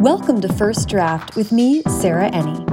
Welcome 0.00 0.42
to 0.42 0.52
First 0.52 0.90
Draft 0.90 1.36
with 1.36 1.52
me, 1.52 1.82
Sarah 1.84 2.30
Enni. 2.30 2.66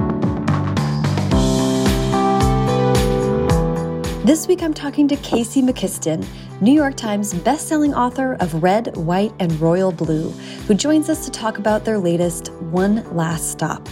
This 4.26 4.46
week 4.46 4.62
I'm 4.62 4.74
talking 4.74 5.08
to 5.08 5.16
Casey 5.16 5.62
McQuiston, 5.62 6.26
New 6.60 6.70
York 6.72 6.96
Times 6.96 7.32
bestselling 7.32 7.96
author 7.96 8.34
of 8.40 8.62
Red, 8.62 8.94
White, 8.94 9.32
and 9.38 9.58
Royal 9.58 9.90
Blue, 9.90 10.32
who 10.66 10.74
joins 10.74 11.08
us 11.08 11.24
to 11.24 11.30
talk 11.30 11.56
about 11.56 11.86
their 11.86 11.96
latest 11.96 12.52
One 12.52 13.02
Last 13.16 13.50
Stop. 13.50 13.88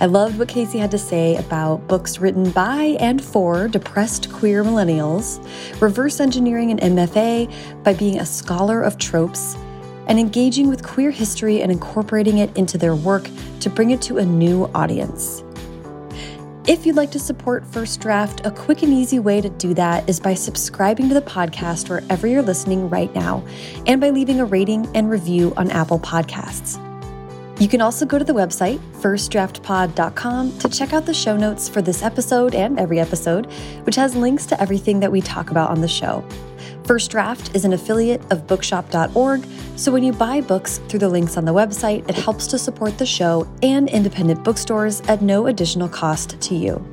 I 0.00 0.06
loved 0.06 0.38
what 0.38 0.48
Casey 0.48 0.78
had 0.78 0.90
to 0.92 0.98
say 0.98 1.36
about 1.36 1.86
books 1.88 2.20
written 2.20 2.50
by 2.52 2.96
and 3.00 3.22
for 3.22 3.68
depressed 3.68 4.32
queer 4.32 4.64
millennials, 4.64 5.42
reverse 5.82 6.20
engineering 6.20 6.70
an 6.70 6.96
MFA 6.96 7.52
by 7.82 7.92
being 7.92 8.18
a 8.18 8.24
scholar 8.24 8.80
of 8.80 8.96
tropes, 8.96 9.58
and 10.06 10.18
engaging 10.18 10.68
with 10.68 10.84
queer 10.84 11.10
history 11.10 11.62
and 11.62 11.70
incorporating 11.70 12.38
it 12.38 12.56
into 12.56 12.78
their 12.78 12.94
work 12.94 13.28
to 13.60 13.70
bring 13.70 13.90
it 13.90 14.00
to 14.02 14.18
a 14.18 14.24
new 14.24 14.70
audience. 14.74 15.42
If 16.66 16.84
you'd 16.84 16.96
like 16.96 17.12
to 17.12 17.20
support 17.20 17.64
First 17.64 18.00
Draft, 18.00 18.44
a 18.44 18.50
quick 18.50 18.82
and 18.82 18.92
easy 18.92 19.20
way 19.20 19.40
to 19.40 19.48
do 19.48 19.72
that 19.74 20.08
is 20.08 20.18
by 20.18 20.34
subscribing 20.34 21.08
to 21.08 21.14
the 21.14 21.22
podcast 21.22 21.88
wherever 21.88 22.26
you're 22.26 22.42
listening 22.42 22.90
right 22.90 23.14
now 23.14 23.44
and 23.86 24.00
by 24.00 24.10
leaving 24.10 24.40
a 24.40 24.44
rating 24.44 24.88
and 24.96 25.08
review 25.08 25.54
on 25.56 25.70
Apple 25.70 26.00
Podcasts. 26.00 26.82
You 27.58 27.68
can 27.68 27.80
also 27.80 28.04
go 28.04 28.18
to 28.18 28.24
the 28.24 28.34
website, 28.34 28.78
firstdraftpod.com, 29.00 30.58
to 30.58 30.68
check 30.68 30.92
out 30.92 31.06
the 31.06 31.14
show 31.14 31.38
notes 31.38 31.70
for 31.70 31.80
this 31.80 32.02
episode 32.02 32.54
and 32.54 32.78
every 32.78 33.00
episode, 33.00 33.46
which 33.84 33.96
has 33.96 34.14
links 34.14 34.44
to 34.46 34.60
everything 34.60 35.00
that 35.00 35.10
we 35.10 35.22
talk 35.22 35.50
about 35.50 35.70
on 35.70 35.80
the 35.80 35.88
show. 35.88 36.22
First 36.84 37.10
Draft 37.10 37.56
is 37.56 37.64
an 37.64 37.72
affiliate 37.72 38.20
of 38.30 38.46
bookshop.org, 38.46 39.46
so 39.76 39.90
when 39.90 40.02
you 40.02 40.12
buy 40.12 40.42
books 40.42 40.78
through 40.88 41.00
the 41.00 41.08
links 41.08 41.38
on 41.38 41.46
the 41.46 41.54
website, 41.54 42.06
it 42.10 42.14
helps 42.14 42.46
to 42.48 42.58
support 42.58 42.98
the 42.98 43.06
show 43.06 43.48
and 43.62 43.88
independent 43.88 44.44
bookstores 44.44 45.00
at 45.08 45.22
no 45.22 45.46
additional 45.46 45.88
cost 45.88 46.38
to 46.42 46.54
you. 46.54 46.84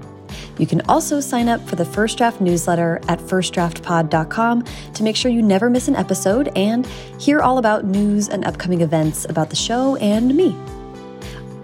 You 0.58 0.68
can 0.68 0.82
also 0.90 1.20
sign 1.20 1.50
up 1.50 1.62
for 1.68 1.76
the 1.76 1.86
First 1.86 2.18
Draft 2.18 2.42
newsletter 2.42 3.00
at 3.08 3.20
firstdraftpod.com 3.20 4.64
to 4.94 5.04
make 5.04 5.16
sure 5.16 5.32
you 5.32 5.42
never 5.42 5.70
miss 5.70 5.88
an 5.88 5.96
episode 5.96 6.50
and 6.56 6.86
hear 7.20 7.42
all 7.42 7.58
about 7.58 7.86
news 7.86 8.30
and 8.30 8.46
upcoming 8.46 8.82
events 8.82 9.26
about 9.26 9.50
the 9.50 9.56
show 9.56 9.96
and 9.98 10.36
me. 10.36 10.56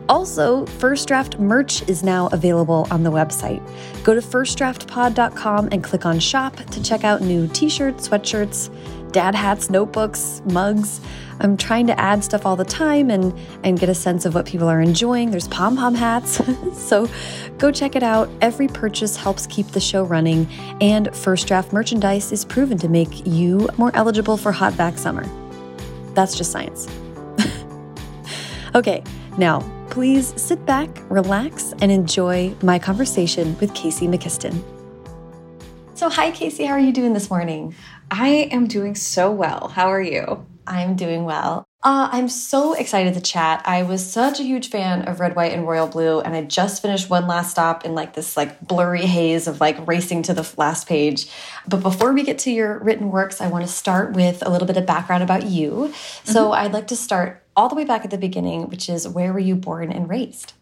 Also, 0.10 0.66
First 0.66 1.08
Draft 1.08 1.38
merch 1.38 1.88
is 1.88 2.02
now 2.02 2.30
available 2.32 2.88
on 2.90 3.04
the 3.04 3.12
website. 3.12 3.62
Go 4.04 4.16
to 4.16 4.22
firstdraftpod.com 4.22 5.70
and 5.72 5.84
click 5.84 6.04
on 6.04 6.20
shop 6.20 6.56
to 6.56 6.82
check 6.82 7.04
out 7.04 7.22
new 7.22 7.48
t 7.48 7.70
shirts, 7.70 8.10
sweatshirts, 8.10 9.12
dad 9.12 9.36
hats, 9.36 9.70
notebooks, 9.70 10.42
mugs. 10.46 11.00
I'm 11.40 11.56
trying 11.56 11.88
to 11.88 12.00
add 12.00 12.24
stuff 12.24 12.46
all 12.46 12.56
the 12.56 12.66
time 12.66 13.10
and, 13.10 13.34
and 13.64 13.80
get 13.80 13.90
a 13.90 13.96
sense 13.96 14.26
of 14.26 14.36
what 14.36 14.46
people 14.46 14.68
are 14.68 14.82
enjoying. 14.82 15.32
There's 15.32 15.48
pom 15.48 15.78
pom 15.78 15.96
hats. 15.96 16.42
so 16.74 17.10
go 17.58 17.72
check 17.72 17.96
it 17.96 18.04
out. 18.04 18.30
Every 18.42 18.68
purchase 18.68 19.16
helps 19.16 19.48
keep 19.48 19.68
the 19.68 19.80
show 19.80 20.04
running, 20.04 20.48
and 20.82 21.16
First 21.16 21.48
Draft 21.48 21.72
merchandise 21.72 22.32
is 22.32 22.44
proven 22.46 22.78
to 22.80 22.90
make 22.90 23.26
you 23.26 23.70
more 23.78 23.92
eligible 23.96 24.38
for 24.38 24.52
hot 24.52 24.76
back 24.76 24.98
summer. 24.98 25.26
That's 26.14 26.36
just 26.36 26.52
science. 26.52 26.88
okay, 28.76 29.04
now 29.38 29.60
please 29.90 30.40
sit 30.42 30.66
back, 30.66 30.90
relax, 31.10 31.74
and 31.82 31.92
enjoy 31.92 32.54
my 32.62 32.78
conversation 32.80 33.58
with 33.60 33.74
Casey 33.74 34.08
McQuiston. 34.08 34.62
So, 35.96 36.10
hi, 36.10 36.32
Casey. 36.32 36.64
How 36.64 36.74
are 36.74 36.80
you 36.80 36.94
doing 36.94 37.14
this 37.14 37.30
morning? 37.30 37.76
I 38.10 38.48
am 38.52 38.68
doing 38.68 38.96
so 38.96 39.32
well. 39.32 39.68
How 39.68 39.88
are 39.88 40.02
you? 40.02 40.46
I'm 40.70 40.96
doing 40.96 41.26
well. 41.26 41.68
Uh, 41.82 42.10
I'm 42.12 42.28
so 42.28 42.74
excited 42.74 43.14
to 43.14 43.22
chat. 43.22 43.62
I 43.66 43.84
was 43.84 44.06
such 44.06 44.40
a 44.40 44.44
huge 44.44 44.70
fan 44.70 45.08
of 45.08 45.20
Red, 45.22 45.36
White, 45.36 45.54
and 45.54 45.66
Royal 45.66 45.88
Blue, 45.88 46.20
and 46.20 46.36
I 46.36 46.44
just 46.44 46.82
finished 46.82 47.10
one 47.10 47.26
last 47.26 47.52
stop 47.52 47.86
in 47.86 47.96
like 47.96 48.14
this 48.14 48.36
like 48.36 48.60
blurry 48.62 49.06
haze 49.06 49.48
of 49.48 49.62
like 49.62 49.88
racing 49.88 50.24
to 50.24 50.34
the 50.34 50.48
last 50.58 50.88
page. 50.88 51.28
But 51.68 51.82
before 51.82 52.12
we 52.14 52.24
get 52.24 52.38
to 52.40 52.52
your 52.52 52.80
written 52.80 53.12
works, 53.12 53.40
I 53.40 53.48
want 53.48 53.66
to 53.66 53.72
start 53.72 54.14
with 54.14 54.46
a 54.46 54.50
little 54.50 54.68
bit 54.68 54.78
of 54.78 54.86
background 54.86 55.24
about 55.24 55.46
you. 55.46 55.72
Mm 55.72 55.86
-hmm. 55.86 56.32
So 56.34 56.54
I'd 56.54 56.74
like 56.74 56.88
to 56.88 56.96
start 56.96 57.44
all 57.56 57.70
the 57.70 57.76
way 57.76 57.86
back 57.86 58.04
at 58.06 58.12
the 58.12 58.18
beginning, 58.18 58.70
which 58.70 58.90
is 58.90 59.08
where 59.08 59.32
were 59.32 59.44
you 59.44 59.56
born 59.56 59.92
and 59.92 60.10
raised? 60.10 60.54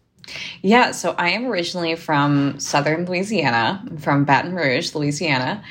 Yeah, 0.62 0.92
so 0.92 1.14
I 1.18 1.30
am 1.30 1.46
originally 1.46 1.96
from 1.96 2.58
southern 2.60 3.04
Louisiana, 3.06 3.84
from 3.98 4.24
Baton 4.24 4.54
Rouge, 4.54 4.94
Louisiana. 4.94 5.62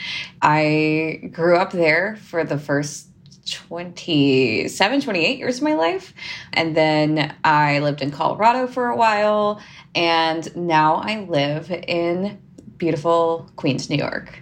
I 0.41 1.29
grew 1.31 1.57
up 1.57 1.71
there 1.71 2.17
for 2.29 2.43
the 2.43 2.57
first 2.57 3.06
27, 3.51 5.01
28 5.01 5.37
years 5.37 5.57
of 5.57 5.63
my 5.63 5.75
life. 5.75 6.13
And 6.53 6.75
then 6.75 7.35
I 7.43 7.79
lived 7.79 8.01
in 8.01 8.11
Colorado 8.11 8.67
for 8.67 8.87
a 8.87 8.95
while. 8.95 9.61
And 9.95 10.55
now 10.55 10.95
I 10.95 11.21
live 11.21 11.71
in 11.71 12.39
beautiful 12.77 13.49
Queens, 13.55 13.89
New 13.89 13.97
York. 13.97 14.39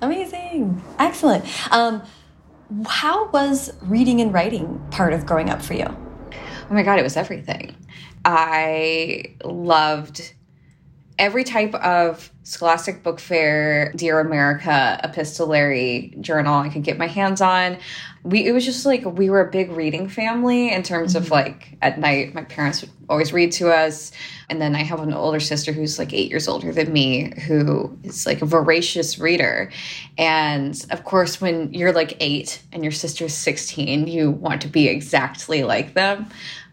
Amazing. 0.00 0.82
Excellent. 0.98 1.44
Um, 1.72 2.02
how 2.86 3.30
was 3.30 3.72
reading 3.82 4.20
and 4.20 4.32
writing 4.32 4.84
part 4.90 5.12
of 5.12 5.26
growing 5.26 5.50
up 5.50 5.62
for 5.62 5.74
you? 5.74 5.86
Oh 5.86 6.74
my 6.74 6.82
God, 6.82 6.98
it 6.98 7.02
was 7.02 7.16
everything. 7.16 7.76
I 8.24 9.36
loved 9.44 10.33
every 11.18 11.44
type 11.44 11.74
of 11.74 12.30
Scholastic 12.42 13.02
Book 13.02 13.20
Fair, 13.20 13.92
Dear 13.92 14.20
America, 14.20 15.00
epistolary 15.02 16.14
journal 16.20 16.54
I 16.60 16.68
could 16.68 16.82
get 16.82 16.98
my 16.98 17.06
hands 17.06 17.40
on. 17.40 17.78
We 18.22 18.46
it 18.46 18.52
was 18.52 18.64
just 18.64 18.84
like 18.84 19.04
we 19.04 19.30
were 19.30 19.40
a 19.40 19.50
big 19.50 19.70
reading 19.70 20.08
family 20.08 20.72
in 20.72 20.82
terms 20.82 21.14
mm 21.14 21.16
-hmm. 21.16 21.22
of 21.22 21.24
mm-hmm. 21.24 21.50
like 21.50 21.76
at 21.80 21.98
night 21.98 22.34
my 22.34 22.42
parents 22.42 22.80
would 22.82 22.90
always 23.08 23.32
read 23.32 23.52
to 23.52 23.70
us. 23.70 24.12
And 24.50 24.60
then 24.60 24.74
I 24.74 24.82
have 24.84 25.00
an 25.02 25.14
older 25.14 25.40
sister 25.40 25.72
who's 25.72 25.98
like 25.98 26.12
eight 26.12 26.30
years 26.30 26.48
older 26.48 26.72
than 26.72 26.92
me 26.92 27.32
who 27.46 27.96
is 28.02 28.26
like 28.26 28.42
a 28.42 28.46
voracious 28.46 29.18
reader. 29.18 29.70
And 30.18 30.86
of 30.90 31.04
course, 31.04 31.40
when 31.40 31.72
you're 31.72 31.92
like 31.92 32.16
eight 32.20 32.62
and 32.72 32.82
your 32.82 32.92
sister's 32.92 33.34
16, 33.34 34.06
you 34.06 34.30
want 34.30 34.62
to 34.62 34.68
be 34.68 34.88
exactly 34.88 35.62
like 35.64 35.94
them. 35.94 36.26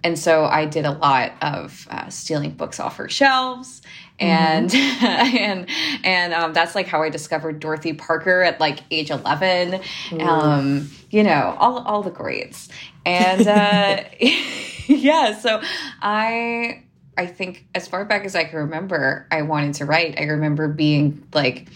And 0.04 0.18
so 0.18 0.46
I 0.46 0.66
did 0.66 0.86
a 0.86 0.92
lot 0.92 1.32
of 1.42 1.88
uh, 1.92 2.10
stealing 2.10 2.52
books 2.52 2.80
off 2.80 2.98
her 2.98 3.10
shelves 3.10 3.82
and 4.22 4.70
mm-hmm. 4.70 5.06
and 5.38 5.70
and 6.04 6.34
um, 6.34 6.54
that's 6.54 6.76
like 6.76 6.88
how 6.88 7.02
I 7.02 7.10
discovered 7.10 7.60
Dorothy 7.60 7.94
Parker 7.94 8.44
at 8.44 8.60
like 8.60 8.80
age 8.92 9.10
eleven. 9.10 9.82
Um, 10.20 10.90
you 11.10 11.24
know, 11.24 11.56
all 11.60 11.80
all 11.80 12.04
the 12.04 12.12
greats, 12.12 12.70
and 13.06 13.48
uh, 13.48 14.04
yeah. 14.88 15.38
So 15.38 15.62
I 16.02 16.84
I 17.18 17.26
think 17.26 17.66
as 17.76 17.88
far 17.88 18.06
back 18.06 18.24
as 18.26 18.36
I 18.36 18.46
can 18.46 18.60
remember, 18.60 19.28
I 19.32 19.42
wanted 19.42 19.74
to 19.76 19.86
write. 19.86 20.20
I 20.20 20.24
remember 20.24 20.68
being 20.68 21.28
like 21.34 21.68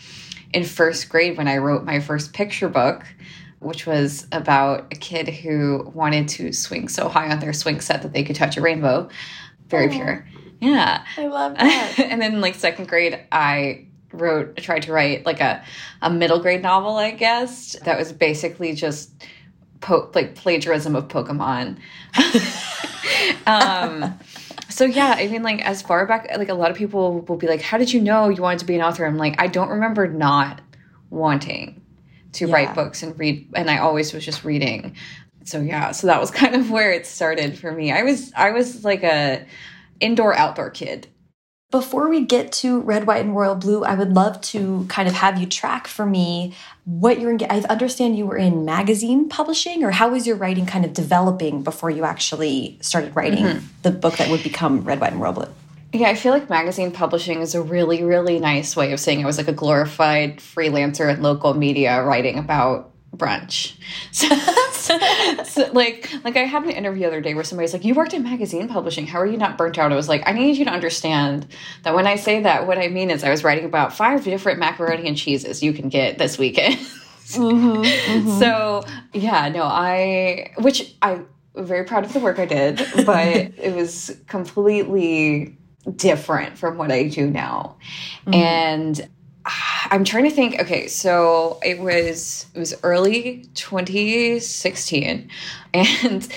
in 0.54 0.64
first 0.64 1.10
grade 1.10 1.38
when 1.38 1.48
I 1.48 1.58
wrote 1.58 1.84
my 1.84 2.00
first 2.00 2.34
picture 2.34 2.70
book 2.70 3.04
which 3.60 3.88
was 3.88 4.28
about 4.32 4.86
a 4.92 4.96
kid 4.96 5.28
who 5.28 5.92
wanted 5.96 6.28
to 6.28 6.54
swing 6.54 6.88
so 6.88 7.10
high 7.10 7.32
on 7.32 7.40
their 7.40 7.54
swing 7.54 7.82
set 7.82 8.04
that 8.04 8.14
they 8.14 8.24
could 8.24 8.36
touch 8.36 8.58
a 8.58 8.62
rainbow. 8.62 9.10
Very 9.70 9.90
pure. 9.90 10.28
Yeah. 10.60 11.06
I 11.18 11.28
love 11.28 11.56
that. 11.56 12.00
and 12.00 12.22
then 12.22 12.42
like 12.42 12.56
second 12.56 12.88
grade, 12.88 13.20
I 13.32 13.88
wrote 14.12 14.58
tried 14.58 14.84
to 14.84 14.94
write 14.94 15.26
like 15.26 15.42
a, 15.42 15.64
a 16.02 16.10
middle 16.10 16.40
grade 16.40 16.62
novel, 16.62 16.96
I 16.96 17.12
guess, 17.12 17.76
that 17.84 17.98
was 17.98 18.14
basically 18.14 18.74
just 18.74 19.12
po 19.82 20.10
like 20.14 20.36
plagiarism 20.36 20.96
of 20.96 21.08
Pokemon. 21.08 21.78
um 23.48 24.18
so 24.70 24.86
yeah, 24.86 25.16
I 25.18 25.28
mean 25.28 25.44
like 25.44 25.66
as 25.66 25.82
far 25.82 26.06
back 26.06 26.30
like 26.38 26.50
a 26.50 26.54
lot 26.54 26.72
of 26.72 26.78
people 26.78 27.22
will 27.22 27.38
be 27.38 27.48
like, 27.48 27.62
How 27.62 27.78
did 27.78 27.92
you 27.94 28.02
know 28.02 28.30
you 28.30 28.42
wanted 28.42 28.60
to 28.60 28.66
be 28.66 28.76
an 28.76 28.82
author? 28.82 29.06
I'm 29.06 29.18
like, 29.18 29.42
I 29.42 29.48
don't 29.48 29.70
remember 29.70 30.08
not 30.08 30.62
wanting 31.10 31.82
to 32.34 32.48
yeah. 32.48 32.54
write 32.54 32.76
books 32.76 33.04
and 33.04 33.18
read 33.20 33.48
and 33.54 33.70
I 33.70 33.78
always 33.78 34.14
was 34.14 34.26
just 34.26 34.44
reading. 34.44 34.96
So 35.44 35.62
yeah, 35.62 35.92
so 35.92 36.08
that 36.08 36.20
was 36.20 36.32
kind 36.42 36.56
of 36.56 36.72
where 36.72 36.92
it 36.92 37.06
started 37.06 37.58
for 37.58 37.72
me. 37.72 37.92
I 37.92 38.04
was 38.04 38.34
I 38.36 38.52
was 38.52 38.84
like 38.84 39.04
a 39.04 39.46
indoor 40.00 40.36
outdoor 40.36 40.70
kid. 40.70 41.08
Before 41.72 42.08
we 42.08 42.24
get 42.24 42.52
to 42.54 42.80
Red, 42.82 43.06
White, 43.08 43.26
and 43.26 43.36
Royal 43.36 43.56
Blue, 43.56 43.84
I 43.84 43.96
would 43.96 44.14
love 44.14 44.40
to 44.42 44.86
kind 44.88 45.08
of 45.08 45.16
have 45.16 45.40
you 45.40 45.46
track 45.46 45.88
for 45.88 46.06
me 46.06 46.54
what 46.86 47.20
you're 47.20 47.32
in. 47.32 47.44
I 47.50 47.62
understand 47.62 48.18
you 48.18 48.28
were 48.28 48.38
in 48.38 48.64
magazine 48.64 49.28
publishing, 49.28 49.84
or 49.84 49.92
how 49.92 50.10
was 50.10 50.26
your 50.28 50.36
writing 50.36 50.66
kind 50.66 50.86
of 50.86 50.94
developing 50.94 51.64
before 51.64 51.90
you 51.90 52.06
actually 52.06 52.78
started 52.82 53.16
writing 53.16 53.44
mm 53.44 53.52
-hmm. 53.52 53.62
the 53.82 53.92
book 53.92 54.16
that 54.18 54.30
would 54.30 54.44
become 54.44 54.84
Red, 54.84 55.00
White, 55.02 55.14
and 55.14 55.22
Royal 55.22 55.34
Blue? 55.34 55.52
Yeah, 55.92 56.10
I 56.10 56.16
feel 56.16 56.34
like 56.34 56.50
magazine 56.50 56.92
publishing 56.92 57.42
is 57.42 57.56
a 57.56 57.62
really, 57.62 58.04
really 58.04 58.40
nice 58.40 58.76
way 58.76 58.94
of 58.94 59.00
saying 59.00 59.22
I 59.22 59.26
was 59.26 59.38
like 59.38 59.52
a 59.52 59.54
glorified 59.54 60.40
freelancer 60.40 61.10
in 61.10 61.22
local 61.22 61.54
media 61.54 62.04
writing 62.04 62.38
about 62.38 62.92
brunch. 63.18 63.74
So, 64.86 65.00
so, 65.44 65.72
like 65.74 66.12
like 66.24 66.38
I 66.38 66.42
had 66.42 66.64
an 66.64 66.70
interview 66.70 67.02
the 67.02 67.08
other 67.08 67.22
day 67.22 67.34
where 67.34 67.44
somebody's 67.44 67.74
like, 67.74 67.84
"You 67.84 67.96
worked 67.96 68.14
in 68.14 68.22
magazine 68.22 68.68
publishing. 68.68 69.08
How 69.08 69.20
are 69.20 69.26
you 69.26 69.38
not 69.38 69.58
burnt 69.58 69.80
out?" 69.80 69.92
I 69.92 69.96
was 69.96 70.08
like, 70.08 70.22
"I 70.28 70.32
need 70.32 70.58
you 70.58 70.66
to 70.66 70.72
understand 70.72 71.48
that 71.82 71.96
when 71.96 72.06
I 72.06 72.18
say 72.18 72.44
that, 72.44 72.68
what 72.68 72.78
I 72.78 72.88
mean 72.88 73.10
is 73.10 73.24
I 73.24 73.32
was 73.32 73.44
writing 73.44 73.66
about 73.66 73.94
five 73.94 74.24
different 74.24 74.60
macaroni 74.60 75.08
and 75.08 75.18
cheeses 75.18 75.64
you 75.64 75.74
can 75.74 75.90
get 75.90 76.20
this 76.20 76.38
weekend." 76.38 76.76
mm 77.36 77.50
-hmm, 77.50 77.78
mm 77.78 78.26
-hmm. 78.26 78.40
So 78.40 78.84
yeah, 79.14 79.50
no, 79.50 79.64
I 79.64 80.52
which 80.58 80.96
I'm 81.02 81.26
very 81.56 81.84
proud 81.84 82.06
of 82.06 82.14
the 82.14 82.20
work 82.20 82.40
I 82.40 82.46
did, 82.46 82.78
but 83.06 83.36
it 83.68 83.74
was 83.76 84.12
completely 84.28 85.58
different 85.96 86.58
from 86.58 86.78
what 86.78 86.92
I 86.92 87.08
do 87.08 87.30
now. 87.30 87.78
Mm 88.26 88.34
-hmm. 88.34 88.44
And 88.44 89.10
I'm 89.46 90.04
trying 90.04 90.24
to 90.24 90.32
think. 90.32 90.60
Okay, 90.60 90.88
so 90.88 91.60
it 91.64 91.80
was 91.80 92.48
it 92.54 92.60
was 92.60 92.74
early 92.84 93.46
2016, 93.54 95.30
and 95.74 96.28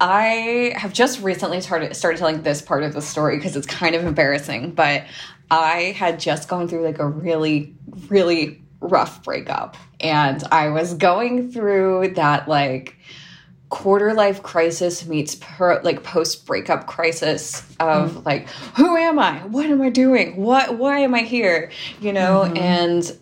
I 0.00 0.74
have 0.76 0.92
just 0.92 1.20
recently 1.20 1.60
started 1.60 1.94
started 1.96 2.18
telling 2.18 2.42
this 2.42 2.62
part 2.62 2.82
of 2.82 2.92
the 2.94 3.02
story 3.02 3.36
because 3.36 3.56
it's 3.56 3.66
kind 3.66 3.94
of 3.94 4.04
embarrassing. 4.04 4.72
But 4.72 5.04
I 5.50 5.94
had 5.96 6.20
just 6.20 6.48
gone 6.48 6.68
through 6.68 6.84
like 6.84 6.98
a 6.98 7.06
really 7.06 7.74
really 8.08 8.62
rough 8.80 9.22
breakup, 9.24 9.76
and 10.00 10.42
I 10.52 10.68
was 10.68 10.94
going 10.94 11.50
through 11.50 12.14
that 12.14 12.48
like 12.48 12.96
quarter 13.74 14.14
life 14.14 14.40
crisis 14.40 15.04
meets 15.04 15.34
per, 15.34 15.82
like 15.82 16.04
post 16.04 16.46
breakup 16.46 16.86
crisis 16.86 17.60
of 17.80 18.12
mm. 18.12 18.24
like 18.24 18.48
who 18.76 18.96
am 18.96 19.18
i? 19.18 19.38
What 19.46 19.66
am 19.66 19.82
i 19.82 19.90
doing? 19.90 20.36
What 20.36 20.78
why 20.78 21.00
am 21.00 21.12
i 21.12 21.22
here? 21.22 21.72
You 22.00 22.12
know 22.12 22.44
mm 22.44 22.52
-hmm. 22.52 22.60
and 22.60 23.18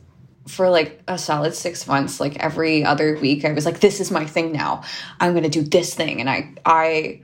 for 0.47 0.69
like 0.69 1.01
a 1.09 1.17
solid 1.17 1.55
six 1.55 1.87
months 1.87 2.21
like 2.21 2.37
every 2.45 2.85
other 2.85 3.17
week 3.21 3.45
i 3.45 3.53
was 3.53 3.65
like 3.65 3.79
this 3.81 4.01
is 4.01 4.11
my 4.11 4.27
thing 4.27 4.53
now. 4.53 4.83
I'm 5.21 5.33
gonna 5.35 5.49
do 5.61 5.63
this 5.63 5.95
thing. 5.95 6.21
And 6.21 6.29
i 6.29 6.39
i 6.67 7.23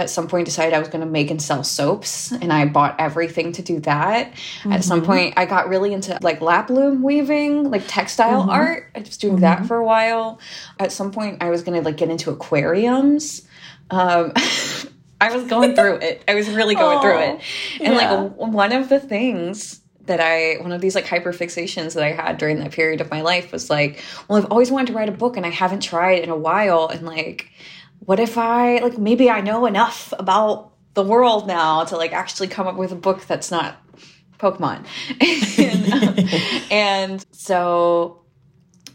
at 0.00 0.10
some 0.10 0.26
point 0.26 0.46
decided 0.46 0.74
I 0.74 0.78
was 0.78 0.88
going 0.88 1.04
to 1.04 1.10
make 1.10 1.30
and 1.30 1.40
sell 1.40 1.62
soaps 1.62 2.32
and 2.32 2.52
I 2.52 2.64
bought 2.64 2.98
everything 2.98 3.52
to 3.52 3.62
do 3.62 3.80
that. 3.80 4.28
Mm 4.28 4.32
-hmm. 4.62 4.74
At 4.74 4.84
some 4.84 5.00
mm-hmm. 5.00 5.12
point 5.12 5.38
I 5.38 5.44
got 5.46 5.68
really 5.68 5.92
into 5.92 6.16
like 6.22 6.40
lap 6.40 6.70
loom 6.70 7.02
weaving, 7.02 7.70
like 7.70 7.84
textile 7.86 8.42
mm 8.42 8.48
-hmm. 8.48 8.60
art. 8.60 8.82
I 8.96 9.00
was 9.00 9.18
doing 9.18 9.36
mm 9.36 9.42
-hmm. 9.42 9.46
that 9.46 9.58
mm-hmm. 9.58 9.68
for 9.68 9.76
a 9.76 9.86
while. 9.94 10.38
At 10.78 10.92
some 10.92 11.10
point 11.10 11.42
I 11.42 11.50
was 11.50 11.62
going 11.62 11.82
to 11.82 11.88
like 11.88 11.98
get 12.04 12.10
into 12.10 12.30
aquariums. 12.30 13.42
Um 13.90 14.32
I 15.26 15.28
was 15.36 15.44
going 15.54 15.74
through 15.76 15.96
it. 16.08 16.16
I 16.28 16.34
was 16.34 16.48
really 16.48 16.74
going 16.74 16.98
oh, 16.98 17.02
through 17.02 17.20
it. 17.28 17.34
And 17.84 17.94
yeah. 17.94 18.12
like 18.12 18.56
one 18.62 18.72
of 18.80 18.88
the 18.88 19.00
things 19.14 19.80
that 20.06 20.20
I 20.20 20.60
one 20.62 20.72
of 20.72 20.80
these 20.80 20.94
like 20.98 21.06
hyper 21.06 21.32
fixations 21.32 21.94
that 21.94 22.04
I 22.10 22.12
had 22.12 22.38
during 22.38 22.58
that 22.60 22.72
period 22.72 23.00
of 23.00 23.10
my 23.10 23.20
life 23.20 23.52
was 23.52 23.70
like, 23.70 24.02
well, 24.26 24.38
I've 24.38 24.50
always 24.50 24.70
wanted 24.70 24.88
to 24.88 24.94
write 24.94 25.08
a 25.08 25.12
book 25.12 25.36
and 25.36 25.44
I 25.46 25.50
haven't 25.50 25.82
tried 25.82 26.22
in 26.24 26.30
a 26.30 26.36
while 26.36 26.88
and 26.88 27.02
like 27.06 27.50
what 28.00 28.20
if 28.20 28.36
I 28.36 28.78
like 28.78 28.98
maybe 28.98 29.30
I 29.30 29.40
know 29.40 29.66
enough 29.66 30.12
about 30.18 30.72
the 30.94 31.02
world 31.02 31.46
now 31.46 31.84
to 31.84 31.96
like 31.96 32.12
actually 32.12 32.48
come 32.48 32.66
up 32.66 32.76
with 32.76 32.92
a 32.92 32.96
book 32.96 33.26
that's 33.26 33.50
not 33.50 33.76
Pokemon. 34.38 34.86
and, 35.58 36.18
um, 36.18 36.40
and 36.70 37.26
so 37.30 38.22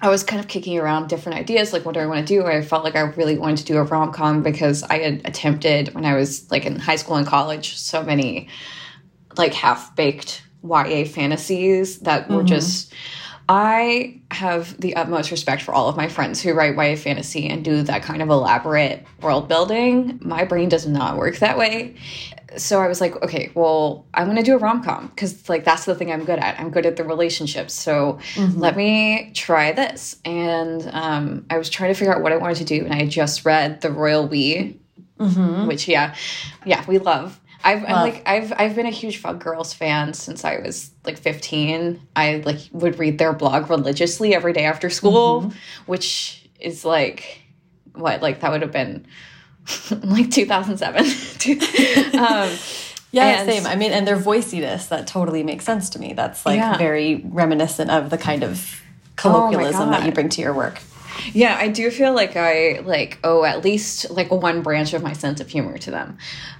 I 0.01 0.09
was 0.09 0.23
kind 0.23 0.39
of 0.39 0.47
kicking 0.47 0.77
around 0.77 1.07
different 1.07 1.37
ideas, 1.37 1.71
like 1.71 1.85
what 1.85 1.93
do 1.93 1.99
I 1.99 2.05
want 2.05 2.27
to 2.27 2.33
do? 2.33 2.45
I 2.45 2.61
felt 2.61 2.83
like 2.83 2.95
I 2.95 3.01
really 3.01 3.37
wanted 3.37 3.57
to 3.57 3.65
do 3.65 3.77
a 3.77 3.83
rom 3.83 4.11
com 4.11 4.43
because 4.43 4.83
I 4.83 4.99
had 4.99 5.21
attempted 5.25 5.93
when 5.93 6.05
I 6.05 6.15
was 6.15 6.49
like 6.51 6.65
in 6.65 6.77
high 6.77 6.97
school 6.97 7.15
and 7.15 7.25
college 7.25 7.77
so 7.77 8.03
many 8.03 8.49
like 9.37 9.53
half 9.53 9.95
baked 9.95 10.43
YA 10.63 11.05
fantasies 11.05 11.99
that 11.99 12.29
were 12.29 12.37
mm 12.37 12.45
-hmm. 12.45 12.47
just 12.47 12.93
I 13.47 14.21
have 14.31 14.80
the 14.81 14.95
utmost 14.95 15.30
respect 15.30 15.62
for 15.62 15.74
all 15.74 15.88
of 15.88 15.95
my 15.95 16.07
friends 16.07 16.42
who 16.42 16.53
write 16.53 16.75
YA 16.75 16.95
fantasy 16.95 17.47
and 17.47 17.63
do 17.63 17.83
that 17.83 18.01
kind 18.01 18.21
of 18.21 18.30
elaborate 18.30 19.06
world 19.21 19.47
building. 19.47 20.19
My 20.21 20.45
brain 20.45 20.69
does 20.69 20.88
not 20.88 21.18
work 21.18 21.38
that 21.38 21.57
way. 21.57 21.95
So 22.57 22.81
I 22.81 22.88
was 22.88 23.01
like, 23.01 23.21
okay, 23.21 23.51
well, 23.53 24.06
I'm 24.13 24.25
going 24.25 24.38
to 24.38 24.44
do 24.44 24.56
a 24.56 24.57
rom 24.57 24.83
com 24.83 25.07
because, 25.07 25.47
like, 25.50 25.63
that's 25.63 25.86
the 25.86 25.94
thing 25.94 26.12
I'm 26.12 26.25
good 26.25 26.39
at. 26.39 26.59
I'm 26.59 26.71
good 26.71 26.86
at 26.86 26.95
the 26.95 27.03
relationships. 27.03 27.74
So 27.74 28.19
mm 28.36 28.47
-hmm. 28.47 28.59
let 28.59 28.75
me 28.75 29.31
try 29.33 29.74
this. 29.74 30.18
And 30.25 30.89
um, 30.94 31.45
I 31.50 31.57
was 31.57 31.69
trying 31.69 31.94
to 31.94 31.98
figure 32.00 32.15
out 32.15 32.24
what 32.24 32.31
I 32.31 32.38
wanted 32.38 32.68
to 32.68 32.75
do. 32.75 32.86
And 32.86 33.01
I 33.01 33.06
just 33.06 33.45
read 33.45 33.81
The 33.81 33.91
Royal 33.91 34.27
We, 34.27 34.77
mm 35.18 35.27
-hmm. 35.27 35.68
which, 35.68 35.88
yeah, 35.88 36.13
yeah, 36.65 36.88
we 36.88 37.00
love. 37.00 37.31
I've 37.65 37.83
I'm 37.83 37.91
like 37.91 38.21
I've 38.27 38.53
I've 38.56 38.75
been 38.75 38.85
a 38.85 38.91
huge 38.91 39.17
Fug 39.17 39.39
Girls 39.39 39.73
fan 39.73 40.13
since 40.13 40.45
I 40.45 40.59
was 40.59 40.91
like 41.03 41.17
15. 41.17 42.00
I 42.15 42.44
like 42.45 42.59
would 42.71 43.00
read 43.00 43.17
their 43.17 43.33
blog 43.33 43.71
religiously 43.71 44.35
every 44.35 44.53
day 44.53 44.65
after 44.65 44.89
school, 44.91 45.41
mm 45.41 45.47
-hmm. 45.50 45.53
which 45.88 46.44
is 46.59 46.85
like 46.85 47.41
what 47.94 48.21
like 48.21 48.39
that 48.41 48.51
would 48.51 48.62
have 48.62 48.71
been 48.71 49.06
like 50.03 50.29
2007. 50.29 51.06
um, 52.19 52.50
yeah, 53.12 53.39
and, 53.39 53.50
same. 53.50 53.65
I 53.65 53.75
mean, 53.75 53.91
and 53.91 54.06
their 54.06 54.17
voiciness 54.19 54.88
that 54.88 55.07
totally 55.07 55.44
makes 55.44 55.65
sense 55.65 55.89
to 55.91 56.00
me. 56.00 56.13
That's 56.13 56.45
like 56.45 56.59
yeah. 56.59 56.77
very 56.77 57.23
reminiscent 57.33 57.89
of 57.89 58.09
the 58.09 58.17
kind 58.17 58.44
of 58.44 58.81
oh 58.81 59.13
colloquialism 59.15 59.88
oh 59.88 59.91
that 59.91 60.06
you 60.06 60.12
bring 60.12 60.29
to 60.29 60.41
your 60.41 60.53
work. 60.53 60.81
Yeah, 61.33 61.57
I 61.59 61.67
do 61.67 61.89
feel 61.91 62.13
like 62.13 62.35
I 62.35 62.81
like 62.85 63.19
oh 63.23 63.44
at 63.44 63.63
least 63.63 64.09
like 64.09 64.31
one 64.31 64.62
branch 64.62 64.94
of 64.94 65.03
my 65.03 65.13
sense 65.13 65.41
of 65.41 65.50
humor 65.50 65.77
to 65.77 65.91
them, 65.91 66.17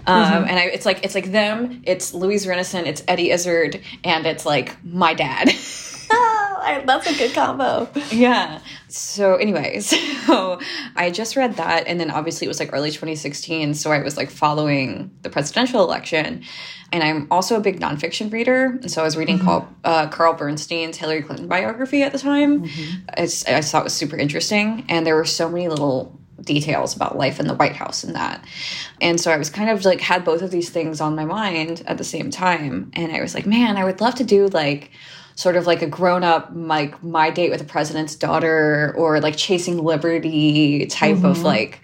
um, 0.08 0.24
mm 0.24 0.32
-hmm. 0.32 0.50
and 0.50 0.60
I, 0.60 0.64
it's 0.74 0.86
like 0.86 1.00
it's 1.04 1.16
like 1.16 1.32
them, 1.32 1.82
it's 1.84 2.14
Louise 2.14 2.48
Rennison, 2.48 2.86
it's 2.86 3.04
Eddie 3.08 3.32
Izzard, 3.32 3.80
and 4.04 4.26
it's 4.26 4.46
like 4.46 4.72
my 4.84 5.14
dad. 5.14 5.54
oh, 6.12 6.60
I, 6.62 6.84
that's 6.86 7.08
a 7.08 7.18
good 7.18 7.34
combo. 7.34 7.90
Yeah. 8.12 8.60
So, 8.88 9.36
anyways, 9.36 9.88
so 10.26 10.60
I 10.96 11.12
just 11.12 11.36
read 11.36 11.56
that, 11.56 11.88
and 11.88 12.00
then 12.00 12.12
obviously 12.12 12.46
it 12.46 12.48
was 12.48 12.60
like 12.60 12.72
early 12.74 12.90
2016, 12.90 13.74
so 13.74 13.92
I 13.92 14.02
was 14.02 14.18
like 14.18 14.30
following 14.30 15.12
the 15.22 15.30
presidential 15.30 15.84
election, 15.84 16.44
and 16.92 17.04
I'm 17.04 17.28
also 17.30 17.58
a 17.58 17.60
big 17.60 17.80
nonfiction 17.80 18.32
reader. 18.32 18.66
And 18.82 18.90
so 18.92 19.02
I 19.02 19.06
was 19.06 19.18
reading 19.18 19.40
mm 19.40 19.48
-hmm. 19.48 19.66
uh, 19.84 20.10
Carl 20.10 20.34
Bernstein's 20.34 20.98
Hillary 20.98 21.24
Clinton 21.24 21.48
biography 21.48 22.04
at 22.04 22.12
the 22.12 22.20
time. 22.20 22.52
Mm 22.52 22.64
-hmm. 22.64 23.22
I, 23.22 23.58
I 23.58 23.62
thought 23.62 23.84
it 23.86 23.92
was 23.92 23.98
super 23.98 24.18
interesting. 24.18 24.84
And 24.90 25.06
there 25.06 25.16
were 25.16 25.28
so 25.28 25.50
many 25.50 25.68
little 25.68 26.12
details 26.46 26.96
about 26.96 27.18
life 27.18 27.40
in 27.40 27.48
the 27.48 27.56
White 27.56 27.76
House 27.76 28.04
and 28.04 28.16
that. 28.16 28.44
And 29.02 29.20
so 29.20 29.32
I 29.32 29.38
was 29.38 29.50
kind 29.50 29.70
of 29.70 29.86
like 29.86 30.02
had 30.02 30.24
both 30.24 30.42
of 30.42 30.52
these 30.52 30.72
things 30.72 31.02
on 31.02 31.16
my 31.16 31.26
mind 31.26 31.84
at 31.86 31.98
the 31.98 32.04
same 32.04 32.30
time. 32.30 32.92
And 32.94 33.12
I 33.12 33.22
was 33.22 33.34
like, 33.34 33.50
man, 33.50 33.78
I 33.78 33.84
would 33.84 34.02
love 34.02 34.16
to 34.16 34.24
do 34.24 34.48
like 34.48 34.92
sort 35.36 35.56
of 35.56 35.68
like 35.68 35.82
a 35.82 35.88
grown 35.88 36.24
up 36.24 36.50
like 36.54 37.02
my 37.04 37.30
date 37.30 37.52
with 37.52 37.60
the 37.60 37.66
president's 37.66 38.16
daughter 38.16 38.94
or 38.98 39.20
like 39.20 39.36
chasing 39.36 39.84
liberty 39.84 40.86
type 40.88 41.18
mm 41.18 41.22
-hmm. 41.22 41.30
of 41.30 41.38
mm-hmm. 41.38 41.46
like 41.46 41.80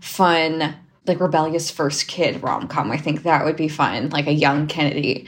fun 0.00 0.74
like 1.06 1.20
rebellious 1.20 1.70
first 1.70 2.08
kid 2.08 2.42
rom 2.42 2.68
com. 2.68 2.90
I 2.90 2.96
think 2.96 3.22
that 3.22 3.44
would 3.44 3.56
be 3.56 3.68
fun, 3.68 4.10
like 4.10 4.26
a 4.26 4.32
young 4.32 4.66
Kennedy. 4.66 5.26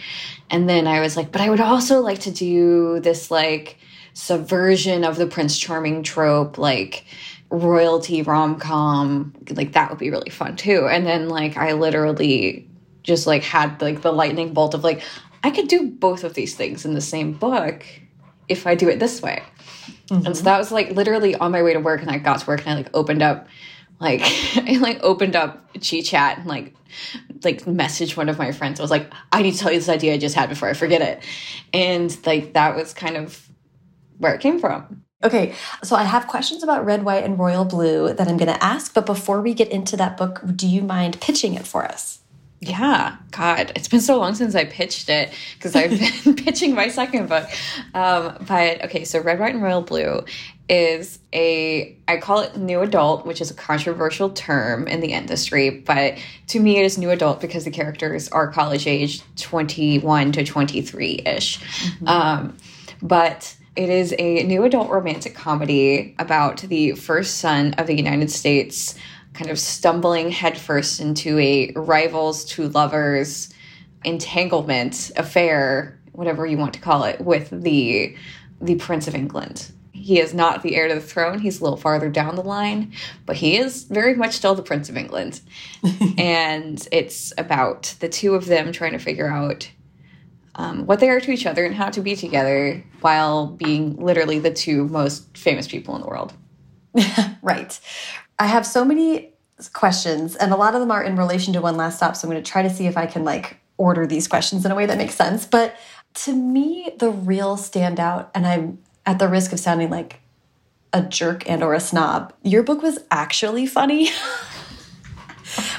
And 0.51 0.69
then 0.69 0.87
I 0.87 1.01
was 1.01 1.17
like, 1.17 1.33
but 1.33 1.41
I 1.41 1.51
would 1.51 1.61
also 1.61 2.01
like 2.01 2.21
to 2.21 2.31
do 2.31 3.01
this 3.01 3.31
like 3.31 3.79
subversion 4.15 5.05
of 5.05 5.17
the 5.17 5.27
Prince 5.27 5.59
Charming 5.59 6.03
trope, 6.03 6.57
like 6.57 7.05
royalty 7.51 8.23
rom 8.23 8.59
com. 8.59 9.35
Like 9.51 9.73
that 9.73 9.91
would 9.91 9.99
be 9.99 10.11
really 10.11 10.31
fun 10.31 10.57
too. 10.57 10.89
And 10.91 11.07
then 11.07 11.29
like 11.29 11.57
I 11.57 11.73
literally 11.73 12.69
just 13.03 13.27
like 13.27 13.43
had 13.43 13.81
like 13.83 14.03
the 14.03 14.13
lightning 14.13 14.53
bolt 14.53 14.75
of 14.75 14.83
like 14.83 15.03
I 15.47 15.51
could 15.51 15.69
do 15.69 15.89
both 15.89 16.25
of 16.25 16.35
these 16.35 16.57
things 16.57 16.85
in 16.85 16.95
the 16.95 17.01
same 17.01 17.33
book 17.33 17.85
if 18.49 18.67
I 18.67 18.75
do 18.75 18.89
it 18.89 18.99
this 18.99 19.23
way. 19.23 19.43
Mm 19.43 19.93
-hmm. 20.09 20.15
And 20.15 20.25
so 20.25 20.31
mm-hmm. 20.31 20.45
that 20.45 20.59
was 20.59 20.71
like 20.73 20.95
literally 20.95 21.37
on 21.37 21.53
my 21.53 21.63
way 21.63 21.73
to 21.75 21.81
work 21.81 22.01
and 22.03 22.11
I 22.11 22.19
got 22.19 22.41
to 22.41 22.47
work 22.51 22.67
and 22.67 22.75
I 22.75 22.77
like 22.83 22.91
opened 22.93 23.23
up 23.23 23.47
like 24.01 24.23
I 24.71 24.79
like 24.89 24.99
opened 25.03 25.37
up 25.37 25.53
Gchat 25.75 26.39
and 26.39 26.47
like 26.47 26.75
like 27.45 27.65
messaged 27.65 28.17
one 28.17 28.31
of 28.33 28.39
my 28.39 28.53
friends. 28.53 28.81
I 28.81 28.83
was 28.83 28.91
like, 28.91 29.07
I 29.37 29.43
need 29.43 29.55
to 29.55 29.59
tell 29.63 29.73
you 29.73 29.79
this 29.79 29.95
idea 29.99 30.15
I 30.15 30.19
just 30.19 30.35
had 30.35 30.49
before 30.49 30.71
I 30.73 30.75
forget 30.75 31.03
it. 31.11 31.17
And 31.73 32.11
like 32.27 32.53
that 32.53 32.77
was 32.77 32.95
kind 32.95 33.17
of 33.17 33.49
where 34.19 34.35
it 34.35 34.41
came 34.41 34.59
from. 34.59 35.03
Okay, 35.23 35.55
so 35.83 35.97
I 35.97 36.05
have 36.05 36.27
questions 36.27 36.63
about 36.63 36.85
Red, 36.85 37.03
White, 37.03 37.25
and 37.25 37.39
Royal 37.39 37.65
Blue 37.65 38.13
that 38.17 38.29
I'm 38.29 38.37
going 38.37 38.55
to 38.59 38.65
ask. 38.75 38.95
But 38.95 39.07
before 39.07 39.41
we 39.41 39.55
get 39.55 39.69
into 39.79 39.97
that 39.97 40.17
book, 40.17 40.35
do 40.55 40.67
you 40.67 40.83
mind 40.83 41.21
pitching 41.21 41.55
it 41.55 41.67
for 41.67 41.83
us? 41.95 42.21
Yeah, 42.61 43.17
God, 43.33 43.73
it's 43.77 43.89
been 43.89 44.01
so 44.01 44.19
long 44.19 44.35
since 44.35 44.55
I 44.55 44.65
pitched 44.65 45.09
it 45.09 45.33
because 45.55 45.77
I've 45.77 45.91
been 46.25 46.37
pitching 46.45 46.75
my 46.75 46.89
second 46.89 47.29
book. 47.29 47.49
Um, 47.95 48.37
but 48.47 48.85
okay, 48.85 49.05
so 49.05 49.21
Red, 49.21 49.39
White, 49.39 49.55
and 49.55 49.63
Royal 49.63 49.83
Blue 49.83 50.25
is 50.69 51.19
a 51.33 51.97
I 52.09 52.17
call 52.17 52.41
it 52.41 52.57
new 52.57 52.81
adult, 52.81 53.27
which 53.27 53.41
is 53.41 53.51
a 53.51 53.55
controversial 53.55 54.31
term 54.31 54.89
in 54.89 55.01
the 55.01 55.13
industry, 55.13 55.71
but 55.71 56.19
to 56.49 56.61
me 56.61 56.79
it 56.79 56.85
is 56.85 56.99
new 56.99 57.11
adult 57.11 57.41
because 57.41 57.65
the 57.65 57.71
characters 57.71 58.29
are 58.31 58.51
college 58.51 58.87
age 58.87 59.23
21 59.37 60.33
to 60.33 60.45
23 60.45 61.23
ish. 61.25 61.59
Mm 61.59 61.91
-hmm. 61.99 62.09
um, 62.09 62.57
but 63.03 63.55
it 63.77 63.91
is 63.91 64.15
a 64.19 64.43
new 64.45 64.65
adult 64.65 64.91
romantic 64.91 65.35
comedy 65.35 66.15
about 66.19 66.57
the 66.69 66.93
first 66.93 67.39
son 67.39 67.75
of 67.79 67.87
the 67.87 67.95
United 67.95 68.31
States 68.31 68.95
kind 69.37 69.51
of 69.51 69.59
stumbling 69.59 70.31
headfirst 70.31 71.01
into 71.01 71.39
a 71.39 71.73
rivals 71.77 72.45
to 72.47 72.69
lovers 72.69 73.53
entanglement 74.05 75.11
affair, 75.17 75.99
whatever 76.13 76.47
you 76.47 76.57
want 76.57 76.75
to 76.75 76.81
call 76.81 77.05
it, 77.05 77.21
with 77.21 77.51
the 77.51 78.17
the 78.61 78.77
Prince 78.77 79.07
of 79.07 79.15
England 79.15 79.71
he 80.07 80.21
is 80.21 80.35
not 80.35 80.63
the 80.63 80.77
heir 80.77 80.87
to 80.87 80.95
the 80.95 81.01
throne. 81.01 81.41
He's 81.41 81.61
a 81.61 81.65
little 81.65 81.77
farther 81.77 82.09
down 82.09 82.37
the 82.37 82.43
line, 82.43 82.93
but 83.25 83.35
he 83.35 83.57
is 83.57 83.85
very 83.85 84.15
much 84.15 84.35
still 84.35 84.55
the 84.55 84.63
Prince 84.63 84.89
of 84.89 84.97
England. 84.97 85.41
and 86.19 86.87
it's 86.93 87.33
about 87.39 87.95
the 88.01 88.09
two 88.09 88.35
of 88.35 88.47
them 88.47 88.71
trying 88.71 88.93
to 88.93 88.99
figure 88.99 89.29
out 89.29 89.69
um, 90.55 90.87
what 90.87 91.01
they 91.01 91.09
are 91.09 91.21
to 91.21 91.31
each 91.33 91.45
other 91.45 91.65
and 91.65 91.75
how 91.75 91.91
to 91.91 92.01
be 92.01 92.15
together 92.15 92.85
while 93.01 93.49
being 93.49 93.97
literally 93.97 94.39
the 94.39 94.53
two 94.53 94.87
most 94.87 95.37
famous 95.37 95.67
people 95.67 95.97
in 95.97 96.03
the 96.03 96.07
world. 96.07 96.33
right. 97.43 97.81
I 98.39 98.47
have 98.47 98.67
so 98.67 98.85
many 98.85 99.33
questions, 99.73 100.37
and 100.37 100.53
a 100.53 100.57
lot 100.57 100.75
of 100.75 100.81
them 100.81 100.91
are 100.91 101.03
in 101.03 101.17
relation 101.17 101.53
to 101.55 101.61
One 101.61 101.77
Last 101.77 101.97
Stop. 101.97 102.17
So 102.17 102.27
I'm 102.27 102.33
going 102.33 102.43
to 102.43 102.51
try 102.51 102.63
to 102.63 102.71
see 102.71 102.87
if 102.87 102.97
I 102.97 103.07
can 103.07 103.25
like 103.25 103.59
order 103.79 104.07
these 104.07 104.29
questions 104.29 104.65
in 104.65 104.73
a 104.73 104.75
way 104.75 104.87
that 104.87 104.99
makes 104.99 105.15
sense. 105.15 105.47
But 105.47 105.77
to 106.15 106.35
me, 106.35 106.95
the 106.99 107.11
real 107.11 107.57
standout, 107.57 108.29
and 108.35 108.47
I'm 108.47 108.79
at 109.05 109.19
the 109.19 109.29
risk 109.29 109.53
of 109.53 109.61
sounding 109.61 109.91
like 109.91 110.21
a 110.93 111.03
jerk 111.03 111.49
and 111.49 111.63
or 111.63 111.75
a 111.75 111.81
snob, 111.81 112.33
your 112.43 112.63
book 112.63 112.83
was 112.83 112.99
actually 113.11 113.67
funny. 113.67 114.11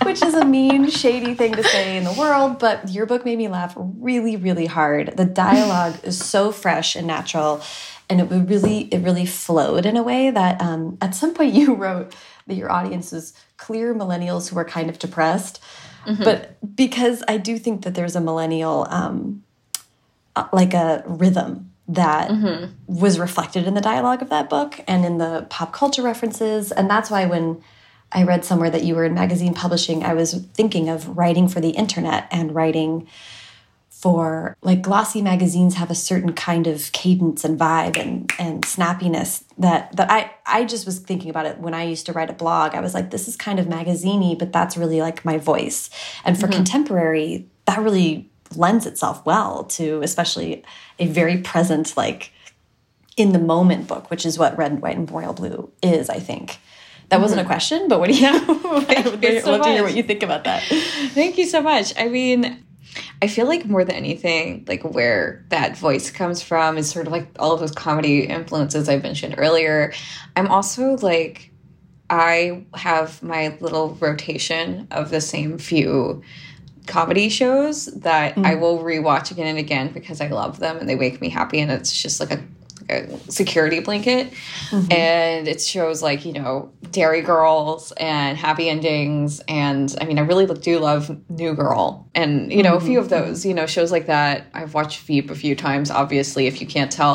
Which 0.03 0.23
is 0.23 0.33
a 0.33 0.45
mean, 0.45 0.89
shady 0.89 1.35
thing 1.35 1.53
to 1.53 1.63
say 1.63 1.97
in 1.97 2.03
the 2.03 2.13
world, 2.13 2.57
but 2.57 2.89
your 2.89 3.05
book 3.05 3.25
made 3.25 3.37
me 3.37 3.47
laugh 3.47 3.73
really, 3.75 4.35
really 4.35 4.65
hard. 4.65 5.17
The 5.17 5.25
dialogue 5.25 5.95
is 6.03 6.17
so 6.17 6.51
fresh 6.51 6.95
and 6.95 7.05
natural, 7.05 7.61
and 8.09 8.21
it 8.21 8.25
really, 8.25 8.83
it 8.85 8.99
really 8.99 9.25
flowed 9.25 9.85
in 9.85 9.97
a 9.97 10.03
way 10.03 10.31
that 10.31 10.61
um, 10.61 10.97
at 11.01 11.13
some 11.13 11.33
point 11.33 11.53
you 11.55 11.75
wrote 11.75 12.15
that 12.47 12.55
your 12.55 12.71
audience 12.71 13.13
is 13.13 13.33
clear 13.57 13.93
millennials 13.93 14.49
who 14.49 14.57
are 14.57 14.65
kind 14.65 14.89
of 14.89 14.99
depressed. 14.99 15.61
Mm 16.05 16.15
-hmm. 16.15 16.23
But 16.23 16.57
because 16.75 17.23
I 17.27 17.37
do 17.37 17.57
think 17.57 17.83
that 17.83 17.93
there's 17.93 18.15
a 18.15 18.21
millennial, 18.21 18.87
um, 18.89 19.43
uh, 20.35 20.45
like 20.53 20.77
a 20.77 21.03
rhythm 21.05 21.71
that 21.87 22.29
mm 22.29 22.43
-hmm. 22.43 22.69
was 22.85 23.19
reflected 23.19 23.65
in 23.65 23.73
the 23.73 23.81
dialogue 23.81 24.21
of 24.21 24.29
that 24.29 24.49
book 24.49 24.79
and 24.87 25.05
in 25.05 25.17
the 25.17 25.45
pop 25.49 25.71
culture 25.71 26.03
references. 26.03 26.71
And 26.71 26.89
that's 26.89 27.09
why 27.09 27.25
when 27.25 27.57
I 28.11 28.23
read 28.23 28.45
somewhere 28.45 28.71
that 28.71 28.83
you 28.83 28.95
were 28.95 29.05
in 29.05 29.13
magazine 29.13 29.53
publishing, 29.53 30.03
I 30.03 30.13
was 30.13 30.35
thinking 30.53 30.89
of 30.89 31.17
writing 31.17 31.49
for 31.49 31.61
the 31.61 31.69
internet 31.69 32.23
and 32.31 32.55
writing 32.55 33.07
for 33.99 34.55
like 34.61 34.83
glossy 34.83 35.23
magazines 35.23 35.73
have 35.73 35.89
a 35.89 35.95
certain 35.95 36.33
kind 36.33 36.67
of 36.67 36.91
cadence 36.91 37.43
and 37.43 37.59
vibe 37.59 37.97
and 37.97 38.31
and 38.37 38.63
snappiness 38.63 39.43
that 39.57 39.95
that 39.95 40.11
I 40.11 40.31
I 40.45 40.65
just 40.65 40.85
was 40.85 40.99
thinking 40.99 41.31
about 41.31 41.47
it 41.47 41.57
when 41.57 41.73
I 41.73 41.83
used 41.83 42.05
to 42.05 42.13
write 42.13 42.29
a 42.29 42.33
blog. 42.33 42.75
I 42.75 42.79
was 42.79 42.93
like, 42.93 43.09
this 43.09 43.27
is 43.27 43.35
kind 43.35 43.59
of 43.59 43.65
magaziney, 43.65 44.37
but 44.37 44.53
that's 44.53 44.77
really 44.77 45.01
like 45.01 45.25
my 45.25 45.37
voice. 45.37 45.89
And 46.23 46.39
for 46.39 46.45
mm 46.45 46.53
-hmm. 46.53 46.57
contemporary, 46.57 47.47
that 47.65 47.79
really 47.79 48.29
lends 48.55 48.85
itself 48.85 49.25
well 49.25 49.63
to 49.77 50.01
especially 50.03 50.63
a 50.99 51.07
very 51.07 51.37
present 51.37 51.97
like 51.97 52.31
in 53.15 53.31
the 53.33 53.39
moment 53.39 53.87
book, 53.87 54.11
which 54.11 54.25
is 54.25 54.37
what 54.37 54.57
Red, 54.57 54.79
White, 54.81 54.97
and 54.97 55.11
Royal 55.11 55.33
Blue 55.33 55.71
is, 55.81 56.09
I 56.09 56.19
think. 56.19 56.59
That 57.09 57.19
wasn't 57.21 57.39
a 57.39 57.43
mm-hmm. 57.43 57.51
question, 57.51 57.87
but 57.87 57.99
what 57.99 58.09
do 58.09 58.15
you? 58.15 58.27
I 58.95 59.01
would 59.05 59.43
so 59.43 59.51
love 59.51 59.63
to 59.63 59.69
hear 59.69 59.83
what 59.83 59.95
you 59.95 60.03
think 60.03 60.23
about 60.23 60.43
that. 60.43 60.61
Thank 61.13 61.37
you 61.37 61.45
so 61.45 61.61
much. 61.61 61.93
I 61.97 62.09
mean, 62.09 62.63
I 63.21 63.27
feel 63.27 63.47
like 63.47 63.65
more 63.65 63.83
than 63.83 63.95
anything, 63.95 64.65
like 64.67 64.83
where 64.83 65.43
that 65.49 65.77
voice 65.77 66.11
comes 66.11 66.41
from 66.41 66.77
is 66.77 66.89
sort 66.89 67.07
of 67.07 67.13
like 67.13 67.27
all 67.39 67.51
of 67.51 67.59
those 67.59 67.71
comedy 67.71 68.25
influences 68.25 68.87
I 68.87 68.97
mentioned 68.97 69.35
earlier. 69.37 69.93
I'm 70.35 70.47
also 70.47 70.97
like, 70.97 71.51
I 72.09 72.63
have 72.75 73.21
my 73.23 73.57
little 73.59 73.95
rotation 73.95 74.87
of 74.91 75.09
the 75.09 75.19
same 75.19 75.57
few 75.57 76.21
comedy 76.85 77.29
shows 77.29 77.87
that 77.87 78.35
mm. 78.35 78.45
I 78.45 78.55
will 78.55 78.79
rewatch 78.79 79.31
again 79.31 79.47
and 79.47 79.57
again 79.57 79.91
because 79.91 80.21
I 80.21 80.27
love 80.27 80.59
them 80.59 80.77
and 80.77 80.87
they 80.87 80.95
make 80.95 81.19
me 81.19 81.29
happy 81.29 81.59
and 81.59 81.71
it's 81.71 82.01
just 82.01 82.19
like 82.19 82.31
a 82.31 82.41
a 82.89 83.19
security 83.29 83.79
blanket. 83.79 84.31
Mm 84.69 84.79
-hmm. 84.79 84.93
And 84.93 85.47
it 85.47 85.61
shows 85.61 86.01
like, 86.01 86.25
you 86.25 86.33
know, 86.33 86.69
Derry 86.91 87.21
Girls 87.21 87.93
and 87.97 88.37
Happy 88.37 88.69
Endings. 88.69 89.41
And 89.47 89.95
I 90.01 90.05
mean, 90.05 90.17
I 90.17 90.21
really 90.21 90.45
do 90.45 90.79
love 90.79 91.15
New 91.27 91.53
Girl 91.53 92.06
and, 92.17 92.51
you 92.51 92.63
know, 92.63 92.71
mm 92.71 92.79
-hmm. 92.79 92.83
a 92.83 92.87
few 92.89 92.99
of 92.99 93.07
mm-hmm. 93.07 93.25
those, 93.25 93.47
you 93.47 93.53
know, 93.53 93.67
shows 93.67 93.91
like 93.91 94.07
that. 94.07 94.37
I've 94.59 94.73
watched 94.73 94.99
Veep 95.07 95.31
a 95.31 95.35
few 95.35 95.55
times, 95.55 95.91
obviously, 95.91 96.47
if 96.47 96.55
you 96.61 96.67
can't 96.75 96.91
tell. 96.99 97.13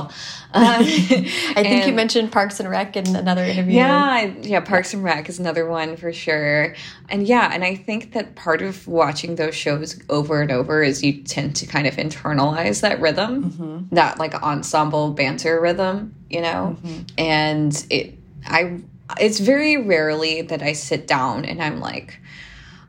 Um, 0.54 0.64
I 0.80 0.85
think 0.85 1.56
and, 1.56 1.87
you 1.88 1.94
mentioned 1.94 2.30
Parks 2.30 2.61
and 2.61 2.68
Rec 2.71 2.97
in 2.97 3.16
another 3.16 3.44
interview. 3.52 3.75
Yeah, 3.75 4.32
yeah, 4.52 4.61
Parks 4.61 4.94
and 4.94 5.02
Rec 5.04 5.28
is 5.28 5.38
another 5.40 5.64
one 5.66 5.97
for 5.97 6.12
sure. 6.12 6.75
And 7.09 7.26
yeah, 7.26 7.54
and 7.54 7.64
I 7.64 7.75
think 7.87 8.12
that 8.12 8.26
part 8.44 8.62
of 8.62 8.87
watching 8.87 9.37
those 9.37 9.56
shows 9.64 10.00
over 10.09 10.35
and 10.42 10.50
over 10.59 10.82
is 10.82 11.02
you 11.02 11.12
tend 11.37 11.56
to 11.56 11.66
kind 11.66 11.87
of 11.87 11.94
internalize 11.97 12.80
that 12.80 13.00
rhythm, 13.00 13.32
mm 13.32 13.52
-hmm. 13.59 13.97
that 13.97 14.18
like 14.23 14.35
ensemble 14.42 15.06
banter 15.21 15.61
rhythm, 15.66 15.97
you 16.35 16.42
know? 16.47 16.62
Mm 16.66 16.76
-hmm. 16.82 16.99
And 17.40 17.73
it, 17.88 18.06
I, 18.59 18.61
it's 19.26 19.40
very 19.40 19.75
rarely 19.94 20.42
that 20.42 20.62
I 20.62 20.75
sit 20.75 21.09
down 21.09 21.44
and 21.44 21.61
I'm 21.61 21.80
like, 21.92 22.09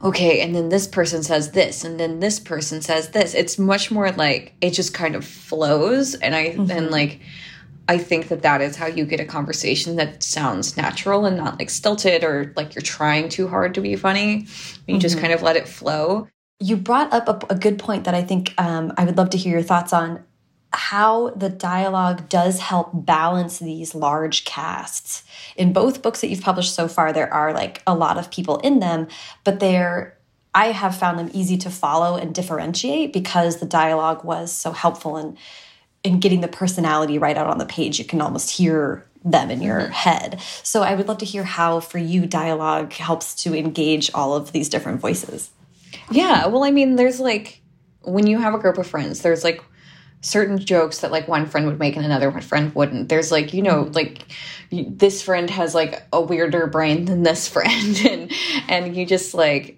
okay, 0.03 0.41
and 0.41 0.53
then 0.53 0.69
this 0.69 0.88
person 0.88 1.24
says 1.24 1.51
this, 1.51 1.83
and 1.83 2.00
then 2.00 2.19
this 2.19 2.39
person 2.39 2.81
says 2.81 3.10
this. 3.10 3.33
It's 3.33 3.57
much 3.57 3.89
more 3.89 4.12
like 4.12 4.53
it 4.62 4.72
just 4.72 4.93
kind 4.93 5.15
of 5.15 5.25
flows. 5.25 6.15
And 6.15 6.36
I, 6.36 6.50
mm 6.50 6.65
-hmm. 6.65 6.77
and 6.77 6.91
like, 6.91 7.19
I 7.88 7.98
think 7.98 8.27
that 8.27 8.41
that 8.41 8.62
is 8.62 8.75
how 8.77 8.88
you 8.88 9.05
get 9.05 9.19
a 9.19 9.25
conversation 9.25 9.95
that 9.98 10.24
sounds 10.24 10.77
natural 10.77 11.25
and 11.25 11.38
not 11.38 11.60
like 11.60 11.72
stilted 11.72 12.24
or 12.24 12.53
like 12.55 12.74
you're 12.74 12.98
trying 12.98 13.29
too 13.29 13.48
hard 13.48 13.74
to 13.74 13.81
be 13.81 13.95
funny. 13.95 14.29
You 14.31 14.43
mm 14.43 14.95
-hmm. 14.95 15.00
just 15.00 15.19
kind 15.19 15.33
of 15.33 15.41
let 15.41 15.55
it 15.55 15.67
flow. 15.67 16.27
You 16.60 16.77
brought 16.77 17.13
up 17.13 17.27
a, 17.27 17.53
a 17.53 17.57
good 17.57 17.77
point 17.77 18.03
that 18.03 18.15
I 18.15 18.25
think 18.25 18.53
um, 18.57 18.86
I 18.98 19.03
would 19.05 19.17
love 19.17 19.29
to 19.29 19.38
hear 19.38 19.51
your 19.51 19.67
thoughts 19.67 19.93
on 19.93 20.19
how 20.74 21.29
the 21.36 21.50
dialogue 21.50 22.29
does 22.29 22.60
help 22.60 22.89
balance 22.93 23.60
these 23.60 23.93
large 23.98 24.43
casts. 24.43 25.24
In 25.55 25.74
both 25.74 26.01
books 26.01 26.22
that 26.22 26.29
you've 26.29 26.41
published 26.41 26.74
so 26.74 26.88
far, 26.88 27.13
there 27.13 27.33
are 27.33 27.53
like 27.53 27.81
a 27.86 27.95
lot 27.95 28.17
of 28.17 28.31
people 28.31 28.57
in 28.57 28.79
them, 28.79 29.07
but 29.43 29.60
they're 29.60 30.17
I 30.55 30.67
have 30.67 30.95
found 30.95 31.17
them 31.17 31.31
easy 31.33 31.57
to 31.57 31.69
follow 31.69 32.15
and 32.15 32.33
differentiate 32.33 33.12
because 33.12 33.57
the 33.57 33.65
dialogue 33.65 34.24
was 34.24 34.51
so 34.51 34.72
helpful 34.72 35.17
in 35.17 35.38
in 36.03 36.19
getting 36.19 36.41
the 36.41 36.48
personality 36.48 37.17
right 37.17 37.38
out 37.38 37.48
on 37.48 37.57
the 37.57 37.65
page. 37.65 37.98
You 37.98 38.05
can 38.05 38.22
almost 38.22 38.51
hear 38.51 39.05
them 39.24 39.50
in 39.50 39.62
your 39.62 39.79
mm 39.79 39.86
-hmm. 39.86 39.93
head. 39.93 40.41
So 40.63 40.83
I 40.83 40.95
would 40.95 41.07
love 41.07 41.19
to 41.19 41.25
hear 41.25 41.43
how 41.43 41.79
for 41.79 42.00
you 42.00 42.25
dialogue 42.25 42.93
helps 42.93 43.43
to 43.43 43.55
engage 43.55 44.12
all 44.13 44.33
of 44.33 44.51
these 44.51 44.69
different 44.69 45.01
voices. 45.01 45.50
Yeah, 46.12 46.48
well 46.48 46.63
I 46.69 46.72
mean 46.72 46.95
there's 46.95 47.19
like 47.19 47.62
when 48.01 48.27
you 48.27 48.41
have 48.41 48.53
a 48.55 48.60
group 48.60 48.77
of 48.77 48.88
friends, 48.88 49.22
there's 49.22 49.43
like 49.43 49.62
certain 50.24 50.58
jokes 50.58 51.00
that 51.00 51.12
like 51.12 51.27
one 51.27 51.46
friend 51.46 51.68
would 51.68 51.77
make 51.77 51.98
and 51.98 52.06
another 52.06 52.32
friend 52.42 52.74
wouldn't. 52.74 53.10
There's 53.10 53.32
like, 53.32 53.53
you 53.53 53.62
know, 53.62 53.84
mm-hmm. 53.84 53.94
like 53.94 54.25
you, 54.70 54.86
this 54.89 55.22
friend 55.22 55.50
has 55.50 55.75
like 55.75 56.01
a 56.13 56.22
weirder 56.22 56.65
brain 56.68 57.06
than 57.06 57.24
this 57.24 57.48
friend 57.53 58.01
and 58.10 58.32
and 58.68 58.96
you 58.96 59.06
just 59.06 59.34
like 59.34 59.77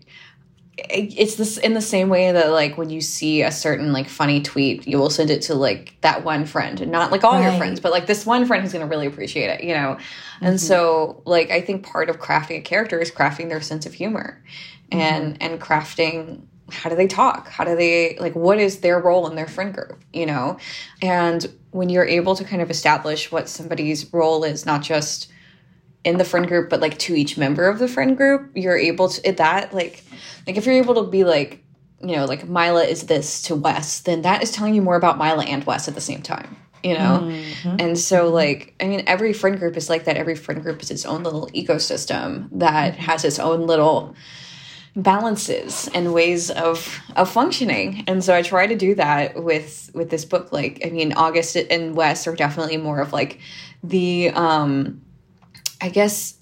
it's 0.78 1.36
this 1.36 1.58
in 1.58 1.74
the 1.74 1.82
same 1.82 2.10
way 2.10 2.34
that 2.34 2.52
like 2.52 2.78
when 2.78 2.90
you 2.90 3.00
see 3.00 3.42
a 3.42 3.52
certain 3.52 3.94
like 3.94 4.10
funny 4.10 4.42
tweet 4.42 4.86
you 4.86 4.98
will 4.98 5.10
send 5.10 5.30
it 5.30 5.42
to 5.42 5.56
like 5.56 5.96
that 6.02 6.26
one 6.26 6.46
friend 6.46 6.82
and 6.82 6.92
not 6.92 7.14
like 7.14 7.24
all 7.24 7.34
right. 7.34 7.44
your 7.44 7.58
friends 7.58 7.80
but 7.80 7.94
like 7.94 8.08
this 8.08 8.26
one 8.26 8.46
friend 8.46 8.62
who's 8.62 8.74
going 8.74 8.84
to 8.84 8.90
really 8.90 9.08
appreciate 9.08 9.48
it 9.48 9.64
you 9.64 9.74
know 9.74 9.92
mm 9.92 9.98
-hmm. 9.98 10.48
and 10.48 10.56
mm-hmm. 10.56 10.68
so 10.68 11.22
like 11.26 11.50
i 11.50 11.62
think 11.62 11.90
part 11.90 12.10
of 12.10 12.20
crafting 12.20 12.58
a 12.58 12.62
character 12.62 13.00
is 13.00 13.10
crafting 13.10 13.48
their 13.48 13.62
sense 13.62 13.88
of 13.88 13.94
humor 13.94 14.44
and 14.92 15.26
mm 15.26 15.34
-hmm. 15.34 15.46
and 15.46 15.62
crafting 15.62 16.42
how 16.72 16.90
do 16.90 16.96
they 16.96 17.08
talk? 17.08 17.48
How 17.48 17.64
do 17.64 17.76
they 17.76 18.18
like 18.20 18.36
what 18.36 18.60
is 18.60 18.80
their 18.80 19.00
role 19.00 19.28
in 19.28 19.36
their 19.36 19.48
friend 19.48 19.74
group, 19.74 20.04
you 20.14 20.26
know? 20.26 20.58
And 21.02 21.52
when 21.72 21.90
you're 21.90 22.06
able 22.06 22.36
to 22.36 22.44
kind 22.44 22.62
of 22.62 22.72
establish 22.72 23.32
what 23.32 23.50
somebody's 23.50 24.12
role 24.14 24.44
is, 24.44 24.66
not 24.66 24.82
just 24.82 25.32
in 26.04 26.18
the 26.18 26.26
friend 26.26 26.48
group, 26.48 26.70
but 26.70 26.82
like 26.82 26.98
to 27.00 27.16
each 27.16 27.38
member 27.38 27.68
of 27.68 27.80
the 27.80 27.88
friend 27.88 28.18
group, 28.18 28.52
you're 28.56 28.78
able 28.78 29.10
to 29.10 29.32
that 29.34 29.74
like 29.74 30.04
like 30.48 30.58
if 30.58 30.66
you're 30.66 30.76
able 30.76 30.96
to 30.96 31.04
be 31.04 31.24
like, 31.24 31.64
you 32.02 32.16
know, 32.16 32.26
like 32.26 32.48
Mila 32.48 32.84
is 32.84 33.04
this 33.04 33.42
to 33.44 33.56
Wes, 33.56 34.02
then 34.02 34.22
that 34.24 34.44
is 34.44 34.52
telling 34.52 34.76
you 34.76 34.82
more 34.82 34.96
about 34.96 35.18
Mila 35.18 35.46
and 35.46 35.64
Wes 35.66 35.88
at 35.88 35.96
the 35.96 36.02
same 36.02 36.22
time 36.22 36.58
you 36.86 36.94
know 36.94 37.20
mm 37.24 37.44
-hmm. 37.64 37.82
and 37.82 38.00
so 38.00 38.30
like 38.30 38.74
i 38.80 38.86
mean 38.88 39.02
every 39.08 39.34
friend 39.34 39.60
group 39.60 39.76
is 39.76 39.90
like 39.90 40.04
that 40.06 40.18
every 40.18 40.36
friend 40.36 40.62
group 40.62 40.82
is 40.82 40.92
its 40.92 41.06
own 41.06 41.24
little 41.24 41.48
ecosystem 41.62 42.48
that 42.60 42.94
mm-hmm. 42.94 43.12
has 43.12 43.26
its 43.26 43.40
own 43.40 43.66
little 43.66 44.14
balances 44.96 45.90
and 45.94 46.14
ways 46.14 46.50
of 46.50 47.02
of 47.18 47.30
functioning 47.30 48.04
and 48.08 48.24
so 48.24 48.34
i 48.34 48.42
try 48.42 48.66
to 48.66 48.76
do 48.76 48.96
that 48.96 49.44
with 49.44 49.92
with 49.94 50.10
this 50.10 50.24
book 50.24 50.54
like 50.54 50.82
i 50.86 50.90
mean 50.90 51.12
august 51.14 51.58
and 51.58 51.96
wes 51.96 52.28
are 52.28 52.36
definitely 52.36 52.78
more 52.78 53.02
of 53.02 53.12
like 53.12 53.40
the 53.84 54.30
um 54.30 55.02
i 55.82 55.90
guess 55.90 56.36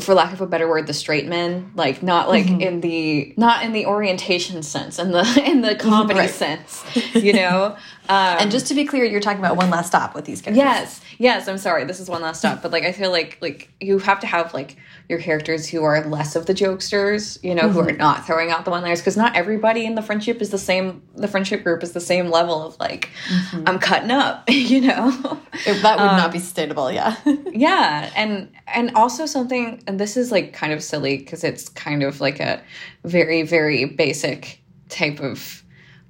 for 0.00 0.14
lack 0.14 0.32
of 0.32 0.40
a 0.40 0.46
better 0.46 0.68
word 0.68 0.86
the 0.86 0.92
straight 0.92 1.26
men 1.26 1.70
like 1.74 2.02
not 2.02 2.28
like 2.28 2.46
mm 2.46 2.58
-hmm. 2.58 2.66
in 2.66 2.80
the 2.80 3.34
not 3.36 3.64
in 3.64 3.72
the 3.72 3.86
orientation 3.86 4.62
sense 4.62 5.02
in 5.02 5.12
the 5.12 5.42
in 5.50 5.62
the 5.62 5.74
comedy 5.76 6.20
right. 6.20 6.30
sense 6.30 6.82
you 7.14 7.32
know 7.32 7.76
um, 8.08 8.36
and 8.40 8.50
just 8.50 8.66
to 8.66 8.74
be 8.74 8.84
clear 8.84 9.04
you're 9.04 9.20
talking 9.20 9.38
about 9.38 9.56
one 9.56 9.70
last 9.70 9.88
stop 9.88 10.14
with 10.14 10.24
these 10.24 10.40
characters 10.40 10.64
yes 10.64 11.00
yes 11.18 11.48
i'm 11.48 11.58
sorry 11.58 11.84
this 11.84 12.00
is 12.00 12.08
one 12.08 12.22
last 12.22 12.38
stop 12.38 12.62
but 12.62 12.70
like 12.72 12.84
i 12.84 12.92
feel 12.92 13.10
like 13.10 13.38
like 13.40 13.70
you 13.80 13.98
have 13.98 14.20
to 14.20 14.26
have 14.26 14.52
like 14.54 14.76
your 15.08 15.20
characters 15.20 15.68
who 15.68 15.84
are 15.84 16.04
less 16.04 16.34
of 16.34 16.46
the 16.46 16.54
jokesters, 16.54 17.42
you 17.42 17.54
know, 17.54 17.62
mm 17.62 17.68
-hmm. 17.68 17.72
who 17.72 17.80
are 17.80 17.86
mm-hmm. 17.86 17.98
not 17.98 18.26
throwing 18.26 18.50
out 18.50 18.64
the 18.64 18.70
one 18.70 18.82
liners 18.82 19.00
because 19.00 19.20
not 19.20 19.36
everybody 19.36 19.84
in 19.84 19.94
the 19.94 20.02
friendship 20.02 20.40
is 20.40 20.50
the 20.50 20.58
same. 20.58 21.02
The 21.16 21.28
friendship 21.28 21.62
group 21.62 21.82
is 21.82 21.92
the 21.92 22.00
same 22.00 22.30
level 22.30 22.54
of 22.66 22.76
like, 22.80 23.08
mm 23.30 23.38
-hmm. 23.38 23.68
I'm 23.68 23.78
cutting 23.78 24.10
up, 24.10 24.36
you 24.72 24.80
know. 24.80 25.04
If 25.52 25.82
that 25.82 25.98
would 25.98 26.10
um, 26.10 26.22
not 26.22 26.32
be 26.32 26.38
sustainable, 26.38 26.92
yeah. 26.92 27.14
yeah, 27.66 28.10
and 28.22 28.48
and 28.78 28.90
also 28.94 29.26
something, 29.26 29.82
and 29.86 29.98
this 29.98 30.16
is 30.16 30.30
like 30.30 30.58
kind 30.60 30.72
of 30.74 30.82
silly 30.82 31.16
because 31.18 31.48
it's 31.48 31.64
kind 31.86 32.02
of 32.02 32.20
like 32.20 32.42
a 32.42 32.60
very 33.02 33.42
very 33.42 33.84
basic 33.84 34.60
type 34.88 35.20
of 35.30 35.62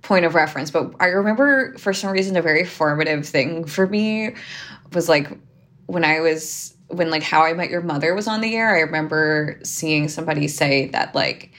point 0.06 0.25
of 0.25 0.34
reference, 0.34 0.70
but 0.70 0.94
I 1.00 1.06
remember 1.06 1.76
for 1.78 1.92
some 1.92 2.10
reason 2.10 2.36
a 2.36 2.42
very 2.42 2.64
formative 2.64 3.26
thing 3.26 3.64
for 3.64 3.86
me 3.86 4.34
was 4.92 5.08
like 5.08 5.28
when 5.86 6.04
I 6.04 6.20
was 6.20 6.75
when 6.88 7.10
like 7.10 7.25
How 7.25 7.42
I 7.42 7.52
Met 7.52 7.70
Your 7.70 7.82
Mother 7.82 8.14
was 8.14 8.28
on 8.28 8.40
the 8.40 8.54
air, 8.54 8.76
I 8.76 8.80
remember 8.80 9.58
seeing 9.64 10.08
somebody 10.08 10.46
say 10.46 10.86
that 10.90 11.14
like 11.14 11.50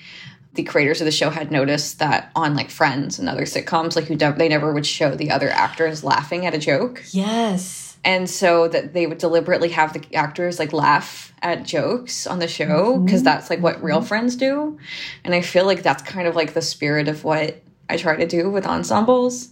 the 0.54 0.64
creators 0.64 1.02
of 1.02 1.06
the 1.06 1.12
show 1.12 1.30
had 1.30 1.52
noticed 1.52 2.00
that 2.00 2.32
on 2.36 2.56
like 2.56 2.70
Friends 2.70 3.20
and 3.20 3.28
other 3.28 3.44
sitcoms, 3.44 3.98
like 3.98 4.06
who 4.06 4.16
they 4.16 4.48
never 4.48 4.74
would 4.74 4.86
show 4.86 5.14
the 5.14 5.30
other 5.30 5.50
actors 5.50 6.04
laughing 6.04 6.46
at 6.46 6.54
a 6.54 6.58
joke. 6.58 7.04
Yes. 7.12 7.98
And 8.06 8.30
so 8.30 8.70
that 8.70 8.94
they 8.94 9.06
would 9.08 9.18
deliberately 9.18 9.70
have 9.70 9.92
the 9.92 10.16
actors 10.16 10.58
like 10.58 10.72
laugh 10.72 11.34
at 11.42 11.64
jokes 11.64 12.26
on 12.26 12.40
the 12.40 12.48
show 12.48 12.98
because 13.00 13.22
mm 13.22 13.22
-hmm. 13.22 13.24
that's 13.26 13.50
like 13.50 13.62
what 13.62 13.84
real 13.84 13.98
mm-hmm. 13.98 14.08
friends 14.08 14.36
do. 14.38 14.78
And 15.26 15.36
I 15.36 15.42
feel 15.42 15.66
like 15.66 15.84
that's 15.84 16.04
kind 16.04 16.28
of 16.28 16.36
like 16.36 16.54
the 16.54 16.62
spirit 16.62 17.10
of 17.10 17.26
what 17.26 17.62
I 17.90 17.98
try 17.98 18.16
to 18.16 18.28
do 18.28 18.50
with 18.50 18.66
ensembles. 18.66 19.50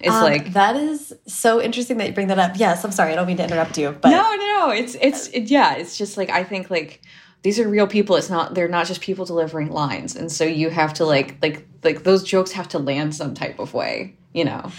It's 0.00 0.14
um, 0.14 0.22
like 0.22 0.52
that 0.54 0.76
is 0.76 1.14
so 1.26 1.60
interesting 1.60 1.96
that 1.98 2.08
you 2.08 2.12
bring 2.12 2.26
that 2.28 2.38
up. 2.38 2.52
Yes, 2.56 2.84
I'm 2.84 2.92
sorry, 2.92 3.12
I 3.12 3.14
don't 3.14 3.26
mean 3.26 3.36
to 3.36 3.44
interrupt 3.44 3.78
you, 3.78 3.96
but 4.00 4.10
no, 4.10 4.22
no, 4.22 4.66
no. 4.66 4.70
It's 4.70 4.96
it's 5.00 5.28
it, 5.28 5.50
yeah. 5.50 5.74
It's 5.74 5.96
just 5.96 6.16
like 6.16 6.28
I 6.30 6.42
think 6.42 6.70
like 6.70 7.02
these 7.42 7.60
are 7.60 7.68
real 7.68 7.86
people. 7.86 8.16
It's 8.16 8.30
not 8.30 8.54
they're 8.54 8.68
not 8.68 8.86
just 8.86 9.00
people 9.00 9.24
delivering 9.24 9.70
lines, 9.70 10.16
and 10.16 10.30
so 10.30 10.44
you 10.44 10.70
have 10.70 10.94
to 10.94 11.04
like 11.04 11.36
like 11.40 11.66
like 11.84 12.02
those 12.02 12.24
jokes 12.24 12.52
have 12.52 12.68
to 12.70 12.78
land 12.78 13.14
some 13.14 13.34
type 13.34 13.58
of 13.60 13.74
way, 13.74 14.16
you 14.32 14.44
know. 14.44 14.72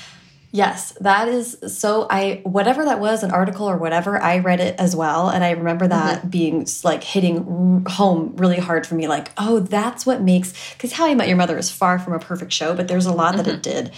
Yes, 0.56 0.92
that 1.02 1.30
is 1.30 1.58
so. 1.66 2.06
I 2.12 2.42
whatever 2.44 2.86
that 2.86 3.00
was, 3.00 3.24
an 3.24 3.32
article 3.32 3.68
or 3.68 3.76
whatever, 3.76 4.22
I 4.22 4.38
read 4.38 4.60
it 4.60 4.76
as 4.80 4.96
well, 4.96 5.30
and 5.30 5.44
I 5.44 5.50
remember 5.50 5.88
that 5.88 6.18
mm 6.18 6.22
-hmm. 6.22 6.30
being 6.30 6.68
like 6.84 7.04
hitting 7.04 7.84
home 7.90 8.34
really 8.36 8.60
hard 8.60 8.86
for 8.86 8.94
me. 8.94 9.08
Like, 9.08 9.32
oh, 9.36 9.62
that's 9.62 10.06
what 10.06 10.22
makes 10.22 10.54
because 10.74 10.96
How 10.96 11.08
I 11.08 11.16
Met 11.16 11.28
Your 11.28 11.38
Mother 11.38 11.58
is 11.58 11.72
far 11.72 11.98
from 11.98 12.14
a 12.14 12.20
perfect 12.20 12.54
show, 12.54 12.76
but 12.76 12.88
there's 12.88 13.08
a 13.08 13.12
lot 13.12 13.18
mm 13.18 13.26
-hmm. 13.26 13.38
that 13.38 13.48
it 13.48 13.62
mm-hmm. 13.62 13.86
did 13.86 13.92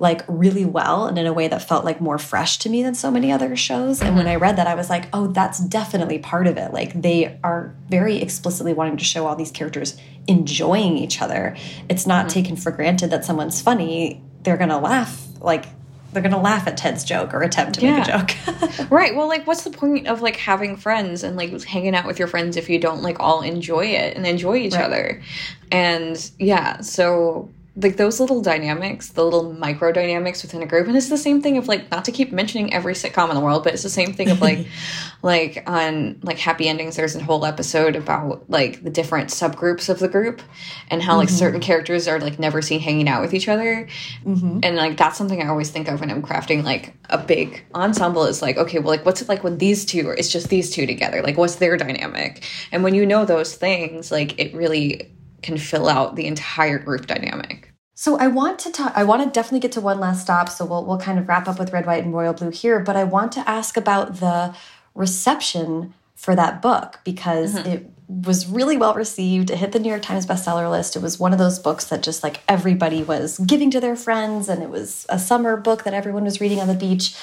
like 0.00 0.24
really 0.28 0.66
well 0.66 1.06
and 1.08 1.16
in 1.18 1.26
a 1.26 1.32
way 1.32 1.48
that 1.48 1.68
felt 1.68 1.84
like 1.84 2.00
more 2.00 2.18
fresh 2.18 2.58
to 2.58 2.68
me 2.68 2.82
than 2.82 2.94
so 2.94 3.10
many 3.10 3.32
other 3.32 3.56
shows. 3.56 4.02
And 4.02 4.16
when 4.16 4.26
I 4.26 4.36
read 4.36 4.56
that, 4.56 4.66
I 4.66 4.74
was 4.74 4.88
like, 4.90 5.06
oh, 5.12 5.32
that's 5.32 5.58
definitely 5.78 6.18
part 6.18 6.46
of 6.46 6.56
it. 6.56 6.72
Like 6.78 6.90
they 7.00 7.38
are 7.42 7.62
very 7.88 8.16
explicitly 8.26 8.74
wanting 8.74 8.98
to 8.98 9.04
show 9.04 9.22
all 9.26 9.36
these 9.36 9.54
characters 9.58 9.96
enjoying 10.26 10.98
each 11.04 11.22
other. 11.24 11.42
It's 11.88 12.06
not 12.06 12.22
mm 12.22 12.28
-hmm. 12.28 12.34
taken 12.34 12.56
for 12.56 12.72
granted 12.78 13.10
that 13.10 13.24
someone's 13.24 13.62
funny. 13.62 14.20
They're 14.42 14.62
going 14.64 14.76
to 14.80 14.88
laugh 14.92 15.12
like 15.52 15.68
they're 16.12 16.22
gonna 16.22 16.40
laugh 16.40 16.66
at 16.66 16.76
Ted's 16.76 17.04
joke 17.04 17.34
or 17.34 17.42
attempt 17.42 17.74
to 17.76 17.80
yeah. 17.80 17.98
make 17.98 18.08
a 18.08 18.18
joke. 18.18 18.90
right. 18.90 19.14
Well, 19.14 19.28
like, 19.28 19.46
what's 19.46 19.64
the 19.64 19.70
point 19.70 20.06
of 20.06 20.22
like 20.22 20.36
having 20.36 20.76
friends 20.76 21.22
and 21.22 21.36
like 21.36 21.62
hanging 21.64 21.94
out 21.94 22.06
with 22.06 22.18
your 22.18 22.28
friends 22.28 22.56
if 22.56 22.68
you 22.68 22.78
don't 22.78 23.02
like 23.02 23.18
all 23.20 23.42
enjoy 23.42 23.86
it 23.86 24.16
and 24.16 24.26
enjoy 24.26 24.56
each 24.56 24.74
right. 24.74 24.84
other? 24.84 25.22
And 25.70 26.30
yeah, 26.38 26.80
so 26.80 27.48
like 27.74 27.96
those 27.96 28.20
little 28.20 28.42
dynamics, 28.42 29.08
the 29.08 29.24
little 29.24 29.54
micro 29.54 29.92
dynamics 29.92 30.42
within 30.42 30.62
a 30.62 30.66
group, 30.66 30.86
and 30.88 30.96
it's 30.96 31.08
the 31.08 31.16
same 31.16 31.40
thing 31.40 31.56
of 31.56 31.68
like 31.68 31.90
not 31.90 32.04
to 32.04 32.12
keep 32.12 32.30
mentioning 32.30 32.72
every 32.74 32.92
sitcom 32.92 33.30
in 33.30 33.34
the 33.34 33.40
world, 33.40 33.64
but 33.64 33.72
it's 33.72 33.82
the 33.82 33.88
same 33.88 34.12
thing 34.12 34.30
of 34.30 34.42
like, 34.42 34.66
like 35.22 35.62
on 35.66 36.20
like 36.22 36.38
Happy 36.38 36.68
Endings. 36.68 36.96
There's 36.96 37.16
a 37.16 37.24
whole 37.24 37.46
episode 37.46 37.96
about 37.96 38.44
like 38.50 38.84
the 38.84 38.90
different 38.90 39.30
subgroups 39.30 39.88
of 39.88 40.00
the 40.00 40.08
group 40.08 40.42
and 40.90 41.02
how 41.02 41.16
like 41.16 41.28
mm 41.28 41.34
-hmm. 41.34 41.38
certain 41.38 41.60
characters 41.60 42.06
are 42.06 42.20
like 42.20 42.38
never 42.38 42.60
seen 42.60 42.80
hanging 42.80 43.08
out 43.08 43.22
with 43.22 43.32
each 43.32 43.48
other, 43.48 43.88
mm 44.24 44.34
-hmm. 44.34 44.66
and 44.66 44.76
like 44.76 44.96
that's 44.98 45.16
something 45.16 45.40
I 45.40 45.48
always 45.48 45.70
think 45.70 45.88
of 45.88 46.00
when 46.00 46.10
I'm 46.10 46.22
crafting 46.22 46.64
like 46.64 46.92
a 47.08 47.18
big 47.18 47.64
ensemble. 47.74 48.28
Is 48.28 48.42
like 48.42 48.60
okay, 48.60 48.80
well 48.80 48.92
like 48.92 49.04
what's 49.04 49.22
it 49.22 49.28
like 49.28 49.42
when 49.42 49.58
these 49.58 49.86
two 49.86 50.08
are? 50.08 50.16
It's 50.18 50.32
just 50.32 50.48
these 50.48 50.68
two 50.74 50.86
together. 50.86 51.22
Like 51.22 51.38
what's 51.40 51.56
their 51.56 51.76
dynamic? 51.78 52.44
And 52.72 52.82
when 52.84 52.94
you 52.94 53.06
know 53.06 53.24
those 53.24 53.56
things, 53.56 54.10
like 54.10 54.34
it 54.42 54.54
really 54.54 55.08
can 55.42 55.58
fill 55.58 55.88
out 55.88 56.16
the 56.16 56.26
entire 56.26 56.78
group 56.78 57.06
dynamic. 57.06 57.72
So 57.94 58.16
I 58.18 58.28
want 58.28 58.58
to 58.60 58.72
talk 58.72 58.92
I 58.96 59.04
want 59.04 59.22
to 59.22 59.30
definitely 59.30 59.60
get 59.60 59.72
to 59.72 59.80
one 59.80 60.00
last 60.00 60.22
stop 60.22 60.48
so 60.48 60.64
we'll 60.64 60.84
we'll 60.84 60.98
kind 60.98 61.18
of 61.18 61.28
wrap 61.28 61.46
up 61.46 61.58
with 61.58 61.72
red 61.72 61.86
white 61.86 62.04
and 62.04 62.12
royal 62.12 62.32
blue 62.32 62.50
here 62.50 62.80
but 62.80 62.96
I 62.96 63.04
want 63.04 63.32
to 63.32 63.48
ask 63.48 63.76
about 63.76 64.16
the 64.20 64.56
reception 64.94 65.94
for 66.14 66.34
that 66.34 66.62
book 66.62 67.00
because 67.04 67.54
mm 67.54 67.58
-hmm. 67.58 67.72
it 67.74 67.90
was 68.08 68.46
really 68.46 68.76
well 68.76 68.94
received. 68.94 69.50
It 69.50 69.58
hit 69.58 69.72
the 69.72 69.78
New 69.78 69.88
York 69.88 70.02
Times 70.02 70.26
bestseller 70.26 70.70
list. 70.70 70.96
It 70.96 71.02
was 71.02 71.20
one 71.20 71.32
of 71.32 71.38
those 71.38 71.58
books 71.62 71.84
that 71.86 72.06
just 72.06 72.22
like 72.22 72.40
everybody 72.46 73.02
was 73.02 73.38
giving 73.38 73.70
to 73.72 73.80
their 73.80 73.96
friends 73.96 74.48
and 74.48 74.62
it 74.62 74.70
was 74.70 75.06
a 75.08 75.18
summer 75.18 75.56
book 75.56 75.82
that 75.82 75.94
everyone 75.94 76.24
was 76.24 76.40
reading 76.40 76.60
on 76.60 76.68
the 76.68 76.86
beach. 76.86 77.14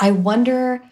I 0.00 0.10
wonder 0.10 0.82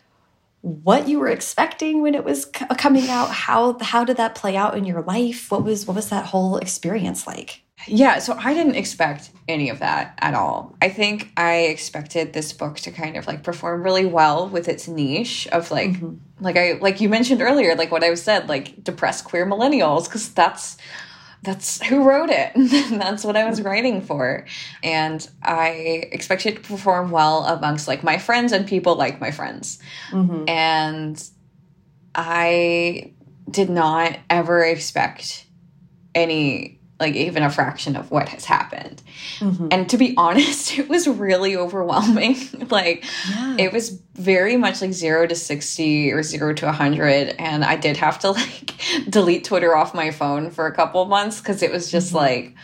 what 0.62 1.08
you 1.08 1.18
were 1.18 1.28
expecting 1.28 2.02
when 2.02 2.14
it 2.14 2.24
was 2.24 2.44
coming 2.44 3.08
out. 3.08 3.30
How 3.30 3.78
how 3.80 4.04
did 4.04 4.16
that 4.18 4.34
play 4.34 4.56
out 4.56 4.76
in 4.76 4.84
your 4.84 5.02
life? 5.02 5.50
What 5.50 5.64
was 5.64 5.86
what 5.86 5.96
was 5.96 6.10
that 6.10 6.26
whole 6.26 6.56
experience 6.58 7.26
like? 7.26 7.62
Yeah, 7.86 8.18
so 8.18 8.36
I 8.38 8.52
didn't 8.52 8.74
expect 8.74 9.30
any 9.48 9.70
of 9.70 9.78
that 9.78 10.18
at 10.20 10.34
all. 10.34 10.76
I 10.82 10.90
think 10.90 11.32
I 11.36 11.60
expected 11.60 12.32
this 12.34 12.52
book 12.52 12.76
to 12.80 12.90
kind 12.90 13.16
of 13.16 13.26
like 13.26 13.42
perform 13.42 13.82
really 13.82 14.04
well 14.04 14.48
with 14.48 14.68
its 14.68 14.86
niche 14.86 15.48
of 15.48 15.70
like 15.70 15.90
mm 15.90 16.00
-hmm. 16.00 16.16
like 16.40 16.58
I 16.58 16.78
like 16.80 17.00
you 17.02 17.08
mentioned 17.08 17.42
earlier 17.42 17.74
like 17.76 17.90
what 17.90 18.04
I 18.04 18.14
said 18.14 18.48
like 18.48 18.84
depressed 18.84 19.24
queer 19.24 19.46
millennials 19.46 20.08
cuz 20.10 20.28
that's 20.34 20.76
that's 21.42 21.82
who 21.82 22.04
wrote 22.04 22.30
it. 22.30 22.52
that's 22.98 23.24
what 23.24 23.36
I 23.36 23.48
was 23.48 23.62
writing 23.62 24.02
for. 24.02 24.44
And 24.82 25.28
I 25.42 26.08
expected 26.12 26.56
to 26.56 26.60
perform 26.60 27.10
well 27.10 27.44
amongst 27.44 27.88
like 27.88 28.02
my 28.02 28.18
friends 28.18 28.52
and 28.52 28.66
people 28.66 28.96
like 28.96 29.20
my 29.20 29.30
friends. 29.30 29.78
Mm 30.10 30.28
-hmm. 30.28 30.50
And 30.50 31.30
I 32.14 33.14
did 33.50 33.70
not 33.70 34.18
ever 34.28 34.64
expect 34.64 35.46
any 36.14 36.79
like 37.00 37.14
even 37.16 37.42
a 37.42 37.50
fraction 37.50 37.96
of 37.96 38.10
what 38.10 38.28
has 38.28 38.44
happened. 38.44 39.02
Mm 39.40 39.56
-hmm. 39.56 39.74
And 39.74 39.88
to 39.88 39.96
be 39.96 40.12
honest, 40.24 40.78
it 40.78 40.88
was 40.88 41.06
really 41.06 41.56
overwhelming. 41.56 42.36
like 42.78 43.04
yeah. 43.30 43.54
it 43.58 43.72
was 43.72 43.98
very 44.14 44.56
much 44.56 44.80
like 44.80 44.92
0 44.92 45.26
to 45.26 45.34
60 45.34 46.12
or 46.12 46.22
0 46.22 46.54
to 46.54 46.66
100 46.66 47.34
and 47.38 47.64
I 47.64 47.76
did 47.76 47.96
have 47.96 48.18
to 48.18 48.30
like 48.40 48.72
delete 49.08 49.44
Twitter 49.44 49.74
off 49.74 49.94
my 49.94 50.10
phone 50.12 50.50
for 50.50 50.66
a 50.66 50.74
couple 50.74 51.04
months 51.06 51.40
cuz 51.40 51.62
it 51.62 51.72
was 51.72 51.90
just 51.90 52.12
mm 52.12 52.18
-hmm. 52.18 52.26
like 52.26 52.54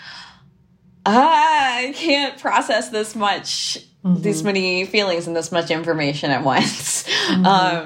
ah, 1.06 1.78
I 1.82 1.92
can't 2.06 2.42
process 2.42 2.90
this 2.90 3.14
much 3.14 3.78
mm 4.02 4.14
-hmm. 4.14 4.22
these 4.22 4.44
many 4.44 4.86
feelings 4.86 5.26
and 5.26 5.36
this 5.36 5.50
much 5.50 5.70
information 5.70 6.30
at 6.30 6.44
once. 6.44 7.04
Mm-hmm. 7.30 7.46
Um 7.46 7.84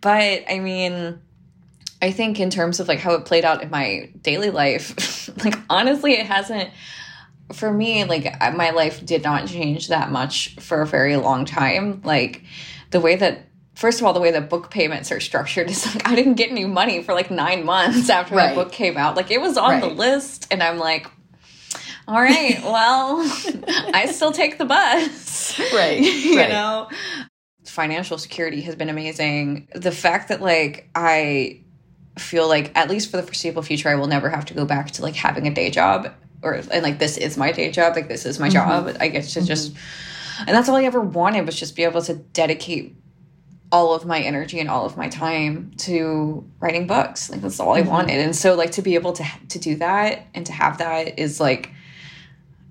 but 0.00 0.38
I 0.54 0.58
mean 0.60 1.18
I 2.02 2.10
think 2.10 2.40
in 2.40 2.50
terms 2.50 2.80
of 2.80 2.88
like 2.88 2.98
how 2.98 3.14
it 3.14 3.24
played 3.24 3.44
out 3.44 3.62
in 3.62 3.70
my 3.70 4.10
daily 4.20 4.50
life, 4.50 5.30
like 5.44 5.54
honestly, 5.70 6.14
it 6.14 6.26
hasn't 6.26 6.70
for 7.52 7.72
me 7.72 8.04
like 8.04 8.40
my 8.54 8.70
life 8.70 9.04
did 9.04 9.22
not 9.22 9.46
change 9.46 9.88
that 9.88 10.10
much 10.10 10.56
for 10.56 10.82
a 10.82 10.86
very 10.86 11.16
long 11.16 11.44
time. 11.44 12.02
Like 12.04 12.42
the 12.90 13.00
way 13.00 13.14
that 13.16 13.46
first 13.74 14.00
of 14.00 14.06
all, 14.06 14.12
the 14.12 14.20
way 14.20 14.32
that 14.32 14.50
book 14.50 14.70
payments 14.70 15.12
are 15.12 15.20
structured 15.20 15.70
is 15.70 15.86
like 15.94 16.08
I 16.08 16.16
didn't 16.16 16.34
get 16.34 16.50
any 16.50 16.64
money 16.64 17.02
for 17.04 17.14
like 17.14 17.30
nine 17.30 17.64
months 17.64 18.10
after 18.10 18.34
right. 18.34 18.54
book 18.54 18.72
came 18.72 18.96
out. 18.96 19.16
Like 19.16 19.30
it 19.30 19.40
was 19.40 19.56
on 19.56 19.70
right. 19.70 19.80
the 19.80 19.88
list, 19.88 20.48
and 20.50 20.60
I'm 20.60 20.78
like, 20.78 21.08
all 22.08 22.20
right, 22.20 22.60
well, 22.64 23.20
I 23.94 24.10
still 24.12 24.32
take 24.32 24.58
the 24.58 24.64
bus. 24.64 25.58
Right. 25.72 26.00
you 26.00 26.36
right. 26.36 26.48
know? 26.48 26.88
Financial 27.64 28.18
security 28.18 28.60
has 28.62 28.74
been 28.74 28.88
amazing. 28.88 29.68
The 29.72 29.92
fact 29.92 30.28
that 30.28 30.42
like 30.42 30.90
I 30.96 31.62
feel 32.18 32.48
like 32.48 32.70
at 32.76 32.90
least 32.90 33.10
for 33.10 33.16
the 33.16 33.22
foreseeable 33.22 33.62
future 33.62 33.88
i 33.88 33.94
will 33.94 34.06
never 34.06 34.28
have 34.28 34.44
to 34.44 34.54
go 34.54 34.64
back 34.64 34.90
to 34.90 35.02
like 35.02 35.14
having 35.14 35.46
a 35.46 35.54
day 35.54 35.70
job 35.70 36.12
or 36.42 36.54
and 36.54 36.82
like 36.82 36.98
this 36.98 37.16
is 37.16 37.36
my 37.36 37.52
day 37.52 37.70
job 37.70 37.94
like 37.96 38.08
this 38.08 38.26
is 38.26 38.38
my 38.38 38.48
mm 38.48 38.54
-hmm. 38.54 38.86
job 38.86 38.96
i 39.00 39.08
get 39.08 39.24
to 39.24 39.40
mm 39.40 39.44
-hmm. 39.44 39.48
just 39.48 39.72
and 40.46 40.48
that's 40.48 40.68
all 40.68 40.76
i 40.76 40.84
ever 40.84 41.00
wanted 41.00 41.46
was 41.46 41.58
just 41.60 41.76
be 41.76 41.86
able 41.86 42.02
to 42.02 42.14
dedicate 42.32 42.92
all 43.70 43.94
of 43.94 44.04
my 44.04 44.20
energy 44.20 44.60
and 44.60 44.68
all 44.68 44.84
of 44.84 44.96
my 44.96 45.08
time 45.08 45.70
to 45.76 46.44
writing 46.60 46.86
books 46.86 47.30
like 47.30 47.40
that's 47.40 47.60
all 47.60 47.68
mm 47.68 47.72
-hmm. 47.72 47.78
i 47.78 47.82
mm-hmm. 47.82 47.96
wanted 47.96 48.18
and 48.24 48.36
so 48.36 48.54
like 48.54 48.72
to 48.72 48.82
be 48.82 48.96
able 48.96 49.12
to 49.12 49.24
to 49.48 49.58
do 49.68 49.76
that 49.78 50.12
and 50.34 50.46
to 50.46 50.52
have 50.52 50.76
that 50.76 51.18
is 51.18 51.40
like 51.40 51.68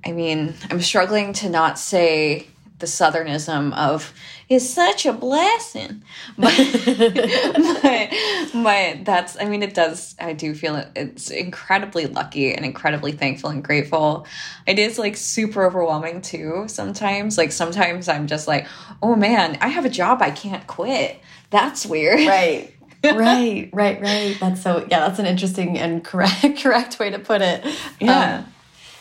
i 0.08 0.12
mean 0.12 0.54
i'm 0.69 0.82
struggling 0.82 1.34
to 1.34 1.49
not 1.49 1.80
say 1.80 2.45
the 2.82 2.88
southernism 2.88 3.74
of 3.78 4.13
is 4.50 4.72
such 4.72 5.06
a 5.06 5.13
blessing. 5.13 6.04
But, 6.38 6.54
but, 7.82 8.10
but 8.54 9.06
that's 9.06 9.38
i 9.39 9.46
mean 9.46 9.63
it 9.63 9.74
does 9.74 10.15
i 10.20 10.34
do 10.34 10.54
feel 10.54 10.76
it, 10.76 10.89
it's 10.96 11.30
incredibly 11.30 12.08
lucky 12.08 12.54
and 12.54 12.65
incredibly 12.65 13.13
thankful 13.13 13.50
and 13.50 13.63
grateful. 13.63 14.28
It 14.67 14.78
is 14.78 15.00
like 15.00 15.15
super 15.15 15.63
overwhelming 15.65 16.22
too 16.22 16.65
sometimes. 16.67 17.38
Like 17.38 17.54
sometimes 17.54 18.10
i'm 18.10 18.28
just 18.28 18.48
like 18.48 18.67
oh 19.02 19.15
man 19.15 19.58
i 19.62 19.70
have 19.70 19.86
a 19.86 19.89
job 19.89 20.22
i 20.22 20.32
can't 20.32 20.67
quit. 20.67 21.20
That's 21.50 21.86
weird. 21.86 22.28
Right. 22.28 22.76
Right 23.04 23.67
right 23.74 24.00
right. 24.00 24.38
That's 24.39 24.62
so 24.62 24.86
yeah 24.91 25.08
that's 25.08 25.17
an 25.17 25.26
interesting 25.26 25.80
and 25.80 26.04
correct 26.04 26.58
correct 26.62 27.00
way 27.00 27.10
to 27.10 27.17
put 27.17 27.41
it. 27.41 27.65
Yeah. 28.00 28.44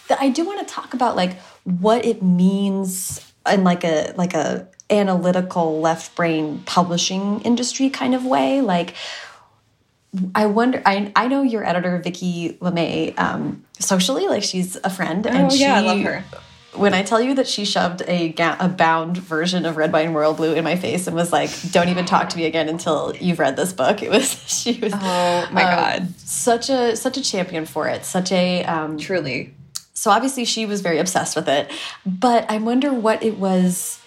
Um, 0.09 0.17
i 0.19 0.31
do 0.31 0.45
want 0.45 0.67
to 0.67 0.75
talk 0.75 0.95
about 0.95 1.17
like 1.17 1.39
what 1.65 2.05
it 2.05 2.23
means 2.23 3.30
in 3.49 3.65
like 3.65 3.85
a 3.85 4.13
like 4.17 4.35
a 4.35 4.69
analytical 4.91 5.81
left 5.81 6.15
brain 6.17 6.63
publishing 6.67 7.41
industry 7.43 7.89
kind 7.91 8.15
of 8.15 8.27
way 8.27 8.61
like 8.61 8.95
I 10.35 10.47
wonder. 10.47 10.83
I 10.85 11.13
I 11.15 11.29
know 11.29 11.43
your 11.43 11.65
editor 11.65 11.99
Vicki 11.99 12.59
Lame 12.61 13.15
um, 13.17 13.65
socially, 13.79 14.27
like 14.27 14.43
she's 14.43 14.77
a 14.83 14.91
friend, 14.91 15.27
oh, 15.27 15.31
and 15.31 15.53
she, 15.53 15.61
yeah, 15.61 15.77
I 15.77 15.81
love 15.81 16.01
her. 16.01 16.25
when 16.75 16.95
I 16.95 17.05
tell 17.05 17.21
you 17.21 17.35
that 17.35 17.47
she 17.47 17.65
shoved 17.65 18.03
a, 18.09 18.35
a 18.59 18.69
bound 18.69 19.19
version 19.19 19.65
of 19.65 19.77
Red, 19.77 19.93
Wine 19.93 20.13
Royal 20.13 20.35
Blue 20.35 20.53
in 20.55 20.65
my 20.65 20.75
face 20.75 21.07
and 21.07 21.15
was 21.15 21.33
like, 21.33 21.51
"Don't 21.71 21.91
even 21.91 22.07
talk 22.07 22.29
to 22.31 22.37
me 22.37 22.47
again 22.47 22.69
until 22.69 23.15
you've 23.21 23.39
read 23.39 23.57
this 23.57 23.73
book." 23.73 24.03
It 24.03 24.11
was 24.11 24.29
she 24.49 24.81
was 24.81 24.93
oh 24.97 25.49
my 25.53 25.63
um, 25.63 25.77
god 25.77 26.19
such 26.19 26.71
a 26.71 26.97
such 26.97 27.17
a 27.17 27.23
champion 27.23 27.65
for 27.65 27.87
it, 27.87 28.05
such 28.05 28.33
a 28.33 28.65
um, 28.65 28.99
truly. 28.99 29.55
So 30.01 30.11
obviously 30.11 30.47
she 30.47 30.65
was 30.65 30.81
very 30.81 30.99
obsessed 30.99 31.37
with 31.37 31.47
it, 31.47 31.71
but 32.07 32.51
I 32.51 32.57
wonder 32.57 32.91
what 32.91 33.23
it 33.23 33.37
was 33.37 34.01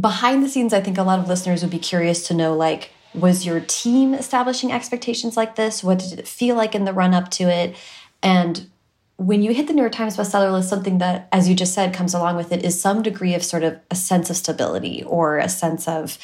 behind 0.00 0.42
the 0.42 0.48
scenes. 0.48 0.72
I 0.72 0.80
think 0.80 0.96
a 0.96 1.02
lot 1.02 1.18
of 1.18 1.28
listeners 1.28 1.60
would 1.60 1.70
be 1.70 1.78
curious 1.78 2.26
to 2.28 2.34
know, 2.34 2.56
like, 2.56 2.88
was 3.12 3.44
your 3.44 3.60
team 3.60 4.14
establishing 4.14 4.72
expectations 4.72 5.36
like 5.36 5.56
this? 5.56 5.84
What 5.84 5.98
did 5.98 6.18
it 6.18 6.26
feel 6.26 6.56
like 6.56 6.74
in 6.74 6.86
the 6.86 6.94
run 6.94 7.12
up 7.12 7.30
to 7.32 7.44
it? 7.44 7.76
And 8.22 8.70
when 9.16 9.42
you 9.42 9.52
hit 9.52 9.66
the 9.66 9.74
New 9.74 9.82
York 9.82 9.92
Times 9.92 10.16
bestseller 10.16 10.50
list, 10.50 10.70
something 10.70 10.96
that, 11.00 11.28
as 11.30 11.50
you 11.50 11.54
just 11.54 11.74
said, 11.74 11.92
comes 11.92 12.14
along 12.14 12.36
with 12.36 12.50
it 12.50 12.64
is 12.64 12.80
some 12.80 13.02
degree 13.02 13.34
of 13.34 13.44
sort 13.44 13.62
of 13.62 13.78
a 13.90 13.94
sense 13.94 14.30
of 14.30 14.38
stability 14.38 15.02
or 15.02 15.36
a 15.36 15.50
sense 15.50 15.86
of, 15.86 16.16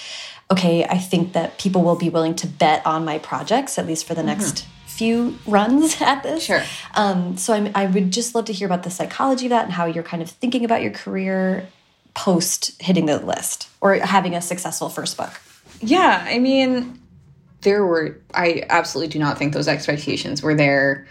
okay, 0.51 0.85
I 0.87 0.97
think 0.97 1.35
that 1.35 1.59
people 1.59 1.83
will 1.83 1.97
be 1.97 2.09
willing 2.09 2.35
to 2.37 2.47
bet 2.47 2.87
on 2.87 3.05
my 3.05 3.19
projects, 3.19 3.79
at 3.79 3.87
least 3.87 4.07
for 4.07 4.15
the 4.15 4.23
mm 4.23 4.29
-hmm. 4.29 4.39
next 4.39 4.65
few 5.01 5.39
runs 5.47 6.01
at 6.13 6.23
this. 6.23 6.45
Sure. 6.45 6.63
Um, 6.95 7.39
so 7.39 7.55
I'm, 7.55 7.71
I 7.75 7.87
would 7.87 8.11
just 8.11 8.35
love 8.35 8.45
to 8.45 8.53
hear 8.53 8.67
about 8.67 8.83
the 8.83 8.91
psychology 8.91 9.47
of 9.47 9.51
that 9.51 9.65
and 9.65 9.73
how 9.73 9.87
you're 9.87 10.05
kind 10.05 10.23
of 10.23 10.29
thinking 10.31 10.63
about 10.63 10.83
your 10.83 10.93
career 10.93 11.67
post 12.13 12.81
hitting 12.83 13.07
the 13.07 13.19
list 13.19 13.71
or 13.81 13.95
having 13.95 14.35
a 14.35 14.43
successful 14.43 14.91
first 14.91 15.17
book. 15.17 15.41
Yeah, 15.81 16.23
I 16.29 16.39
mean, 16.39 17.01
there 17.63 17.87
were, 17.87 18.21
I 18.35 18.67
absolutely 18.69 19.11
do 19.11 19.19
not 19.19 19.39
think 19.39 19.55
those 19.55 19.69
expectations 19.69 20.43
were 20.43 20.55
there 20.55 21.07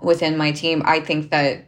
within 0.00 0.36
my 0.36 0.52
team, 0.52 0.82
I 0.84 1.00
think 1.00 1.30
that 1.30 1.64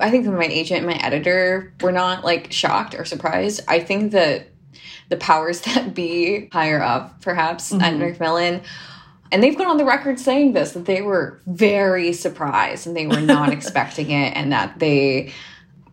I 0.00 0.10
think 0.10 0.24
that 0.24 0.32
my 0.32 0.46
agent 0.46 0.78
and 0.78 0.86
my 0.86 0.96
editor 0.96 1.72
were 1.80 1.92
not 1.92 2.24
like 2.24 2.52
shocked 2.52 2.96
or 2.96 3.04
surprised. 3.04 3.60
I 3.68 3.78
think 3.78 4.12
that 4.12 4.48
the 5.08 5.16
powers 5.16 5.60
that 5.66 5.94
be 5.94 6.48
higher 6.52 6.82
up, 6.82 7.20
perhaps 7.20 7.70
mm 7.70 7.78
-hmm. 7.78 7.84
at 7.84 7.92
mm-hmm. 7.92 8.02
And 9.32 9.42
they've 9.42 9.56
gone 9.56 9.66
on 9.66 9.78
the 9.78 9.84
record 9.84 10.20
saying 10.20 10.52
this 10.52 10.72
that 10.72 10.84
they 10.84 11.02
were 11.02 11.40
very 11.46 12.12
surprised 12.12 12.86
and 12.86 12.96
they 12.96 13.06
were 13.06 13.20
not 13.20 13.48
expecting 13.52 14.10
it, 14.10 14.36
and 14.36 14.52
that 14.52 14.78
they 14.78 15.32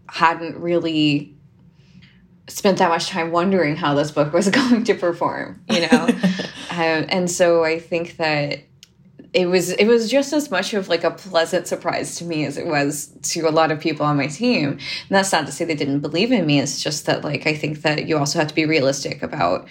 hadn't 0.08 0.58
really 0.58 1.36
spent 2.48 2.80
that 2.80 2.90
much 2.90 3.08
time 3.08 3.32
wondering 3.32 3.76
how 3.76 3.94
this 3.94 4.12
book 4.12 4.34
was 4.34 4.50
going 4.50 4.84
to 4.84 4.94
perform, 4.94 5.64
you 5.70 5.82
know. 5.82 6.08
um, 6.72 7.06
and 7.10 7.32
so 7.32 7.64
I 7.64 7.80
think 7.80 8.18
that 8.18 8.60
it 9.32 9.46
was 9.46 9.70
it 9.72 9.86
was 9.86 10.10
just 10.10 10.34
as 10.34 10.50
much 10.50 10.74
of 10.74 10.90
like 10.90 11.04
a 11.04 11.12
pleasant 11.12 11.68
surprise 11.68 12.16
to 12.16 12.24
me 12.24 12.46
as 12.46 12.58
it 12.58 12.66
was 12.66 13.08
to 13.22 13.48
a 13.48 13.52
lot 13.52 13.72
of 13.72 13.80
people 13.80 14.06
on 14.06 14.18
my 14.18 14.28
team. 14.28 14.70
And 14.70 14.80
that's 15.10 15.32
not 15.32 15.46
to 15.46 15.52
say 15.52 15.66
they 15.66 15.76
didn't 15.76 16.00
believe 16.00 16.32
in 16.32 16.46
me. 16.46 16.60
It's 16.60 16.82
just 16.82 17.06
that 17.06 17.24
like 17.24 17.46
I 17.46 17.54
think 17.54 17.84
that 17.84 18.08
you 18.08 18.18
also 18.18 18.40
have 18.40 18.48
to 18.48 18.56
be 18.56 18.66
realistic 18.66 19.22
about, 19.22 19.68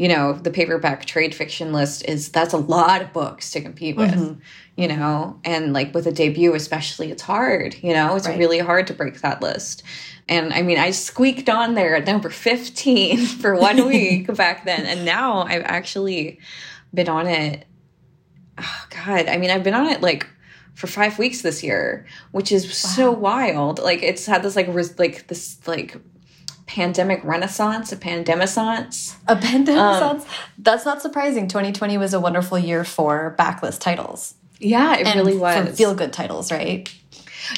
you 0.00 0.08
know, 0.08 0.32
the 0.32 0.50
paperback 0.50 1.04
trade 1.04 1.34
fiction 1.34 1.72
list 1.72 2.08
is 2.08 2.30
that's 2.30 2.54
a 2.54 2.58
lot 2.58 3.02
of 3.02 3.12
books 3.12 3.50
to 3.50 3.60
compete 3.60 3.96
with. 3.96 4.14
Mm 4.14 4.20
-hmm. 4.20 4.36
You 4.76 4.88
know, 4.88 5.38
and 5.44 5.74
like 5.74 5.90
with 5.94 6.06
a 6.06 6.12
debut 6.12 6.54
especially 6.54 7.12
it's 7.12 7.22
hard, 7.22 7.74
you 7.82 7.92
know, 7.92 8.16
it's 8.16 8.26
right. 8.26 8.38
really 8.38 8.60
hard 8.60 8.86
to 8.86 8.94
break 8.94 9.20
that 9.20 9.42
list. 9.42 9.82
And 10.28 10.52
I 10.58 10.62
mean, 10.62 10.78
I 10.88 10.92
squeaked 10.92 11.48
on 11.48 11.74
there 11.74 11.96
at 11.96 12.06
number 12.06 12.30
15 12.30 13.26
for 13.42 13.52
one 13.54 13.82
week 13.94 14.26
back 14.34 14.64
then. 14.64 14.86
And 14.86 15.04
now 15.04 15.44
I've 15.50 15.66
actually 15.78 16.38
been 16.92 17.08
on 17.08 17.26
it 17.26 17.66
oh 18.60 18.86
God, 18.90 19.28
I 19.28 19.36
mean, 19.36 19.50
I've 19.50 19.64
been 19.64 19.74
on 19.74 19.86
it 19.86 20.00
like 20.00 20.26
for 20.74 20.86
five 20.86 21.18
weeks 21.18 21.42
this 21.42 21.62
year, 21.62 22.06
which 22.32 22.52
is 22.52 22.64
wow. 22.64 22.94
so 22.96 23.10
wild. 23.12 23.78
Like 23.78 24.02
it's 24.02 24.26
had 24.26 24.42
this 24.42 24.56
like 24.56 24.68
like 24.98 25.26
this 25.26 25.58
like 25.66 25.96
pandemic 26.70 27.20
renaissance, 27.24 27.90
a 27.90 27.96
pandemicence. 27.96 29.16
A 29.26 29.34
pandemicence? 29.34 30.20
Um, 30.20 30.26
That's 30.56 30.84
not 30.84 31.02
surprising. 31.02 31.48
2020 31.48 31.98
was 31.98 32.14
a 32.14 32.20
wonderful 32.20 32.60
year 32.60 32.84
for 32.84 33.34
backlist 33.36 33.80
titles. 33.80 34.34
Yeah, 34.60 34.94
it 34.94 35.06
and 35.08 35.16
really 35.16 35.36
was. 35.36 35.76
feel 35.76 35.96
good 35.96 36.12
titles, 36.12 36.52
right? 36.52 36.88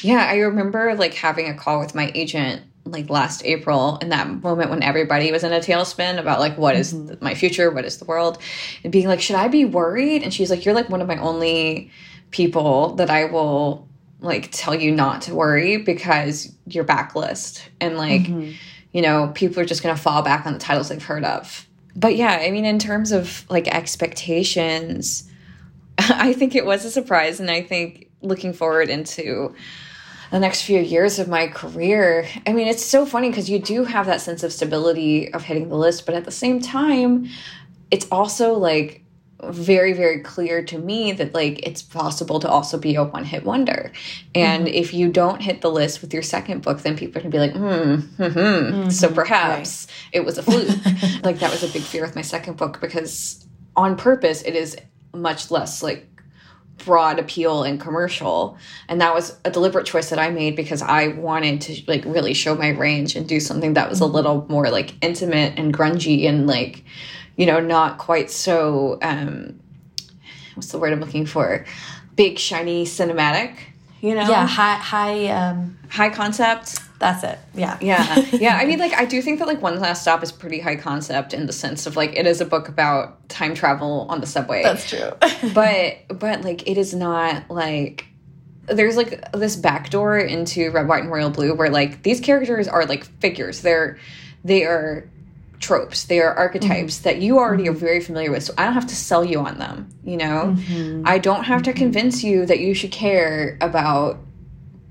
Yeah, 0.01 0.27
I 0.27 0.37
remember 0.37 0.95
like 0.95 1.13
having 1.13 1.47
a 1.51 1.55
call 1.55 1.79
with 1.79 1.95
my 1.95 2.11
agent 2.15 2.63
like 2.87 3.11
last 3.11 3.45
April 3.45 3.99
in 3.99 4.09
that 4.09 4.29
moment 4.43 4.71
when 4.71 4.83
everybody 4.83 5.31
was 5.31 5.45
in 5.45 5.53
a 5.53 5.61
tailspin 5.61 6.19
about 6.19 6.41
like 6.41 6.57
what 6.57 6.75
is 6.75 6.95
mm 6.95 7.09
-hmm. 7.09 7.21
my 7.21 7.35
future, 7.35 7.71
what 7.71 7.85
is 7.85 7.99
the 7.99 8.07
world, 8.07 8.39
and 8.83 8.93
being 8.93 9.09
like, 9.09 9.21
should 9.21 9.39
I 9.45 9.49
be 9.49 9.65
worried? 9.67 10.23
And 10.23 10.33
she's 10.33 10.51
like, 10.51 10.65
you're 10.65 10.79
like 10.79 10.91
one 10.91 11.03
of 11.03 11.09
my 11.09 11.19
only 11.19 11.91
people 12.31 12.97
that 12.97 13.11
I 13.11 13.25
will 13.27 13.87
like 14.21 14.49
tell 14.51 14.75
you 14.75 14.91
not 14.95 15.23
to 15.23 15.35
worry 15.35 15.77
because 15.77 16.51
you're 16.67 16.87
backlist 16.87 17.61
and 17.79 17.99
like 17.99 18.27
mm 18.29 18.35
-hmm. 18.35 18.53
You 18.93 19.03
know 19.03 19.33
people 19.35 19.61
are 19.61 19.67
just 19.67 19.83
gonna 19.83 19.97
fall 19.97 20.23
back 20.23 20.47
on 20.47 20.53
the 20.53 20.59
titles 20.59 20.89
they've 20.89 21.03
heard 21.03 21.25
of. 21.25 21.67
But 21.95 22.17
yeah, 22.17 22.39
I 22.41 22.51
mean, 22.51 22.65
in 22.65 22.79
terms 22.79 23.13
of 23.13 23.45
like 23.51 23.69
expectations, 23.69 25.29
I 25.99 26.33
think 26.33 26.55
it 26.55 26.65
was 26.65 26.85
a 26.85 26.91
surprise, 26.91 27.41
and 27.41 27.51
I 27.51 27.63
think 27.63 28.11
looking 28.23 28.53
forward 28.53 28.89
into 28.89 29.55
the 30.31 30.39
next 30.39 30.63
few 30.63 30.81
years 30.81 31.19
of 31.19 31.29
my 31.29 31.47
career. 31.47 32.27
I 32.47 32.55
mean, 32.55 32.67
it's 32.67 32.85
so 32.85 33.05
funny 33.05 33.29
because 33.29 33.51
you 33.51 33.59
do 33.59 33.85
have 33.85 34.07
that 34.07 34.23
sense 34.23 34.43
of 34.43 34.53
stability 34.53 35.33
of 35.33 35.45
hitting 35.45 35.69
the 35.69 35.77
list, 35.77 36.07
but 36.07 36.15
at 36.15 36.25
the 36.25 36.31
same 36.31 36.61
time, 36.61 37.29
it's 37.91 38.07
also 38.11 38.55
like 38.55 39.02
very 39.51 39.93
very 39.93 40.21
clear 40.21 40.63
to 40.63 40.79
me 40.79 41.13
that 41.13 41.35
like 41.35 41.67
it's 41.67 41.83
possible 41.83 42.39
to 42.39 42.49
also 42.49 42.79
be 42.79 42.95
a 42.95 43.03
one 43.03 43.25
hit 43.25 43.45
wonder 43.45 43.91
and 44.35 44.65
mm 44.65 44.71
-hmm. 44.71 44.81
if 44.81 44.95
you 44.95 45.11
don't 45.11 45.43
hit 45.43 45.61
the 45.61 45.71
list 45.71 46.01
with 46.01 46.13
your 46.13 46.23
second 46.23 46.63
book 46.63 46.83
then 46.83 46.97
people 46.97 47.21
are 47.21 47.29
be 47.29 47.39
like 47.39 47.53
hmm, 47.53 47.95
hmm, 48.17 48.25
hmm. 48.25 48.39
Mm 48.39 48.73
-hmm. 48.73 48.91
so 48.91 49.09
perhaps 49.09 49.87
right. 49.87 50.21
it 50.21 50.25
was 50.25 50.39
a 50.39 50.43
fluke 50.43 50.69
like 51.27 51.39
that 51.39 51.51
was 51.51 51.63
a 51.63 51.73
big 51.73 51.83
fear 51.83 52.03
with 52.03 52.15
my 52.15 52.23
second 52.23 52.57
book 52.57 52.81
because 52.81 53.47
on 53.75 53.97
purpose 53.97 54.49
it 54.49 54.55
is 54.55 54.77
much 55.13 55.51
less 55.51 55.83
like 55.83 56.07
broad 56.85 57.19
appeal 57.19 57.63
and 57.63 57.81
commercial 57.81 58.57
and 58.89 59.01
that 59.01 59.15
was 59.15 59.37
a 59.45 59.51
deliberate 59.51 59.87
choice 59.87 60.09
that 60.11 60.19
i 60.19 60.31
made 60.31 60.55
because 60.57 60.83
i 60.83 61.09
wanted 61.09 61.61
to 61.61 61.73
like 61.93 62.05
really 62.17 62.35
show 62.35 62.55
my 62.55 62.71
range 62.71 63.17
and 63.17 63.29
do 63.29 63.41
something 63.41 63.75
that 63.75 63.89
was 63.89 64.01
a 64.01 64.07
little 64.07 64.47
more 64.49 64.71
like 64.71 64.91
intimate 65.01 65.53
and 65.59 65.75
grungy 65.77 66.29
and 66.29 66.47
like 66.47 66.85
you 67.37 67.47
know 67.47 67.61
not 67.61 67.99
quite 67.99 68.31
so 68.31 68.99
um 69.03 69.59
what's 70.55 70.69
the 70.73 70.79
word 70.79 70.93
i'm 70.93 71.01
looking 71.01 71.27
for 71.27 71.65
big 72.17 72.39
shiny 72.39 72.85
cinematic 72.85 73.55
you 74.01 74.15
know 74.15 74.29
yeah 74.29 74.47
high 74.47 74.75
high 74.75 75.29
um 75.29 75.79
high 75.89 76.11
concept 76.11 76.79
that's 77.03 77.25
it. 77.25 77.39
Yeah. 77.53 77.77
Yeah. 77.81 78.25
Yeah. 78.31 78.57
I 78.57 78.65
mean, 78.67 78.79
like, 78.79 78.95
I 78.95 79.05
do 79.05 79.21
think 79.21 79.41
that, 79.41 79.49
like, 79.49 79.61
One 79.61 79.81
Last 79.81 80.03
Stop 80.03 80.23
is 80.23 80.31
pretty 80.31 80.61
high 80.61 80.77
concept 80.77 81.35
in 81.35 81.47
the 81.47 81.53
sense 81.53 81.85
of, 81.87 81.97
like, 81.97 82.17
it 82.17 82.27
is 82.29 82.41
a 82.41 82.45
book 82.45 82.69
about 82.69 83.29
time 83.29 83.55
travel 83.55 84.07
on 84.09 84.21
the 84.21 84.27
subway. 84.27 84.63
That's 84.63 84.89
true. 84.89 85.11
but, 85.53 85.97
but, 86.09 86.43
like, 86.43 86.69
it 86.69 86.79
is 86.79 86.95
not, 86.95 87.51
like, 87.51 88.07
there's, 88.67 88.97
like, 88.97 89.33
this 89.33 89.57
backdoor 89.57 90.19
into 90.19 90.71
Red, 90.71 90.87
White, 90.87 91.03
and 91.03 91.11
Royal 91.11 91.31
Blue 91.31 91.55
where, 91.55 91.71
like, 91.71 92.05
these 92.05 92.21
characters 92.21 92.69
are, 92.69 92.87
like, 92.87 93.05
figures. 93.21 93.63
They're, 93.63 93.99
they 94.45 94.63
are 94.63 95.11
tropes 95.63 96.05
they 96.05 96.21
are 96.21 96.35
archetypes 96.35 96.99
mm 96.99 97.01
-hmm. 97.01 97.05
that 97.05 97.23
you 97.23 97.39
already 97.39 97.69
are 97.69 97.79
very 97.89 98.01
familiar 98.01 98.31
with 98.31 98.43
so 98.43 98.53
i 98.59 98.65
don't 98.65 98.75
have 98.75 98.87
to 98.87 98.95
sell 98.95 99.25
you 99.25 99.39
on 99.39 99.59
them 99.59 99.89
you 100.05 100.19
know 100.19 100.39
mm 100.47 100.57
-hmm. 100.57 101.09
i 101.15 101.19
don't 101.19 101.45
have 101.45 101.63
to 101.63 101.71
mm-hmm. 101.71 101.85
convince 101.85 102.27
you 102.27 102.45
that 102.47 102.59
you 102.59 102.75
should 102.75 102.93
care 102.93 103.57
about 103.61 104.17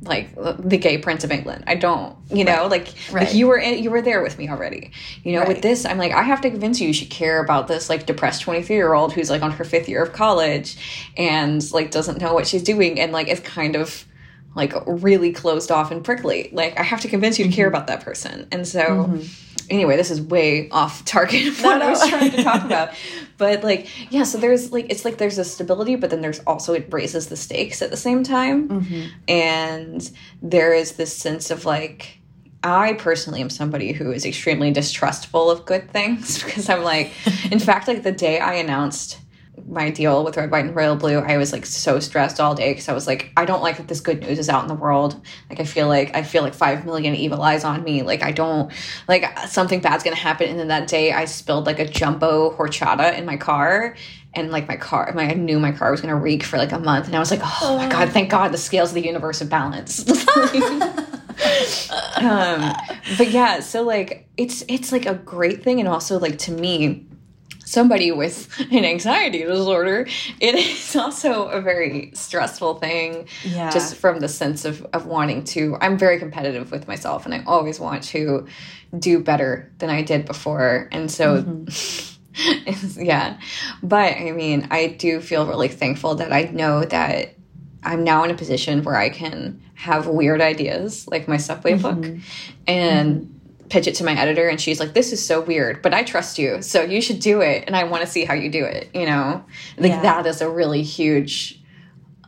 like 0.04 0.28
the 0.70 0.78
gay 0.78 0.98
prince 0.98 1.24
of 1.24 1.32
england 1.32 1.64
i 1.68 1.76
don't 1.76 2.16
you 2.32 2.44
know 2.44 2.62
right. 2.62 2.76
like 2.76 2.88
right. 3.12 3.28
like 3.28 3.36
you 3.36 3.46
were 3.48 3.60
in, 3.68 3.84
you 3.84 3.92
were 3.92 4.02
there 4.02 4.22
with 4.24 4.36
me 4.40 4.50
already 4.50 4.84
you 5.24 5.32
know 5.34 5.44
right. 5.44 5.54
with 5.54 5.62
this 5.62 5.86
i'm 5.86 6.00
like 6.00 6.14
i 6.22 6.24
have 6.24 6.42
to 6.42 6.50
convince 6.50 6.82
you 6.82 6.88
you 6.88 6.94
should 6.94 7.14
care 7.22 7.40
about 7.46 7.68
this 7.68 7.84
like 7.90 8.06
depressed 8.06 8.42
23 8.42 8.76
year 8.76 8.94
old 8.94 9.14
who's 9.14 9.30
like 9.30 9.44
on 9.44 9.52
her 9.52 9.64
fifth 9.64 9.88
year 9.88 10.02
of 10.02 10.12
college 10.12 10.68
and 11.18 11.72
like 11.78 11.92
doesn't 11.92 12.18
know 12.24 12.34
what 12.34 12.48
she's 12.48 12.64
doing 12.64 13.00
and 13.00 13.12
like 13.12 13.28
is 13.28 13.40
kind 13.42 13.76
of 13.76 14.06
like 14.56 14.74
really 14.88 15.32
closed 15.32 15.70
off 15.72 15.92
and 15.92 16.04
prickly 16.04 16.50
like 16.52 16.74
i 16.80 16.84
have 16.84 17.02
to 17.02 17.08
convince 17.08 17.38
you 17.38 17.46
to 17.46 17.52
care 17.52 17.68
mm-hmm. 17.68 17.76
about 17.76 17.88
that 17.88 18.02
person 18.04 18.36
and 18.52 18.68
so 18.68 18.82
mm 18.82 19.20
-hmm 19.20 19.51
anyway, 19.72 19.98
this 19.98 20.12
is 20.12 20.22
way 20.22 20.70
off 20.70 21.04
target 21.06 21.48
of 21.48 21.64
what 21.64 21.78
no, 21.78 21.80
no. 21.80 21.86
I 21.86 21.90
was 21.90 22.08
trying 22.08 22.32
to 22.32 22.44
talk 22.44 22.64
about. 22.66 22.92
But 23.38 23.64
like, 23.64 23.88
yeah, 24.12 24.24
so 24.24 24.38
there's 24.38 24.72
like 24.72 24.88
it's 24.90 25.06
like 25.06 25.18
there's 25.18 25.38
a 25.38 25.44
stability, 25.44 25.96
but 25.96 26.10
then 26.10 26.22
there's 26.22 26.40
also 26.42 26.74
it 26.74 26.88
raises 26.92 27.28
the 27.28 27.38
stakes 27.38 27.82
at 27.82 27.90
the 27.90 27.98
same 27.98 28.24
time. 28.24 28.68
Mm 28.68 28.86
-hmm. 28.86 29.08
And 29.28 30.12
there 30.50 30.74
is 30.80 30.92
this 30.92 31.18
sense 31.18 31.54
of 31.54 31.66
like 31.66 32.22
I 32.64 32.94
personally 32.94 33.42
am 33.42 33.50
somebody 33.50 33.92
who 33.94 34.12
is 34.12 34.26
extremely 34.26 34.72
distrustful 34.72 35.50
of 35.50 35.66
good 35.66 35.92
things 35.92 36.44
because 36.46 36.70
I'm 36.70 36.84
like, 36.84 37.12
in 37.52 37.60
fact, 37.60 37.88
like 37.88 38.04
the 38.04 38.12
day 38.12 38.40
I 38.40 38.54
announced 38.64 39.21
my 39.68 39.90
deal 39.90 40.24
with 40.24 40.38
red 40.38 40.50
white 40.50 40.66
and 40.66 40.76
royal 40.76 40.96
blue 40.96 41.20
i 41.20 41.38
was 41.38 41.52
like 41.52 41.66
so 41.66 42.00
stressed 42.00 42.40
all 42.40 42.56
day 42.56 42.72
because 42.72 42.90
i 42.90 42.94
was 42.94 43.06
like 43.06 43.32
i 43.38 43.46
don't 43.46 43.62
like 43.62 43.78
that 43.78 43.88
this 43.88 44.00
good 44.00 44.22
news 44.22 44.40
is 44.40 44.50
out 44.50 44.62
in 44.64 44.68
the 44.68 44.76
world. 44.76 45.22
Like 45.50 45.60
i 45.60 45.64
feel 45.64 45.88
like 45.88 46.16
i 46.16 46.24
feel 46.24 46.44
like 46.44 46.54
five 46.54 46.86
million 46.86 47.16
evil 47.16 47.42
eyes 47.42 47.64
on 47.64 47.84
me. 47.84 48.02
Like 48.04 48.24
i 48.24 48.32
don't 48.32 48.72
like 49.08 49.26
something 49.48 49.80
bad's 49.80 50.04
gonna 50.04 50.16
happen. 50.16 50.50
And 50.50 50.60
then 50.60 50.70
that 50.70 50.88
day 50.88 51.12
i 51.12 51.26
spilled 51.26 51.66
like 51.66 51.80
a 51.80 51.88
jumbo 51.88 52.56
horchata 52.56 53.18
in 53.18 53.26
my 53.26 53.38
car. 53.38 53.96
And 54.34 54.50
like 54.50 54.68
my 54.68 54.78
car 54.78 55.12
my, 55.14 55.30
i 55.30 55.34
knew 55.34 55.60
my 55.60 55.72
car 55.72 55.92
was 55.92 56.02
gonna 56.02 56.16
reek 56.16 56.44
for 56.44 56.58
like 56.58 56.72
a 56.72 56.80
month. 56.80 57.08
And 57.08 57.16
i 57.16 57.20
was 57.20 57.32
like 57.32 57.42
oh, 57.44 57.78
my 57.78 57.88
god 57.88 58.10
thank 58.10 58.30
god 58.30 58.52
the 58.52 58.58
scales 58.58 58.90
of 58.90 58.96
the 58.96 59.06
universe 59.06 59.40
have 59.40 59.50
balanced. 59.50 60.10
Um, 62.18 62.72
but 63.18 63.32
yeah, 63.32 63.62
so 63.62 63.82
like 63.82 64.28
it's 64.38 64.64
it's 64.68 64.92
like 64.92 65.08
a 65.08 65.16
great 65.16 65.64
thing, 65.64 65.80
and 65.80 65.90
also 65.90 66.20
like 66.20 66.38
to 66.40 66.52
me, 66.52 67.08
somebody 67.72 68.12
with 68.12 68.50
an 68.72 68.84
anxiety 68.86 69.44
disorder, 69.44 70.08
it 70.40 70.56
is 70.56 70.96
also 71.04 71.48
a 71.48 71.62
very 71.62 72.12
stressful 72.14 72.76
thing. 72.76 73.28
Yeah. 73.44 73.72
Just 73.72 73.96
from 73.96 74.20
the 74.20 74.28
sense 74.28 74.66
of 74.66 74.86
of 74.94 75.06
wanting 75.06 75.44
to, 75.56 75.78
I'm 75.82 75.98
very 75.98 76.20
competitive 76.20 76.72
with 76.72 76.88
myself, 76.88 77.26
and 77.26 77.34
I 77.34 77.44
always 77.46 77.80
want 77.80 78.04
to 78.06 78.46
do 78.98 79.20
better 79.20 79.72
than 79.80 79.90
I 79.90 80.02
did 80.02 80.26
before, 80.26 80.90
and 80.92 81.10
so. 81.10 81.44
Mm-hmm. 81.44 82.08
yeah. 83.02 83.38
But 83.84 84.16
I 84.16 84.32
mean, 84.32 84.66
I 84.72 84.88
do 84.88 85.20
feel 85.20 85.46
really 85.46 85.68
thankful 85.68 86.16
that 86.16 86.32
I 86.32 86.44
know 86.44 86.86
that 86.86 87.36
I'm 87.84 88.06
now 88.06 88.24
in 88.24 88.32
a 88.32 88.36
position 88.36 88.84
where 88.84 88.96
I 88.96 89.10
can 89.10 89.62
have 89.76 90.08
weird 90.08 90.40
ideas 90.40 91.08
like 91.08 91.28
my 91.28 91.38
subway 91.38 91.74
book 91.74 91.98
mm-hmm. 91.98 92.22
and 92.68 93.22
mm-hmm. 93.22 93.41
Pitch 93.72 93.88
it 93.88 93.96
to 93.96 94.04
my 94.04 94.14
editor 94.14 94.48
and 94.50 94.60
she's 94.62 94.80
like 94.80 94.94
this 94.94 95.12
is 95.12 95.26
so 95.26 95.40
weird 95.42 95.82
but 95.82 95.94
I 95.94 96.04
trust 96.04 96.38
you 96.38 96.62
so 96.62 96.82
you 96.84 97.02
should 97.02 97.20
do 97.20 97.42
it 97.42 97.64
and 97.66 97.76
I 97.76 97.86
want 97.86 98.04
to 98.04 98.10
see 98.10 98.26
how 98.26 98.34
you 98.36 98.50
do 98.52 98.64
it 98.66 98.90
you 98.94 99.06
know 99.06 99.44
like 99.78 99.92
Yeah. 99.92 100.02
that 100.02 100.26
is 100.28 100.42
a 100.42 100.50
really 100.50 100.84
huge 100.84 101.60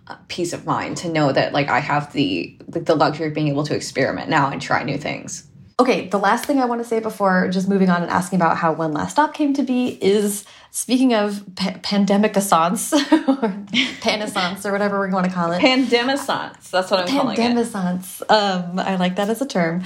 uh, 0.08 0.16
peace 0.30 0.54
of 0.54 0.66
mind 0.66 0.98
to 0.98 1.10
know 1.10 1.32
that 1.32 1.54
like 1.54 1.70
I 1.70 1.80
have 1.80 2.12
the 2.14 2.58
like 2.74 2.86
the 2.86 2.96
luxury 2.96 3.28
of 3.28 3.34
being 3.34 3.50
able 3.50 3.64
to 3.66 3.76
experiment 3.76 4.30
now 4.30 4.50
and 4.50 4.62
try 4.62 4.84
new 4.84 4.98
things 4.98 5.48
Okay, 5.80 6.08
the 6.08 6.20
last 6.20 6.46
thing 6.46 6.60
I 6.60 6.66
want 6.66 6.84
to 6.84 6.88
say 6.88 7.00
before 7.00 7.48
just 7.50 7.68
moving 7.68 7.90
on 7.90 8.04
and 8.04 8.12
asking 8.12 8.38
about 8.38 8.58
how 8.58 8.72
One 8.74 8.94
Last 8.94 9.14
Stop 9.14 9.34
came 9.34 9.56
to 9.56 9.64
be 9.64 9.98
is 10.06 10.46
speaking 10.70 11.16
of 11.16 11.44
pa 11.56 11.74
pandemic 11.82 12.38
assance 12.38 12.94
or 12.94 13.66
panaissance 14.02 14.68
or 14.68 14.72
whatever 14.72 15.02
we 15.02 15.12
want 15.12 15.26
to 15.26 15.32
call 15.32 15.52
it. 15.52 15.60
pandemicence 15.60 16.70
that's 16.70 16.92
what 16.92 17.00
I'm 17.02 17.08
calling 17.08 17.36
it 17.36 17.40
Pandemicence. 17.42 18.22
Um, 18.30 18.78
I 18.78 18.98
like 18.98 19.16
that 19.16 19.30
as 19.32 19.42
a 19.42 19.48
term. 19.48 19.84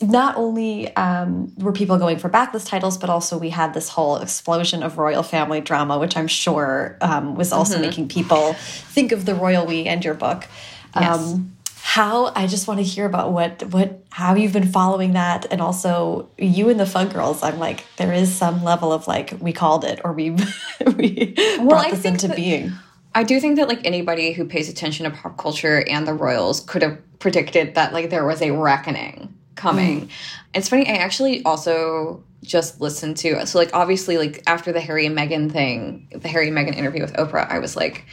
Not 0.00 0.36
only 0.36 0.94
um, 0.94 1.52
were 1.56 1.72
people 1.72 1.98
going 1.98 2.18
for 2.18 2.28
backlist 2.28 2.68
titles, 2.68 2.96
but 2.96 3.10
also 3.10 3.36
we 3.36 3.50
had 3.50 3.74
this 3.74 3.88
whole 3.88 4.18
explosion 4.18 4.82
of 4.84 4.96
royal 4.96 5.24
family 5.24 5.60
drama, 5.60 5.98
which 5.98 6.16
I'm 6.16 6.28
sure 6.28 6.96
um, 7.00 7.34
was 7.34 7.52
also 7.52 7.74
Mm-hmm. 7.74 7.82
making 7.82 8.08
people 8.08 8.52
think 8.54 9.10
of 9.12 9.24
the 9.24 9.34
royal 9.34 9.66
we 9.66 9.86
and 9.86 10.04
your 10.04 10.14
book. 10.14 10.46
Yes. 10.94 11.18
Um, 11.18 11.52
how 11.80 12.32
I 12.36 12.46
just 12.46 12.68
want 12.68 12.78
to 12.78 12.84
hear 12.84 13.06
about 13.06 13.32
what 13.32 13.62
what 13.72 14.04
how 14.10 14.34
you've 14.34 14.52
been 14.52 14.70
following 14.70 15.14
that, 15.14 15.46
and 15.50 15.60
also 15.60 16.28
you 16.36 16.68
and 16.68 16.78
the 16.78 16.86
Fug 16.86 17.12
Girls. 17.12 17.42
I'm 17.42 17.58
like, 17.58 17.84
there 17.96 18.12
is 18.12 18.34
some 18.34 18.62
level 18.62 18.92
of 18.92 19.06
like 19.08 19.34
we 19.40 19.52
called 19.52 19.84
it 19.84 20.00
or 20.04 20.12
we 20.12 20.30
we 20.96 21.34
brought 21.56 21.86
I 21.86 21.90
this 21.92 22.04
into 22.04 22.28
being. 22.34 22.72
I 23.14 23.24
do 23.24 23.40
think 23.40 23.56
that 23.56 23.68
like 23.68 23.86
anybody 23.86 24.32
who 24.32 24.44
pays 24.44 24.68
attention 24.68 25.10
to 25.10 25.16
pop 25.16 25.38
culture 25.38 25.82
and 25.88 26.06
the 26.06 26.14
royals 26.14 26.60
could 26.60 26.82
have 26.82 26.98
predicted 27.18 27.74
that 27.74 27.92
like 27.92 28.10
there 28.10 28.26
was 28.26 28.42
a 28.42 28.50
reckoning 28.50 29.34
coming. 29.58 30.08
It's 30.54 30.68
funny, 30.68 30.88
I 30.88 30.94
actually 30.94 31.42
also 31.44 32.24
just 32.44 32.80
listened 32.80 33.16
to 33.18 33.44
so 33.46 33.58
like 33.58 33.70
obviously 33.74 34.16
like 34.16 34.42
after 34.46 34.72
the 34.72 34.80
Harry 34.80 35.04
and 35.04 35.16
Meghan 35.16 35.50
thing, 35.52 36.08
the 36.14 36.28
Harry 36.28 36.48
and 36.48 36.56
Meghan 36.56 36.74
interview 36.76 37.02
with 37.02 37.12
Oprah, 37.14 37.50
I 37.50 37.58
was 37.58 37.76
like, 37.76 38.06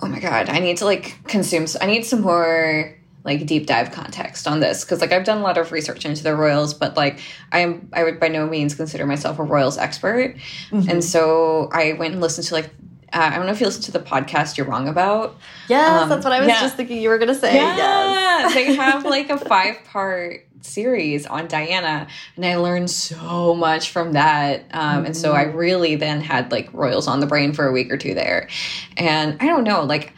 oh 0.00 0.06
my 0.06 0.20
god, 0.20 0.48
I 0.48 0.58
need 0.60 0.78
to 0.78 0.84
like 0.86 1.18
consume 1.28 1.66
I 1.80 1.86
need 1.86 2.04
some 2.04 2.22
more 2.22 2.96
like 3.24 3.44
deep 3.44 3.66
dive 3.66 3.90
context 3.90 4.46
on 4.46 4.60
this 4.60 4.84
because 4.84 5.00
like 5.00 5.10
I've 5.12 5.24
done 5.24 5.38
a 5.38 5.42
lot 5.42 5.58
of 5.58 5.72
research 5.72 6.04
into 6.04 6.22
the 6.22 6.34
royals, 6.36 6.72
but 6.72 6.96
like 6.96 7.18
I 7.52 7.58
am 7.60 7.88
I 7.92 8.04
would 8.04 8.20
by 8.20 8.28
no 8.28 8.46
means 8.46 8.74
consider 8.74 9.04
myself 9.04 9.38
a 9.40 9.42
royals 9.42 9.76
expert, 9.78 10.36
and 10.70 11.02
so 11.02 11.68
I 11.72 11.94
went 11.94 12.12
and 12.12 12.20
listened 12.22 12.46
to 12.46 12.54
like 12.54 12.70
uh, 13.12 13.30
I 13.32 13.36
don't 13.36 13.46
know 13.46 13.52
if 13.52 13.60
you 13.60 13.66
listened 13.66 13.84
to 13.86 13.92
the 13.92 14.00
podcast 14.00 14.56
You're 14.56 14.66
Wrong 14.66 14.88
About. 14.88 15.36
Yes, 15.68 16.02
Um, 16.02 16.08
that's 16.08 16.24
what 16.24 16.32
I 16.32 16.38
was 16.40 16.48
yeah. 16.48 16.60
just 16.60 16.76
thinking 16.76 17.00
you 17.00 17.08
were 17.08 17.18
going 17.18 17.28
to 17.28 17.34
say. 17.36 17.54
Yeah, 17.54 17.76
Yes. 17.76 18.54
they 18.54 18.74
have 18.74 19.04
like 19.16 19.30
a 19.30 19.38
five 19.38 19.76
part 19.84 20.45
series 20.66 21.26
on 21.26 21.46
Diana, 21.46 22.06
and 22.36 22.44
I 22.44 22.56
learned 22.56 22.90
so 22.90 23.54
much 23.54 23.90
from 23.90 24.12
that. 24.12 24.64
Um, 24.72 25.04
And 25.06 25.16
so 25.16 25.32
I 25.32 25.42
really 25.42 25.96
then 25.96 26.20
had 26.20 26.50
like 26.52 26.72
royals 26.72 27.06
on 27.08 27.20
the 27.20 27.26
brain 27.26 27.52
for 27.52 27.66
a 27.66 27.72
week 27.72 27.90
or 27.92 27.96
two 27.96 28.14
there, 28.14 28.48
and 28.96 29.36
I 29.40 29.46
don't 29.46 29.64
know, 29.64 29.84
like 29.84 30.12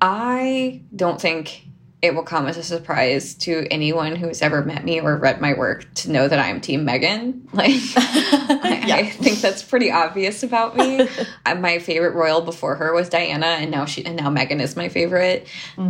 I 0.00 0.82
don't 0.94 1.20
think 1.20 1.62
it 2.02 2.14
will 2.14 2.22
come 2.22 2.46
as 2.46 2.58
a 2.58 2.62
surprise 2.62 3.32
to 3.34 3.66
anyone 3.70 4.14
who's 4.14 4.42
ever 4.42 4.62
met 4.62 4.84
me 4.84 5.00
or 5.00 5.16
read 5.16 5.40
my 5.40 5.54
work 5.54 5.86
to 5.94 6.10
know 6.10 6.28
that 6.28 6.38
I 6.38 6.48
am 6.48 6.60
Team 6.60 6.84
Meghan. 6.86 7.40
Like, 7.54 7.70
I, 7.96 8.84
Yeah. 8.86 8.96
I 8.96 9.08
think 9.08 9.38
that's 9.40 9.62
pretty 9.62 9.90
obvious 9.90 10.42
about 10.42 10.76
me. 10.76 11.08
Uh, 11.46 11.54
my 11.54 11.78
favorite 11.78 12.14
royal 12.14 12.40
before 12.42 12.74
her 12.76 12.92
was 12.94 13.08
Diana, 13.08 13.46
and 13.46 13.70
now 13.70 13.84
she 13.86 14.04
and 14.04 14.16
now 14.16 14.28
Meghan 14.30 14.60
is 14.60 14.76
my 14.76 14.88
favorite. 14.90 15.46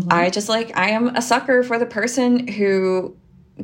I 0.08 0.30
just 0.30 0.48
like 0.48 0.76
I 0.76 0.90
am 0.90 1.08
a 1.16 1.22
sucker 1.22 1.62
for 1.64 1.78
the 1.78 1.86
person 1.86 2.46
who 2.48 3.16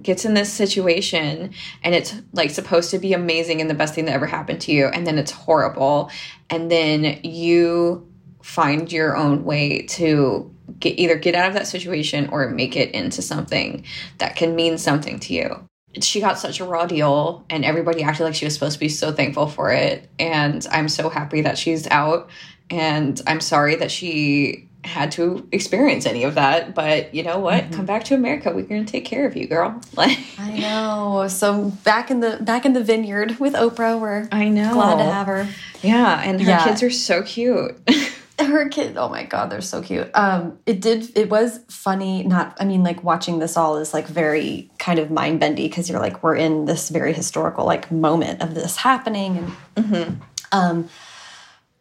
gets 0.02 0.24
in 0.24 0.34
this 0.34 0.52
situation 0.52 1.52
and 1.82 1.94
it's 1.94 2.14
like 2.32 2.50
supposed 2.50 2.90
to 2.90 2.98
be 2.98 3.12
amazing 3.12 3.60
and 3.60 3.68
the 3.68 3.74
best 3.74 3.94
thing 3.94 4.04
that 4.04 4.12
ever 4.12 4.26
happened 4.26 4.60
to 4.60 4.72
you 4.72 4.86
and 4.86 5.06
then 5.06 5.18
it's 5.18 5.32
horrible 5.32 6.10
and 6.48 6.70
then 6.70 7.20
you 7.24 8.06
find 8.42 8.92
your 8.92 9.16
own 9.16 9.44
way 9.44 9.82
to 9.82 10.52
get 10.78 10.98
either 10.98 11.16
get 11.16 11.34
out 11.34 11.48
of 11.48 11.54
that 11.54 11.66
situation 11.66 12.28
or 12.28 12.48
make 12.48 12.76
it 12.76 12.92
into 12.92 13.20
something 13.20 13.84
that 14.18 14.36
can 14.36 14.54
mean 14.54 14.78
something 14.78 15.18
to 15.18 15.34
you. 15.34 15.64
She 16.00 16.20
got 16.20 16.38
such 16.38 16.60
a 16.60 16.64
raw 16.64 16.86
deal 16.86 17.44
and 17.50 17.64
everybody 17.64 18.02
acted 18.02 18.24
like 18.24 18.34
she 18.34 18.44
was 18.44 18.54
supposed 18.54 18.74
to 18.74 18.80
be 18.80 18.88
so 18.88 19.12
thankful 19.12 19.48
for 19.48 19.72
it 19.72 20.08
and 20.20 20.64
i'm 20.70 20.88
so 20.88 21.08
happy 21.08 21.40
that 21.40 21.58
she's 21.58 21.88
out 21.88 22.30
and 22.70 23.20
i'm 23.26 23.40
sorry 23.40 23.74
that 23.74 23.90
she 23.90 24.69
had 24.84 25.12
to 25.12 25.46
experience 25.52 26.06
any 26.06 26.24
of 26.24 26.34
that 26.36 26.74
but 26.74 27.14
you 27.14 27.22
know 27.22 27.38
what 27.38 27.70
come 27.70 27.84
back 27.84 28.02
to 28.02 28.14
america 28.14 28.50
we're 28.50 28.62
to 28.66 28.84
take 28.84 29.04
care 29.04 29.26
of 29.26 29.36
you 29.36 29.46
girl 29.46 29.78
like 29.96 30.18
I 30.38 30.58
know. 30.58 31.28
So 31.28 31.70
back 31.84 32.10
in 32.10 32.20
the 32.20 32.38
back 32.40 32.64
in 32.64 32.72
the 32.72 32.82
vineyard 32.82 33.38
with 33.38 33.52
Oprah, 33.54 34.00
we're 34.00 34.26
i 34.32 34.48
know 34.48 34.72
glad 34.72 34.96
to 34.96 35.04
have 35.04 35.26
her. 35.26 35.46
yeah 35.82 36.22
and 36.24 36.40
her 36.40 36.48
Yeah. 36.48 36.64
kids 36.64 36.82
are 36.82 36.90
so 36.90 37.22
cute 37.22 37.76
Her 38.38 38.70
kid, 38.70 38.96
oh 38.96 39.10
my 39.10 39.24
god, 39.24 39.50
they're 39.50 39.60
so 39.60 39.82
cute. 39.82 40.10
Um, 40.14 40.58
it 40.64 40.80
did. 40.80 41.14
It 41.14 41.28
was 41.28 41.60
funny. 41.68 42.22
Not, 42.22 42.56
I 42.58 42.64
mean, 42.64 42.82
like 42.82 43.04
watching 43.04 43.38
this 43.38 43.54
all 43.54 43.76
is 43.76 43.92
like 43.92 44.06
very 44.06 44.70
kind 44.78 44.98
of 44.98 45.10
mind 45.10 45.40
bendy 45.40 45.68
because 45.68 45.90
you're 45.90 46.00
like 46.00 46.22
we're 46.22 46.36
in 46.36 46.64
this 46.64 46.88
very 46.88 47.12
historical 47.12 47.66
like 47.66 47.92
moment 47.92 48.40
of 48.40 48.54
this 48.54 48.76
happening, 48.76 49.52
and 49.76 50.22
um, 50.52 50.88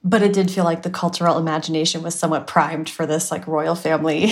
but 0.04 0.22
it 0.22 0.32
did 0.32 0.50
feel 0.50 0.64
like 0.64 0.84
the 0.84 0.90
cultural 0.90 1.38
imagination 1.38 2.02
was 2.02 2.16
somewhat 2.16 2.48
primed 2.48 2.90
for 2.90 3.06
this 3.06 3.32
like 3.32 3.46
royal 3.48 3.76
family. 3.76 4.32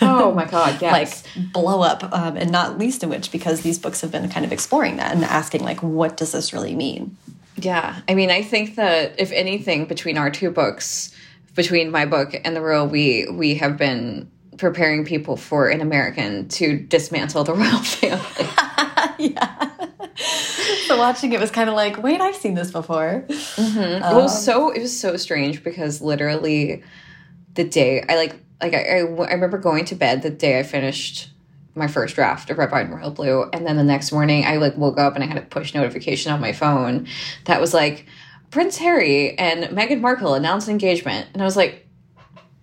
Oh 0.00 0.32
my 0.32 0.44
god 0.50 0.80
yes. 0.80 1.24
like 1.34 1.52
blow 1.52 1.82
up 1.82 2.04
um, 2.12 2.36
and 2.36 2.52
not 2.52 2.78
least 2.78 3.02
in 3.02 3.08
which 3.08 3.32
because 3.32 3.62
these 3.62 3.78
books 3.78 4.00
have 4.00 4.12
been 4.12 4.28
kind 4.28 4.46
of 4.46 4.52
exploring 4.52 4.96
that 4.96 5.12
and 5.14 5.24
asking 5.24 5.62
like 5.64 5.82
what 5.82 6.16
does 6.16 6.32
this 6.32 6.52
really 6.52 6.74
mean? 6.74 7.16
Yeah, 7.56 8.00
I 8.08 8.14
mean, 8.14 8.30
I 8.30 8.42
think 8.42 8.76
that 8.76 9.18
if 9.18 9.32
anything, 9.32 9.86
between 9.86 10.16
our 10.16 10.30
two 10.30 10.52
books, 10.52 11.12
between 11.56 11.90
my 11.90 12.06
book 12.06 12.40
and 12.44 12.54
the 12.54 12.60
royal, 12.60 12.86
we 12.86 13.26
we 13.28 13.56
have 13.56 13.76
been 13.76 14.30
preparing 14.58 15.04
people 15.04 15.36
for 15.36 15.68
an 15.68 15.80
American 15.80 16.48
to 16.48 16.78
dismantle 16.78 17.42
the 17.42 17.54
royal 17.54 17.82
family. 17.82 18.48
yeah 19.34 19.67
so 20.86 20.96
watching 20.98 21.32
it 21.32 21.40
was 21.40 21.50
kind 21.50 21.68
of 21.68 21.76
like 21.76 22.02
wait 22.02 22.20
i've 22.20 22.34
seen 22.36 22.54
this 22.54 22.70
before 22.70 23.24
it 23.28 24.14
was 24.14 24.44
so 24.44 24.70
it 24.70 24.80
was 24.82 24.98
so 24.98 25.16
strange 25.16 25.62
because 25.62 26.00
literally 26.02 26.82
the 27.54 27.64
day 27.64 28.04
I 28.08 28.16
like 28.16 28.36
like 28.60 28.74
I, 28.74 28.78
I, 28.78 28.98
I 28.98 29.32
remember 29.32 29.58
going 29.58 29.84
to 29.86 29.94
bed 29.94 30.22
the 30.22 30.30
day 30.30 30.58
I 30.58 30.62
finished 30.62 31.30
my 31.74 31.86
first 31.86 32.16
draft 32.16 32.50
of 32.50 32.58
Red, 32.58 32.72
White, 32.72 32.86
and 32.86 32.94
Royal 32.94 33.10
Blue, 33.12 33.48
and 33.52 33.64
then 33.66 33.76
the 33.76 33.84
next 33.84 34.10
morning 34.10 34.44
I 34.44 34.56
like 34.56 34.76
woke 34.76 34.98
up 34.98 35.14
and 35.14 35.22
I 35.22 35.28
had 35.28 35.36
a 35.38 35.42
push 35.42 35.74
notification 35.74 36.32
on 36.32 36.40
my 36.40 36.52
phone 36.52 37.06
that 37.44 37.60
was 37.60 37.72
like 37.72 38.06
Prince 38.50 38.76
Harry 38.78 39.38
and 39.38 39.64
Meghan 39.76 40.00
Markle 40.00 40.34
announced 40.34 40.68
engagement, 40.68 41.28
and 41.32 41.42
I 41.42 41.44
was 41.44 41.56
like, 41.56 41.86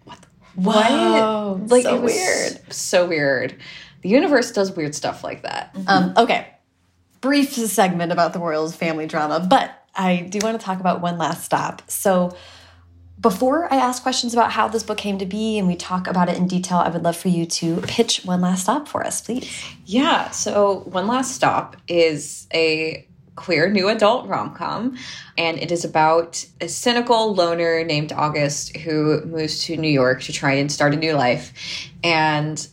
what? 0.03 0.25
Whoa, 0.55 1.61
Like 1.67 1.83
so 1.83 1.95
it 1.95 2.01
was 2.01 2.13
weird. 2.13 2.73
so 2.73 3.05
weird. 3.07 3.55
The 4.01 4.09
universe 4.09 4.51
does 4.51 4.71
weird 4.75 4.95
stuff 4.95 5.23
like 5.23 5.43
that. 5.43 5.75
Um, 5.87 6.13
okay, 6.17 6.47
brief 7.25 7.53
segment 7.53 8.11
about 8.11 8.33
the 8.33 8.39
royals 8.39 8.75
family 8.75 9.07
drama, 9.07 9.39
but 9.39 9.71
I 9.95 10.17
do 10.17 10.37
want 10.43 10.59
to 10.59 10.63
talk 10.63 10.79
about 10.79 11.01
one 11.01 11.17
last 11.17 11.43
stop. 11.43 11.81
So, 11.89 12.37
before 13.19 13.73
I 13.73 13.77
ask 13.77 14.03
questions 14.03 14.33
about 14.33 14.51
how 14.51 14.67
this 14.67 14.83
book 14.83 14.99
came 14.99 15.17
to 15.17 15.25
be 15.25 15.57
and 15.57 15.67
we 15.67 15.75
talk 15.75 16.05
about 16.05 16.29
it 16.29 16.37
in 16.37 16.47
detail, 16.47 16.77
I 16.77 16.89
would 16.89 17.01
love 17.01 17.17
for 17.17 17.29
you 17.29 17.47
to 17.47 17.77
pitch 17.87 18.21
one 18.25 18.41
last 18.41 18.63
stop 18.63 18.87
for 18.87 19.03
us, 19.03 19.21
please. 19.21 19.51
Yeah. 19.85 20.29
So, 20.29 20.81
One 20.81 21.07
Last 21.07 21.33
Stop 21.33 21.77
is 21.87 22.45
a 22.53 23.07
queer 23.35 23.71
new 23.71 23.89
adult 23.89 24.27
rom 24.27 24.53
com, 24.53 24.95
and 25.35 25.57
it 25.57 25.71
is 25.71 25.83
about 25.83 26.45
a 26.61 26.67
cynical 26.67 27.33
loner 27.33 27.83
named 27.83 28.13
August 28.13 28.77
who 28.77 29.25
moves 29.25 29.63
to 29.63 29.77
New 29.77 29.89
York 29.89 30.21
to 30.23 30.31
try 30.31 30.51
and 30.53 30.71
start 30.71 30.93
a 30.93 30.97
new 30.97 31.13
life 31.13 31.89
and 32.03 32.67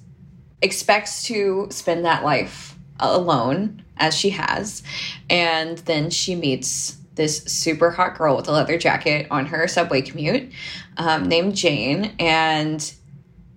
expects 0.60 1.22
to 1.24 1.68
spend 1.70 2.04
that 2.04 2.22
life 2.22 2.76
alone 3.00 3.81
as 3.96 4.16
she 4.16 4.30
has. 4.30 4.82
And 5.30 5.78
then 5.78 6.10
she 6.10 6.34
meets 6.34 6.96
this 7.14 7.38
super 7.44 7.90
hot 7.90 8.16
girl 8.16 8.36
with 8.36 8.48
a 8.48 8.52
leather 8.52 8.78
jacket 8.78 9.26
on 9.30 9.46
her 9.46 9.68
subway 9.68 10.02
commute 10.02 10.50
um, 10.96 11.28
named 11.28 11.54
Jane. 11.54 12.14
And 12.18 12.92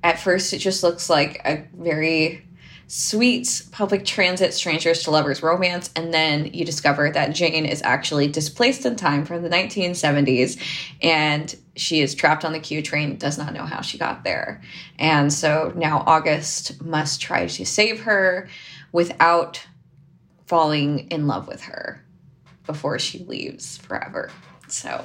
at 0.03 0.19
first, 0.19 0.53
it 0.53 0.59
just 0.59 0.83
looks 0.83 1.09
like 1.09 1.41
a 1.45 1.65
very 1.73 2.45
sweet 2.87 3.63
public 3.71 4.05
transit 4.05 4.53
strangers 4.53 5.03
to 5.03 5.11
lovers 5.11 5.41
romance 5.41 5.89
and 5.95 6.13
then 6.13 6.45
you 6.53 6.63
discover 6.63 7.09
that 7.09 7.33
jane 7.33 7.65
is 7.65 7.81
actually 7.81 8.27
displaced 8.27 8.85
in 8.85 8.95
time 8.95 9.25
from 9.25 9.41
the 9.41 9.49
1970s 9.49 10.61
and 11.01 11.55
she 11.75 12.01
is 12.01 12.13
trapped 12.13 12.45
on 12.45 12.53
the 12.53 12.59
q 12.59 12.83
train 12.83 13.17
does 13.17 13.39
not 13.39 13.53
know 13.53 13.65
how 13.65 13.81
she 13.81 13.97
got 13.97 14.23
there 14.23 14.61
and 14.99 15.33
so 15.33 15.73
now 15.75 16.03
august 16.05 16.79
must 16.83 17.19
try 17.19 17.47
to 17.47 17.65
save 17.65 18.01
her 18.01 18.47
without 18.91 19.65
falling 20.45 21.07
in 21.09 21.27
love 21.27 21.47
with 21.47 21.63
her 21.63 22.03
before 22.65 22.99
she 22.99 23.19
leaves 23.19 23.77
forever. 23.77 24.31
So 24.67 25.03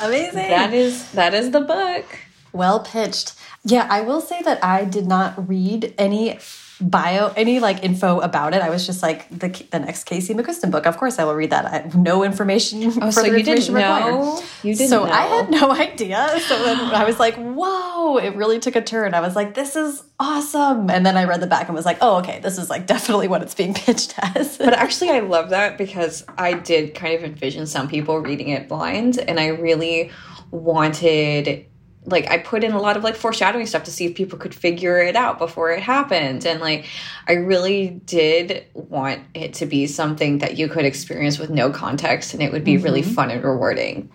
amazing. 0.00 0.48
that 0.48 0.72
is 0.72 1.10
that 1.12 1.34
is 1.34 1.50
the 1.50 1.60
book. 1.60 2.04
Well 2.52 2.80
pitched. 2.80 3.34
Yeah 3.64 3.86
i 3.90 4.00
will 4.00 4.20
say 4.20 4.40
that 4.42 4.62
i 4.64 4.84
did 4.84 5.06
not 5.06 5.48
read 5.48 5.94
any 5.98 6.38
bio 6.80 7.32
any 7.36 7.60
like 7.60 7.84
info 7.84 8.20
about 8.20 8.54
it. 8.54 8.62
I 8.62 8.70
was 8.70 8.86
just 8.86 9.02
like 9.02 9.28
the 9.30 9.48
the 9.70 9.78
next 9.78 10.04
Casey 10.04 10.34
McQuiston 10.34 10.70
book. 10.70 10.86
Of 10.86 10.96
course, 10.96 11.18
I 11.18 11.24
will 11.24 11.34
read 11.34 11.50
that. 11.50 11.66
I 11.66 11.90
no 11.96 12.22
information. 12.24 12.84
Oh, 13.00 13.10
so 13.10 13.24
you 13.24 13.36
information 13.36 13.44
didn't 13.44 13.74
required. 13.74 14.12
know? 14.12 14.42
You 14.62 14.74
didn't. 14.74 14.90
So 14.90 15.04
know. 15.04 15.12
I 15.12 15.22
had 15.22 15.50
no 15.50 15.70
idea. 15.88 16.40
So 16.46 16.62
then 16.64 16.78
I 16.78 17.04
was 17.04 17.18
like, 17.18 17.34
"Whoa!" 17.36 18.16
It 18.18 18.34
really 18.36 18.58
took 18.58 18.76
a 18.76 18.82
turn. 18.82 19.14
I 19.14 19.20
was 19.20 19.36
like, 19.36 19.54
"This 19.54 19.76
is 19.76 20.02
awesome!" 20.18 20.90
And 20.90 21.04
then 21.04 21.16
I 21.16 21.24
read 21.24 21.40
the 21.40 21.46
back 21.46 21.66
and 21.68 21.74
was 21.76 21.84
like, 21.86 21.98
"Oh, 22.00 22.18
okay, 22.18 22.40
this 22.40 22.58
is 22.58 22.70
like 22.70 22.86
definitely 22.94 23.28
what 23.28 23.42
it's 23.42 23.54
being 23.54 23.74
pitched 23.74 24.14
as." 24.18 24.58
but 24.58 24.72
actually, 24.72 25.10
I 25.10 25.20
love 25.20 25.50
that 25.50 25.78
because 25.78 26.24
I 26.38 26.54
did 26.54 26.94
kind 26.94 27.14
of 27.14 27.24
envision 27.24 27.66
some 27.66 27.88
people 27.88 28.18
reading 28.18 28.48
it 28.48 28.68
blind, 28.68 29.18
and 29.18 29.38
I 29.38 29.48
really 29.48 30.10
wanted 30.50 31.66
like 32.06 32.30
I 32.30 32.38
put 32.38 32.64
in 32.64 32.72
a 32.72 32.80
lot 32.80 32.96
of 32.96 33.04
like 33.04 33.14
foreshadowing 33.14 33.66
stuff 33.66 33.84
to 33.84 33.90
see 33.90 34.06
if 34.06 34.14
people 34.14 34.38
could 34.38 34.54
figure 34.54 34.98
it 34.98 35.16
out 35.16 35.38
before 35.38 35.70
it 35.70 35.82
happened. 35.82 36.46
And 36.46 36.60
like 36.60 36.86
I 37.28 37.32
really 37.34 38.00
did 38.06 38.64
want 38.74 39.20
it 39.34 39.54
to 39.54 39.66
be 39.66 39.86
something 39.86 40.38
that 40.38 40.56
you 40.56 40.68
could 40.68 40.84
experience 40.84 41.38
with 41.38 41.50
no 41.50 41.70
context 41.70 42.32
and 42.32 42.42
it 42.42 42.52
would 42.52 42.64
be 42.64 42.72
mm 42.72 42.78
-hmm. 42.78 42.84
really 42.84 43.02
mm-hmm. 43.02 43.14
fun 43.14 43.30
and 43.30 43.44
rewarding. 43.44 44.10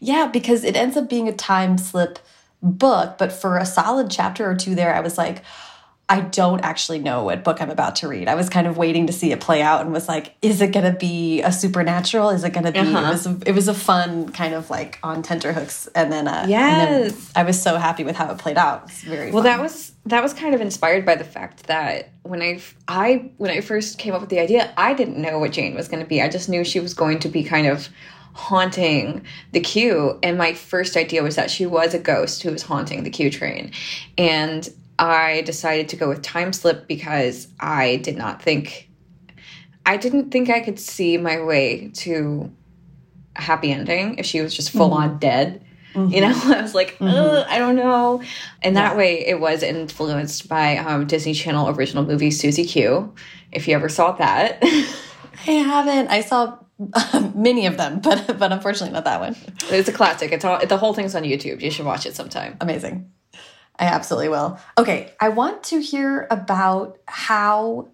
Yeah, 0.00 0.30
because 0.30 0.64
it 0.64 0.76
ends 0.76 0.96
up 0.96 1.08
being 1.08 1.28
a 1.28 1.32
time 1.32 1.78
slip 1.78 2.18
book, 2.62 3.18
but 3.18 3.32
for 3.32 3.56
a 3.56 3.64
solid 3.64 4.10
chapter 4.10 4.50
or 4.50 4.56
two 4.56 4.74
there, 4.74 4.94
I 4.94 5.00
was 5.00 5.16
like, 5.18 5.42
I 6.10 6.22
don't 6.22 6.60
actually 6.62 6.98
know 6.98 7.22
what 7.22 7.44
book 7.44 7.62
I'm 7.62 7.70
about 7.70 7.94
to 7.96 8.08
read. 8.08 8.26
I 8.26 8.34
was 8.34 8.48
kind 8.48 8.66
of 8.66 8.76
waiting 8.76 9.06
to 9.06 9.12
see 9.12 9.30
it 9.30 9.40
play 9.40 9.62
out 9.62 9.82
and 9.82 9.92
was 9.92 10.08
like, 10.08 10.34
is 10.42 10.60
it 10.60 10.72
going 10.72 10.92
to 10.92 10.98
be 10.98 11.40
a 11.40 11.52
supernatural? 11.52 12.30
Is 12.30 12.42
it 12.42 12.52
going 12.52 12.66
to 12.66 12.72
be? 12.72 12.80
Uh 12.80 12.84
-huh. 12.84 12.90
It 12.90 12.96
uh-huh. 12.96 13.12
was 13.12 13.26
a, 13.26 13.36
it 13.46 13.54
was 13.54 13.68
a 13.68 13.74
fun 13.74 14.32
kind 14.32 14.54
of 14.54 14.70
like 14.70 14.98
on 15.02 15.22
tenterhooks, 15.22 15.88
and 15.94 16.10
then 16.12 16.26
uh, 16.26 16.44
yes, 16.48 16.62
and 16.62 17.04
then 17.04 17.12
I 17.36 17.46
was 17.46 17.62
so 17.62 17.78
happy 17.78 18.04
with 18.04 18.16
how 18.16 18.32
it 18.32 18.38
played 18.38 18.58
out. 18.58 18.80
It 18.86 19.08
very 19.08 19.30
well. 19.30 19.42
Fun. 19.42 19.52
That 19.52 19.60
was 19.60 19.92
that 20.06 20.22
was 20.22 20.34
kind 20.34 20.54
of 20.54 20.60
inspired 20.60 21.04
by 21.04 21.16
the 21.16 21.30
fact 21.36 21.66
that 21.66 22.08
when 22.22 22.42
I 22.42 22.60
I 22.88 23.30
when 23.38 23.50
I 23.58 23.60
first 23.60 23.98
came 23.98 24.14
up 24.14 24.20
with 24.20 24.30
the 24.30 24.42
idea, 24.42 24.62
I 24.76 24.94
didn't 24.94 25.18
know 25.26 25.38
what 25.38 25.52
Jane 25.56 25.74
was 25.76 25.88
going 25.88 26.02
to 26.02 26.08
be. 26.14 26.16
I 26.26 26.28
just 26.32 26.48
knew 26.48 26.64
she 26.64 26.80
was 26.80 26.94
going 26.94 27.20
to 27.20 27.28
be 27.28 27.42
kind 27.44 27.66
of 27.66 27.88
haunting 28.32 29.22
the 29.52 29.60
Q 29.60 30.18
and 30.22 30.38
my 30.38 30.52
first 30.54 30.96
idea 30.96 31.22
was 31.22 31.34
that 31.34 31.50
she 31.50 31.66
was 31.66 31.94
a 31.94 31.98
ghost 31.98 32.42
who 32.42 32.50
was 32.52 32.62
haunting 32.62 33.02
the 33.02 33.10
Q 33.10 33.28
train 33.30 33.72
and 34.16 34.68
I 35.00 35.42
decided 35.42 35.88
to 35.88 35.96
go 35.96 36.08
with 36.08 36.22
Time 36.22 36.52
Slip 36.52 36.86
because 36.86 37.48
I 37.58 37.96
did 37.96 38.16
not 38.16 38.42
think, 38.42 38.90
I 39.86 39.96
didn't 39.96 40.30
think 40.30 40.50
I 40.50 40.60
could 40.60 40.78
see 40.78 41.16
my 41.16 41.40
way 41.42 41.90
to 41.94 42.52
a 43.34 43.40
happy 43.40 43.72
ending 43.72 44.18
if 44.18 44.26
she 44.26 44.40
was 44.42 44.54
just 44.54 44.70
full 44.70 44.92
on 44.92 45.08
mm 45.08 45.14
-hmm. 45.14 45.20
dead. 45.20 45.60
Mm 45.94 46.06
-hmm. 46.06 46.14
You 46.14 46.20
know, 46.20 46.56
I 46.58 46.62
was 46.62 46.74
like, 46.74 46.96
mm 46.98 47.08
-hmm. 47.08 47.44
I 47.48 47.58
don't 47.58 47.78
know. 47.80 48.22
And 48.62 48.76
that 48.76 48.90
yeah. 48.90 48.96
way 48.96 49.12
it 49.28 49.38
was 49.40 49.62
influenced 49.62 50.48
by 50.48 50.78
um, 50.86 51.06
Disney 51.06 51.34
Channel 51.34 51.68
original 51.74 52.04
movie 52.04 52.30
Susie 52.30 52.66
Q, 52.66 53.12
if 53.52 53.66
you 53.66 53.76
ever 53.76 53.88
saw 53.88 54.16
that. 54.16 54.48
I 55.46 55.50
haven't. 55.50 56.10
I 56.18 56.22
saw 56.22 56.58
many 57.34 57.66
of 57.66 57.76
them, 57.76 58.00
but 58.06 58.38
but 58.38 58.52
unfortunately 58.52 58.92
not 58.92 59.04
that 59.04 59.20
one. 59.20 59.36
It's 59.70 59.88
a 59.88 59.92
classic. 59.92 60.32
It's 60.32 60.44
all 60.44 60.66
the 60.66 60.76
whole 60.76 60.94
thing's 60.94 61.14
on 61.14 61.22
YouTube. 61.22 61.60
You 61.60 61.70
should 61.70 61.86
watch 61.86 62.06
it 62.06 62.16
sometime. 62.16 62.56
Amazing. 62.60 63.10
I 63.80 63.86
absolutely 63.86 64.28
will. 64.28 64.60
Okay, 64.78 65.12
I 65.18 65.30
want 65.30 65.64
to 65.64 65.80
hear 65.80 66.28
about 66.30 66.98
how 67.06 67.88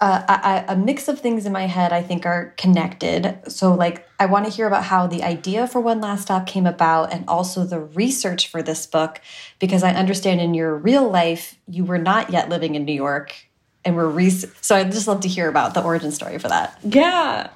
uh, 0.00 0.62
a 0.66 0.76
mix 0.76 1.08
of 1.08 1.20
things 1.20 1.44
in 1.44 1.52
my 1.52 1.66
head 1.66 1.92
I 1.92 2.00
think 2.00 2.24
are 2.24 2.54
connected. 2.56 3.38
So, 3.48 3.74
like, 3.74 4.08
I 4.18 4.26
want 4.26 4.46
to 4.46 4.50
hear 4.50 4.66
about 4.66 4.84
how 4.84 5.06
the 5.06 5.22
idea 5.22 5.66
for 5.66 5.80
One 5.80 6.00
Last 6.00 6.22
Stop 6.22 6.46
came 6.46 6.64
about 6.64 7.12
and 7.12 7.28
also 7.28 7.64
the 7.64 7.80
research 7.80 8.48
for 8.48 8.62
this 8.62 8.86
book, 8.86 9.20
because 9.58 9.82
I 9.82 9.92
understand 9.92 10.40
in 10.40 10.54
your 10.54 10.74
real 10.74 11.10
life, 11.10 11.58
you 11.68 11.84
were 11.84 11.98
not 11.98 12.30
yet 12.30 12.48
living 12.48 12.76
in 12.76 12.86
New 12.86 12.94
York 12.94 13.34
and 13.84 13.96
were 13.96 14.08
re 14.08 14.30
so 14.30 14.76
I'd 14.76 14.92
just 14.92 15.08
love 15.08 15.20
to 15.20 15.28
hear 15.28 15.48
about 15.48 15.74
the 15.74 15.82
origin 15.82 16.12
story 16.12 16.38
for 16.38 16.48
that. 16.48 16.78
Yeah. 16.82 17.50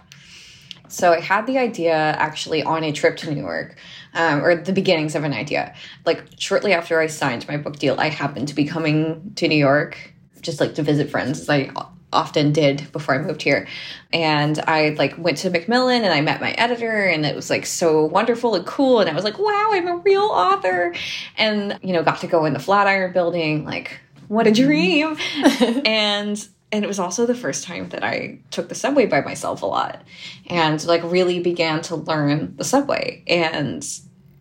So 0.89 1.13
I 1.13 1.21
had 1.21 1.47
the 1.47 1.59
idea 1.59 1.95
actually 1.95 2.63
on 2.63 2.85
a 2.85 2.93
trip 2.93 3.17
to 3.19 3.33
New 3.33 3.41
York, 3.41 3.77
um, 4.15 4.43
or 4.43 4.55
the 4.57 4.73
beginnings 4.73 5.15
of 5.15 5.25
an 5.25 5.33
idea. 5.33 5.75
Like 6.07 6.25
shortly 6.39 6.73
after 6.73 7.01
I 7.01 7.07
signed 7.07 7.47
my 7.49 7.57
book 7.57 7.79
deal, 7.79 7.97
I 7.99 8.09
happened 8.09 8.49
to 8.49 8.55
be 8.55 8.65
coming 8.65 9.33
to 9.37 9.49
New 9.49 9.57
York 9.57 10.15
just 10.45 10.61
like 10.61 10.75
to 10.75 10.83
visit 10.83 11.11
friends, 11.11 11.41
as 11.41 11.49
I 11.49 11.71
often 12.13 12.53
did 12.53 12.91
before 12.93 13.15
I 13.17 13.19
moved 13.19 13.43
here. 13.43 13.67
And 14.13 14.59
I 14.67 14.91
like 14.91 15.19
went 15.19 15.39
to 15.39 15.51
Macmillan 15.51 16.05
and 16.05 16.13
I 16.13 16.21
met 16.21 16.41
my 16.41 16.53
editor 16.53 17.07
and 17.07 17.27
it 17.27 17.35
was 17.35 17.51
like 17.51 17.67
so 17.67 18.05
wonderful 18.05 18.55
and 18.55 18.65
cool. 18.65 19.01
And 19.01 19.11
I 19.11 19.15
was 19.15 19.25
like, 19.25 19.39
wow, 19.39 19.71
I'm 19.73 19.89
a 19.89 19.97
real 19.97 20.23
author. 20.23 20.95
And, 21.37 21.79
you 21.83 21.93
know, 21.93 22.03
got 22.03 22.21
to 22.21 22.27
go 22.29 22.45
in 22.45 22.53
the 22.53 22.61
Flatiron 22.61 23.13
building, 23.13 23.65
like, 23.65 23.99
what 24.29 24.47
a 24.47 24.53
dream. 24.53 25.17
and 25.85 26.47
and 26.75 26.85
it 26.85 26.89
was 26.89 26.99
also 26.99 27.25
the 27.25 27.37
first 27.37 27.63
time 27.63 27.89
that 27.91 28.03
I 28.03 28.41
took 28.51 28.69
the 28.69 28.75
subway 28.75 29.07
by 29.07 29.21
myself 29.21 29.63
a 29.63 29.67
lot 29.67 30.03
and 30.49 30.85
like 30.87 31.05
really 31.05 31.39
began 31.39 31.81
to 31.83 31.95
learn 31.95 32.57
the 32.57 32.65
subway. 32.65 33.23
And, 33.29 33.87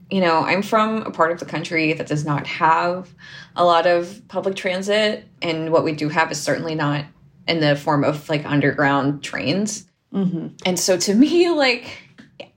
you 0.09 0.19
know, 0.19 0.39
I'm 0.39 0.63
from 0.63 1.03
a 1.03 1.11
part 1.11 1.31
of 1.31 1.39
the 1.39 1.45
country 1.45 1.93
that 1.93 2.07
does 2.07 2.25
not 2.25 2.47
have 2.47 3.13
a 3.55 3.63
lot 3.63 3.85
of 3.85 4.19
public 4.29 4.55
transit. 4.55 5.27
And 5.43 5.71
what 5.71 5.83
we 5.83 5.91
do 5.91 6.09
have 6.09 6.31
is 6.31 6.41
certainly 6.41 6.73
not 6.73 7.05
in 7.47 7.59
the 7.59 7.75
form 7.75 8.03
of 8.03 8.27
like 8.29 8.45
underground 8.45 9.21
trains. 9.23 9.85
Mm 10.11 10.31
-hmm. 10.31 10.49
And 10.65 10.79
so 10.79 10.97
to 10.97 11.13
me, 11.13 11.51
like, 11.51 11.85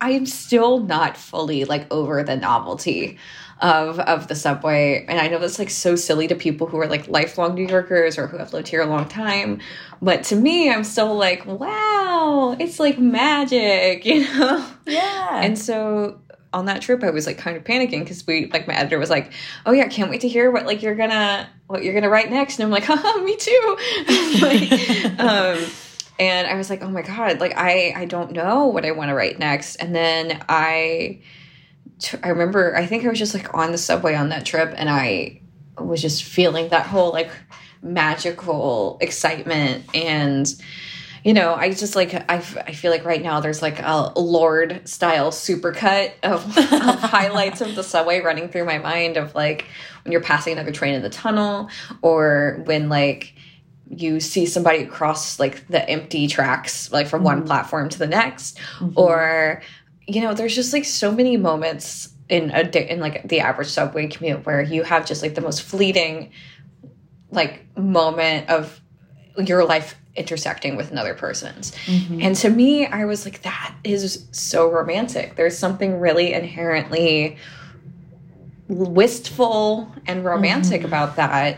I'm 0.01 0.27
still 0.27 0.81
not 0.81 1.17
fully 1.17 1.65
like 1.65 1.87
over 1.91 2.25
the 2.25 2.37
novelty 2.37 3.19
of 3.61 3.99
of 4.01 4.29
the 4.29 4.35
subway. 4.35 5.05
And 5.09 5.19
I 5.19 5.29
know 5.29 5.39
that's 5.39 5.59
like 5.59 5.71
so 5.71 5.97
silly 5.97 6.29
to 6.29 6.35
people 6.35 6.67
who 6.67 6.79
are 6.79 6.87
like 6.87 7.09
lifelong 7.09 7.55
New 7.55 7.67
Yorkers 7.67 8.19
or 8.19 8.27
who 8.27 8.37
have 8.39 8.53
lived 8.53 8.69
here 8.69 8.83
a 8.83 8.87
long 8.87 9.09
time. 9.09 9.61
But 10.03 10.25
to 10.25 10.37
me, 10.37 10.71
I'm 10.71 10.85
still 10.85 11.15
like, 11.15 11.47
wow, 11.47 12.57
it's 12.61 12.79
like 12.79 12.99
magic, 12.99 14.05
you 14.05 14.21
know? 14.23 14.67
Yeah. 14.87 15.41
And 15.43 15.59
so 15.59 16.21
on 16.53 16.65
that 16.67 16.81
trip, 16.81 17.03
I 17.03 17.11
was 17.11 17.27
like 17.27 17.39
kind 17.39 17.57
of 17.57 17.65
panicking 17.65 18.01
because 18.01 18.27
we 18.27 18.47
like 18.47 18.67
my 18.67 18.75
editor 18.75 18.99
was 18.99 19.11
like, 19.11 19.33
"Oh 19.67 19.73
yeah, 19.73 19.87
can't 19.89 20.11
wait 20.11 20.23
to 20.23 20.29
hear 20.29 20.51
what 20.51 20.65
like 20.65 20.83
you're 20.83 20.95
gonna 20.95 21.49
what 21.67 21.85
you're 21.85 21.95
gonna 21.95 22.09
write 22.09 22.31
next." 22.31 22.59
And 22.59 22.65
I'm 22.65 22.71
like, 22.71 22.85
"Haha, 22.87 23.21
me 23.21 23.37
too." 23.37 23.77
like, 24.41 25.21
um, 25.21 25.59
and 26.19 26.47
I 26.47 26.55
was 26.57 26.71
like, 26.71 26.83
"Oh 26.83 26.89
my 26.89 27.03
god, 27.03 27.41
like 27.41 27.53
I 27.57 27.93
I 27.95 28.05
don't 28.07 28.33
know 28.33 28.67
what 28.67 28.87
I 28.87 28.93
want 28.93 29.11
to 29.11 29.15
write 29.15 29.39
next." 29.39 29.77
And 29.77 29.95
then 29.95 30.43
I 30.49 31.21
I 32.23 32.29
remember, 32.29 32.77
I 32.77 32.87
think 32.87 33.05
I 33.05 33.09
was 33.09 33.19
just 33.19 33.35
like 33.35 33.55
on 33.55 33.73
the 33.73 33.79
subway 33.79 34.15
on 34.15 34.29
that 34.29 34.45
trip 34.45 34.75
and 34.77 34.89
I 34.91 35.41
was 35.79 36.03
just 36.03 36.25
feeling 36.25 36.69
that 36.69 36.87
whole 36.87 37.13
like 37.13 37.31
magical 37.83 38.99
excitement. 39.01 39.85
And, 39.95 40.47
you 41.25 41.33
know, 41.33 41.55
I 41.55 41.73
just 41.73 41.97
like, 41.97 42.15
I, 42.15 42.37
I 42.37 42.73
feel 42.73 42.91
like 42.91 43.05
right 43.05 43.23
now 43.23 43.41
there's 43.41 43.63
like 43.63 43.81
a 43.81 44.13
Lorde 44.17 44.87
style 44.87 45.31
supercut 45.31 46.13
of, 46.23 46.45
of 46.57 47.01
highlights 47.01 47.61
of 47.61 47.75
the 47.75 47.83
subway 47.83 48.21
running 48.21 48.49
through 48.49 48.65
my 48.65 48.79
mind 48.79 49.17
of 49.17 49.35
like 49.35 49.67
when 50.05 50.13
you're 50.13 50.21
passing 50.21 50.53
another 50.53 50.73
train 50.73 50.95
in 50.95 51.03
the 51.03 51.11
tunnel 51.11 51.71
or 52.03 52.63
when 52.67 52.89
like, 52.89 53.35
you 53.89 54.19
see 54.19 54.47
somebody 54.47 54.85
cross 54.85 55.39
like 55.39 55.67
the 55.69 55.89
empty 55.89 56.27
tracks 56.27 56.91
like 56.91 57.07
from 57.07 57.21
mm 57.21 57.23
-hmm. 57.23 57.27
one 57.27 57.37
mm-hmm. 57.37 57.47
platform 57.47 57.89
to 57.89 57.99
the 57.99 58.07
next 58.07 58.59
mm 58.59 58.89
-hmm. 58.89 58.93
or 58.97 59.63
you 60.07 60.21
know, 60.21 60.35
there's 60.35 60.55
just 60.55 60.73
like 60.73 60.85
so 60.85 61.11
many 61.11 61.37
moments 61.37 62.11
in 62.29 62.51
a 62.51 62.65
day 62.65 62.89
in 62.89 63.01
like 63.01 63.29
the 63.29 63.41
average 63.41 63.69
subway 63.69 64.09
commute 64.09 64.45
where 64.47 64.63
you 64.63 64.83
have 64.83 65.07
just 65.07 65.23
like 65.23 65.35
the 65.35 65.41
most 65.41 65.63
fleeting 65.63 66.33
like 67.31 67.67
moment 67.77 68.49
of 68.49 68.81
your 69.39 69.65
life 69.65 69.97
intersecting 70.17 70.77
with 70.77 70.91
another 70.91 71.15
person's. 71.15 71.73
Mm 71.87 71.99
-hmm. 71.99 72.27
And 72.27 72.37
to 72.37 72.49
me, 72.49 72.87
I 72.87 73.05
was 73.05 73.25
like, 73.25 73.43
that 73.43 73.73
is 73.85 74.27
so 74.31 74.71
romantic. 74.71 75.37
There's 75.37 75.59
something 75.59 76.01
really 76.01 76.33
inherently 76.33 77.37
wistful 78.69 79.93
and 80.07 80.25
romantic 80.25 80.81
mm 80.81 80.87
-hmm. 80.87 80.95
about 80.95 81.17
that. 81.17 81.57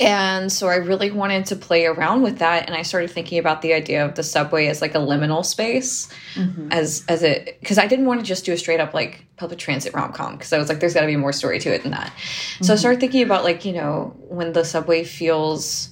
And 0.00 0.50
so 0.50 0.68
I 0.68 0.76
really 0.76 1.10
wanted 1.10 1.44
to 1.46 1.56
play 1.56 1.84
around 1.84 2.22
with 2.22 2.38
that. 2.38 2.66
And 2.66 2.74
I 2.74 2.82
started 2.82 3.10
thinking 3.10 3.38
about 3.38 3.60
the 3.60 3.74
idea 3.74 4.04
of 4.06 4.14
the 4.14 4.22
subway 4.22 4.66
as 4.68 4.80
like 4.80 4.94
a 4.94 4.98
liminal 4.98 5.44
space 5.44 6.08
mm 6.34 6.54
-hmm. 6.54 6.72
as, 6.72 7.04
as 7.08 7.22
it, 7.22 7.58
cause 7.68 7.84
I 7.84 7.86
didn't 7.86 8.06
want 8.06 8.20
to 8.20 8.26
just 8.26 8.46
do 8.46 8.52
a 8.52 8.56
straight 8.56 8.80
up 8.80 8.94
like 8.94 9.12
public 9.36 9.58
transit 9.58 9.94
rom-com. 9.94 10.38
Cause 10.38 10.56
I 10.56 10.58
was 10.58 10.68
like, 10.68 10.80
there's 10.80 10.94
gotta 10.94 11.06
be 11.06 11.16
more 11.16 11.32
story 11.32 11.58
to 11.60 11.70
it 11.74 11.82
than 11.82 11.92
that. 11.92 12.10
Mm 12.10 12.16
-hmm. 12.16 12.64
So 12.64 12.72
I 12.72 12.76
mm-hmm. 12.76 12.78
started 12.78 13.00
thinking 13.00 13.30
about 13.30 13.44
like, 13.44 13.68
you 13.68 13.74
know, 13.80 14.12
when 14.38 14.52
the 14.52 14.64
subway 14.64 15.04
feels 15.04 15.90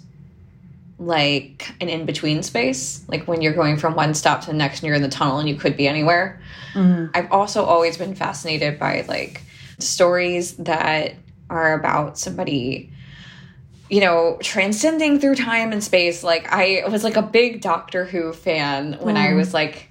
like 0.99 1.61
an 1.81 1.89
in 1.89 2.07
between 2.07 2.43
space, 2.43 2.83
like 3.09 3.25
when 3.31 3.41
you're 3.43 3.55
going 3.63 3.79
from 3.79 3.95
one 3.95 4.15
stop 4.15 4.41
to 4.41 4.47
the 4.47 4.57
next 4.57 4.77
and 4.79 4.87
you're 4.87 4.97
in 4.97 5.03
the 5.11 5.17
tunnel 5.19 5.39
and 5.39 5.49
you 5.49 5.57
could 5.57 5.77
be 5.77 5.87
anywhere. 5.89 6.41
Mm. 6.75 7.11
I've 7.15 7.31
also 7.31 7.65
always 7.65 7.97
been 7.97 8.15
fascinated 8.15 8.79
by 8.79 9.05
like 9.09 9.43
stories 9.79 10.57
that 10.57 11.15
are 11.51 11.75
about 11.75 12.19
somebody 12.19 12.93
you 13.91 14.01
know, 14.01 14.37
transcending 14.43 15.19
through 15.19 15.35
time 15.35 15.73
and 15.73 15.83
space. 15.83 16.23
Like 16.23 16.47
I 16.53 16.85
was 16.89 17.05
like 17.05 17.17
a 17.17 17.23
big 17.23 17.61
Doctor 17.61 18.05
Who 18.05 18.33
fan 18.33 18.99
when 19.01 19.15
mm. 19.15 19.31
I 19.31 19.35
was 19.35 19.55
like 19.55 19.88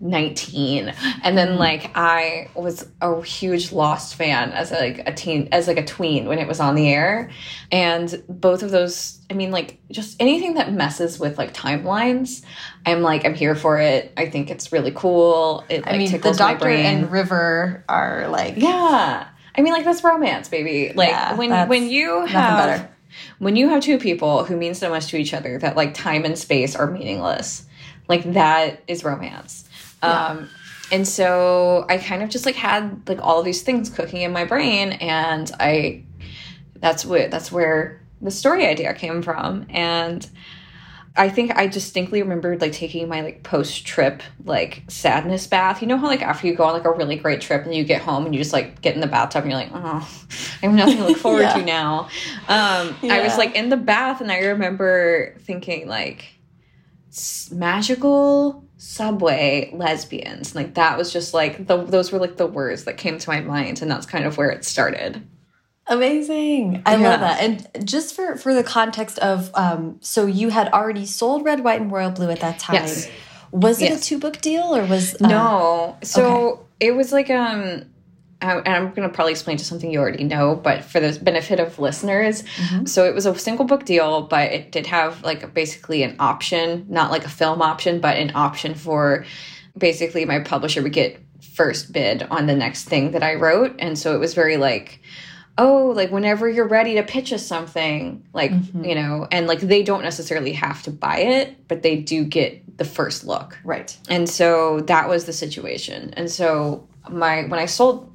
19 0.00 0.94
and 1.24 1.36
then 1.36 1.48
mm. 1.48 1.58
like 1.58 1.90
i 1.96 2.48
was 2.54 2.86
a 3.00 3.22
huge 3.22 3.72
lost 3.72 4.14
fan 4.14 4.52
as 4.52 4.70
a, 4.70 4.76
like 4.76 5.02
a 5.06 5.12
teen 5.12 5.48
as 5.50 5.66
like 5.66 5.76
a 5.76 5.84
tween 5.84 6.26
when 6.26 6.38
it 6.38 6.46
was 6.46 6.60
on 6.60 6.76
the 6.76 6.88
air. 6.88 7.30
And 7.72 8.22
both 8.28 8.62
of 8.62 8.70
those 8.70 9.18
i 9.28 9.34
mean 9.34 9.50
like 9.50 9.80
just 9.90 10.20
anything 10.20 10.54
that 10.54 10.72
messes 10.72 11.18
with 11.18 11.36
like 11.36 11.52
timelines 11.52 12.44
i'm 12.86 13.02
like 13.02 13.24
i'm 13.24 13.34
here 13.34 13.56
for 13.56 13.78
it. 13.78 14.12
I 14.16 14.26
think 14.26 14.50
it's 14.50 14.70
really 14.70 14.92
cool. 14.92 15.64
It 15.68 15.84
like, 15.84 15.94
i 15.94 15.98
mean 15.98 16.12
the 16.12 16.32
doctor 16.32 16.68
and 16.68 17.10
river 17.10 17.84
are 17.88 18.28
like 18.28 18.54
yeah. 18.56 19.26
I 19.56 19.60
mean 19.60 19.72
like 19.72 19.84
that's 19.84 20.04
romance 20.04 20.48
baby. 20.48 20.92
Like 20.94 21.08
yeah, 21.08 21.34
when 21.34 21.68
when 21.68 21.90
you 21.90 22.24
have 22.26 22.88
when 23.40 23.56
you 23.56 23.68
have 23.68 23.82
two 23.82 23.98
people 23.98 24.44
who 24.44 24.56
mean 24.56 24.74
so 24.74 24.88
much 24.88 25.08
to 25.08 25.16
each 25.16 25.34
other 25.34 25.58
that 25.58 25.76
like 25.76 25.94
time 25.94 26.24
and 26.24 26.38
space 26.38 26.76
are 26.76 26.88
meaningless 26.88 27.66
like 28.08 28.32
that 28.32 28.82
is 28.86 29.02
romance 29.04 29.67
yeah. 30.02 30.26
Um, 30.26 30.48
and 30.90 31.06
so 31.06 31.84
I 31.88 31.98
kind 31.98 32.22
of 32.22 32.30
just 32.30 32.46
like 32.46 32.54
had 32.54 33.08
like 33.08 33.18
all 33.20 33.38
of 33.38 33.44
these 33.44 33.62
things 33.62 33.90
cooking 33.90 34.22
in 34.22 34.32
my 34.32 34.44
brain, 34.44 34.92
and 34.92 35.50
I 35.60 36.04
that's 36.76 37.04
what 37.04 37.30
that's 37.30 37.52
where 37.52 38.02
the 38.20 38.30
story 38.30 38.66
idea 38.66 38.94
came 38.94 39.22
from, 39.22 39.66
and. 39.68 40.28
I 41.16 41.28
think 41.28 41.56
I 41.56 41.66
distinctly 41.66 42.22
remembered 42.22 42.60
like 42.60 42.70
taking 42.70 43.08
my 43.08 43.22
like 43.22 43.42
post 43.42 43.84
trip 43.84 44.22
like 44.44 44.84
sadness 44.86 45.48
bath. 45.48 45.82
You 45.82 45.88
know 45.88 45.96
how 45.96 46.06
like 46.06 46.22
after 46.22 46.46
you 46.46 46.54
go 46.54 46.62
on 46.62 46.74
like 46.74 46.84
a 46.84 46.92
really 46.92 47.16
great 47.16 47.40
trip 47.40 47.64
and 47.64 47.74
you 47.74 47.82
get 47.82 48.00
home 48.00 48.24
and 48.24 48.32
you 48.32 48.40
just 48.40 48.52
like 48.52 48.80
get 48.82 48.94
in 48.94 49.00
the 49.00 49.08
bathtub 49.08 49.42
and 49.42 49.50
you're 49.50 49.60
like, 49.60 49.72
oh, 49.74 50.08
I 50.62 50.66
have 50.66 50.74
nothing 50.74 50.98
to 50.98 51.06
look 51.06 51.16
forward 51.18 51.40
yeah. 51.40 51.54
to 51.54 51.64
now. 51.64 52.08
Um, 52.46 52.94
yeah. 53.02 53.14
I 53.14 53.24
was 53.24 53.36
like 53.36 53.56
in 53.56 53.68
the 53.68 53.76
bath 53.76 54.20
and 54.20 54.30
I 54.30 54.38
remember 54.38 55.34
thinking 55.40 55.88
like 55.88 56.24
magical 57.50 58.67
subway 58.78 59.68
lesbians 59.74 60.54
like 60.54 60.74
that 60.74 60.96
was 60.96 61.12
just 61.12 61.34
like 61.34 61.66
the 61.66 61.82
those 61.84 62.12
were 62.12 62.18
like 62.20 62.36
the 62.36 62.46
words 62.46 62.84
that 62.84 62.96
came 62.96 63.18
to 63.18 63.28
my 63.28 63.40
mind 63.40 63.82
and 63.82 63.90
that's 63.90 64.06
kind 64.06 64.24
of 64.24 64.36
where 64.38 64.50
it 64.50 64.64
started 64.64 65.20
amazing 65.88 66.80
i 66.86 66.94
yeah. 66.94 67.08
love 67.08 67.18
that 67.18 67.40
and 67.42 67.66
just 67.84 68.14
for 68.14 68.36
for 68.36 68.54
the 68.54 68.62
context 68.62 69.18
of 69.18 69.50
um 69.54 69.96
so 70.00 70.26
you 70.26 70.50
had 70.50 70.68
already 70.68 71.04
sold 71.04 71.44
red 71.44 71.64
white 71.64 71.80
and 71.80 71.90
royal 71.90 72.12
blue 72.12 72.30
at 72.30 72.38
that 72.38 72.56
time 72.60 72.76
yes. 72.76 73.10
was 73.50 73.82
it 73.82 73.90
yes. 73.90 74.00
a 74.00 74.04
two 74.04 74.16
book 74.16 74.40
deal 74.40 74.76
or 74.76 74.84
was 74.86 75.20
uh, 75.20 75.26
no 75.26 75.96
so 76.04 76.52
okay. 76.52 76.62
it 76.78 76.92
was 76.92 77.10
like 77.12 77.30
um 77.30 77.84
and 78.40 78.68
I'm 78.68 78.90
going 78.94 79.08
to 79.08 79.14
probably 79.14 79.32
explain 79.32 79.56
to 79.56 79.64
something 79.64 79.90
you 79.90 79.98
already 79.98 80.24
know, 80.24 80.54
but 80.54 80.84
for 80.84 81.00
the 81.00 81.18
benefit 81.20 81.58
of 81.58 81.78
listeners, 81.78 82.42
mm 82.42 82.46
-hmm. 82.46 82.88
so 82.88 83.04
it 83.04 83.14
was 83.14 83.26
a 83.26 83.34
single 83.38 83.64
book 83.66 83.84
deal, 83.84 84.22
but 84.22 84.52
it 84.52 84.72
did 84.72 84.86
have 84.86 85.16
like 85.24 85.54
basically 85.54 86.04
an 86.04 86.14
option, 86.18 86.84
not 86.88 87.12
like 87.12 87.26
a 87.26 87.28
film 87.28 87.60
option, 87.60 88.00
but 88.00 88.16
an 88.16 88.30
option 88.34 88.74
for 88.74 89.24
basically 89.76 90.24
my 90.24 90.40
publisher 90.40 90.82
would 90.82 90.94
get 90.94 91.18
first 91.40 91.92
bid 91.92 92.26
on 92.30 92.46
the 92.46 92.54
next 92.54 92.88
thing 92.88 93.12
that 93.12 93.22
I 93.22 93.34
wrote. 93.34 93.74
And 93.78 93.98
so 93.98 94.14
it 94.14 94.20
was 94.20 94.34
very 94.34 94.56
like, 94.56 95.00
oh, 95.56 95.92
like 95.96 96.12
whenever 96.12 96.48
you're 96.48 96.68
ready 96.68 96.94
to 96.94 97.02
pitch 97.02 97.32
us 97.32 97.46
something, 97.46 98.22
like, 98.32 98.52
mm 98.52 98.62
-hmm. 98.62 98.84
you 98.88 98.94
know, 98.94 99.26
and 99.30 99.48
like 99.48 99.66
they 99.66 99.82
don't 99.82 100.02
necessarily 100.02 100.52
have 100.52 100.82
to 100.82 100.90
buy 100.90 101.18
it, 101.40 101.48
but 101.68 101.82
they 101.82 101.96
do 101.96 102.24
get 102.24 102.50
the 102.76 102.84
first 102.84 103.24
look. 103.24 103.58
Right. 103.64 103.98
And 104.08 104.28
so 104.28 104.80
that 104.86 105.08
was 105.08 105.24
the 105.24 105.32
situation. 105.32 106.12
And 106.16 106.30
so 106.30 106.86
my 107.10 107.44
when 107.48 107.60
I 107.64 107.66
sold 107.66 108.07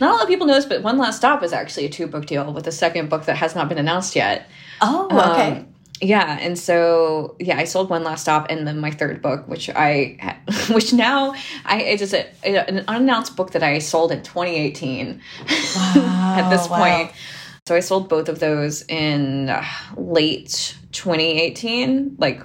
not 0.00 0.10
a 0.10 0.14
lot 0.14 0.22
of 0.22 0.28
people 0.28 0.46
know 0.46 0.54
this, 0.54 0.64
but 0.64 0.82
One 0.82 0.98
Last 0.98 1.16
Stop 1.18 1.42
is 1.42 1.52
actually 1.52 1.86
a 1.86 1.88
two 1.88 2.06
book 2.06 2.26
deal 2.26 2.52
with 2.52 2.66
a 2.66 2.72
second 2.72 3.10
book 3.10 3.26
that 3.26 3.36
has 3.36 3.54
not 3.54 3.68
been 3.68 3.78
announced 3.78 4.16
yet. 4.16 4.48
Oh, 4.80 5.06
okay. 5.06 5.58
Um, 5.58 5.74
yeah, 6.00 6.38
and 6.40 6.58
so 6.58 7.36
yeah, 7.38 7.58
I 7.58 7.64
sold 7.64 7.90
One 7.90 8.04
Last 8.04 8.22
Stop, 8.22 8.46
and 8.50 8.66
then 8.66 8.78
my 8.78 8.90
third 8.90 9.20
book, 9.20 9.46
which 9.48 9.68
I, 9.70 10.38
which 10.70 10.92
now 10.92 11.34
I 11.64 11.80
it 11.80 12.00
is 12.00 12.14
a, 12.14 12.26
an 12.44 12.84
unannounced 12.88 13.36
book 13.36 13.52
that 13.52 13.62
I 13.62 13.78
sold 13.78 14.12
in 14.12 14.22
2018. 14.22 15.20
Wow, 15.76 16.34
at 16.38 16.50
this 16.50 16.68
wow. 16.68 16.78
point, 16.78 17.12
so 17.66 17.74
I 17.74 17.80
sold 17.80 18.08
both 18.08 18.28
of 18.28 18.38
those 18.38 18.82
in 18.88 19.50
uh, 19.50 19.64
late 19.96 20.76
2018, 20.92 22.16
like 22.18 22.40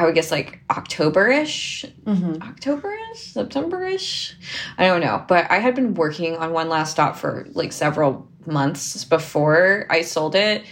I 0.00 0.06
would 0.06 0.14
guess 0.14 0.30
like 0.30 0.60
October-ish, 0.70 1.84
mm-hmm. 2.04 2.42
October-ish, 2.42 3.20
September-ish. 3.20 4.34
I 4.78 4.86
don't 4.86 5.02
know, 5.02 5.22
but 5.28 5.50
I 5.50 5.58
had 5.58 5.74
been 5.74 5.92
working 5.92 6.38
on 6.38 6.54
One 6.54 6.70
Last 6.70 6.92
Stop 6.92 7.16
for 7.16 7.46
like 7.52 7.70
several 7.70 8.26
months 8.46 9.04
before 9.04 9.86
I 9.90 10.00
sold 10.00 10.34
it. 10.36 10.64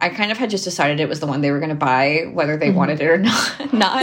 I 0.00 0.08
kind 0.08 0.32
of 0.32 0.38
had 0.38 0.48
just 0.48 0.64
decided 0.64 0.98
it 0.98 1.10
was 1.10 1.20
the 1.20 1.26
one 1.26 1.42
they 1.42 1.50
were 1.50 1.58
going 1.58 1.68
to 1.68 1.74
buy, 1.74 2.30
whether 2.32 2.56
they 2.56 2.68
mm-hmm. 2.68 2.78
wanted 2.78 3.02
it 3.02 3.06
or 3.06 3.18
not. 3.18 3.74
not. 3.74 4.02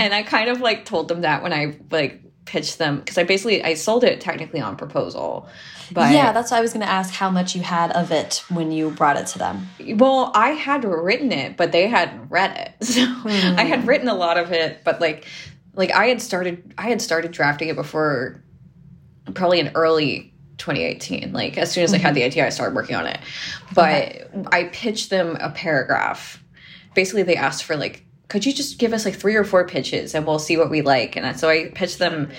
and 0.00 0.12
I 0.12 0.24
kind 0.24 0.50
of 0.50 0.60
like 0.60 0.84
told 0.84 1.06
them 1.06 1.20
that 1.20 1.44
when 1.44 1.52
I 1.52 1.76
like 1.92 2.20
pitched 2.48 2.78
them 2.78 2.98
because 2.98 3.18
I 3.18 3.24
basically 3.24 3.62
I 3.62 3.74
sold 3.74 4.02
it 4.02 4.20
technically 4.20 4.60
on 4.60 4.76
proposal. 4.76 5.46
But 5.92 6.12
yeah, 6.12 6.32
that's 6.32 6.50
why 6.50 6.58
I 6.58 6.60
was 6.60 6.72
going 6.72 6.84
to 6.84 6.90
ask 6.90 7.14
how 7.14 7.30
much 7.30 7.54
you 7.54 7.62
had 7.62 7.92
of 7.92 8.10
it 8.10 8.42
when 8.48 8.72
you 8.72 8.90
brought 8.90 9.16
it 9.16 9.26
to 9.28 9.38
them. 9.38 9.68
Well, 9.96 10.32
I 10.34 10.50
had 10.50 10.84
written 10.84 11.30
it, 11.30 11.56
but 11.56 11.72
they 11.72 11.86
hadn't 11.86 12.28
read 12.28 12.56
it. 12.56 12.86
So 12.88 13.00
mm. 13.00 13.58
I 13.58 13.64
had 13.64 13.80
hmm. 13.80 13.88
written 13.88 14.08
a 14.08 14.14
lot 14.14 14.38
of 14.38 14.50
it, 14.52 14.82
but 14.82 15.00
like 15.00 15.26
like 15.74 15.92
I 15.92 16.06
had 16.06 16.20
started 16.22 16.74
I 16.78 16.88
had 16.88 17.02
started 17.02 17.30
drafting 17.30 17.68
it 17.68 17.76
before 17.76 18.42
probably 19.34 19.60
in 19.60 19.70
early 19.74 20.32
2018. 20.56 21.32
Like 21.32 21.58
as 21.58 21.70
soon 21.70 21.84
as. 21.84 21.92
I 21.92 21.98
had 21.98 22.14
the 22.14 22.20
mm-hmm. 22.20 22.26
idea, 22.26 22.46
I 22.46 22.48
started 22.48 22.74
working 22.74 22.96
on 22.96 23.06
it. 23.06 23.20
But 23.74 24.04
okay. 24.04 24.44
I 24.52 24.64
pitched 24.64 25.10
them 25.10 25.36
a 25.40 25.50
paragraph. 25.50 26.42
Basically, 26.94 27.22
they 27.22 27.36
asked 27.36 27.64
for 27.64 27.76
like 27.76 28.04
could 28.28 28.44
you 28.44 28.52
just 28.52 28.78
give 28.78 28.92
us 28.92 29.04
like 29.04 29.14
three 29.16 29.34
or 29.34 29.44
four 29.44 29.66
pitches 29.66 30.14
and 30.14 30.26
we'll 30.26 30.38
see 30.38 30.56
what 30.56 30.70
we 30.70 30.82
like? 30.82 31.16
And 31.16 31.38
so 31.38 31.48
i 31.48 31.70
pitched 31.74 31.98
them 31.98 32.30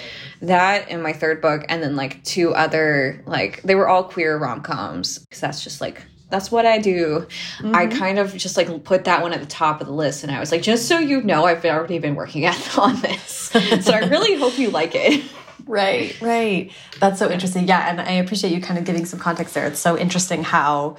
that 0.41 0.89
in 0.89 1.01
my 1.01 1.13
third 1.13 1.41
book 1.41 1.65
and 1.67 1.81
then 1.83 1.95
like 1.95 2.23
two 2.23 2.53
other 2.53 3.21
like 3.25 3.61
they 3.63 3.75
were 3.75 3.89
all 3.89 4.03
queer 4.03 4.37
rom-coms 4.37 5.19
because 5.19 5.41
that's 5.41 5.63
just 5.63 5.81
like 5.81 6.03
that's 6.29 6.51
what 6.51 6.65
i 6.65 6.77
do. 6.77 7.27
Mm-hmm. 7.57 7.75
i 7.75 7.87
kind 7.87 8.19
of 8.19 8.35
just 8.35 8.55
like 8.55 8.83
put 8.83 9.05
that 9.05 9.21
one 9.21 9.33
at 9.33 9.41
the 9.41 9.47
top 9.47 9.81
of 9.81 9.87
the 9.87 9.93
list 9.93 10.23
and 10.23 10.31
i 10.31 10.39
was 10.39 10.51
like 10.51 10.61
just 10.61 10.87
so 10.87 10.99
you 10.99 11.21
know 11.23 11.45
i've 11.45 11.65
already 11.65 11.99
been 11.99 12.15
working 12.15 12.45
at 12.45 12.77
on 12.77 13.01
this. 13.01 13.49
So 13.83 13.93
i 13.93 14.07
really 14.07 14.35
hope 14.35 14.57
you 14.57 14.69
like 14.69 14.93
it. 14.93 15.23
Right 15.65 16.19
right. 16.21 16.71
That's 16.99 17.19
so 17.19 17.29
interesting. 17.29 17.67
Yeah 17.67 17.89
and 17.89 17.99
i 17.99 18.13
appreciate 18.13 18.53
you 18.53 18.61
kind 18.61 18.77
of 18.79 18.85
giving 18.85 19.05
some 19.05 19.19
context 19.19 19.53
there. 19.55 19.65
It's 19.65 19.79
so 19.79 19.97
interesting 19.97 20.43
how 20.43 20.97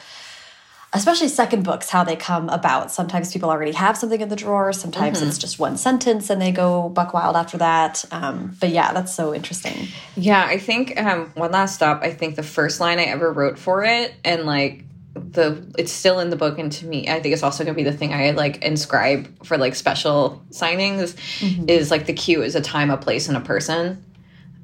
especially 0.92 1.28
second 1.28 1.62
books, 1.62 1.88
how 1.88 2.04
they 2.04 2.16
come 2.16 2.48
about. 2.48 2.90
Sometimes 2.90 3.32
people 3.32 3.50
already 3.50 3.72
have 3.72 3.96
something 3.96 4.20
in 4.20 4.28
the 4.28 4.36
drawer. 4.36 4.72
Sometimes 4.72 5.18
mm 5.18 5.24
-hmm. 5.24 5.28
it's 5.28 5.38
just 5.38 5.58
one 5.60 5.76
sentence 5.76 6.32
and 6.32 6.40
they 6.40 6.52
go 6.52 6.88
buck 6.88 7.12
wild 7.14 7.36
after 7.36 7.58
that. 7.58 8.04
Um, 8.10 8.56
but 8.60 8.70
yeah, 8.70 8.92
that's 8.92 9.14
so 9.14 9.34
interesting. 9.34 9.88
Yeah, 10.16 10.54
I 10.54 10.58
think 10.58 11.00
um, 11.00 11.30
one 11.34 11.52
last 11.52 11.74
stop. 11.74 12.02
I 12.02 12.14
think 12.14 12.36
the 12.36 12.42
first 12.42 12.80
line 12.80 12.98
I 12.98 13.04
ever 13.04 13.32
wrote 13.32 13.58
for 13.58 13.84
it, 13.84 14.14
and 14.24 14.44
like 14.44 14.84
the 15.14 15.62
it's 15.76 15.92
still 15.92 16.20
in 16.20 16.30
the 16.30 16.36
book 16.36 16.58
and 16.58 16.70
to 16.70 16.86
me 16.86 17.08
i 17.08 17.20
think 17.20 17.32
it's 17.34 17.42
also 17.42 17.64
going 17.64 17.76
to 17.76 17.82
be 17.84 17.88
the 17.90 17.96
thing 17.96 18.12
i 18.14 18.30
like 18.30 18.64
inscribe 18.64 19.26
for 19.44 19.58
like 19.58 19.74
special 19.74 20.40
signings 20.50 21.14
mm 21.40 21.48
-hmm. 21.48 21.70
is 21.70 21.90
like 21.90 22.04
the 22.04 22.12
Q 22.12 22.42
is 22.42 22.54
a 22.54 22.60
time 22.60 22.92
a 22.92 22.96
place 22.96 23.28
and 23.28 23.36
a 23.36 23.40
person 23.40 23.98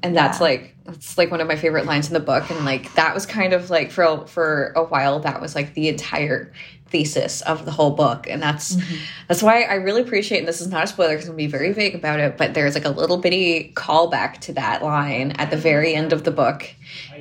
and 0.03 0.15
that's 0.15 0.39
like 0.39 0.75
it's 0.87 1.17
like 1.17 1.31
one 1.31 1.41
of 1.41 1.47
my 1.47 1.55
favorite 1.55 1.85
lines 1.85 2.07
in 2.07 2.13
the 2.13 2.19
book. 2.19 2.49
And 2.49 2.63
like 2.65 2.93
that 2.93 3.13
was 3.13 3.25
kind 3.25 3.53
of 3.53 3.69
like 3.69 3.91
for 3.91 4.25
for 4.27 4.73
a 4.75 4.83
while 4.83 5.19
that 5.19 5.41
was 5.41 5.55
like 5.55 5.73
the 5.73 5.89
entire 5.89 6.53
thesis 6.87 7.41
of 7.41 7.65
the 7.65 7.71
whole 7.71 7.91
book. 7.91 8.27
And 8.29 8.41
that's 8.41 8.75
mm 8.75 8.81
-hmm. 8.81 8.97
that's 9.27 9.43
why 9.43 9.63
i 9.63 9.75
really 9.75 10.01
appreciate 10.01 10.39
and 10.39 10.47
this 10.47 10.61
is 10.61 10.67
not 10.67 10.83
a 10.83 10.87
spoiler 10.87 11.13
because 11.13 11.27
i'm 11.29 11.35
gonna 11.35 11.49
be 11.49 11.57
very 11.57 11.73
vague 11.73 11.95
about 11.95 12.19
it 12.19 12.37
but 12.37 12.53
there's 12.53 12.75
like 12.75 12.87
a 12.87 12.95
little 13.01 13.17
bitty 13.17 13.71
callback 13.75 14.39
to 14.39 14.53
that 14.53 14.81
line 14.83 15.31
at 15.37 15.49
the 15.49 15.57
very 15.57 15.93
end 15.95 16.13
of 16.13 16.21
the 16.23 16.31
book 16.31 16.63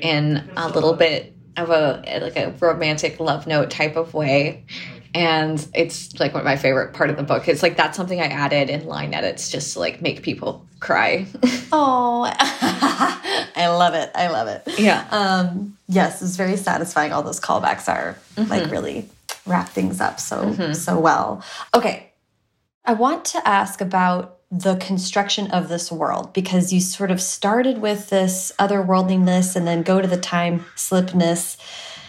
in 0.01 0.43
a 0.57 0.69
little 0.69 0.95
bit 0.95 1.33
of 1.57 1.71
a 1.71 2.03
like 2.23 2.37
a 2.37 2.53
romantic 2.61 3.19
love 3.21 3.47
note 3.47 3.71
type 3.71 3.97
of 3.97 4.15
way 4.15 4.65
and 5.17 5.67
it's 5.73 6.21
like 6.21 6.35
one 6.35 6.43
of 6.43 6.45
my 6.45 6.57
favorite 6.57 6.93
part 6.93 7.09
of 7.09 7.17
the 7.17 7.23
book. 7.23 7.49
It's 7.49 7.63
like 7.63 7.75
that's 7.75 7.97
something 7.97 8.21
i 8.21 8.27
added 8.27 8.69
in 8.69 8.85
line 8.87 9.15
edits 9.15 9.51
just 9.51 9.73
to 9.73 9.79
like 9.81 10.03
make 10.03 10.23
people 10.23 10.67
cry. 10.79 11.27
Oh 11.73 12.31
i 12.41 13.67
love 13.69 13.95
it. 13.95 14.11
I 14.15 14.29
love 14.29 14.49
it. 14.49 14.79
Yeah. 14.79 15.07
Um 15.11 15.77
yes 15.89 16.21
it's 16.21 16.37
very 16.37 16.57
satisfying. 16.57 17.13
All 17.13 17.23
those 17.23 17.41
callbacks 17.41 17.89
are 17.89 18.17
mm 18.37 18.45
-hmm. 18.45 18.51
like 18.51 18.71
really 18.71 19.09
wrap 19.47 19.69
things 19.69 20.01
up 20.01 20.21
so 20.21 20.37
mm 20.37 20.57
-hmm. 20.57 20.75
so 20.75 21.01
well. 21.01 21.43
Okay. 21.73 22.13
I 22.85 22.95
want 22.95 23.33
to 23.33 23.39
ask 23.45 23.81
about 23.81 24.37
the 24.51 24.77
construction 24.77 25.51
of 25.51 25.69
this 25.69 25.91
world 25.91 26.33
because 26.33 26.73
you 26.73 26.81
sort 26.81 27.11
of 27.11 27.21
started 27.21 27.79
with 27.79 28.09
this 28.09 28.53
otherworldliness 28.59 29.57
and 29.57 29.67
then 29.67 29.83
go 29.83 30.01
to 30.01 30.09
the 30.09 30.21
time 30.21 30.65
slipness 30.77 31.57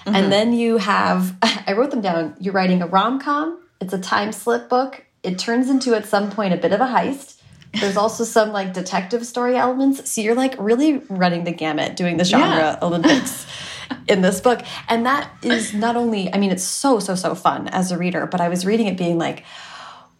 Mm 0.08 0.14
-hmm. 0.14 0.18
And 0.18 0.26
mm-hmm. 0.26 0.30
then 0.30 0.53
you 0.53 0.78
have, 0.78 1.34
I 1.68 1.74
wrote 1.74 1.91
them 1.91 2.01
down, 2.01 2.34
you're 2.39 2.53
writing 2.53 2.82
a 2.82 2.88
rom 2.88 3.20
com, 3.20 3.58
it's 3.82 3.93
a 3.93 3.99
time 3.99 4.32
slip 4.32 4.70
book, 4.70 5.03
it 5.24 5.38
turns 5.38 5.70
into 5.70 5.95
at 5.95 6.08
some 6.08 6.30
point 6.30 6.53
a 6.53 6.58
bit 6.58 6.72
of 6.72 6.82
a 6.82 6.86
heist. 6.86 7.36
There's 7.80 7.97
also 7.97 8.24
some 8.24 8.51
like 8.51 8.74
detective 8.74 9.26
story 9.26 9.55
elements. 9.55 10.12
So 10.12 10.22
you're 10.22 10.41
like 10.43 10.55
really 10.58 11.01
running 11.10 11.43
the 11.43 11.51
gamut 11.51 11.95
doing 11.97 12.18
the 12.18 12.24
genre 12.24 12.58
yeah. 12.58 12.80
Olympics 12.88 13.45
in 14.08 14.22
this 14.22 14.39
book. 14.41 14.60
And 14.88 15.05
that 15.05 15.30
is 15.43 15.74
not 15.74 15.95
only, 15.95 16.34
I 16.34 16.38
mean, 16.38 16.51
it's 16.51 16.64
so, 16.64 16.99
so, 16.99 17.16
so 17.16 17.36
fun 17.36 17.68
as 17.68 17.91
a 17.91 17.97
reader, 17.97 18.26
but 18.26 18.41
I 18.41 18.49
was 18.49 18.66
reading 18.66 18.88
it 18.88 18.97
being 18.97 19.18
like, 19.18 19.43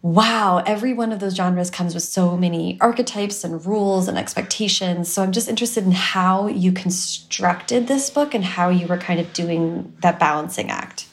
wow, 0.02 0.62
every 0.64 0.92
one 0.92 1.12
of 1.12 1.18
those 1.18 1.34
genres 1.34 1.70
comes 1.70 1.94
with 1.94 2.04
so 2.04 2.36
many 2.36 2.78
archetypes 2.80 3.42
and 3.42 3.64
rules 3.66 4.06
and 4.06 4.16
expectations. 4.16 5.08
So 5.12 5.22
I'm 5.22 5.32
just 5.32 5.48
interested 5.48 5.84
in 5.84 5.92
how 5.92 6.46
you 6.46 6.70
constructed 6.72 7.88
this 7.88 8.08
book 8.08 8.34
and 8.34 8.44
how 8.44 8.68
you 8.68 8.86
were 8.86 8.98
kind 8.98 9.18
of 9.18 9.32
doing 9.32 9.92
that 10.02 10.18
balancing 10.18 10.70
act. 10.70 11.06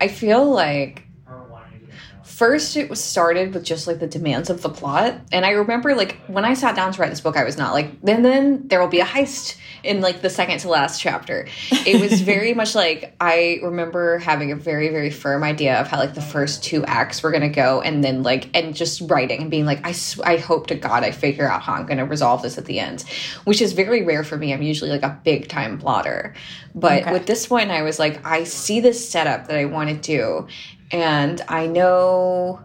I 0.00 0.08
feel 0.08 0.44
like 0.44 1.03
first 2.34 2.76
it 2.76 2.90
was 2.90 3.02
started 3.02 3.54
with 3.54 3.64
just 3.64 3.86
like 3.86 4.00
the 4.00 4.06
demands 4.08 4.50
of 4.50 4.60
the 4.62 4.68
plot 4.68 5.14
and 5.30 5.46
i 5.46 5.50
remember 5.50 5.94
like 5.94 6.16
when 6.26 6.44
i 6.44 6.52
sat 6.52 6.74
down 6.74 6.92
to 6.92 7.00
write 7.00 7.10
this 7.10 7.20
book 7.20 7.36
i 7.36 7.44
was 7.44 7.56
not 7.56 7.72
like 7.72 8.00
then 8.02 8.22
then 8.22 8.66
there 8.66 8.80
will 8.80 8.88
be 8.88 8.98
a 9.00 9.04
heist 9.04 9.56
in 9.84 10.00
like 10.00 10.22
the 10.22 10.30
second 10.30 10.58
to 10.58 10.68
last 10.68 11.00
chapter. 11.00 11.46
It 11.70 12.00
was 12.00 12.20
very 12.34 12.54
much 12.54 12.74
like 12.74 13.14
i 13.20 13.60
remember 13.62 14.18
having 14.18 14.50
a 14.50 14.56
very 14.56 14.88
very 14.88 15.10
firm 15.10 15.44
idea 15.44 15.80
of 15.80 15.86
how 15.86 15.98
like 15.98 16.14
the 16.14 16.22
first 16.22 16.64
two 16.64 16.84
acts 16.86 17.22
were 17.22 17.30
going 17.30 17.42
to 17.42 17.48
go 17.48 17.80
and 17.82 18.02
then 18.02 18.22
like 18.22 18.48
and 18.56 18.74
just 18.74 19.02
writing 19.02 19.42
and 19.42 19.50
being 19.50 19.66
like 19.66 19.86
i 19.86 19.94
i 20.24 20.36
hope 20.36 20.66
to 20.68 20.74
god 20.74 21.04
i 21.04 21.10
figure 21.10 21.48
out 21.48 21.62
how 21.62 21.74
i'm 21.74 21.86
going 21.86 21.98
to 21.98 22.04
resolve 22.04 22.42
this 22.42 22.58
at 22.58 22.64
the 22.64 22.80
end 22.80 23.02
which 23.44 23.60
is 23.60 23.72
very 23.72 24.02
rare 24.02 24.24
for 24.24 24.36
me. 24.36 24.52
I'm 24.52 24.62
usually 24.62 24.90
like 24.90 25.02
a 25.02 25.20
big 25.22 25.48
time 25.48 25.78
plotter. 25.78 26.34
But 26.74 27.02
okay. 27.02 27.12
with 27.12 27.26
this 27.26 27.48
one 27.48 27.70
i 27.70 27.82
was 27.82 27.98
like 27.98 28.24
i 28.26 28.44
see 28.44 28.80
this 28.80 29.08
setup 29.08 29.46
that 29.46 29.56
i 29.56 29.64
want 29.64 29.90
to 29.90 29.96
do 29.96 30.48
and 30.90 31.40
I 31.48 31.66
know 31.66 32.60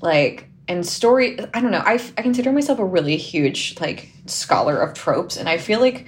like 0.00 0.48
and 0.68 0.86
story 0.86 1.38
I 1.52 1.60
don't 1.60 1.70
know 1.70 1.82
I, 1.84 1.94
I 2.16 2.22
consider 2.22 2.52
myself 2.52 2.78
a 2.78 2.84
really 2.84 3.16
huge 3.16 3.78
like 3.80 4.10
scholar 4.26 4.78
of 4.78 4.94
tropes. 4.94 5.36
And 5.36 5.48
I 5.48 5.58
feel 5.58 5.80
like 5.80 6.06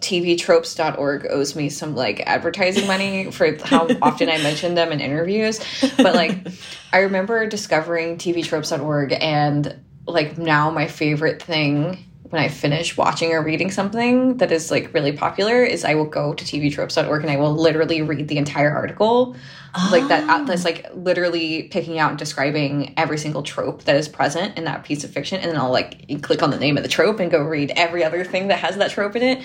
tvtropes.org 0.00 1.26
owes 1.30 1.54
me 1.54 1.68
some 1.68 1.94
like 1.94 2.20
advertising 2.26 2.86
money 2.86 3.30
for 3.30 3.56
how 3.64 3.88
often 4.02 4.28
I 4.28 4.38
mention 4.38 4.74
them 4.74 4.92
in 4.92 5.00
interviews. 5.00 5.60
But 5.96 6.14
like 6.14 6.38
I 6.92 7.00
remember 7.00 7.46
discovering 7.46 8.16
tvtropes.org 8.16 9.12
and 9.20 9.78
like 10.06 10.38
now 10.38 10.70
my 10.70 10.86
favorite 10.86 11.42
thing 11.42 12.09
when 12.30 12.40
I 12.40 12.48
finish 12.48 12.96
watching 12.96 13.32
or 13.32 13.42
reading 13.42 13.72
something 13.72 14.36
that 14.36 14.52
is 14.52 14.70
like 14.70 14.94
really 14.94 15.12
popular 15.12 15.64
is 15.64 15.84
I 15.84 15.94
will 15.94 16.04
go 16.04 16.32
to 16.32 16.44
tvtropes.org 16.44 17.22
and 17.22 17.30
I 17.30 17.36
will 17.36 17.52
literally 17.52 18.02
read 18.02 18.28
the 18.28 18.38
entire 18.38 18.70
article. 18.70 19.36
Oh. 19.74 19.88
Like 19.92 20.06
that 20.08 20.46
that's 20.46 20.64
like 20.64 20.86
literally 20.94 21.64
picking 21.64 21.98
out 21.98 22.10
and 22.10 22.18
describing 22.18 22.94
every 22.96 23.18
single 23.18 23.42
trope 23.42 23.82
that 23.82 23.96
is 23.96 24.08
present 24.08 24.56
in 24.56 24.64
that 24.64 24.84
piece 24.84 25.02
of 25.02 25.10
fiction 25.10 25.40
and 25.40 25.50
then 25.50 25.58
I'll 25.58 25.72
like 25.72 26.22
click 26.22 26.42
on 26.42 26.50
the 26.50 26.58
name 26.58 26.76
of 26.76 26.84
the 26.84 26.88
trope 26.88 27.18
and 27.18 27.30
go 27.30 27.42
read 27.42 27.72
every 27.74 28.04
other 28.04 28.24
thing 28.24 28.48
that 28.48 28.60
has 28.60 28.76
that 28.76 28.92
trope 28.92 29.16
in 29.16 29.22
it. 29.22 29.44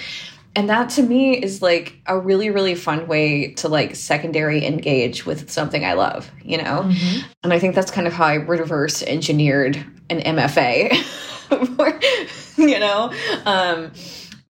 And 0.58 0.70
that 0.70 0.90
to 0.92 1.04
me 1.04 1.42
is 1.42 1.64
like 1.64 2.00
a 2.06 2.18
really 2.20 2.52
really 2.52 2.76
fun 2.76 3.08
way 3.08 3.54
to 3.56 3.68
like 3.68 3.96
secondary 3.96 4.64
engage 4.64 5.26
with 5.26 5.50
something 5.50 5.84
I 5.84 5.94
love, 5.94 6.30
you 6.44 6.58
know? 6.60 6.84
Mm 6.84 6.92
-hmm. 6.92 7.24
And 7.44 7.54
I 7.54 7.60
think 7.60 7.74
that's 7.74 7.92
kind 7.92 8.08
of 8.08 8.14
how 8.14 8.26
I 8.26 8.36
reverse 8.36 9.06
engineered 9.06 9.76
an 10.10 10.22
MFA. 10.22 10.92
you 12.58 12.80
know? 12.80 13.14
Um, 13.46 13.92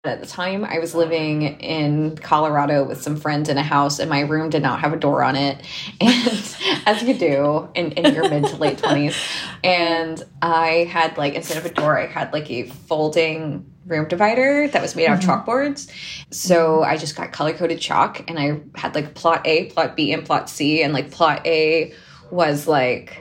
at 0.06 0.20
the 0.20 0.28
time, 0.28 0.66
I 0.66 0.80
was 0.80 0.94
living 0.94 1.44
in 1.62 2.18
Colorado 2.18 2.84
with 2.84 3.02
some 3.02 3.16
friends 3.16 3.48
in 3.48 3.58
a 3.58 3.64
house, 3.64 4.00
and 4.00 4.10
my 4.10 4.20
room 4.20 4.50
did 4.50 4.62
not 4.62 4.82
have 4.82 4.92
a 4.92 4.98
door 4.98 5.24
on 5.24 5.38
it. 5.38 5.66
And 6.02 6.58
as 6.86 7.02
you 7.04 7.14
do 7.14 7.70
in, 7.76 7.94
in 7.94 8.14
your 8.14 8.28
mid 8.30 8.46
to 8.48 8.58
late 8.58 8.80
20s. 8.80 9.16
And 9.64 10.22
I 10.42 10.90
had, 10.92 11.18
like, 11.18 11.36
instead 11.36 11.58
of 11.58 11.66
a 11.66 11.74
door, 11.74 11.98
I 11.98 12.08
had 12.08 12.34
like 12.34 12.52
a 12.52 12.64
folding 12.64 13.66
room 13.86 14.08
divider 14.10 14.68
that 14.68 14.82
was 14.82 14.96
made 14.96 15.08
out 15.08 15.24
of 15.24 15.30
mm-hmm. 15.30 15.50
chalkboards. 15.50 15.90
So 16.34 16.84
I 16.84 16.98
just 16.98 17.16
got 17.16 17.32
color 17.32 17.54
coded 17.54 17.80
chalk, 17.80 18.30
and 18.30 18.38
I 18.38 18.62
had 18.76 18.96
like 18.96 19.14
plot 19.14 19.48
A, 19.48 19.66
plot 19.68 19.96
B, 19.96 20.12
and 20.12 20.26
plot 20.26 20.50
C. 20.50 20.84
And 20.84 20.94
like 20.94 21.12
plot 21.12 21.48
A 21.48 21.94
was 22.30 22.68
like 22.68 23.18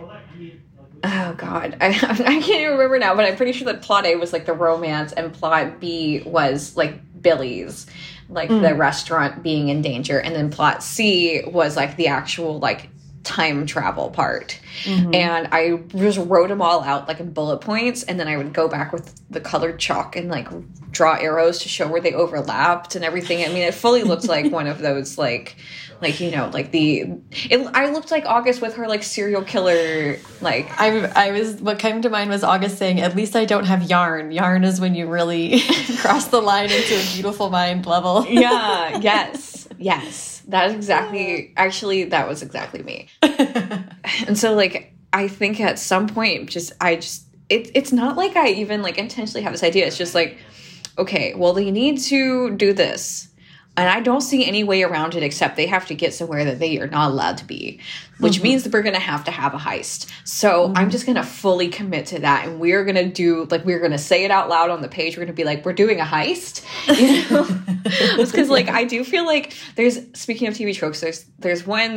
oh 1.04 1.34
god 1.36 1.76
I, 1.80 1.88
I 1.88 1.92
can't 1.92 2.48
even 2.48 2.72
remember 2.72 2.98
now 2.98 3.14
but 3.14 3.24
i'm 3.24 3.36
pretty 3.36 3.52
sure 3.52 3.66
that 3.66 3.82
plot 3.82 4.06
a 4.06 4.16
was 4.16 4.32
like 4.32 4.46
the 4.46 4.52
romance 4.52 5.12
and 5.12 5.32
plot 5.32 5.80
b 5.80 6.22
was 6.24 6.76
like 6.76 7.00
billy's 7.20 7.86
like 8.28 8.48
mm. 8.48 8.62
the 8.62 8.74
restaurant 8.74 9.42
being 9.42 9.68
in 9.68 9.82
danger 9.82 10.18
and 10.18 10.34
then 10.34 10.50
plot 10.50 10.82
c 10.82 11.42
was 11.46 11.76
like 11.76 11.96
the 11.96 12.08
actual 12.08 12.58
like 12.58 12.88
time 13.24 13.66
travel 13.66 14.10
part. 14.10 14.58
Mm 14.84 14.98
-hmm. 14.98 15.14
and 15.26 15.48
i 15.52 15.62
just 16.06 16.18
wrote 16.18 16.48
them 16.48 16.62
all 16.62 16.80
out 16.82 17.08
like 17.08 17.20
in 17.22 17.32
bullet 17.32 17.60
points 17.60 18.04
and 18.04 18.18
then 18.18 18.28
i 18.28 18.36
would 18.36 18.52
go 18.54 18.68
back 18.68 18.92
with 18.92 19.12
the 19.30 19.40
colored 19.40 19.78
chalk 19.78 20.16
and 20.16 20.30
like 20.30 20.48
draw 20.92 21.14
arrows 21.14 21.58
to 21.58 21.68
show 21.68 21.88
where 21.88 22.00
they 22.00 22.12
overlapped 22.12 22.94
and 22.94 23.04
everything. 23.04 23.44
I 23.44 23.48
mean 23.48 23.62
it 23.62 23.74
fully 23.74 24.02
looked 24.02 24.28
like 24.28 24.50
one 24.60 24.66
of 24.66 24.78
those 24.78 25.18
like 25.18 25.56
like 26.00 26.20
you 26.20 26.30
know 26.30 26.50
like 26.52 26.72
the 26.72 27.04
it, 27.48 27.70
i 27.74 27.88
looked 27.90 28.10
like 28.10 28.24
august 28.26 28.60
with 28.60 28.74
her 28.74 28.88
like 28.88 29.04
serial 29.04 29.42
killer 29.42 30.18
like 30.40 30.68
i 30.80 30.88
i 31.26 31.30
was 31.30 31.54
what 31.62 31.78
came 31.78 32.02
to 32.02 32.10
mind 32.10 32.28
was 32.28 32.42
august 32.42 32.76
saying 32.76 33.00
at 33.00 33.14
least 33.14 33.36
i 33.36 33.44
don't 33.44 33.66
have 33.66 33.84
yarn. 33.88 34.32
Yarn 34.32 34.64
is 34.64 34.80
when 34.80 34.94
you 34.96 35.06
really 35.06 35.60
cross 35.98 36.26
the 36.26 36.40
line 36.40 36.70
into 36.70 36.94
a 36.94 37.04
beautiful 37.14 37.50
mind 37.50 37.86
level. 37.86 38.26
Yeah 38.26 38.98
yes 38.98 39.68
yes 39.78 40.31
that 40.48 40.68
is 40.68 40.74
exactly 40.74 41.52
actually 41.56 42.04
that 42.04 42.28
was 42.28 42.42
exactly 42.42 42.82
me. 42.82 43.08
And 44.26 44.38
so 44.38 44.54
like 44.54 44.92
i 45.12 45.28
think 45.28 45.60
at 45.60 45.78
some 45.78 46.08
point 46.08 46.48
just 46.48 46.72
i 46.80 46.96
just 46.96 47.24
it, 47.48 47.70
it's 47.74 47.92
not 47.92 48.16
like 48.16 48.34
i 48.36 48.48
even 48.48 48.82
like 48.82 48.98
intentionally 48.98 49.42
have 49.42 49.52
this 49.52 49.62
idea. 49.62 49.86
It's 49.86 49.98
just 49.98 50.14
like 50.14 50.38
okay 50.98 51.34
well 51.34 51.52
they 51.52 51.70
need 51.70 51.98
to 51.98 52.50
do 52.56 52.72
this 52.72 53.28
and 53.76 53.88
I 53.88 54.00
don't 54.00 54.20
see 54.20 54.44
any 54.44 54.64
way 54.64 54.82
around 54.82 55.14
it 55.14 55.22
except 55.22 55.56
they 55.56 55.66
have 55.66 55.86
to 55.86 55.94
get 55.94 56.12
somewhere 56.14 56.44
that 56.44 56.58
they 56.58 56.78
are 56.78 56.86
not 56.86 57.10
allowed 57.10 57.38
to 57.38 57.46
be 57.46 57.80
which 58.22 58.34
mm 58.34 58.38
-hmm. 58.38 58.42
means 58.44 58.62
that 58.62 58.72
we're 58.72 58.82
going 58.82 59.00
to 59.02 59.10
have 59.12 59.24
to 59.24 59.30
have 59.30 59.54
a 59.54 59.58
heist. 59.58 60.00
So 60.24 60.48
mm 60.48 60.72
-hmm. 60.72 60.78
I'm 60.78 60.90
just 60.90 61.04
going 61.06 61.20
to 61.22 61.28
fully 61.42 61.68
commit 61.68 62.04
to 62.06 62.18
that. 62.20 62.40
And 62.46 62.60
we're 62.60 62.84
going 62.88 63.00
to 63.04 63.10
do, 63.22 63.30
like, 63.52 63.64
we're 63.68 63.82
going 63.86 63.96
to 63.98 64.04
say 64.10 64.24
it 64.26 64.30
out 64.30 64.48
loud 64.54 64.70
on 64.74 64.80
the 64.86 64.92
page. 64.98 65.10
We're 65.14 65.26
going 65.26 65.36
to 65.36 65.42
be 65.42 65.48
like, 65.50 65.60
we're 65.64 65.80
doing 65.84 66.00
a 66.00 66.08
heist. 66.14 66.54
You 67.02 67.08
know? 67.30 67.46
Because, 68.32 68.48
like, 68.58 68.68
I 68.80 68.82
do 68.94 68.98
feel 69.12 69.26
like 69.34 69.46
there's, 69.76 69.96
speaking 70.24 70.48
of 70.48 70.54
TV 70.58 70.70
tropes, 70.80 71.00
there's, 71.04 71.20
there's 71.44 71.62
one 71.78 71.90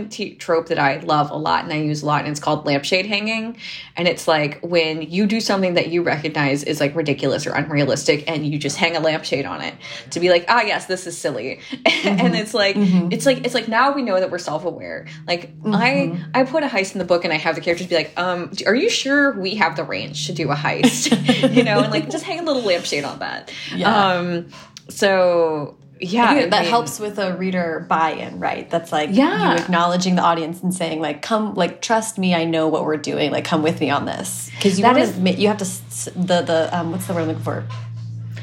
trope 0.45 0.67
that 0.71 0.81
I 0.89 0.91
love 1.15 1.27
a 1.37 1.39
lot 1.47 1.59
and 1.63 1.71
I 1.77 1.79
use 1.91 2.01
a 2.05 2.07
lot, 2.11 2.19
and 2.23 2.29
it's 2.33 2.43
called 2.45 2.59
lampshade 2.69 3.07
hanging. 3.13 3.45
And 3.97 4.07
it's 4.11 4.25
like 4.35 4.53
when 4.75 4.95
you 5.15 5.23
do 5.35 5.39
something 5.49 5.73
that 5.79 5.87
you 5.93 5.99
recognize 6.15 6.59
is 6.71 6.77
like 6.83 6.93
ridiculous 7.01 7.41
or 7.47 7.51
unrealistic 7.61 8.19
and 8.31 8.37
you 8.49 8.57
just 8.67 8.77
hang 8.83 8.93
a 8.95 9.01
lampshade 9.07 9.47
on 9.53 9.59
it 9.67 9.73
to 10.13 10.17
be 10.23 10.27
like, 10.35 10.43
ah, 10.53 10.63
yes, 10.71 10.81
this 10.91 11.01
is 11.09 11.15
silly. 11.25 11.49
Mm 11.71 11.79
-hmm. 12.03 12.25
and 12.25 12.35
it's 12.35 12.53
like, 12.53 12.79
mm-hmm. 12.79 13.11
it's 13.11 13.25
like, 13.25 13.41
it's 13.45 13.53
like 13.53 13.67
now 13.67 13.93
we 13.95 14.01
know 14.01 14.19
that 14.19 14.29
we're 14.31 14.45
self 14.51 14.65
aware. 14.65 15.05
Like, 15.27 15.49
I, 15.65 15.95
Mm-hmm. 15.95 16.39
I 16.39 16.43
put 16.43 16.63
a 16.63 16.67
heist 16.67 16.93
in 16.93 16.99
the 16.99 17.05
book 17.05 17.25
and 17.25 17.33
I 17.33 17.37
have 17.37 17.55
the 17.55 17.61
characters 17.61 17.87
be 17.87 17.95
like, 17.95 18.11
um, 18.17 18.51
are 18.65 18.75
you 18.75 18.89
sure 18.89 19.21
we 19.39 19.55
have 19.55 19.75
the 19.75 19.83
range 19.83 20.27
to 20.27 20.33
do 20.33 20.51
a 20.51 20.55
heist? 20.55 21.09
you 21.55 21.63
know, 21.63 21.79
and 21.79 21.91
like 21.91 22.09
just 22.09 22.25
hang 22.25 22.39
a 22.39 22.43
little 22.43 22.61
lampshade 22.61 23.03
on 23.03 23.19
that. 23.19 23.51
Yeah. 23.75 23.89
Um, 23.89 24.47
so 24.89 25.77
yeah 25.99 26.47
that 26.47 26.61
mean, 26.61 26.69
helps 26.69 26.99
with 26.99 27.17
a 27.17 27.35
reader 27.37 27.85
buy-in 27.87 28.37
right 28.37 28.69
that's 28.69 28.91
like 28.91 29.09
yeah. 29.13 29.53
you 29.53 29.57
acknowledging 29.57 30.15
the 30.15 30.21
audience 30.21 30.61
and 30.61 30.73
saying 30.73 30.99
like 30.99 31.21
come 31.21 31.53
like 31.53 31.81
trust 31.81 32.17
me 32.17 32.35
i 32.35 32.43
know 32.43 32.67
what 32.67 32.83
we're 32.83 32.97
doing 32.97 33.31
like 33.31 33.45
come 33.45 33.63
with 33.63 33.79
me 33.79 33.89
on 33.89 34.05
this 34.05 34.49
because 34.55 34.77
you 34.77 34.83
that 34.83 34.97
is 34.97 35.17
you 35.39 35.47
have 35.47 35.57
to 35.57 35.65
the 36.19 36.41
the 36.41 36.69
um 36.77 36.91
what's 36.91 37.07
the 37.07 37.13
word 37.13 37.21
i'm 37.21 37.27
looking 37.27 37.43
for 37.43 37.65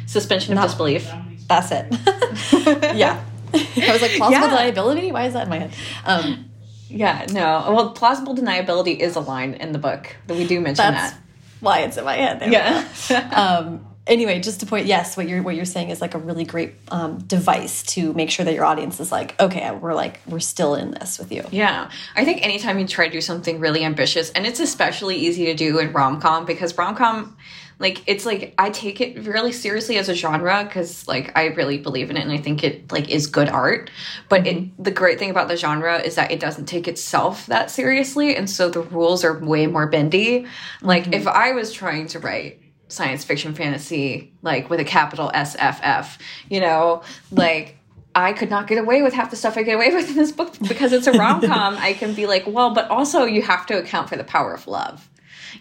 suspension 0.07 0.57
of 0.57 0.65
disbelief 0.65 1.11
that's 1.49 1.71
it 1.71 1.87
yeah 2.97 3.23
i 3.55 3.93
was 3.93 4.03
like 4.03 4.13
plausible 4.13 4.31
yeah. 4.31 4.71
deniability 4.71 5.13
why 5.13 5.25
is 5.25 5.33
that 5.33 5.45
in 5.45 5.49
my 5.49 5.59
head 5.59 5.73
um 6.05 6.49
yeah, 6.93 7.27
no. 7.33 7.73
Well, 7.75 7.91
plausible 7.91 8.37
deniability 8.37 8.99
is 8.99 9.17
a 9.17 9.21
line 9.21 9.55
in 9.55 9.73
the 9.73 9.79
book 9.79 10.15
that 10.27 10.37
we 10.37 10.47
do 10.47 10.61
mention 10.61 10.93
That's 10.93 11.13
that. 11.13 11.21
Why 11.61 11.81
it's 11.81 11.97
in 11.97 12.05
my 12.05 12.17
head. 12.17 12.41
There 12.41 12.51
yeah. 12.51 12.87
um, 13.65 13.87
anyway, 14.07 14.41
just 14.41 14.61
to 14.61 14.67
point, 14.67 14.87
yes, 14.87 15.17
what 15.17 15.29
you're 15.29 15.43
what 15.43 15.55
you're 15.55 15.65
saying 15.65 15.91
is 15.91 16.01
like 16.01 16.15
a 16.15 16.19
really 16.19 16.45
great 16.45 16.75
um, 16.89 17.19
device 17.19 17.83
to 17.95 18.13
make 18.15 18.31
sure 18.31 18.45
that 18.45 18.55
your 18.55 18.65
audience 18.65 19.01
is 19.01 19.13
like, 19.13 19.41
okay, 19.41 19.71
we're 19.71 19.95
like 19.95 20.21
we're 20.27 20.41
still 20.41 20.75
in 20.75 20.91
this 20.91 21.19
with 21.19 21.33
you. 21.33 21.45
Yeah, 21.51 21.91
I 22.17 22.25
think 22.25 22.45
anytime 22.45 22.79
you 22.79 22.87
try 22.87 23.07
to 23.07 23.13
do 23.13 23.21
something 23.21 23.61
really 23.61 23.85
ambitious, 23.85 24.31
and 24.31 24.45
it's 24.45 24.61
especially 24.61 25.17
easy 25.17 25.47
to 25.47 25.55
do 25.55 25.79
in 25.79 25.93
rom 25.93 26.21
com 26.21 26.45
because 26.45 26.77
rom 26.77 26.97
com 26.97 27.37
like 27.83 28.01
it's 28.07 28.25
like 28.25 28.55
I 28.59 28.71
take 28.71 29.01
it 29.01 29.27
really 29.27 29.51
seriously 29.51 29.99
as 29.99 30.09
a 30.09 30.15
genre 30.15 30.63
because 30.65 31.07
like 31.09 31.37
I 31.37 31.47
really 31.47 31.79
believe 31.79 32.11
in 32.11 32.17
it 32.17 32.23
and 32.23 32.31
I 32.31 32.39
think 32.39 32.63
it 32.63 32.93
like 32.93 33.11
is 33.11 33.27
good 33.27 33.49
art. 33.49 33.91
But 34.29 34.47
it, 34.47 34.57
mm-hmm. 34.57 34.83
the 34.83 34.93
great 34.93 35.19
thing 35.19 35.31
about 35.31 35.49
the 35.49 35.57
genre 35.57 35.99
is 35.99 36.15
that 36.15 36.31
it 36.31 36.39
doesn't 36.39 36.67
take 36.67 36.87
itself 36.87 37.47
that 37.47 37.73
seriously, 37.73 38.37
and 38.37 38.49
so 38.49 38.71
the 38.71 38.83
rules 38.83 39.25
are 39.25 39.37
way 39.37 39.67
more 39.67 39.89
bendy. 39.89 40.47
Like 40.81 41.07
mm 41.07 41.11
-hmm. 41.11 41.21
if 41.21 41.27
I 41.27 41.53
was 41.53 41.73
trying 41.73 42.07
to 42.13 42.21
write 42.21 42.59
science 42.87 43.25
fiction 43.25 43.55
fantasy 43.55 44.33
like 44.43 44.71
with 44.71 44.81
a 44.81 44.85
capital 44.85 45.31
SFF, 45.35 46.19
you 46.49 46.61
know, 46.61 47.03
like 47.31 47.77
I 48.15 48.33
could 48.33 48.51
not 48.51 48.69
get 48.69 48.79
away 48.79 49.03
with 49.03 49.15
half 49.15 49.31
the 49.31 49.37
stuff 49.37 49.57
I 49.57 49.63
get 49.65 49.75
away 49.75 49.91
with 49.95 50.09
in 50.11 50.17
this 50.17 50.33
book 50.33 50.53
because 50.69 50.93
it's 50.97 51.09
a 51.09 51.13
rom 51.23 51.41
com. 51.41 51.77
I 51.89 51.95
can 51.95 52.15
be 52.15 52.27
like, 52.27 52.45
well, 52.47 52.71
but 52.75 52.85
also 52.91 53.25
you 53.25 53.43
have 53.43 53.67
to 53.67 53.75
account 53.79 54.09
for 54.09 54.17
the 54.17 54.25
power 54.25 54.55
of 54.55 54.67
love. 54.67 55.09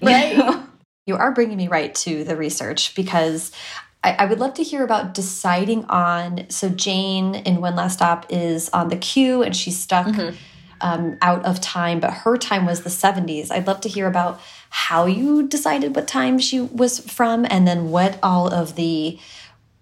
You 0.01 0.07
right. 0.07 0.37
Know? 0.37 0.70
You 1.05 1.15
are 1.15 1.31
bringing 1.31 1.57
me 1.57 1.67
right 1.67 1.93
to 1.95 2.23
the 2.23 2.35
research 2.35 2.95
because 2.95 3.51
I, 4.03 4.13
I, 4.19 4.25
would 4.25 4.39
love 4.39 4.53
to 4.55 4.63
hear 4.63 4.83
about 4.83 5.13
deciding 5.15 5.85
on. 5.85 6.49
So, 6.49 6.69
Jane 6.69 7.35
in 7.35 7.59
One 7.59 7.75
Last 7.75 7.93
Stop 7.93 8.27
is 8.29 8.69
on 8.69 8.89
the 8.89 8.97
Q 8.97 9.41
and 9.41 9.55
she's 9.55 9.79
stuck 9.79 10.07
mm 10.07 10.13
-hmm. 10.13 10.35
um, 10.81 11.17
out 11.21 11.45
of 11.45 11.59
time, 11.59 11.99
but 11.99 12.11
her 12.23 12.37
time 12.37 12.65
was 12.65 12.81
the 12.81 12.89
70s. 12.89 13.51
I'd 13.51 13.67
love 13.67 13.79
to 13.81 13.89
hear 13.89 14.07
about 14.07 14.39
how 14.69 15.05
you 15.05 15.47
decided 15.47 15.95
what 15.95 16.07
time 16.07 16.39
she 16.39 16.61
was 16.61 16.99
from 16.99 17.45
and 17.49 17.67
then 17.67 17.89
what 17.91 18.17
all 18.21 18.53
of 18.53 18.75
the 18.75 19.19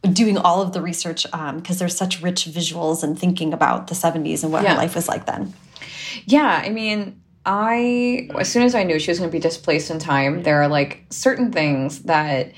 doing 0.01 0.38
all 0.38 0.61
of 0.61 0.72
the 0.72 0.82
research 0.82 1.24
because 1.24 1.76
um, 1.76 1.80
there's 1.80 1.97
such 1.97 2.22
rich 2.22 2.45
visuals 2.45 3.03
and 3.03 3.20
thinking 3.20 3.53
about 3.53 3.88
the 3.88 3.95
70s 3.95 4.43
and 4.43 4.51
what 4.51 4.63
yeah. 4.63 4.74
her 4.74 4.82
life 4.82 4.95
was 4.95 5.07
like 5.07 5.26
then. 5.26 5.53
Yeah, 6.26 6.63
I 6.65 6.70
mean, 6.70 7.22
I 7.45 8.29
as 8.37 8.51
soon 8.51 8.63
as 8.63 8.75
I 8.75 8.83
knew 8.83 8.99
she 8.99 9.11
was 9.11 9.19
going 9.19 9.29
to 9.29 9.35
be 9.35 9.39
displaced 9.39 9.89
in 9.89 9.99
time, 9.99 10.43
there 10.43 10.61
are 10.61 10.67
like 10.67 11.05
certain 11.09 11.51
things 11.51 12.03
that 12.03 12.51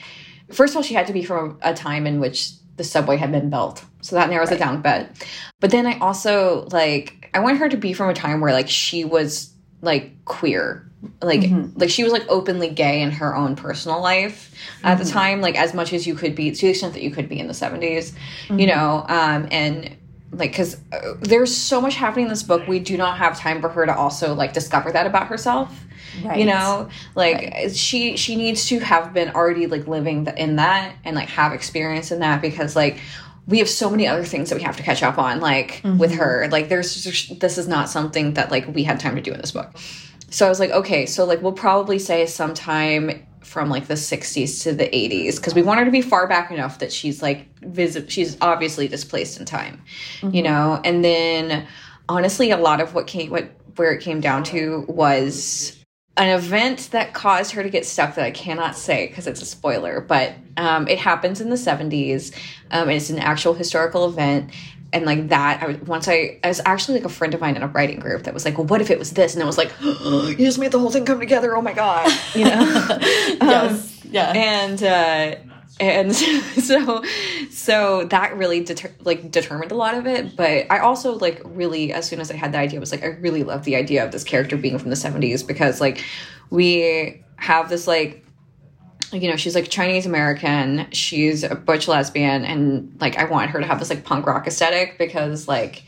first 0.51 0.73
of 0.73 0.77
all 0.77 0.83
she 0.83 0.93
had 0.93 1.07
to 1.07 1.13
be 1.13 1.23
from 1.23 1.57
a 1.61 1.73
time 1.73 2.07
in 2.07 2.19
which 2.19 2.51
the 2.77 2.83
subway 2.83 3.17
had 3.17 3.31
been 3.31 3.49
built. 3.49 3.85
So 4.01 4.15
that 4.15 4.29
narrows 4.29 4.49
right. 4.49 4.57
it 4.57 4.59
down 4.59 4.75
a 4.75 4.79
bit. 4.79 5.27
But 5.59 5.71
then 5.71 5.85
I 5.85 5.99
also 5.99 6.67
like 6.71 7.29
I 7.33 7.39
want 7.39 7.57
her 7.59 7.69
to 7.69 7.77
be 7.77 7.93
from 7.93 8.09
a 8.09 8.13
time 8.13 8.41
where 8.41 8.53
like 8.53 8.69
she 8.69 9.05
was 9.05 9.53
like 9.81 10.25
queer 10.25 10.91
like 11.21 11.41
mm 11.41 11.49
-hmm. 11.49 11.81
like 11.81 11.89
she 11.89 12.03
was 12.03 12.13
like 12.13 12.25
openly 12.29 12.69
gay 12.69 13.01
in 13.01 13.11
her 13.11 13.35
own 13.35 13.55
personal 13.55 14.01
life 14.01 14.51
at 14.83 14.93
mm 14.93 14.93
-hmm. 14.93 14.97
the 14.97 15.03
mm-hmm. 15.03 15.19
time 15.19 15.41
like 15.41 15.57
as 15.57 15.73
much 15.73 15.93
as 15.93 16.05
you 16.05 16.15
could 16.15 16.35
be 16.35 16.51
to 16.51 16.61
the 16.61 16.69
extent 16.69 16.93
that 16.93 17.01
you 17.01 17.11
could 17.11 17.29
be 17.29 17.35
in 17.35 17.47
the 17.47 17.53
70s 17.53 18.11
mm 18.11 18.17
-hmm. 18.47 18.59
you 18.59 18.67
mm-hmm. 18.67 18.77
know 18.77 18.89
um 19.19 19.47
and 19.51 19.75
like 20.31 20.51
because 20.51 20.77
uh, 20.91 21.13
there's 21.19 21.55
so 21.55 21.81
much 21.81 21.95
happening 21.95 22.25
in 22.25 22.29
this 22.29 22.43
book 22.43 22.67
we 22.67 22.79
do 22.79 22.97
not 22.97 23.17
have 23.17 23.37
time 23.37 23.61
for 23.61 23.69
her 23.69 23.85
to 23.85 23.95
also 23.95 24.33
like 24.33 24.53
discover 24.53 24.91
that 24.91 25.05
about 25.05 25.27
herself 25.27 25.83
right. 26.23 26.39
you 26.39 26.45
know 26.45 26.89
like 27.15 27.37
right. 27.37 27.75
she 27.75 28.17
she 28.17 28.35
needs 28.35 28.67
to 28.67 28.79
have 28.79 29.13
been 29.13 29.29
already 29.29 29.67
like 29.67 29.87
living 29.87 30.27
in 30.37 30.55
that 30.55 30.95
and 31.03 31.15
like 31.15 31.29
have 31.29 31.53
experience 31.53 32.11
in 32.11 32.19
that 32.19 32.41
because 32.41 32.75
like 32.75 32.99
we 33.47 33.57
have 33.59 33.69
so 33.69 33.89
many 33.89 34.07
other 34.07 34.23
things 34.23 34.49
that 34.49 34.55
we 34.55 34.61
have 34.61 34.77
to 34.77 34.83
catch 34.83 35.03
up 35.03 35.17
on 35.17 35.39
like 35.39 35.81
mm 35.83 35.91
-hmm. 35.91 35.97
with 35.97 36.13
her 36.15 36.47
like 36.51 36.69
there's 36.69 37.03
just, 37.03 37.39
this 37.39 37.57
is 37.57 37.67
not 37.67 37.89
something 37.89 38.33
that 38.33 38.51
like 38.51 38.67
we 38.73 38.83
had 38.83 38.99
time 38.99 39.15
to 39.15 39.21
do 39.21 39.31
in 39.31 39.41
this 39.41 39.51
book 39.51 39.69
so 40.31 40.45
I 40.45 40.49
was 40.49 40.61
like, 40.61 40.71
okay, 40.71 41.05
so 41.05 41.25
like 41.25 41.41
we'll 41.41 41.51
probably 41.51 41.99
say 41.99 42.25
sometime 42.25 43.27
from 43.51 43.69
like 43.69 43.87
the 43.87 43.95
60s 43.95 44.63
to 44.63 44.73
the 44.73 44.85
80s 44.85 45.35
because 45.35 45.53
we 45.53 45.61
want 45.61 45.79
her 45.79 45.85
to 45.85 45.91
be 45.91 46.01
far 46.01 46.25
back 46.25 46.51
enough 46.51 46.79
that 46.79 46.89
she's 46.89 47.21
like 47.21 47.53
visit 47.59 48.09
she's 48.09 48.37
obviously 48.39 48.87
displaced 48.87 49.39
in 49.39 49.45
time 49.45 49.75
mm 49.75 49.81
-hmm. 49.81 50.35
you 50.35 50.41
mm-hmm. 50.41 50.53
know 50.53 50.81
and 50.85 51.03
then 51.03 51.67
honestly 52.07 52.51
a 52.51 52.57
lot 52.57 52.79
of 52.81 52.93
what 52.95 53.07
came 53.07 53.29
what 53.29 53.45
where 53.75 53.91
it 53.91 54.03
came 54.03 54.21
down 54.21 54.43
to 54.43 54.85
was 54.87 55.77
an 56.17 56.29
event 56.29 56.89
that 56.91 57.13
caused 57.13 57.51
her 57.53 57.63
to 57.63 57.69
get 57.69 57.85
stuck 57.85 58.15
that 58.15 58.25
I 58.25 58.31
cannot 58.31 58.75
say 58.75 59.07
because 59.07 59.27
it's 59.27 59.41
a 59.41 59.45
spoiler, 59.45 60.01
but 60.01 60.33
um, 60.57 60.87
it 60.87 60.99
happens 60.99 61.41
in 61.41 61.49
the 61.49 61.55
70s. 61.55 62.35
Um, 62.69 62.89
it's 62.89 63.09
an 63.09 63.19
actual 63.19 63.53
historical 63.53 64.03
event 64.09 64.51
and 64.93 65.05
like 65.05 65.29
that 65.29 65.63
I 65.63 65.67
was, 65.67 65.77
once 65.81 66.07
I 66.07 66.39
I 66.43 66.47
was 66.47 66.61
actually 66.65 66.99
like 66.99 67.05
a 67.05 67.09
friend 67.09 67.33
of 67.33 67.41
mine 67.41 67.55
in 67.55 67.63
a 67.63 67.67
writing 67.67 67.99
group 67.99 68.23
that 68.23 68.33
was 68.33 68.45
like 68.45 68.57
well 68.57 68.67
what 68.67 68.81
if 68.81 68.89
it 68.89 68.99
was 68.99 69.11
this? 69.11 69.33
And 69.33 69.43
I 69.43 69.45
was 69.45 69.57
like 69.57 69.71
oh, 69.81 70.27
you 70.37 70.45
just 70.45 70.59
made 70.59 70.71
the 70.71 70.79
whole 70.79 70.91
thing 70.91 71.05
come 71.05 71.19
together. 71.19 71.55
Oh 71.55 71.61
my 71.61 71.73
god. 71.73 72.11
You 72.35 72.45
know? 72.45 72.97
Yes. 73.41 74.03
Um, 74.03 74.09
yeah. 74.11 74.31
and 74.31 74.83
uh 74.83 75.35
and 75.79 76.15
so 76.15 77.03
so 77.49 78.05
that 78.05 78.37
really 78.37 78.63
deter 78.63 78.91
like 79.01 79.31
determined 79.31 79.71
a 79.71 79.75
lot 79.75 79.95
of 79.95 80.05
it. 80.07 80.35
But 80.35 80.67
i 80.69 80.79
also 80.79 81.13
like 81.17 81.41
really 81.45 81.93
as 81.93 82.07
soon 82.07 82.19
as 82.19 82.29
i 82.31 82.35
had 82.35 82.51
the 82.51 82.57
idea 82.57 82.79
I 82.79 82.81
was 82.81 82.91
like 82.91 83.03
i 83.03 83.07
really 83.07 83.43
love 83.43 83.63
the 83.63 83.75
idea 83.75 84.03
of 84.05 84.11
this 84.11 84.23
character 84.23 84.57
being 84.57 84.77
from 84.77 84.89
the 84.89 84.95
70s 84.95 85.45
because 85.45 85.81
like 85.81 86.03
we 86.49 87.23
have 87.37 87.69
this 87.69 87.87
like 87.87 88.25
you 89.11 89.29
know, 89.29 89.35
she's 89.35 89.55
like 89.55 89.69
Chinese 89.69 90.05
American, 90.05 90.87
she's 90.91 91.43
a 91.43 91.55
butch 91.55 91.87
lesbian, 91.87 92.45
and 92.45 92.95
like 92.99 93.17
I 93.17 93.25
want 93.25 93.51
her 93.51 93.59
to 93.59 93.65
have 93.65 93.79
this 93.79 93.89
like 93.89 94.03
punk 94.03 94.25
rock 94.25 94.47
aesthetic 94.47 94.97
because 94.97 95.47
like 95.47 95.83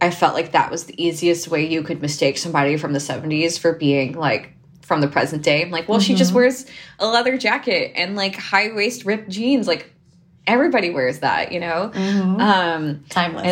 I 0.00 0.10
felt 0.10 0.34
like 0.34 0.52
that 0.52 0.70
was 0.70 0.84
the 0.84 1.02
easiest 1.02 1.48
way 1.48 1.66
you 1.66 1.82
could 1.82 2.02
mistake 2.02 2.36
somebody 2.36 2.76
from 2.76 2.92
the 2.92 2.98
70s 2.98 3.58
for 3.58 3.72
being 3.72 4.14
like 4.14 4.52
from 4.82 5.00
the 5.00 5.08
present 5.08 5.42
day. 5.42 5.62
I'm 5.62 5.70
like, 5.70 5.88
well, 5.88 5.98
mm 5.98 6.02
-hmm. 6.02 6.06
she 6.06 6.14
just 6.14 6.30
mm-hmm. 6.30 6.38
wears 6.38 6.66
a 6.98 7.06
leather 7.06 7.38
jacket 7.38 7.92
and 7.96 8.16
like 8.16 8.36
high 8.36 8.72
waist 8.74 9.04
ripped 9.04 9.28
jeans. 9.28 9.66
Like 9.66 9.92
everybody 10.46 10.90
wears 10.90 11.18
that, 11.20 11.52
you 11.52 11.60
know? 11.60 11.90
Mm 11.94 12.20
-hmm. 12.20 12.40
Um 12.40 13.04
timeless. 13.08 13.46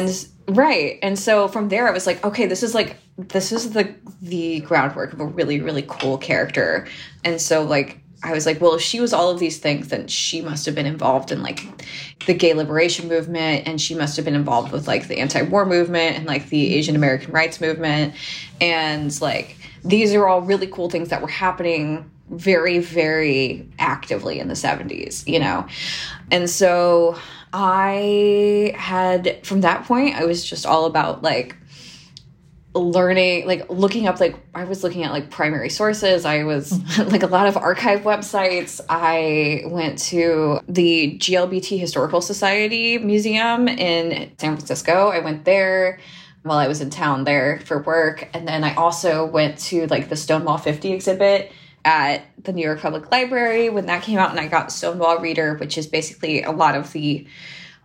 And 0.49 0.57
right. 0.59 0.99
And 1.03 1.19
so 1.19 1.49
from 1.49 1.69
there 1.69 1.89
I 1.89 1.93
was 1.93 2.07
like, 2.07 2.27
okay, 2.27 2.49
this 2.49 2.63
is 2.63 2.75
like 2.75 2.97
this 3.29 3.53
is 3.53 3.71
the 3.71 3.95
the 4.23 4.61
groundwork 4.61 5.13
of 5.13 5.21
a 5.21 5.27
really, 5.27 5.61
really 5.61 5.85
cool 5.87 6.19
character. 6.19 6.87
And 7.25 7.41
so 7.41 7.63
like 7.63 8.00
I 8.23 8.33
was 8.33 8.45
like, 8.45 8.61
well, 8.61 8.75
if 8.75 8.83
she 8.83 9.01
was 9.01 9.13
all 9.13 9.31
of 9.31 9.39
these 9.39 9.59
things, 9.59 9.89
then 9.89 10.07
she 10.07 10.43
must 10.43 10.67
have 10.67 10.75
been 10.75 10.87
involved 10.87 11.33
in 11.33 11.43
like 11.43 11.65
the 12.27 12.35
gay 12.35 12.53
liberation 12.53 13.09
movement 13.09 13.67
and 13.67 13.81
she 13.81 13.95
must 13.95 14.17
have 14.17 14.25
been 14.25 14.35
involved 14.35 14.73
with 14.73 14.87
like 14.87 15.09
the 15.09 15.19
anti-war 15.19 15.65
movement 15.65 16.17
and 16.17 16.27
like 16.27 16.51
the 16.51 16.75
Asian 16.75 16.97
American 16.97 17.33
rights 17.33 17.61
movement. 17.61 18.15
And 18.61 19.19
like 19.23 19.57
these 19.85 20.13
are 20.15 20.29
all 20.29 20.43
really 20.43 20.67
cool 20.67 20.91
things 20.91 21.09
that 21.09 21.23
were 21.23 21.29
happening 21.29 22.11
very, 22.29 22.79
very 22.79 23.67
actively 23.79 24.39
in 24.39 24.49
the 24.49 24.55
70s, 24.55 25.27
you 25.27 25.41
know? 25.41 25.67
And 26.31 26.49
so 26.49 27.19
I 27.53 28.73
had, 28.77 29.45
from 29.45 29.63
that 29.63 29.85
point, 29.85 30.15
I 30.15 30.25
was 30.25 30.45
just 30.45 30.67
all 30.67 30.85
about 30.85 31.23
like 31.23 31.57
learning 32.75 33.47
like 33.47 33.69
looking 33.69 34.07
up 34.07 34.21
like 34.21 34.37
i 34.55 34.63
was 34.63 34.85
looking 34.85 35.03
at 35.03 35.11
like 35.11 35.31
primary 35.31 35.69
sources. 35.69 36.25
I 36.25 36.45
was 36.45 36.73
mm-hmm. 36.73 37.11
like 37.13 37.23
a 37.25 37.27
lot 37.27 37.49
of 37.49 37.57
archive 37.57 38.03
websites. 38.03 38.81
I 38.89 39.65
went 39.67 39.99
to 40.11 40.61
the 40.69 41.19
glbt 41.19 41.79
historical 41.79 42.21
society 42.21 42.99
museum 42.99 43.67
in 43.67 44.31
san 44.39 44.57
francisco. 44.57 45.09
I 45.09 45.19
went 45.19 45.45
there 45.45 45.99
while 46.43 46.59
i 46.59 46.69
was 46.69 46.81
in 46.81 46.91
town 46.91 47.25
there 47.25 47.61
for 47.65 47.83
work. 47.83 48.29
And 48.35 48.47
then 48.47 48.63
i 48.63 48.75
also 48.75 49.25
went 49.25 49.59
to 49.59 49.87
like 49.89 50.09
the 50.09 50.17
stonewall 50.17 50.59
50 50.59 50.93
exhibit 50.93 51.51
at 51.85 52.25
the 52.45 52.53
new 52.53 52.63
york 52.63 52.81
public 52.81 53.11
library 53.11 53.71
when 53.71 53.87
that 53.87 54.03
came 54.03 54.19
out 54.19 54.31
and 54.31 54.39
i 54.39 54.47
got 54.47 54.71
stonewall 54.71 55.17
reader 55.17 55.55
which 55.55 55.79
is 55.79 55.87
basically 55.87 56.43
a 56.43 56.51
lot 56.51 56.75
of 56.75 56.93
the 56.93 57.27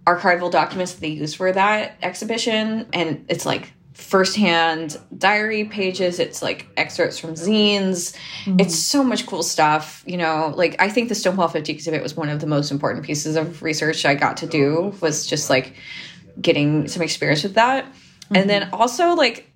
archival 0.05 0.51
documents 0.51 0.93
that 0.93 1.01
they 1.01 1.09
use 1.09 1.33
for 1.33 1.51
that 1.51 1.97
exhibition. 2.01 2.86
And 2.93 3.25
it's 3.27 3.45
like 3.45 3.73
firsthand 3.95 4.99
diary 5.17 5.63
pages 5.63 6.19
it's 6.19 6.41
like 6.41 6.67
excerpts 6.75 7.17
from 7.17 7.31
zines 7.31 8.13
mm. 8.43 8.59
it's 8.59 8.77
so 8.77 9.01
much 9.01 9.25
cool 9.25 9.41
stuff 9.41 10.03
you 10.05 10.17
know 10.17 10.53
like 10.57 10.75
i 10.81 10.89
think 10.89 11.07
the 11.07 11.15
stonewall 11.15 11.47
50 11.47 11.71
exhibit 11.71 12.03
was 12.03 12.13
one 12.13 12.27
of 12.27 12.41
the 12.41 12.45
most 12.45 12.71
important 12.71 13.05
pieces 13.05 13.37
of 13.37 13.63
research 13.63 14.05
i 14.05 14.13
got 14.13 14.35
to 14.35 14.47
do 14.47 14.93
was 14.99 15.25
just 15.25 15.49
like 15.49 15.75
getting 16.41 16.89
some 16.89 17.01
experience 17.01 17.41
with 17.41 17.53
that 17.53 17.85
mm 17.85 17.91
-hmm. 17.91 18.37
and 18.41 18.49
then 18.49 18.63
mm-hmm. 18.63 18.81
also 18.81 19.15
like 19.15 19.49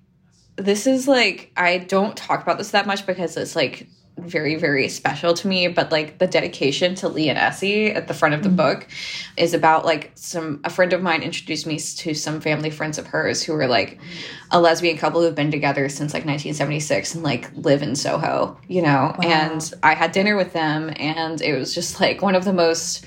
this 0.56 0.86
is 0.86 1.06
like 1.06 1.52
i 1.58 1.76
don't 1.76 2.16
talk 2.16 2.42
about 2.42 2.56
this 2.56 2.70
that 2.70 2.86
much 2.86 3.04
because 3.04 3.36
it's 3.36 3.54
like 3.54 3.86
very 4.18 4.54
very 4.54 4.88
special 4.88 5.32
to 5.32 5.48
me 5.48 5.66
but 5.68 5.90
like 5.90 6.18
the 6.18 6.26
dedication 6.26 6.94
to 6.94 7.08
lee 7.08 7.28
and 7.28 7.38
essie 7.38 7.90
at 7.90 8.06
the 8.06 8.14
front 8.14 8.34
of 8.34 8.42
the 8.42 8.48
mm 8.48 8.56
-hmm. 8.56 8.78
book 8.78 8.88
is 9.36 9.54
about 9.54 9.84
like 9.84 10.10
some 10.14 10.60
a 10.64 10.70
friend 10.70 10.92
of 10.92 11.02
mine 11.02 11.22
introduced 11.22 11.66
me 11.66 11.78
to 11.96 12.14
some 12.14 12.40
family 12.40 12.70
friends 12.70 12.98
of 12.98 13.06
hers 13.06 13.42
who 13.42 13.54
were 13.54 13.68
like 13.68 13.98
a 14.50 14.60
lesbian 14.60 14.98
couple 14.98 15.20
who've 15.20 15.34
been 15.34 15.50
together 15.50 15.88
since 15.88 16.12
like 16.14 16.26
1976 16.26 17.14
and 17.14 17.24
like 17.24 17.50
live 17.54 17.82
in 17.82 17.96
soho 17.96 18.58
you 18.68 18.82
know 18.82 19.14
wow. 19.18 19.40
and 19.40 19.72
i 19.82 19.94
had 19.94 20.12
dinner 20.12 20.36
with 20.36 20.52
them 20.52 20.90
and 20.96 21.40
it 21.40 21.54
was 21.58 21.74
just 21.74 22.00
like 22.00 22.22
one 22.22 22.36
of 22.38 22.44
the 22.44 22.52
most 22.52 23.06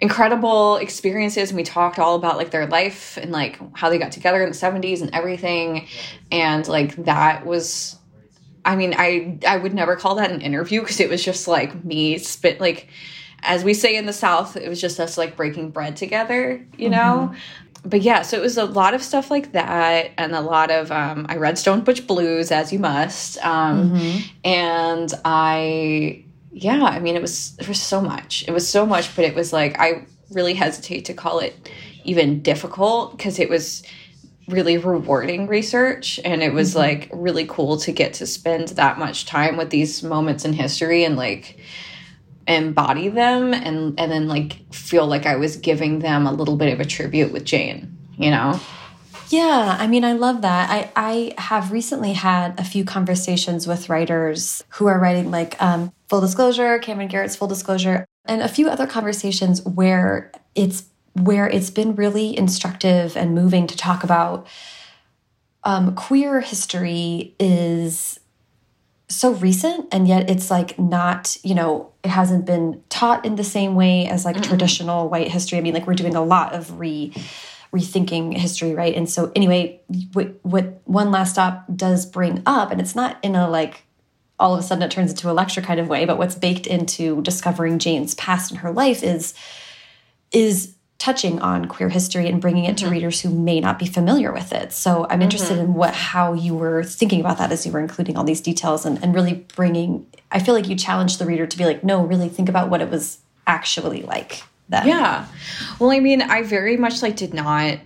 incredible 0.00 0.76
experiences 0.76 1.50
and 1.50 1.56
we 1.56 1.62
talked 1.62 1.98
all 1.98 2.16
about 2.16 2.36
like 2.36 2.50
their 2.50 2.66
life 2.66 3.16
and 3.22 3.32
like 3.32 3.58
how 3.74 3.88
they 3.88 3.98
got 3.98 4.12
together 4.12 4.42
in 4.42 4.50
the 4.50 4.56
70s 4.56 5.00
and 5.00 5.10
everything 5.14 5.86
and 6.30 6.68
like 6.68 6.96
that 7.04 7.46
was 7.46 7.98
I 8.66 8.76
mean, 8.76 8.94
I 8.98 9.38
I 9.46 9.56
would 9.56 9.72
never 9.72 9.96
call 9.96 10.16
that 10.16 10.30
an 10.30 10.42
interview 10.42 10.80
because 10.80 11.00
it 11.00 11.08
was 11.08 11.24
just 11.24 11.48
like 11.48 11.84
me 11.84 12.18
spit 12.18 12.60
like 12.60 12.88
as 13.42 13.64
we 13.64 13.74
say 13.74 13.96
in 13.96 14.06
the 14.06 14.12
South, 14.12 14.56
it 14.56 14.68
was 14.68 14.80
just 14.80 14.98
us 14.98 15.16
like 15.16 15.36
breaking 15.36 15.70
bread 15.70 15.96
together, 15.96 16.64
you 16.76 16.90
know? 16.90 17.14
Mm 17.14 17.28
-hmm. 17.28 17.90
But 17.90 18.02
yeah, 18.02 18.22
so 18.22 18.36
it 18.36 18.42
was 18.42 18.58
a 18.58 18.64
lot 18.64 18.94
of 18.94 19.02
stuff 19.02 19.30
like 19.30 19.52
that 19.52 20.10
and 20.16 20.34
a 20.34 20.40
lot 20.40 20.70
of 20.70 20.90
um 20.90 21.26
I 21.28 21.36
read 21.36 21.58
Stone 21.58 21.80
Butch 21.80 22.06
Blues 22.06 22.50
as 22.50 22.72
you 22.72 22.80
must. 22.80 23.38
Um 23.44 23.76
mm 23.76 23.92
-hmm. 23.92 24.22
and 24.44 25.08
I 25.24 26.24
yeah, 26.52 26.96
I 26.96 27.00
mean 27.00 27.16
it 27.16 27.22
was 27.22 27.54
it 27.58 27.68
was 27.68 27.82
so 27.88 28.00
much. 28.00 28.44
It 28.48 28.52
was 28.52 28.70
so 28.70 28.86
much, 28.86 29.06
but 29.16 29.24
it 29.24 29.34
was 29.34 29.52
like 29.52 29.72
I 29.78 29.88
really 30.36 30.54
hesitate 30.54 31.02
to 31.02 31.22
call 31.22 31.38
it 31.46 31.54
even 32.04 32.42
difficult 32.42 33.16
because 33.16 33.42
it 33.42 33.48
was 33.50 33.82
really 34.48 34.78
rewarding 34.78 35.46
research 35.46 36.20
and 36.24 36.42
it 36.42 36.52
was 36.52 36.74
mm 36.74 36.80
-hmm. 36.80 36.86
like 36.86 37.08
really 37.12 37.46
cool 37.46 37.76
to 37.76 37.92
get 37.92 38.18
to 38.18 38.26
spend 38.26 38.68
that 38.68 38.98
much 38.98 39.26
time 39.26 39.56
with 39.56 39.70
these 39.70 40.06
moments 40.06 40.44
in 40.44 40.52
history 40.52 41.04
and 41.04 41.16
like 41.16 41.56
embody 42.46 43.08
them 43.08 43.52
and 43.52 43.98
and 44.00 44.10
then 44.12 44.28
like 44.28 44.56
feel 44.70 45.06
like 45.06 45.26
I 45.26 45.36
was 45.36 45.56
giving 45.56 46.00
them 46.00 46.26
a 46.26 46.32
little 46.32 46.56
bit 46.56 46.72
of 46.72 46.80
a 46.80 46.84
tribute 46.84 47.32
with 47.32 47.44
Jane, 47.44 47.96
you 48.16 48.30
know? 48.30 48.60
Yeah, 49.28 49.76
I 49.78 49.86
mean, 49.88 50.04
I 50.04 50.12
love 50.12 50.42
that. 50.42 50.70
I, 50.70 50.90
I 50.94 51.34
have 51.36 51.72
recently 51.72 52.12
had 52.12 52.58
a 52.60 52.64
few 52.64 52.84
conversations 52.84 53.66
with 53.66 53.88
writers 53.88 54.62
who 54.70 54.86
are 54.86 55.00
writing, 55.00 55.32
like 55.32 55.60
um, 55.60 55.92
Full 56.08 56.20
Disclosure, 56.20 56.78
Camryn 56.78 57.08
Garrett's 57.08 57.34
Full 57.34 57.48
Disclosure, 57.48 58.06
and 58.24 58.40
a 58.40 58.48
few 58.48 58.68
other 58.68 58.86
conversations 58.86 59.64
where 59.64 60.30
it's 60.54 60.84
where 61.22 61.48
it's 61.48 61.70
been 61.70 61.94
really 61.94 62.36
instructive 62.36 63.16
and 63.16 63.34
moving 63.34 63.66
to 63.66 63.76
talk 63.76 64.04
about 64.04 64.46
um, 65.64 65.94
queer 65.94 66.40
history 66.40 67.34
is 67.40 68.20
so 69.08 69.32
recent 69.32 69.86
and 69.92 70.08
yet 70.08 70.28
it's 70.28 70.50
like 70.50 70.78
not 70.78 71.36
you 71.44 71.54
know 71.54 71.92
it 72.02 72.08
hasn't 72.08 72.44
been 72.44 72.82
taught 72.88 73.24
in 73.24 73.36
the 73.36 73.44
same 73.44 73.74
way 73.74 74.06
as 74.08 74.24
like 74.24 74.36
mm 74.36 74.46
traditional 74.46 75.08
white 75.08 75.28
history. 75.28 75.58
I 75.58 75.60
mean 75.60 75.74
like 75.74 75.86
we're 75.86 75.94
doing 75.94 76.14
a 76.14 76.22
lot 76.22 76.54
of 76.54 76.78
re 76.78 77.12
rethinking 77.72 78.36
history 78.36 78.74
right? 78.74 78.94
And 78.94 79.08
so 79.10 79.32
anyway 79.34 79.80
what 80.12 80.34
what 80.42 80.80
one 80.84 81.10
last 81.10 81.32
stop 81.32 81.64
does 81.74 82.06
bring 82.06 82.42
up 82.46 82.70
and 82.70 82.80
it's 82.80 82.94
not 82.94 83.18
in 83.22 83.34
a 83.34 83.48
like 83.48 83.82
all 84.38 84.54
of 84.54 84.60
a 84.60 84.62
sudden 84.62 84.82
it 84.82 84.90
turns 84.90 85.10
into 85.10 85.30
a 85.30 85.32
lecture 85.32 85.62
kind 85.62 85.80
of 85.80 85.88
way 85.88 86.04
but 86.04 86.18
what's 86.18 86.34
baked 86.34 86.66
into 86.66 87.22
discovering 87.22 87.78
jane's 87.78 88.14
past 88.14 88.52
in 88.52 88.58
her 88.58 88.70
life 88.70 89.02
is 89.02 89.34
is 90.30 90.75
touching 90.98 91.38
on 91.40 91.66
queer 91.66 91.88
history 91.88 92.28
and 92.28 92.40
bringing 92.40 92.64
it 92.64 92.76
to 92.78 92.84
mm 92.84 92.88
-hmm. 92.88 92.94
readers 92.94 93.20
who 93.20 93.30
may 93.30 93.60
not 93.60 93.78
be 93.78 93.86
familiar 93.86 94.32
with 94.32 94.52
it. 94.52 94.72
So 94.72 95.06
I'm 95.10 95.22
interested 95.22 95.56
mm 95.56 95.62
-hmm. 95.62 95.68
in 95.68 95.74
what 95.74 95.94
how 95.94 96.34
you 96.34 96.58
were 96.58 96.84
thinking 96.84 97.20
about 97.24 97.38
that 97.38 97.52
as 97.52 97.66
you 97.66 97.72
were 97.72 97.82
including 97.82 98.16
all 98.16 98.24
these 98.24 98.42
details 98.42 98.86
and, 98.86 99.02
and 99.02 99.14
really 99.14 99.44
bringing. 99.56 100.06
I 100.36 100.38
feel 100.40 100.54
like 100.54 100.68
you 100.68 100.76
challenged 100.76 101.18
the 101.18 101.26
reader 101.26 101.46
to 101.46 101.56
be 101.56 101.64
like, 101.64 101.80
no, 101.82 102.06
really 102.06 102.30
think 102.36 102.48
about 102.48 102.70
what 102.70 102.80
it 102.80 102.90
was 102.90 103.18
actually 103.44 104.02
like. 104.14 104.42
Then. 104.68 104.86
Yeah. 104.86 105.24
Well, 105.78 105.90
I 105.98 106.00
mean, 106.00 106.20
I 106.22 106.42
very 106.42 106.76
much 106.76 107.02
like 107.02 107.16
did 107.16 107.34
not 107.34 107.78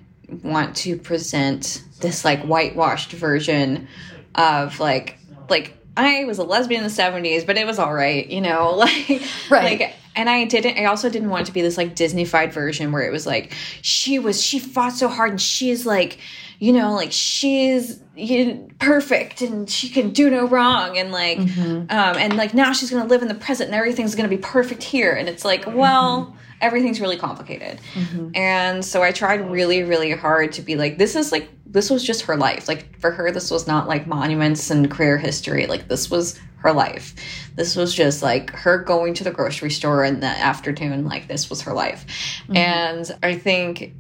want 0.43 0.77
to 0.85 0.97
present 0.97 1.83
this 2.01 2.25
like 2.25 2.41
whitewashed 2.45 3.13
version 3.13 3.89
of 4.35 4.81
like 4.81 5.19
like 5.49 5.77
I 5.97 6.25
was 6.25 6.39
a 6.39 6.45
lesbian 6.45 6.85
in 6.85 6.89
the 6.89 6.95
70s, 6.95 7.45
but 7.45 7.59
it 7.59 7.67
was 7.67 7.79
all 7.79 7.93
right, 7.93 8.27
you 8.27 8.41
know, 8.41 8.71
like 8.77 9.23
right. 9.51 9.81
like 9.81 9.95
and 10.17 10.29
I 10.29 10.45
didn't 10.45 10.79
I 10.79 10.87
also 10.87 11.09
didn't 11.09 11.31
want 11.31 11.43
it 11.43 11.47
to 11.47 11.53
be 11.53 11.63
this 11.63 11.77
like 11.77 11.95
Disneyfied 11.95 12.53
version 12.53 12.93
where 12.93 13.03
it 13.03 13.13
was 13.13 13.27
like 13.27 13.53
she 13.83 14.19
was 14.19 14.43
she 14.43 14.59
fought 14.59 14.93
so 14.93 15.09
hard 15.09 15.31
and 15.31 15.41
she's 15.41 15.87
like 15.87 16.19
you 16.59 16.73
know 16.73 16.93
like 16.95 17.13
she's 17.13 18.01
you 18.17 18.69
perfect 18.79 19.41
and 19.41 19.69
she 19.69 19.89
can 19.89 20.11
do 20.11 20.31
no 20.31 20.47
wrong 20.47 20.99
and 20.99 21.13
like 21.13 21.39
mm 21.39 21.47
-hmm. 21.47 21.77
um 21.91 22.17
and 22.17 22.37
like 22.37 22.55
now 22.55 22.73
she's 22.73 22.91
going 22.91 23.03
to 23.03 23.09
live 23.09 23.23
in 23.23 23.29
the 23.29 23.45
present 23.47 23.71
and 23.71 23.79
everything's 23.79 24.15
going 24.15 24.29
to 24.29 24.37
be 24.37 24.43
perfect 24.43 24.83
here 24.83 25.13
and 25.19 25.29
it's 25.29 25.45
like 25.45 25.65
well 25.67 26.21
mm 26.21 26.27
-hmm. 26.27 26.67
everything's 26.67 27.01
really 27.01 27.19
complicated 27.19 27.79
mm 27.95 28.03
-hmm. 28.03 28.37
and 28.37 28.85
so 28.85 29.03
I 29.03 29.13
tried 29.13 29.41
really 29.51 29.83
really 29.83 30.13
hard 30.13 30.53
to 30.57 30.63
be 30.63 30.77
like 30.77 30.97
this 30.97 31.15
is 31.15 31.33
like 31.33 31.47
this 31.73 31.89
was 31.91 32.07
just 32.07 32.23
her 32.23 32.37
life 32.37 32.63
like 32.73 32.85
for 32.99 33.11
her 33.11 33.33
this 33.33 33.51
was 33.51 33.67
not 33.67 33.89
like 33.89 34.07
monuments 34.07 34.71
and 34.71 34.91
career 34.91 35.19
history 35.19 35.67
like 35.67 35.85
this 35.89 36.11
was 36.11 36.39
her 36.61 36.73
life. 36.73 37.15
This 37.57 37.77
was 37.77 37.95
just 37.95 38.23
like 38.23 38.51
her 38.51 38.79
going 38.79 39.15
to 39.15 39.25
the 39.25 39.31
grocery 39.31 39.71
store 39.71 40.05
in 40.05 40.21
the 40.21 40.27
afternoon, 40.27 41.05
like 41.05 41.29
this 41.29 41.51
was 41.51 41.63
her 41.63 41.75
life. 41.75 42.05
Mm 42.49 42.55
-hmm. 42.55 42.59
And 42.59 43.19
I 43.23 43.39
think 43.39 43.93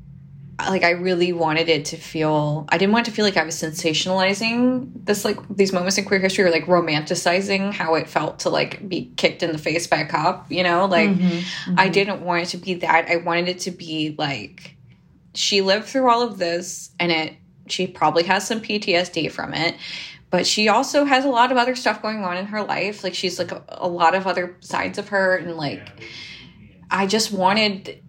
like 0.69 0.85
I 0.85 0.91
really 0.91 1.33
wanted 1.33 1.69
it 1.69 1.85
to 1.87 1.97
feel 1.97 2.67
I 2.69 2.79
didn't 2.79 2.93
want 2.93 3.07
to 3.07 3.13
feel 3.13 3.25
like 3.25 3.37
I 3.37 3.45
was 3.45 3.61
sensationalizing 3.61 4.91
this 5.07 5.25
like 5.25 5.39
these 5.57 5.73
moments 5.73 5.99
in 5.99 6.05
queer 6.05 6.21
history 6.21 6.45
or 6.45 6.51
like 6.51 6.67
romanticizing 6.67 7.73
how 7.73 7.95
it 7.95 8.09
felt 8.09 8.41
to 8.41 8.51
like 8.51 8.87
be 8.89 9.11
kicked 9.17 9.43
in 9.43 9.53
the 9.53 9.59
face 9.59 9.87
by 9.87 9.99
a 9.99 10.07
cop, 10.07 10.51
you 10.51 10.63
know? 10.63 10.87
Like 10.87 11.11
mm 11.11 11.19
-hmm. 11.19 11.33
Mm 11.33 11.43
-hmm. 11.75 11.85
I 11.85 11.89
didn't 11.89 12.21
want 12.23 12.43
it 12.43 12.51
to 12.51 12.59
be 12.67 12.87
that. 12.87 13.09
I 13.09 13.17
wanted 13.17 13.49
it 13.49 13.65
to 13.65 13.71
be 13.71 14.15
like 14.19 14.77
she 15.35 15.63
lived 15.63 15.87
through 15.87 16.11
all 16.11 16.23
of 16.29 16.39
this 16.39 16.91
and 16.99 17.13
it 17.13 17.33
she 17.67 17.87
probably 17.87 18.25
has 18.25 18.47
some 18.47 18.61
PTSD 18.61 19.31
from 19.31 19.55
it 19.55 19.75
but 20.31 20.47
she 20.47 20.69
also 20.69 21.05
has 21.05 21.25
a 21.25 21.29
lot 21.29 21.51
of 21.51 21.59
other 21.59 21.75
stuff 21.75 22.01
going 22.01 22.25
on 22.25 22.37
in 22.37 22.47
her 22.47 22.63
life 22.63 23.05
like 23.05 23.15
she's 23.15 23.39
like 23.39 23.53
a, 23.53 23.63
a, 23.69 23.89
lot 23.89 24.15
of 24.15 24.27
other 24.27 24.57
sides 24.61 24.99
of 24.99 25.09
her 25.09 25.37
and 25.37 25.57
like 25.57 25.89
i 26.91 27.07
just 27.07 27.33
wanted 27.33 28.03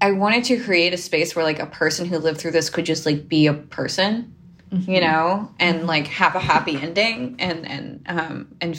i 0.00 0.12
wanted 0.12 0.44
to 0.44 0.62
create 0.62 0.92
a 0.92 0.98
space 0.98 1.34
where 1.34 1.44
like 1.44 1.58
a 1.58 1.66
person 1.66 2.06
who 2.06 2.18
lived 2.18 2.38
through 2.40 2.50
this 2.50 2.70
could 2.70 2.84
just 2.84 3.06
like 3.06 3.28
be 3.28 3.46
a 3.46 3.54
person 3.54 4.34
mm-hmm. 4.70 4.90
you 4.90 5.00
know 5.00 5.50
and 5.58 5.78
mm-hmm. 5.78 5.86
like 5.86 6.06
have 6.06 6.34
a 6.34 6.40
happy 6.40 6.76
ending 6.76 7.36
and 7.38 7.66
and 7.66 8.02
um 8.06 8.48
and 8.60 8.76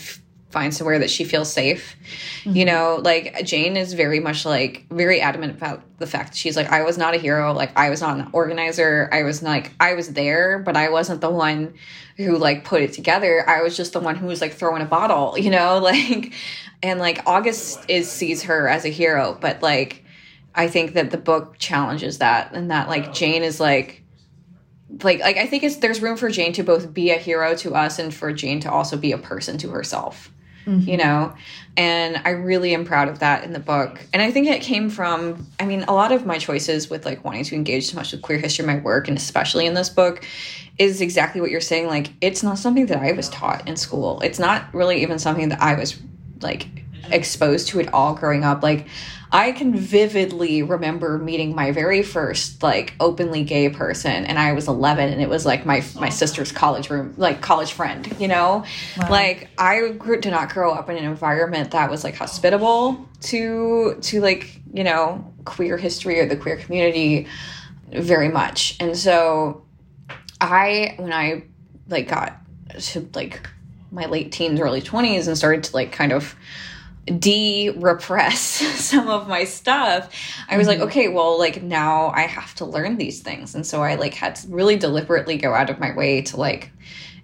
find 0.53 0.73
somewhere 0.73 0.99
that 0.99 1.09
she 1.09 1.23
feels 1.23 1.51
safe. 1.51 1.95
Mm-hmm. 2.43 2.55
You 2.55 2.65
know, 2.65 3.01
like 3.03 3.43
Jane 3.43 3.75
is 3.75 3.93
very 3.93 4.19
much 4.19 4.45
like 4.45 4.85
very 4.91 5.19
adamant 5.19 5.57
about 5.57 5.81
the 5.97 6.05
fact 6.05 6.29
that 6.29 6.37
she's 6.37 6.55
like, 6.55 6.69
I 6.69 6.83
was 6.83 6.95
not 6.95 7.15
a 7.15 7.17
hero. 7.17 7.53
Like 7.53 7.75
I 7.75 7.89
was 7.89 8.01
not 8.01 8.19
an 8.19 8.29
organizer. 8.33 9.09
I 9.11 9.23
was 9.23 9.41
like, 9.41 9.71
I 9.79 9.95
was 9.95 10.13
there, 10.13 10.59
but 10.59 10.77
I 10.77 10.89
wasn't 10.89 11.21
the 11.21 11.31
one 11.31 11.73
who 12.17 12.37
like 12.37 12.63
put 12.63 12.83
it 12.83 12.93
together. 12.93 13.43
I 13.49 13.63
was 13.63 13.75
just 13.75 13.93
the 13.93 13.99
one 13.99 14.15
who 14.15 14.27
was 14.27 14.41
like 14.41 14.53
throwing 14.53 14.83
a 14.83 14.85
bottle, 14.85 15.37
you 15.43 15.49
know, 15.49 15.77
like, 15.83 16.33
and 16.83 16.99
like 16.99 17.23
August 17.25 17.83
is 17.89 18.09
sees 18.09 18.43
her 18.43 18.67
as 18.69 18.85
a 18.85 18.89
hero, 18.89 19.35
but 19.41 19.61
like, 19.61 20.05
I 20.55 20.67
think 20.67 20.93
that 20.93 21.09
the 21.09 21.17
book 21.17 21.57
challenges 21.57 22.19
that 22.19 22.53
and 22.53 22.69
that 22.69 22.87
like 22.87 23.11
Jane 23.11 23.41
is 23.41 23.59
like, 23.59 24.03
like 25.01 25.19
like 25.21 25.37
I 25.37 25.47
think 25.47 25.63
it's 25.63 25.77
there's 25.77 26.01
room 26.01 26.17
for 26.17 26.29
Jane 26.29 26.53
to 26.53 26.63
both 26.63 26.93
be 26.93 27.09
a 27.09 27.17
hero 27.17 27.55
to 27.57 27.73
us 27.73 27.97
and 27.97 28.13
for 28.13 28.31
Jane 28.33 28.59
to 28.61 28.71
also 28.71 28.97
be 28.97 29.11
a 29.11 29.17
person 29.17 29.57
to 29.59 29.69
herself. 29.69 30.32
Mm 30.65 30.79
-hmm. 30.79 30.87
you 30.87 30.97
know? 30.97 31.33
And 31.75 32.21
i 32.25 32.29
really 32.29 32.75
am 32.75 32.85
proud 32.85 33.09
of 33.09 33.19
that 33.19 33.43
in 33.43 33.53
the 33.53 33.59
book. 33.59 33.99
And 34.13 34.21
i 34.21 34.31
think 34.31 34.47
it 34.47 34.63
came 34.63 34.89
from 34.89 35.47
i 35.59 35.65
mean 35.65 35.83
a 35.87 35.93
lot 35.93 36.11
of 36.11 36.25
my 36.25 36.37
choices 36.37 36.89
with 36.89 37.05
like 37.05 37.23
wanting 37.23 37.45
to 37.49 37.55
engage 37.55 37.81
so 37.81 37.97
much 37.97 38.11
with 38.11 38.21
queer 38.21 38.39
history 38.39 38.65
in 38.65 38.75
my 38.75 38.81
work 38.83 39.07
and 39.07 39.17
especially 39.17 39.65
in 39.65 39.73
this 39.73 39.89
book 39.89 40.25
is 40.77 41.01
exactly 41.01 41.41
what 41.41 41.49
you're 41.49 41.67
saying 41.71 41.87
like 41.95 42.09
it's 42.21 42.43
not 42.43 42.57
something 42.57 42.87
that 42.87 43.01
i 43.09 43.11
was 43.11 43.29
taught 43.29 43.67
in 43.69 43.75
school. 43.75 44.21
It's 44.21 44.39
not 44.39 44.59
really 44.73 45.01
even 45.03 45.19
something 45.19 45.49
that 45.49 45.61
i 45.61 45.73
was 45.79 45.99
like 46.41 46.82
exposed 47.11 47.67
to 47.67 47.79
it 47.79 47.93
all 47.93 48.13
growing 48.15 48.43
up 48.43 48.63
like 48.63 48.87
I 49.33 49.51
can 49.51 49.75
vividly 49.75 50.61
remember 50.61 51.17
meeting 51.17 51.55
my 51.55 51.71
very 51.71 52.03
first 52.03 52.61
like 52.61 52.93
openly 52.99 53.43
gay 53.43 53.67
person 53.67 54.25
and 54.25 54.37
I 54.37 54.53
was 54.53 54.67
11 54.67 55.11
and 55.11 55.19
it 55.19 55.27
was 55.27 55.43
like 55.43 55.65
my 55.65 55.83
my 55.99 56.09
sister's 56.09 56.51
college 56.51 56.91
room 56.91 57.15
like 57.17 57.41
college 57.41 57.73
friend, 57.73 58.15
you 58.19 58.27
know? 58.27 58.63
Wow. 58.95 59.09
Like 59.09 59.49
I 59.57 59.89
grew, 59.89 60.21
did 60.21 60.29
not 60.29 60.53
grow 60.53 60.71
up 60.71 60.87
in 60.91 60.97
an 60.97 61.05
environment 61.05 61.71
that 61.71 61.89
was 61.89 62.03
like 62.03 62.15
hospitable 62.15 63.09
to 63.21 63.97
to 63.99 64.21
like, 64.21 64.61
you 64.71 64.83
know, 64.83 65.33
queer 65.45 65.77
history 65.77 66.19
or 66.19 66.27
the 66.27 66.37
queer 66.37 66.57
community 66.57 67.25
very 67.91 68.29
much. 68.29 68.77
And 68.79 68.95
so 68.95 69.65
I 70.39 70.93
when 70.97 71.11
I 71.11 71.45
like 71.89 72.07
got 72.07 72.39
to 72.79 73.09
like 73.15 73.49
my 73.89 74.05
late 74.05 74.31
teens 74.31 74.59
early 74.59 74.81
20s 74.81 75.27
and 75.27 75.35
started 75.35 75.63
to 75.63 75.75
like 75.75 75.91
kind 75.91 76.11
of 76.11 76.35
de-repress 77.05 78.39
some 78.79 79.09
of 79.09 79.27
my 79.27 79.43
stuff 79.43 80.09
i 80.49 80.57
was 80.57 80.67
mm 80.67 80.73
-hmm. 80.73 80.79
like 80.79 80.79
mm-hmm. 80.79 80.87
okay 80.87 81.07
well 81.09 81.37
like 81.37 81.61
now 81.61 82.11
i 82.15 82.21
have 82.21 82.53
to 82.55 82.65
learn 82.65 82.97
these 82.97 83.19
things 83.19 83.55
and 83.55 83.65
so 83.65 83.83
i 83.83 83.95
like 83.95 84.13
had 84.13 84.35
to 84.35 84.47
really 84.49 84.77
deliberately 84.77 85.37
go 85.37 85.53
out 85.53 85.69
of 85.69 85.79
my 85.79 85.91
way 85.95 86.21
to 86.21 86.37
like 86.37 86.71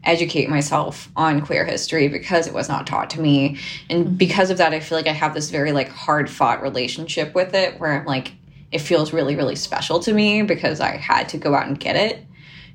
educate 0.03 0.49
myself 0.49 1.09
on 1.15 1.41
queer 1.41 1.65
history 1.65 2.07
because 2.07 2.47
it 2.47 2.53
was 2.53 2.69
not 2.69 2.87
taught 2.87 3.09
to 3.09 3.21
me 3.21 3.57
and 3.89 3.99
mm 3.99 4.07
-hmm. 4.07 4.17
because 4.17 4.51
of 4.51 4.57
that 4.57 4.73
i 4.73 4.79
feel 4.79 4.97
like 4.97 5.09
i 5.09 5.13
have 5.13 5.33
this 5.33 5.49
very 5.49 5.71
like 5.71 5.91
hard 5.91 6.29
fought 6.29 6.61
relationship 6.61 7.35
with 7.35 7.53
it 7.53 7.79
where 7.79 7.93
i'm 7.93 8.05
like 8.15 8.31
it 8.71 8.81
feels 8.81 9.13
really 9.13 9.35
really 9.35 9.55
special 9.55 9.99
to 9.99 10.13
me 10.13 10.43
because 10.43 10.79
i 10.79 10.97
had 10.97 11.29
to 11.29 11.37
go 11.37 11.55
out 11.55 11.67
and 11.67 11.79
get 11.79 11.95
it 11.95 12.15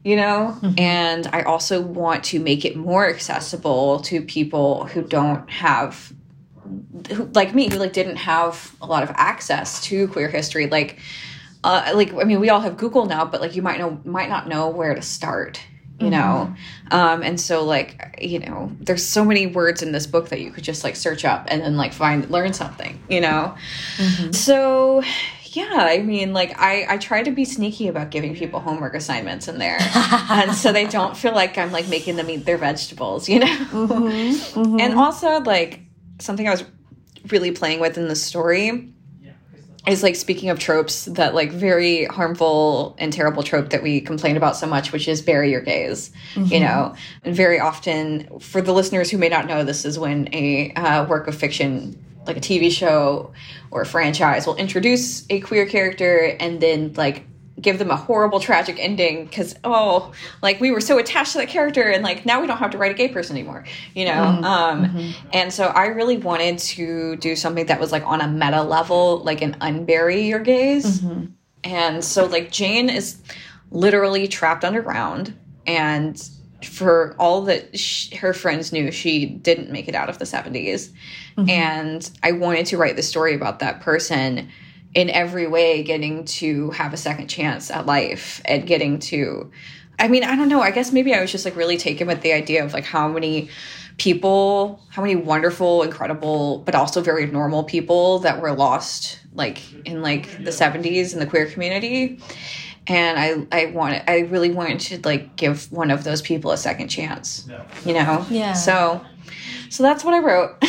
you 0.05 0.17
know 0.17 0.39
mm 0.53 0.59
-hmm. 0.61 0.81
and 0.81 1.23
i 1.39 1.41
also 1.43 1.83
want 1.83 2.21
to 2.31 2.39
make 2.39 2.69
it 2.69 2.77
more 2.77 3.07
accessible 3.15 3.87
to 4.09 4.17
people 4.39 4.69
who 4.93 5.01
don't 5.19 5.51
have 5.51 5.97
who, 7.13 7.25
like 7.35 7.55
me 7.55 7.69
who 7.69 7.79
like 7.79 7.93
didn't 7.93 8.17
have 8.17 8.75
a 8.81 8.87
lot 8.87 9.03
of 9.03 9.11
access 9.15 9.83
to 9.85 10.09
queer 10.09 10.29
history 10.29 10.67
like 10.69 10.99
uh, 11.65 11.93
like 11.95 12.13
I 12.13 12.25
mean 12.25 12.41
we 12.41 12.51
all 12.51 12.61
have 12.61 12.77
Google 12.77 13.07
now 13.07 13.25
but 13.25 13.41
like 13.41 13.57
you 13.57 13.63
might 13.63 13.79
know 13.79 14.01
might 14.05 14.29
not 14.29 14.49
know 14.49 14.69
where 14.69 14.95
to 14.95 15.03
start 15.03 15.61
you 16.01 16.07
mm 16.07 16.13
-hmm. 16.13 16.19
know 16.19 16.55
um 16.91 17.23
and 17.23 17.41
so 17.41 17.65
like 17.65 18.19
you 18.21 18.39
know 18.39 18.71
there's 18.81 19.05
so 19.05 19.25
many 19.25 19.47
words 19.47 19.83
in 19.83 19.93
this 19.93 20.07
book 20.07 20.29
that 20.29 20.41
you 20.41 20.51
could 20.51 20.65
just 20.65 20.85
like 20.85 20.97
search 20.97 21.25
up 21.25 21.47
and 21.51 21.63
then 21.63 21.77
like 21.77 21.93
find 21.93 22.31
learn 22.31 22.53
something 22.53 22.99
you 23.09 23.21
know 23.21 23.55
mm 23.99 24.07
-hmm. 24.07 24.35
so 24.35 25.03
yeah 25.59 25.95
i 25.95 26.03
mean 26.03 26.33
like 26.35 26.53
i 26.59 26.95
i 26.95 26.99
try 26.99 27.23
to 27.23 27.31
be 27.31 27.45
sneaky 27.45 27.89
about 27.89 28.11
giving 28.11 28.37
people 28.37 28.61
homework 28.61 28.95
assignments 28.95 29.49
in 29.49 29.59
there 29.59 29.79
and 30.41 30.55
so 30.55 30.73
they 30.73 30.87
don't 30.87 31.17
feel 31.17 31.35
like 31.43 31.61
i'm 31.61 31.73
like 31.73 31.89
making 31.89 32.17
them 32.17 32.29
eat 32.29 32.45
their 32.45 32.59
vegetables 32.59 33.29
you 33.29 33.39
know 33.45 33.57
mm 33.73 33.87
-hmm. 33.89 34.03
Mm 34.57 34.65
-hmm. 34.65 34.83
and 34.83 34.93
also 35.05 35.29
like 35.55 35.85
something 36.21 36.47
I 36.47 36.51
was 36.51 36.65
really 37.31 37.51
playing 37.51 37.81
with 37.81 37.97
in 37.99 38.09
the 38.09 38.17
story 38.17 38.95
is 39.87 40.03
like 40.03 40.17
speaking 40.17 40.51
of 40.51 40.59
tropes 40.59 41.05
that 41.07 41.35
like 41.35 41.51
very 41.53 42.07
harmful 42.07 42.97
and 42.99 43.13
terrible 43.13 43.43
trope 43.43 43.71
that 43.71 43.83
we 43.83 44.01
complain 44.01 44.37
about 44.37 44.57
so 44.57 44.67
much 44.67 44.93
which 44.93 45.09
is 45.09 45.21
bury 45.21 45.51
your 45.51 45.61
gays 45.61 46.11
mm 46.35 46.43
-hmm. 46.43 46.53
you 46.53 46.61
mm-hmm. 46.61 46.67
know 46.67 46.95
and 47.25 47.37
very 47.37 47.61
often 47.61 48.27
for 48.41 48.63
the 48.63 48.73
listeners 48.73 49.11
who 49.11 49.19
may 49.19 49.29
not 49.29 49.47
know 49.47 49.65
this 49.65 49.85
is 49.85 49.99
when 49.99 50.29
a 50.33 50.73
uh, 50.77 51.07
work 51.07 51.29
of 51.29 51.35
fiction 51.35 51.97
like 52.27 52.37
a 52.37 52.41
tv 52.41 52.71
show 52.71 53.31
or 53.71 53.83
a 53.83 53.87
franchise 53.87 54.47
will 54.47 54.57
introduce 54.57 55.25
a 55.31 55.41
queer 55.41 55.67
character 55.67 56.37
and 56.41 56.61
then 56.61 56.93
like 56.97 57.23
give 57.61 57.79
them 57.79 57.91
a 57.91 57.97
horrible 57.97 58.41
tragic 58.41 58.77
ending 58.81 59.27
because 59.27 59.55
oh 59.63 60.13
like 60.43 60.61
we 60.61 60.71
were 60.71 60.81
so 60.81 60.99
attached 60.99 61.33
to 61.33 61.39
that 61.39 61.49
character 61.49 61.83
and 61.83 62.03
like 62.03 62.27
now 62.27 62.41
we 62.41 62.47
don't 62.47 62.59
have 62.59 62.71
to 62.71 62.79
write 62.79 62.91
a 62.91 62.95
gay 62.95 63.09
person 63.09 63.37
anymore 63.37 63.65
you 63.95 64.05
know 64.05 64.13
mm-hmm. 64.13 64.45
um 64.45 64.85
mm-hmm. 64.85 65.29
and 65.33 65.53
so 65.53 65.67
i 65.69 65.87
really 65.87 66.17
wanted 66.17 66.59
to 66.59 67.17
do 67.17 67.37
something 67.37 67.67
that 67.67 67.79
was 67.79 67.93
like 67.93 68.05
on 68.05 68.21
a 68.21 68.29
meta 68.29 68.63
level 68.63 69.19
like 69.19 69.41
an 69.41 69.55
unbury 69.61 70.29
your 70.29 70.41
gays 70.41 71.01
mm-hmm. 71.01 71.27
and 71.63 72.05
so 72.05 72.25
like 72.27 72.51
jane 72.51 72.89
is 72.89 73.23
literally 73.71 74.27
trapped 74.27 74.65
underground 74.65 75.37
and 75.67 76.31
for 76.65 77.15
all 77.19 77.43
that 77.43 77.79
she, 77.79 78.17
her 78.17 78.33
friends 78.33 78.73
knew 78.73 78.91
she 78.91 79.27
didn't 79.27 79.71
make 79.71 79.87
it 79.87 79.95
out 79.95 80.09
of 80.09 80.19
the 80.19 80.25
70s 80.25 80.91
mm-hmm. 81.37 81.49
and 81.49 82.11
i 82.25 82.33
wanted 82.33 82.67
to 82.67 82.77
write 82.77 82.97
the 82.97 83.03
story 83.03 83.33
about 83.33 83.61
that 83.61 83.81
person 83.81 84.49
in 84.95 85.11
every 85.11 85.47
way 85.47 85.83
getting 85.83 86.25
to 86.25 86.71
have 86.71 86.93
a 86.93 86.97
second 86.97 87.29
chance 87.29 87.71
at 87.71 87.87
life 87.87 88.41
and 88.45 88.67
getting 88.67 88.99
to 88.99 89.51
I 89.99 90.09
mean, 90.09 90.25
I 90.25 90.35
don't 90.35 90.49
know. 90.49 90.61
I 90.61 90.71
guess 90.73 90.93
maybe 90.93 91.15
I 91.15 91.21
was 91.21 91.31
just 91.31 91.45
like 91.45 91.55
really 91.57 91.77
taken 91.77 92.09
with 92.09 92.21
the 92.21 92.33
idea 92.33 92.65
of 92.65 92.73
like 92.73 92.85
how 92.85 93.07
many 93.09 93.49
people, 93.97 94.83
how 94.89 95.03
many 95.03 95.15
wonderful, 95.15 95.83
incredible, 95.83 96.59
but 96.59 96.75
also 96.75 97.01
very 97.01 97.27
normal 97.27 97.63
people 97.63 98.19
that 98.21 98.41
were 98.41 98.53
lost 98.53 99.21
like 99.35 99.63
in 99.85 100.03
like 100.03 100.43
the 100.43 100.51
70s 100.51 101.13
in 101.13 101.21
the 101.21 101.27
queer 101.27 101.47
community. 101.47 102.19
And 102.87 103.49
I 103.53 103.63
I 103.63 103.67
wanted 103.67 104.03
I 104.09 104.21
really 104.21 104.51
wanted 104.51 104.81
to 104.81 105.09
like 105.09 105.37
give 105.37 105.71
one 105.71 105.91
of 105.91 106.05
those 106.05 106.23
people 106.23 106.51
a 106.51 106.57
second 106.57 106.89
chance. 106.89 107.49
You 107.85 107.95
know? 107.95 108.27
Yeah. 108.31 108.53
So 108.55 109.01
so 109.71 109.83
that's 109.83 110.05
what 110.05 110.15
I 110.15 110.19
wrote. 110.19 110.63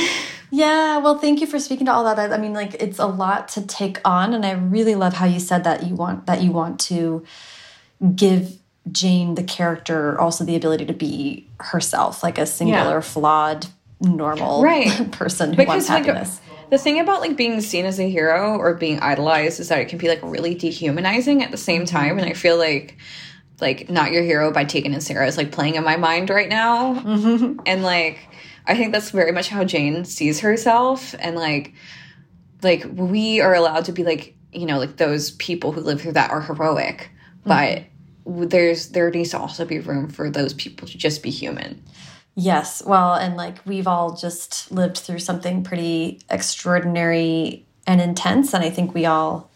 Yeah, 0.52 0.98
well, 0.98 1.18
thank 1.18 1.42
you 1.42 1.48
for 1.48 1.60
speaking 1.60 1.86
to 1.88 1.94
all 1.94 2.04
that. 2.04 2.32
I 2.32 2.38
mean, 2.38 2.54
like 2.54 2.76
it's 2.76 3.00
a 3.00 3.08
lot 3.08 3.48
to 3.50 3.66
take 3.66 4.00
on, 4.06 4.34
and 4.34 4.46
I 4.46 4.52
really 4.52 4.96
love 4.96 5.14
how 5.14 5.26
you 5.26 5.40
said 5.40 5.64
that 5.64 5.86
you 5.86 5.96
want 5.96 6.26
that 6.28 6.42
you 6.42 6.52
want 6.52 6.80
to 6.82 7.26
give 8.16 8.58
Jane 8.92 9.36
the 9.36 9.44
character 9.44 10.20
also 10.20 10.44
the 10.44 10.56
ability 10.56 10.86
to 10.86 10.94
be 10.94 11.48
herself, 11.60 12.24
like 12.24 12.38
a 12.38 12.46
singular, 12.46 12.96
yeah. 12.96 13.02
flawed, 13.02 13.68
normal 14.00 14.62
right. 14.62 15.12
person 15.12 15.52
who 15.52 15.58
because, 15.58 15.68
wants 15.68 15.88
happiness. 15.88 16.40
Like, 16.48 16.70
the 16.70 16.78
thing 16.78 17.00
about 17.00 17.22
like 17.22 17.38
being 17.38 17.62
seen 17.62 17.86
as 17.86 18.00
a 18.00 18.10
hero 18.10 18.58
or 18.58 18.74
being 18.74 19.00
idolized 19.00 19.60
is 19.60 19.70
that 19.70 19.80
it 19.80 19.88
can 19.88 19.98
be 19.98 20.08
like 20.08 20.20
really 20.24 20.56
dehumanizing 20.56 21.44
at 21.44 21.52
the 21.52 21.58
same 21.58 21.84
mm-hmm. 21.84 21.96
time, 21.96 22.20
and 22.20 22.28
I 22.28 22.34
feel 22.34 22.58
like 22.58 22.98
like 23.62 23.90
not 23.90 24.12
your 24.12 24.24
hero 24.24 24.52
by 24.52 24.66
Tegan 24.66 24.94
and 24.94 25.04
Sara 25.04 25.28
is 25.28 25.38
like 25.38 25.52
playing 25.52 25.76
in 25.76 25.84
my 25.84 25.96
mind 25.96 26.30
right 26.30 26.50
now, 26.50 26.94
mm 26.94 27.24
-hmm. 27.24 27.60
and 27.66 27.84
like 27.84 28.20
I 28.68 28.76
think 28.76 28.92
that's 28.92 29.12
very 29.12 29.32
much 29.32 29.50
how 29.50 29.64
Jane 29.64 30.06
sees 30.06 30.40
herself 30.40 31.14
and 31.20 31.36
like 31.36 31.74
like 32.64 32.86
we 32.94 33.42
are 33.42 33.54
allowed 33.54 33.86
to 33.86 33.92
be 33.92 34.04
like, 34.04 34.36
you 34.52 34.66
know, 34.66 34.80
like 34.80 34.98
those 34.98 35.32
people 35.32 35.72
who 35.72 35.82
live 35.82 36.02
through 36.02 36.14
that 36.14 36.32
are 36.32 36.42
heroic, 36.42 37.10
mm-hmm. 37.46 37.84
but 38.26 38.50
there's 38.50 38.90
there 38.90 39.10
needs 39.12 39.30
to 39.32 39.40
also 39.40 39.66
be 39.66 39.80
room 39.80 40.10
for 40.10 40.30
those 40.30 40.54
people 40.54 40.88
to 40.88 40.98
just 40.98 41.22
be 41.22 41.30
human. 41.30 41.84
Yes. 42.36 42.84
Well, 42.86 43.14
and 43.14 43.38
like 43.38 43.66
we've 43.66 43.88
all 43.88 44.16
just 44.16 44.72
lived 44.72 44.98
through 44.98 45.20
something 45.20 45.64
pretty 45.64 46.22
extraordinary 46.30 47.66
and 47.88 48.02
intense 48.02 48.54
and 48.54 48.64
I 48.64 48.70
think 48.70 48.94
we 48.94 49.06
all 49.06 49.52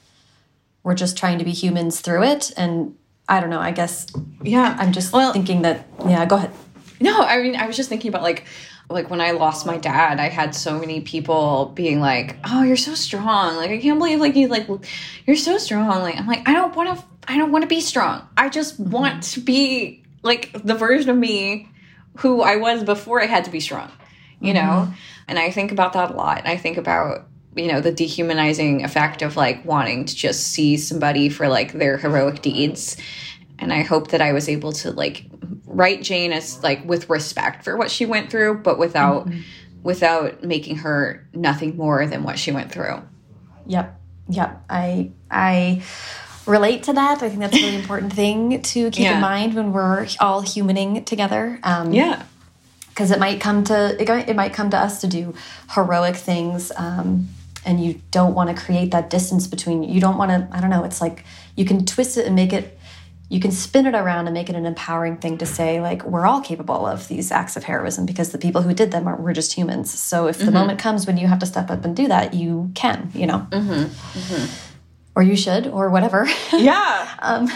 we're 0.84 0.96
just 0.96 1.18
trying 1.18 1.40
to 1.40 1.46
be 1.46 1.52
humans 1.52 2.00
through 2.00 2.24
it 2.24 2.52
and 2.56 2.96
I 3.28 3.42
don't 3.42 3.50
know, 3.50 3.60
I 3.60 3.72
guess 3.72 4.08
yeah, 4.44 4.76
I'm 4.80 4.92
just 4.92 5.12
well, 5.14 5.34
thinking 5.34 5.64
that 5.64 5.88
yeah, 6.08 6.26
go 6.26 6.38
ahead. 6.38 6.52
No, 7.02 7.22
I 7.22 7.42
mean 7.42 7.56
I 7.56 7.68
was 7.68 7.76
just 7.76 7.90
thinking 7.90 8.10
about 8.10 8.24
like 8.24 8.46
like 8.90 9.10
when 9.10 9.22
I 9.22 9.32
lost 9.32 9.66
my 9.66 9.78
dad, 9.78 10.20
I 10.20 10.30
had 10.30 10.56
so 10.56 10.80
many 10.80 11.02
people 11.02 11.72
being 11.76 12.00
like, 12.00 12.38
"Oh, 12.44 12.64
you're 12.64 12.76
so 12.78 12.96
strong! 12.96 13.56
Like 13.56 13.70
I 13.70 13.78
can't 13.78 14.00
believe 14.00 14.20
like 14.20 14.36
you 14.36 14.48
like 14.48 14.68
you're 15.26 15.36
so 15.36 15.58
strong!" 15.58 16.02
Like 16.02 16.18
I'm 16.18 16.28
like 16.28 16.48
I 16.48 16.54
don't 16.54 16.76
want 16.76 16.98
to 16.98 17.06
I 17.28 17.38
don't 17.38 17.52
want 17.52 17.62
to 17.64 17.68
be 17.68 17.82
strong. 17.82 18.28
I 18.36 18.50
just 18.50 18.82
mm-hmm. 18.82 18.92
want 18.92 19.24
to 19.24 19.42
be 19.42 20.04
like 20.24 20.52
the 20.64 20.76
version 20.76 21.10
of 21.12 21.18
me 21.18 21.70
who 22.18 22.42
I 22.42 22.56
was 22.56 22.84
before 22.84 23.22
I 23.22 23.28
had 23.28 23.46
to 23.46 23.52
be 23.52 23.60
strong. 23.60 23.92
You 24.42 24.54
mm 24.54 24.60
-hmm. 24.60 24.66
know, 24.66 24.94
and 25.28 25.40
I 25.40 25.52
think 25.52 25.72
about 25.72 25.94
that 25.94 26.12
a 26.12 26.14
lot. 26.14 26.48
I 26.48 26.58
think 26.58 26.78
about 26.78 27.26
you 27.56 27.68
know 27.68 27.82
the 27.82 27.92
dehumanizing 27.92 28.84
effect 28.84 29.22
of 29.22 29.36
like 29.36 29.62
wanting 29.66 30.06
to 30.06 30.16
just 30.16 30.40
see 30.54 30.78
somebody 30.78 31.30
for 31.30 31.48
like 31.48 31.78
their 31.78 31.98
heroic 31.98 32.42
deeds 32.42 32.98
and 33.60 33.74
I 33.74 33.84
hope 33.84 34.10
that 34.10 34.22
I 34.22 34.34
was 34.34 34.50
able 34.50 34.72
to 34.74 34.92
like 34.92 35.26
write 35.66 36.02
Jane 36.02 36.34
as 36.34 36.62
like 36.64 36.84
with 36.86 37.10
respect 37.10 37.64
for 37.64 37.78
what 37.78 37.92
she 37.92 38.06
went 38.06 38.30
through, 38.30 38.60
but 38.60 38.80
without 38.80 39.28
mm 39.28 39.32
-hmm. 39.32 39.42
without 39.84 40.44
making 40.44 40.78
her 40.78 41.28
nothing 41.34 41.78
more 41.78 42.08
than 42.08 42.24
what 42.24 42.40
she 42.40 42.52
went 42.52 42.72
through. 42.72 43.02
Yep. 43.68 43.96
Yep. 44.30 44.62
I 44.70 45.12
I 45.30 45.82
relate 46.46 46.84
to 46.84 46.94
that. 46.94 47.22
I 47.22 47.30
think 47.30 47.40
that's 47.40 47.56
a 47.56 47.62
really 47.62 47.76
important 47.84 48.14
thing 48.14 48.62
to 48.62 48.90
keep 48.92 49.04
yeah. 49.04 49.16
in 49.16 49.22
mind 49.22 49.54
when 49.54 49.72
we're 49.72 50.08
all 50.20 50.42
humaning 50.44 51.06
together. 51.06 51.60
Um, 51.64 51.94
yeah. 51.94 52.24
Because 52.90 53.12
it 53.12 53.20
might 53.20 53.40
come 53.40 53.64
to 53.66 53.96
it, 54.02 54.10
it 54.30 54.36
might 54.36 54.54
come 54.54 54.70
to 54.72 54.78
us 54.78 55.02
to 55.02 55.08
do 55.08 55.34
heroic 55.70 56.18
things, 56.18 56.72
um, 56.76 57.30
and 57.66 57.84
you 57.84 58.02
don't 58.12 58.34
want 58.34 58.50
to 58.50 58.66
create 58.66 58.92
that 58.92 59.10
distance 59.10 59.48
between. 59.48 59.84
You 59.84 60.02
don't 60.02 60.18
want 60.18 60.32
to. 60.32 60.48
I 60.52 60.60
don't 60.60 60.70
know. 60.70 60.84
It's 60.84 61.00
like 61.00 61.24
you 61.56 61.66
can 61.66 61.86
twist 61.86 62.18
it 62.18 62.26
and 62.26 62.36
make 62.36 62.52
it 62.52 62.79
you 63.30 63.40
can 63.40 63.52
spin 63.52 63.86
it 63.86 63.94
around 63.94 64.26
and 64.26 64.34
make 64.34 64.50
it 64.50 64.56
an 64.56 64.66
empowering 64.66 65.18
thing 65.18 65.38
to 65.38 65.46
say 65.46 65.80
like 65.80 66.04
we're 66.04 66.26
all 66.26 66.42
capable 66.42 66.86
of 66.86 67.08
these 67.08 67.32
acts 67.32 67.56
of 67.56 67.64
heroism 67.64 68.06
because 68.06 68.32
the 68.32 68.40
people 68.40 68.64
who 68.64 68.74
did 68.74 68.92
them 68.92 69.08
are 69.08 69.16
we're 69.16 69.34
just 69.34 69.54
humans. 69.54 69.98
So 69.98 70.28
if 70.28 70.40
the 70.40 70.46
mm 70.46 70.50
-hmm. 70.50 70.54
moment 70.54 70.82
comes 70.82 71.06
when 71.06 71.18
you 71.18 71.28
have 71.28 71.40
to 71.40 71.46
step 71.46 71.70
up 71.70 71.86
and 71.86 71.96
do 71.96 72.08
that 72.08 72.34
you 72.34 72.72
can 72.74 73.12
you 73.14 73.28
know? 73.28 73.46
Mm 73.52 73.68
-hmm. 73.68 73.80
Mm 73.80 74.24
-hmm. 74.30 74.50
or 75.16 75.24
you 75.24 75.38
should 75.38 75.68
or 75.68 75.90
whatever. 75.90 76.28
Yeah. 76.70 77.08
Um, 77.22 77.50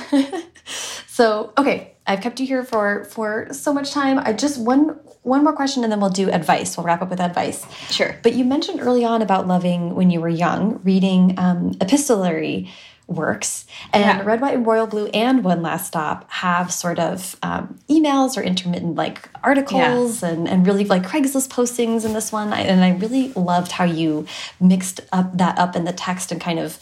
so 1.17 1.51
okay 1.57 1.93
i've 2.07 2.21
kept 2.21 2.39
you 2.39 2.47
here 2.47 2.63
for 2.63 3.05
for 3.05 3.47
so 3.51 3.74
much 3.74 3.91
time. 3.91 4.19
I 4.19 4.34
just 4.34 4.57
one 4.57 4.99
one 5.24 5.43
more 5.43 5.55
question 5.55 5.84
and 5.84 5.91
then 5.91 5.99
we'll 6.01 6.26
do 6.26 6.30
advice. 6.30 6.76
We'll 6.76 6.86
wrap 6.86 7.01
up 7.01 7.09
with 7.09 7.19
advice. 7.19 7.65
Sure. 7.89 8.15
But 8.24 8.34
you 8.34 8.45
mentioned 8.45 8.80
early 8.82 9.05
on 9.05 9.21
about 9.21 9.47
loving 9.47 9.95
when 9.95 10.11
you 10.11 10.19
were 10.21 10.30
young 10.30 10.82
reading 10.84 11.39
um, 11.39 11.71
epistolary 11.80 12.69
works. 13.08 13.66
And 13.91 14.04
yeah. 14.04 14.24
Red, 14.24 14.41
White, 14.41 14.56
and 14.56 14.66
Royal 14.66 14.88
Blue 14.88 15.08
and 15.08 15.43
One 15.43 15.62
Last 15.62 15.88
Stop 15.88 16.30
have 16.32 16.72
sort 16.72 16.99
of 16.99 17.38
um, 17.43 17.80
emails 17.89 18.38
or 18.38 18.41
intermittent 18.41 18.95
like 18.95 19.30
articles 19.43 20.22
yeah. 20.22 20.30
and, 20.30 20.47
and 20.47 20.66
really 20.66 20.86
like 20.86 21.04
Craigslist 21.04 21.49
postings 21.49 22.06
in 22.06 22.14
this 22.14 22.32
one. 22.32 22.54
I, 22.54 22.62
and 22.62 22.84
I 22.84 22.91
really 22.91 23.34
loved 23.34 23.74
how 23.74 23.84
you 23.84 24.26
mixed 24.60 25.01
up 25.12 25.38
that 25.38 25.58
up 25.58 25.76
in 25.76 25.84
the 25.84 25.93
text 25.93 26.32
and 26.32 26.39
kind 26.39 26.60
of 26.60 26.80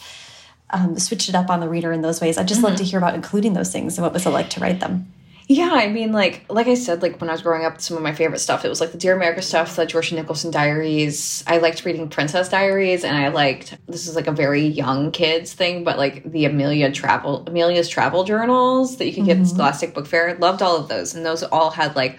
um, 0.70 0.98
switched 0.98 1.28
it 1.28 1.34
up 1.34 1.50
on 1.50 1.60
the 1.60 1.68
reader 1.68 1.92
in 1.92 2.02
those 2.02 2.20
ways. 2.20 2.38
I'd 2.38 2.48
just 2.48 2.60
mm 2.60 2.64
-hmm. 2.64 2.68
love 2.70 2.78
to 2.78 2.84
hear 2.84 2.98
about 2.98 3.14
including 3.14 3.54
those 3.54 3.70
things 3.70 3.98
and 3.98 4.04
what 4.04 4.12
was 4.12 4.26
it 4.26 4.32
like 4.32 4.48
to 4.50 4.60
write 4.60 4.80
them. 4.80 5.12
Yeah, 5.52 5.72
I 5.72 5.88
mean, 5.88 6.12
like 6.12 6.46
like 6.48 6.66
I 6.66 6.72
said, 6.72 7.02
like 7.02 7.20
when 7.20 7.28
I 7.28 7.34
was 7.34 7.42
growing 7.42 7.66
up, 7.66 7.78
some 7.78 7.98
of 7.98 8.02
my 8.02 8.14
favorite 8.14 8.38
stuff 8.38 8.64
it 8.64 8.70
was 8.70 8.80
like 8.80 8.92
the 8.92 8.96
Dear 8.96 9.14
America 9.14 9.42
stuff, 9.42 9.76
the 9.76 9.84
Georgia 9.84 10.16
Nicolson 10.16 10.50
diaries. 10.50 11.44
I 11.46 11.58
liked 11.58 11.84
reading 11.84 12.08
Princess 12.08 12.48
Diaries, 12.48 13.04
and 13.04 13.14
I 13.14 13.28
liked 13.28 13.76
this 13.86 14.08
is 14.08 14.16
like 14.16 14.28
a 14.28 14.32
very 14.32 14.64
young 14.66 15.10
kids 15.10 15.52
thing, 15.52 15.84
but 15.84 15.98
like 15.98 16.24
the 16.24 16.46
Amelia 16.46 16.90
travel 16.90 17.44
Amelia's 17.46 17.90
travel 17.90 18.24
journals 18.24 18.96
that 18.96 19.06
you 19.06 19.12
could 19.12 19.26
get 19.26 19.36
mm 19.36 19.42
-hmm. 19.42 19.42
in 19.42 19.44
mm-hmm. 19.44 19.54
Scholastic 19.54 19.94
Book 19.94 20.06
Fair. 20.06 20.38
Loved 20.40 20.62
all 20.62 20.76
of 20.76 20.88
those, 20.88 21.14
and 21.14 21.26
those 21.26 21.42
all 21.42 21.70
had 21.70 21.96
like 21.96 22.18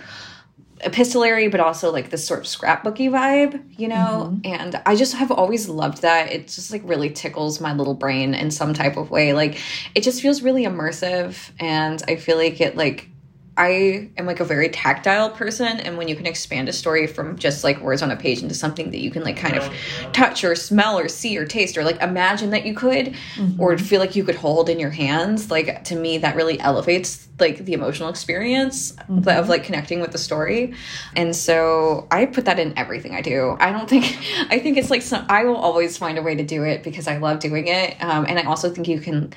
epistolary, 0.86 1.48
but 1.48 1.60
also 1.60 1.92
like 1.92 2.10
this 2.10 2.28
sort 2.28 2.42
of 2.42 2.46
scrapbooky 2.46 3.10
vibe, 3.10 3.54
you 3.80 3.88
know? 3.88 4.30
Mm 4.30 4.42
-hmm. 4.42 4.62
And 4.62 4.72
I 4.86 4.96
just 4.96 5.14
have 5.16 5.32
always 5.32 5.68
loved 5.68 6.02
that. 6.02 6.32
It 6.32 6.56
just 6.56 6.72
like 6.72 6.84
really 6.86 7.10
tickles 7.10 7.60
my 7.60 7.74
little 7.74 7.96
brain 7.96 8.34
in 8.34 8.52
some 8.52 8.74
type 8.74 9.00
of 9.00 9.10
way. 9.10 9.34
Like 9.34 9.58
it 9.96 10.04
just 10.06 10.22
feels 10.22 10.42
really 10.42 10.66
immersive. 10.66 11.34
And 11.60 12.04
I 12.12 12.16
feel 12.18 12.38
like 12.38 12.64
it 12.66 12.78
like 12.78 13.13
I 13.56 14.10
am 14.18 14.26
like 14.26 14.40
a 14.40 14.46
very 14.46 14.70
tactile 14.70 15.30
person 15.30 15.80
and 15.80 15.96
when 15.96 16.08
you 16.08 16.16
can 16.16 16.26
expand 16.26 16.70
a 16.70 16.74
story 16.74 17.06
from 17.06 17.38
just 17.38 17.64
like 17.64 17.80
words 17.82 18.02
on 18.02 18.10
a 18.10 18.16
page 18.16 18.42
into 18.42 18.56
something 18.56 18.90
that 18.90 18.98
you 18.98 19.12
can 19.12 19.24
like 19.24 19.38
kind 19.38 19.56
of 19.56 19.72
touch 20.12 20.44
or 20.44 20.56
smell 20.56 20.98
or 20.98 21.08
see 21.08 21.38
or 21.38 21.46
taste 21.46 21.78
or 21.78 21.84
like 21.84 22.02
imagine 22.02 22.50
that 22.50 22.66
you 22.66 22.74
could 22.74 23.08
mm 23.08 23.14
-hmm. 23.36 23.60
or 23.60 23.78
feel 23.78 24.00
like 24.00 24.16
you 24.16 24.24
could 24.24 24.36
hold 24.36 24.70
in 24.70 24.80
your 24.80 24.90
hands 24.90 25.52
like 25.52 25.84
to 25.84 25.96
me 25.96 26.18
that 26.18 26.36
really 26.36 26.60
elevates 26.60 27.28
like 27.40 27.66
the 27.66 27.74
emotional 27.74 28.10
experience 28.10 28.94
mm 29.08 29.22
-hmm. 29.22 29.40
of 29.40 29.50
like 29.50 29.64
connecting 29.64 30.02
with 30.02 30.12
the 30.12 30.18
story 30.18 30.74
and 31.16 31.36
so 31.36 32.08
I 32.12 32.26
put 32.26 32.46
that 32.46 32.60
in 32.60 32.74
everything 32.76 33.14
I 33.14 33.22
do 33.22 33.58
I 33.60 33.72
don't 33.72 33.90
think 33.90 34.06
I 34.56 34.60
think 34.60 34.78
it's 34.78 34.90
like 34.90 35.04
some 35.04 35.26
I 35.30 35.44
will 35.46 35.62
always 35.68 35.98
find 35.98 36.18
a 36.18 36.22
way 36.22 36.36
to 36.36 36.56
do 36.56 36.64
it 36.64 36.84
because 36.84 37.08
I 37.14 37.18
love 37.20 37.38
doing 37.40 37.68
it 37.68 37.90
um, 38.02 38.26
and 38.30 38.40
I 38.40 38.44
also 38.52 38.70
think 38.74 38.88
you 38.88 39.00
can 39.00 39.34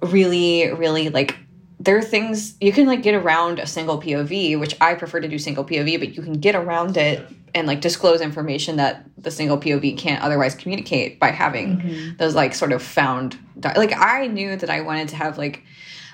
really 0.00 0.72
really 0.72 1.08
like 1.10 1.34
there 1.80 1.96
are 1.96 2.02
things 2.02 2.56
you 2.60 2.72
can 2.72 2.86
like 2.86 3.02
get 3.02 3.14
around 3.14 3.58
a 3.58 3.66
single 3.66 4.00
POV, 4.00 4.60
which 4.60 4.76
I 4.82 4.94
prefer 4.94 5.18
to 5.20 5.28
do 5.28 5.38
single 5.38 5.64
POV, 5.64 5.98
but 5.98 6.14
you 6.14 6.22
can 6.22 6.34
get 6.34 6.54
around 6.54 6.98
it 6.98 7.26
and 7.54 7.66
like 7.66 7.80
disclose 7.80 8.20
information 8.20 8.76
that 8.76 9.02
the 9.16 9.30
single 9.30 9.58
POV 9.58 9.96
can't 9.96 10.22
otherwise 10.22 10.54
communicate 10.54 11.18
by 11.18 11.30
having 11.30 11.76
mm 11.76 11.80
-hmm. 11.80 12.18
those 12.18 12.34
like 12.34 12.54
sort 12.54 12.72
of 12.72 12.82
found 12.82 13.36
like 13.76 13.94
I 13.96 14.28
knew 14.28 14.56
that 14.56 14.70
I 14.70 14.80
wanted 14.82 15.08
to 15.08 15.16
have 15.16 15.38
like 15.38 15.62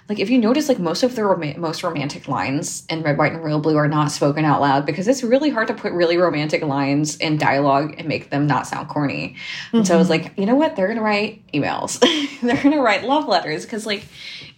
like 0.09 0.21
if 0.21 0.31
you 0.31 0.39
notice 0.39 0.69
like 0.69 0.79
most 0.79 1.03
of 1.03 1.15
the 1.17 1.25
rom 1.25 1.61
most 1.61 1.83
romantic 1.83 2.29
lines 2.29 2.85
in 2.89 3.03
red 3.03 3.19
white 3.19 3.33
and 3.33 3.43
royal 3.45 3.59
blue 3.59 3.77
are 3.77 3.89
not 3.89 4.11
spoken 4.13 4.45
out 4.45 4.61
loud 4.61 4.87
because 4.87 5.09
it's 5.09 5.23
really 5.23 5.51
hard 5.51 5.69
to 5.69 5.75
put 5.75 5.93
really 5.93 6.17
romantic 6.17 6.63
lines 6.63 7.17
in 7.17 7.37
dialogue 7.37 7.95
and 7.99 8.07
make 8.07 8.31
them 8.31 8.47
not 8.47 8.67
sound 8.67 8.89
corny 8.89 9.25
mm 9.27 9.35
-hmm. 9.35 9.79
and 9.79 9.87
so 9.87 9.95
i 9.95 9.99
was 9.99 10.09
mm-hmm. 10.09 10.25
like 10.25 10.39
you 10.41 10.47
know 10.47 10.59
what 10.63 10.71
they're 10.75 10.91
gonna 10.93 11.09
write 11.11 11.33
emails 11.53 11.99
they're 12.47 12.63
gonna 12.63 12.83
write 12.89 13.03
love 13.13 13.27
letters 13.35 13.63
because 13.65 13.85
like 13.93 14.03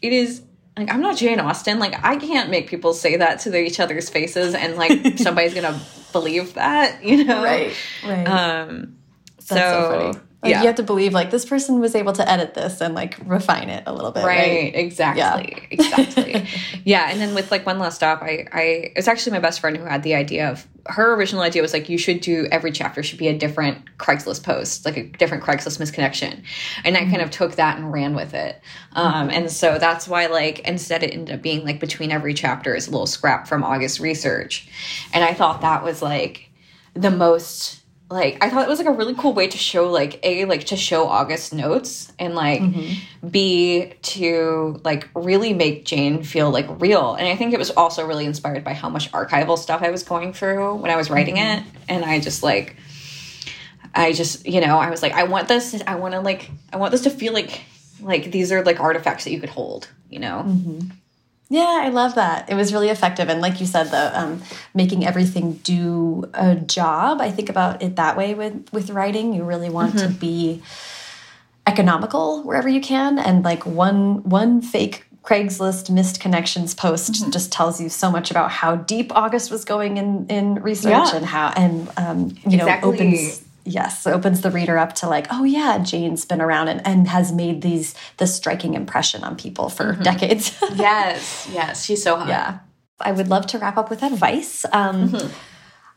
it 0.02 0.12
is 0.12 0.42
like 0.78 0.90
i'm 0.92 1.00
not 1.00 1.16
jane 1.16 1.40
austen. 1.40 1.78
Like 1.78 1.94
i 2.04 2.16
can't 2.16 2.50
make 2.50 2.68
people 2.68 2.94
say 2.94 3.16
that 3.16 3.40
to 3.40 3.50
their, 3.50 3.62
each 3.62 3.80
other's 3.80 4.08
faces 4.08 4.54
and 4.54 4.76
like 4.76 5.18
somebody's 5.18 5.54
gonna 5.54 5.80
believe 6.12 6.54
that 6.54 7.04
you 7.04 7.24
know? 7.24 7.42
Right 7.42 7.74
right. 8.04 8.26
Um 8.26 8.96
That's 9.36 9.48
so, 9.48 10.12
so 10.14 10.20
like 10.42 10.50
yeah. 10.50 10.60
you 10.60 10.66
have 10.68 10.76
to 10.76 10.84
believe 10.84 11.12
like 11.12 11.32
this 11.32 11.44
person 11.44 11.80
was 11.80 11.96
able 11.96 12.12
to 12.12 12.30
edit 12.30 12.54
this 12.54 12.80
and 12.80 12.94
like 12.94 13.18
refine 13.24 13.68
it 13.68 13.82
a 13.86 13.92
little 13.92 14.12
bit. 14.12 14.24
Right. 14.24 14.38
right? 14.38 14.76
Exactly. 14.76 15.20
Yeah. 15.20 15.66
Exactly. 15.70 16.46
yeah. 16.84 17.10
And 17.10 17.20
then 17.20 17.34
with 17.34 17.50
like 17.50 17.66
one 17.66 17.80
last 17.80 17.96
stop, 17.96 18.22
I, 18.22 18.46
I, 18.52 18.92
it's 18.94 19.08
actually 19.08 19.32
my 19.32 19.40
best 19.40 19.58
friend 19.58 19.76
who 19.76 19.84
had 19.84 20.04
the 20.04 20.14
idea 20.14 20.48
of 20.48 20.64
her 20.86 21.14
original 21.14 21.42
idea 21.42 21.60
was 21.60 21.72
like, 21.72 21.88
you 21.88 21.98
should 21.98 22.20
do 22.20 22.46
every 22.52 22.70
chapter 22.70 23.02
should 23.02 23.18
be 23.18 23.26
a 23.26 23.36
different 23.36 23.98
Craigslist 23.98 24.44
post, 24.44 24.84
like 24.84 24.96
a 24.96 25.08
different 25.08 25.42
Craigslist 25.42 25.80
misconnection. 25.80 26.44
And 26.84 26.96
I 26.96 27.00
mm 27.00 27.06
-hmm. 27.06 27.10
kind 27.10 27.22
of 27.22 27.30
took 27.30 27.56
that 27.56 27.76
and 27.76 27.92
ran 27.92 28.14
with 28.14 28.32
it. 28.32 28.60
Um, 28.92 29.06
mm 29.06 29.12
-hmm. 29.12 29.36
And 29.36 29.50
so 29.50 29.78
that's 29.78 30.06
why 30.06 30.26
like, 30.26 30.60
instead 30.68 31.02
it 31.02 31.12
ended 31.12 31.34
up 31.34 31.42
being 31.42 31.66
like 31.66 31.80
between 31.80 32.12
every 32.12 32.34
chapter 32.34 32.76
is 32.76 32.86
a 32.86 32.90
little 32.90 33.06
scrap 33.06 33.48
from 33.48 33.64
August 33.64 34.00
research. 34.00 34.68
And 35.12 35.24
I 35.24 35.34
thought 35.34 35.60
that 35.60 35.82
was 35.82 36.00
like 36.00 36.48
the 36.94 37.10
most 37.10 37.78
like 38.10 38.42
I 38.42 38.48
thought 38.48 38.64
it 38.64 38.68
was 38.68 38.78
like 38.78 38.88
a 38.88 38.92
really 38.92 39.14
cool 39.14 39.34
way 39.34 39.48
to 39.48 39.58
show 39.58 39.90
like 39.90 40.18
a 40.22 40.46
like 40.46 40.64
to 40.64 40.76
show 40.76 41.06
August 41.06 41.52
notes 41.52 42.10
and 42.18 42.34
like 42.34 42.60
mm 42.60 42.72
-hmm. 42.72 43.30
b 43.30 43.92
to 44.14 44.80
like 44.84 45.08
really 45.14 45.52
make 45.52 45.84
Jane 45.84 46.24
feel 46.24 46.50
like 46.50 46.68
real. 46.78 47.14
And 47.14 47.28
I 47.28 47.36
think 47.36 47.52
it 47.52 47.58
was 47.58 47.70
also 47.76 48.06
really 48.06 48.24
inspired 48.24 48.64
by 48.64 48.72
how 48.72 48.88
much 48.88 49.12
archival 49.12 49.58
stuff 49.58 49.82
I 49.82 49.90
was 49.90 50.02
going 50.02 50.32
through 50.32 50.80
when 50.80 50.90
I 50.90 50.96
was 50.96 51.10
writing 51.10 51.36
mm 51.36 51.44
-hmm. 51.44 51.58
it. 51.58 51.64
And 51.88 52.04
I 52.04 52.24
just 52.24 52.42
like 52.42 52.76
I 53.94 54.12
just 54.12 54.46
you 54.46 54.60
know 54.60 54.78
I 54.86 54.90
was 54.90 55.02
like 55.02 55.14
I 55.22 55.24
want 55.24 55.48
this 55.48 55.74
I 55.74 55.94
want 56.02 56.14
to 56.14 56.20
like 56.20 56.50
I 56.72 56.76
want 56.76 56.90
this 56.90 57.02
to 57.02 57.10
feel 57.10 57.34
like 57.34 57.60
like 58.02 58.30
these 58.30 58.54
are 58.54 58.62
like 58.64 58.80
artifacts 58.82 59.24
that 59.24 59.32
you 59.32 59.40
could 59.40 59.54
hold. 59.54 59.88
You 60.10 60.20
know. 60.20 60.42
Mm 60.42 60.64
-hmm. 60.64 60.80
Yeah, 61.50 61.80
I 61.82 61.88
love 61.88 62.14
that. 62.16 62.50
It 62.50 62.54
was 62.54 62.72
really 62.74 62.90
effective. 62.90 63.28
And 63.30 63.40
like 63.40 63.58
you 63.58 63.66
said, 63.66 63.84
the 63.84 64.18
um, 64.18 64.42
making 64.74 65.06
everything 65.06 65.54
do 65.62 66.30
a 66.34 66.56
job, 66.56 67.20
I 67.22 67.30
think 67.30 67.48
about 67.48 67.82
it 67.82 67.96
that 67.96 68.16
way 68.18 68.34
with, 68.34 68.70
with 68.70 68.90
writing. 68.90 69.32
You 69.32 69.44
really 69.44 69.70
want 69.70 69.94
mm 69.94 70.00
-hmm. 70.00 70.02
to 70.02 70.08
mm-hmm. 70.08 70.58
be 70.58 70.62
economical 71.66 72.42
wherever 72.44 72.68
you 72.68 72.80
can. 72.80 73.18
And 73.18 73.44
like 73.44 73.64
one, 73.66 74.20
one 74.24 74.60
fake 74.60 75.06
Craigslist 75.22 75.90
missed 75.90 76.20
connections 76.20 76.74
post 76.74 77.08
mm 77.08 77.14
-hmm. 77.14 77.32
just 77.32 77.52
tells 77.52 77.80
you 77.80 77.88
so 77.88 78.10
much 78.10 78.30
about 78.30 78.50
how 78.50 78.76
deep 78.76 79.12
August 79.14 79.50
was 79.50 79.64
going 79.64 79.96
in, 79.96 80.26
in 80.28 80.62
research 80.62 81.08
yeah. 81.08 81.16
and 81.16 81.26
how, 81.26 81.46
and, 81.64 81.74
um, 81.96 82.18
you 82.44 82.60
exactly. 82.60 82.80
know, 82.80 82.94
opens 82.94 83.47
yes 83.68 84.06
opens 84.06 84.40
the 84.40 84.50
reader 84.50 84.78
up 84.78 84.94
to 84.94 85.08
like 85.08 85.26
oh 85.30 85.44
yeah 85.44 85.78
jane's 85.78 86.24
been 86.24 86.40
around 86.40 86.68
and, 86.68 86.86
and 86.86 87.08
has 87.08 87.32
made 87.32 87.62
these 87.62 87.94
this 88.16 88.34
striking 88.34 88.74
impression 88.74 89.22
on 89.24 89.36
people 89.36 89.68
for 89.68 89.92
mm 89.92 89.98
-hmm. 89.98 90.02
decades 90.02 90.52
yes 90.76 91.48
yes 91.52 91.84
she's 91.84 92.02
so 92.02 92.16
hot 92.16 92.28
yeah 92.28 92.58
i 93.00 93.12
would 93.12 93.28
love 93.28 93.46
to 93.46 93.58
wrap 93.58 93.76
up 93.76 93.90
with 93.90 94.02
advice 94.02 94.68
um, 94.72 94.96
mm 94.96 95.08
-hmm. 95.08 95.28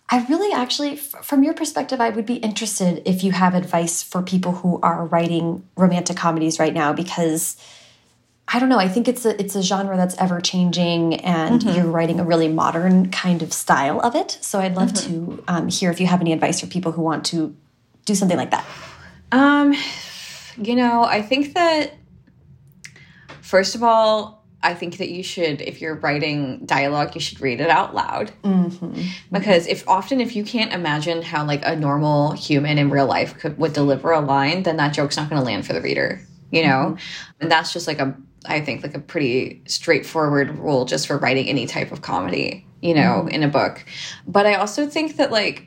i 0.09 0.25
really 0.29 0.53
actually 0.53 0.97
from 0.97 1.43
your 1.43 1.55
perspective 1.55 2.03
i 2.07 2.09
would 2.09 2.25
be 2.25 2.39
interested 2.49 3.01
if 3.05 3.23
you 3.23 3.31
have 3.33 3.57
advice 3.57 4.05
for 4.11 4.21
people 4.21 4.51
who 4.51 4.79
are 4.81 5.05
writing 5.05 5.63
romantic 5.75 6.17
comedies 6.17 6.59
right 6.59 6.73
now 6.73 6.93
because 6.93 7.55
I 8.53 8.59
don't 8.59 8.67
know. 8.67 8.79
I 8.79 8.89
think 8.89 9.07
it's 9.07 9.25
a 9.25 9.39
it's 9.39 9.55
a 9.55 9.63
genre 9.63 9.95
that's 9.95 10.15
ever 10.17 10.41
changing, 10.41 11.15
and 11.21 11.61
mm 11.61 11.67
-hmm. 11.67 11.75
you're 11.75 11.91
writing 11.91 12.19
a 12.19 12.23
really 12.23 12.49
modern 12.49 13.09
kind 13.09 13.41
of 13.41 13.53
style 13.53 13.99
of 13.99 14.15
it. 14.15 14.37
So 14.41 14.59
I'd 14.59 14.75
love 14.75 14.91
mm 14.91 14.97
-hmm. 14.97 15.37
to 15.45 15.53
um, 15.53 15.69
hear 15.69 15.91
if 15.91 15.99
you 15.99 16.07
have 16.07 16.21
any 16.21 16.33
advice 16.33 16.59
for 16.59 16.67
people 16.67 16.91
who 16.91 17.03
want 17.03 17.29
to 17.31 17.37
do 18.05 18.15
something 18.15 18.37
like 18.37 18.51
that? 18.51 18.65
Um, 19.31 19.73
you 20.57 20.75
know, 20.75 21.03
I 21.03 21.21
think 21.21 21.53
that 21.53 21.93
first 23.41 23.75
of 23.75 23.83
all, 23.83 24.41
I 24.63 24.73
think 24.75 24.97
that 24.97 25.09
you 25.09 25.23
should, 25.23 25.61
if 25.61 25.81
you're 25.81 25.95
writing 25.95 26.65
dialogue, 26.65 27.15
you 27.15 27.21
should 27.21 27.41
read 27.41 27.59
it 27.59 27.69
out 27.69 27.95
loud. 27.95 28.31
Mm 28.43 28.69
-hmm. 28.69 29.05
Because 29.31 29.67
if 29.67 29.83
often 29.87 30.19
if 30.21 30.35
you 30.35 30.45
can't 30.45 30.73
imagine 30.73 31.23
how 31.23 31.47
like 31.47 31.65
a 31.65 31.75
normal 31.75 32.31
human 32.31 32.77
in 32.77 32.91
real 32.91 33.07
life 33.07 33.33
could 33.39 33.57
would 33.57 33.73
deliver 33.73 34.11
a 34.11 34.19
line, 34.19 34.63
then 34.63 34.77
that 34.77 34.95
joke's 34.95 35.17
not 35.17 35.29
going 35.29 35.41
to 35.41 35.49
land 35.51 35.65
for 35.65 35.73
the 35.73 35.81
reader. 35.81 36.19
You 36.51 36.63
know, 36.67 36.81
mm 36.89 36.93
-hmm. 36.93 37.41
and 37.41 37.51
that's 37.51 37.73
just 37.73 37.87
like 37.87 38.01
a 38.03 38.07
I 38.57 38.61
think 38.65 38.83
like 38.83 38.97
a 38.97 39.01
pretty 39.01 39.61
straightforward 39.65 40.49
rule 40.59 40.85
just 40.85 41.07
for 41.07 41.17
writing 41.17 41.49
any 41.49 41.65
type 41.65 41.91
of 41.93 41.99
comedy. 42.01 42.65
You 42.81 42.93
know, 42.93 43.13
mm 43.21 43.27
-hmm. 43.27 43.35
in 43.35 43.43
a 43.43 43.47
book. 43.47 43.85
But 44.25 44.45
I 44.45 44.53
also 44.55 44.87
think 44.87 45.15
that 45.15 45.31
like 45.31 45.61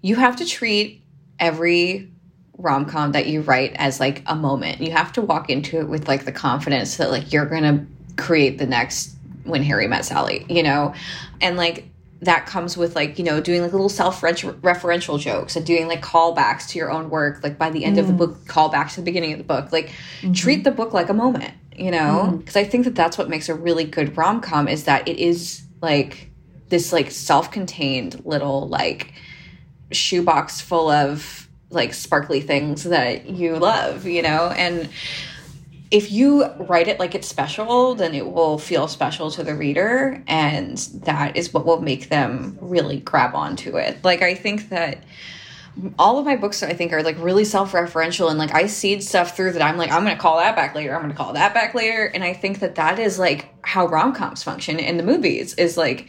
you 0.00 0.16
have 0.16 0.36
to 0.36 0.44
treat 0.44 1.02
every 1.38 2.10
rom-com 2.58 3.12
that 3.12 3.26
you 3.26 3.40
write 3.42 3.72
as 3.76 4.00
like 4.00 4.22
a 4.26 4.34
moment. 4.34 4.80
You 4.80 4.90
have 4.90 5.12
to 5.12 5.22
walk 5.22 5.48
into 5.48 5.78
it 5.78 5.88
with 5.88 6.08
like 6.08 6.24
the 6.24 6.32
confidence 6.32 6.96
that 6.96 7.10
like 7.10 7.32
you're 7.32 7.46
going 7.46 7.62
to 7.62 7.86
create 8.20 8.58
the 8.58 8.66
next 8.66 9.14
when 9.44 9.62
Harry 9.62 9.86
met 9.86 10.04
Sally, 10.04 10.44
you 10.48 10.62
know? 10.62 10.92
And 11.40 11.56
like 11.56 11.88
that 12.20 12.46
comes 12.46 12.76
with 12.76 12.96
like, 12.96 13.16
you 13.18 13.24
know, 13.24 13.40
doing 13.40 13.62
like 13.62 13.70
little 13.70 13.88
self-referential 13.88 15.20
jokes 15.20 15.54
and 15.54 15.64
doing 15.64 15.86
like 15.86 16.02
callbacks 16.02 16.66
to 16.68 16.78
your 16.78 16.90
own 16.90 17.10
work. 17.10 17.42
Like 17.44 17.58
by 17.58 17.70
the 17.70 17.84
end 17.84 17.96
mm. 17.96 18.00
of 18.00 18.06
the 18.08 18.12
mm. 18.12 18.18
book, 18.18 18.46
call 18.46 18.68
back 18.68 18.90
to 18.90 18.96
the 18.96 19.04
beginning 19.04 19.32
of 19.32 19.38
the 19.38 19.44
book. 19.44 19.72
Like 19.72 19.86
mm 19.86 20.28
-hmm. 20.28 20.34
treat 20.34 20.64
the 20.64 20.72
book 20.72 20.92
like 20.92 21.08
a 21.08 21.14
moment, 21.14 21.54
you 21.76 21.90
know? 21.90 22.38
Because 22.38 22.58
mm. 22.60 22.66
I 22.66 22.70
think 22.70 22.84
that 22.84 22.94
that's 22.96 23.16
what 23.16 23.28
makes 23.28 23.48
a 23.48 23.54
really 23.54 23.84
good 23.84 24.16
rom-com 24.16 24.68
is 24.68 24.82
that 24.82 25.08
it 25.08 25.18
is 25.18 25.62
like 25.80 26.30
this 26.68 26.92
like 26.92 27.10
self-contained 27.10 28.20
little 28.24 28.68
like 28.68 29.12
shoebox 29.92 30.60
full 30.60 30.90
of 30.90 31.48
like 31.70 31.92
sparkly 31.92 32.40
things 32.40 32.84
that 32.84 33.28
you 33.28 33.56
love, 33.56 34.06
you 34.06 34.22
know? 34.22 34.52
And 34.56 34.88
if 35.90 36.12
you 36.12 36.44
write 36.60 36.88
it 36.88 36.98
like 36.98 37.14
it's 37.14 37.28
special, 37.28 37.94
then 37.94 38.14
it 38.14 38.30
will 38.30 38.58
feel 38.58 38.88
special 38.88 39.30
to 39.32 39.42
the 39.42 39.54
reader. 39.54 40.22
And 40.26 40.76
that 41.02 41.36
is 41.36 41.52
what 41.52 41.64
will 41.64 41.80
make 41.80 42.08
them 42.08 42.58
really 42.60 43.00
grab 43.00 43.34
onto 43.34 43.76
it. 43.76 44.02
Like, 44.04 44.22
I 44.22 44.34
think 44.34 44.68
that 44.70 45.02
all 45.98 46.18
of 46.18 46.24
my 46.24 46.36
books 46.36 46.62
I 46.62 46.72
think 46.72 46.92
are 46.92 47.02
like 47.02 47.16
really 47.18 47.44
self-referential 47.44 48.30
and 48.30 48.38
like 48.38 48.52
I 48.52 48.66
seed 48.66 49.02
stuff 49.02 49.36
through 49.36 49.52
that 49.52 49.62
I'm 49.62 49.76
like 49.76 49.92
I'm 49.92 50.04
going 50.04 50.16
to 50.16 50.20
call 50.20 50.38
that 50.38 50.56
back 50.56 50.74
later 50.74 50.92
I'm 50.94 51.02
going 51.02 51.12
to 51.12 51.16
call 51.16 51.34
that 51.34 51.54
back 51.54 51.74
later 51.74 52.06
and 52.06 52.24
I 52.24 52.32
think 52.32 52.58
that 52.60 52.74
that 52.76 52.98
is 52.98 53.16
like 53.18 53.54
how 53.64 53.86
rom-coms 53.86 54.42
function 54.42 54.80
in 54.80 54.96
the 54.96 55.04
movies 55.04 55.54
is 55.54 55.76
like 55.76 56.08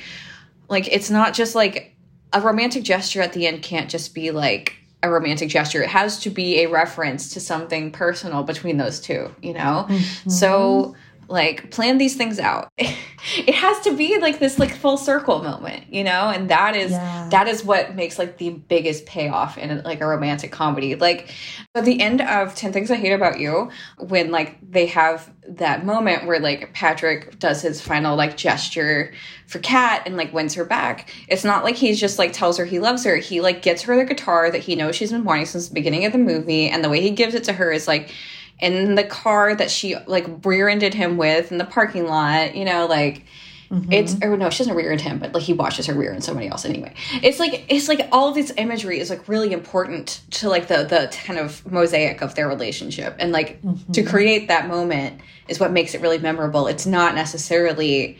like 0.69 0.87
it's 0.91 1.11
not 1.11 1.35
just 1.35 1.53
like 1.53 1.95
a 2.33 2.41
romantic 2.41 2.83
gesture 2.83 3.21
at 3.21 3.33
the 3.33 3.47
end 3.47 3.61
can't 3.61 3.89
just 3.89 4.13
be 4.13 4.31
like 4.31 4.75
a 5.01 5.09
romantic 5.09 5.49
gesture. 5.49 5.81
It 5.81 5.89
has 5.89 6.19
to 6.21 6.29
be 6.29 6.59
a 6.59 6.67
reference 6.67 7.33
to 7.33 7.39
something 7.39 7.91
personal 7.91 8.43
between 8.43 8.77
those 8.77 8.99
two, 8.99 9.33
you 9.41 9.53
know? 9.53 9.85
Mm 9.87 9.97
-hmm. 9.97 10.31
So 10.31 10.95
like 11.29 11.71
plan 11.71 11.97
these 11.97 12.15
things 12.15 12.39
out. 12.39 12.71
It 13.35 13.53
has 13.53 13.81
to 13.81 13.93
be 13.93 14.17
like 14.17 14.39
this 14.39 14.57
like 14.57 14.73
full 14.73 14.95
circle 14.95 15.43
moment 15.43 15.93
you 15.93 16.05
know? 16.05 16.29
And 16.29 16.49
that 16.49 16.73
is 16.77 16.91
yeah. 16.91 17.27
that 17.31 17.49
is 17.49 17.65
what 17.65 17.93
makes 17.93 18.17
like 18.17 18.37
the 18.37 18.51
biggest 18.51 19.05
payoff 19.05 19.57
in 19.57 19.83
like 19.83 19.99
a 19.99 20.07
romantic 20.07 20.53
comedy. 20.53 20.95
Like 20.95 21.29
at 21.75 21.83
the 21.83 21.99
end 21.99 22.21
of 22.21 22.55
10 22.55 22.71
things 22.71 22.89
i 22.89 22.95
hate 22.95 23.11
about 23.11 23.39
you 23.39 23.69
when 23.97 24.31
like 24.31 24.57
they 24.61 24.85
have 24.85 25.29
that 25.47 25.85
moment 25.85 26.25
where 26.25 26.39
like 26.39 26.73
patrick 26.73 27.37
does 27.39 27.61
his 27.61 27.81
final 27.81 28.15
like 28.15 28.37
gesture 28.37 29.13
for 29.47 29.59
kat 29.59 30.03
and 30.05 30.17
like 30.17 30.33
wins 30.33 30.53
her 30.53 30.65
back 30.65 31.09
it's 31.27 31.43
not 31.43 31.63
like 31.63 31.75
he's 31.75 31.99
just 31.99 32.17
like 32.17 32.33
tells 32.33 32.57
her 32.57 32.65
he 32.65 32.79
loves 32.79 33.03
her. 33.03 33.17
He 33.17 33.41
like 33.41 33.61
gets 33.61 33.81
her 33.83 33.95
the 33.95 34.05
guitar 34.05 34.49
that 34.51 34.59
he 34.59 34.75
knows 34.75 34.95
she's 34.95 35.11
been 35.11 35.23
wanting 35.23 35.45
since 35.45 35.67
the 35.67 35.73
beginning 35.73 36.05
of 36.05 36.11
the 36.11 36.17
movie 36.17 36.69
and 36.69 36.83
the 36.83 36.89
way 36.89 37.01
he 37.01 37.11
gives 37.11 37.35
it 37.35 37.43
to 37.45 37.53
her 37.53 37.71
is 37.71 37.87
like 37.87 38.13
in 38.59 38.95
the 38.95 39.03
car 39.03 39.55
that 39.55 39.71
she 39.71 39.95
like 40.07 40.25
rear-ended 40.43 40.93
him 40.93 41.17
with 41.17 41.51
in 41.51 41.57
the 41.57 41.65
parking 41.65 42.05
lot 42.05 42.55
you 42.55 42.65
know 42.65 42.85
like 42.85 43.23
mm 43.71 43.81
-hmm. 43.81 43.93
it's 43.93 44.15
or 44.21 44.37
no 44.37 44.49
she 44.49 44.59
doesn't 44.59 44.75
rear-end 44.75 45.01
him 45.01 45.19
but 45.19 45.33
like 45.33 45.43
he 45.43 45.53
watches 45.53 45.85
her 45.85 45.93
rear-end 45.93 46.23
somebody 46.23 46.47
else 46.47 46.65
anyway 46.65 46.93
it's 47.21 47.39
like 47.39 47.63
it's 47.67 47.87
like 47.87 48.07
all 48.11 48.27
of 48.29 48.35
this 48.35 48.51
imagery 48.57 48.99
is 48.99 49.09
like 49.09 49.21
really 49.27 49.51
important 49.51 50.21
to 50.29 50.49
like 50.49 50.67
the 50.67 50.83
the 50.83 51.09
kind 51.25 51.39
of 51.39 51.65
mosaic 51.71 52.21
of 52.21 52.33
their 52.35 52.47
relationship 52.47 53.15
and 53.19 53.31
like 53.31 53.59
mm 53.61 53.73
-hmm. 53.73 53.93
to 53.93 54.01
create 54.03 54.47
that 54.47 54.67
moment 54.67 55.13
is 55.47 55.59
what 55.59 55.71
makes 55.71 55.93
it 55.93 56.01
really 56.01 56.19
memorable 56.19 56.71
it's 56.73 56.85
not 56.85 57.15
necessarily 57.15 58.17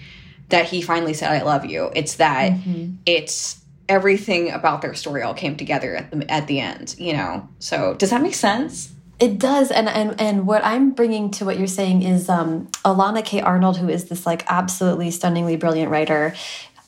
that 0.50 0.66
he 0.72 0.82
finally 0.82 1.14
said 1.14 1.30
i 1.32 1.44
love 1.44 1.66
you 1.66 1.92
it's 1.96 2.16
that 2.16 2.52
mm 2.52 2.62
-hmm. 2.66 2.96
it's 3.06 3.60
everything 3.88 4.52
about 4.52 4.82
their 4.82 4.94
story 4.94 5.22
all 5.24 5.34
came 5.34 5.56
together 5.56 5.96
at 5.96 6.12
the 6.12 6.32
at 6.32 6.48
the 6.48 6.60
end 6.60 6.96
you 6.98 7.14
know 7.18 7.48
so 7.60 7.96
does 8.00 8.10
that 8.10 8.22
make 8.22 8.36
sense 8.36 8.90
it 9.20 9.38
does, 9.38 9.72
and 9.72 9.90
and 9.90 10.20
and 10.20 10.48
what 10.48 10.64
I'm 10.64 10.92
bringing 10.92 11.32
to 11.32 11.46
what 11.46 11.58
you're 11.58 11.68
saying 11.68 12.04
is 12.04 12.30
um, 12.30 12.68
Elana 12.86 13.24
K. 13.24 13.42
Arnold, 13.42 13.78
who 13.78 13.90
is 13.90 14.06
this 14.06 14.26
like 14.26 14.44
absolutely 14.48 15.12
stunningly 15.12 15.58
brilliant 15.58 15.92
writer, 15.92 16.34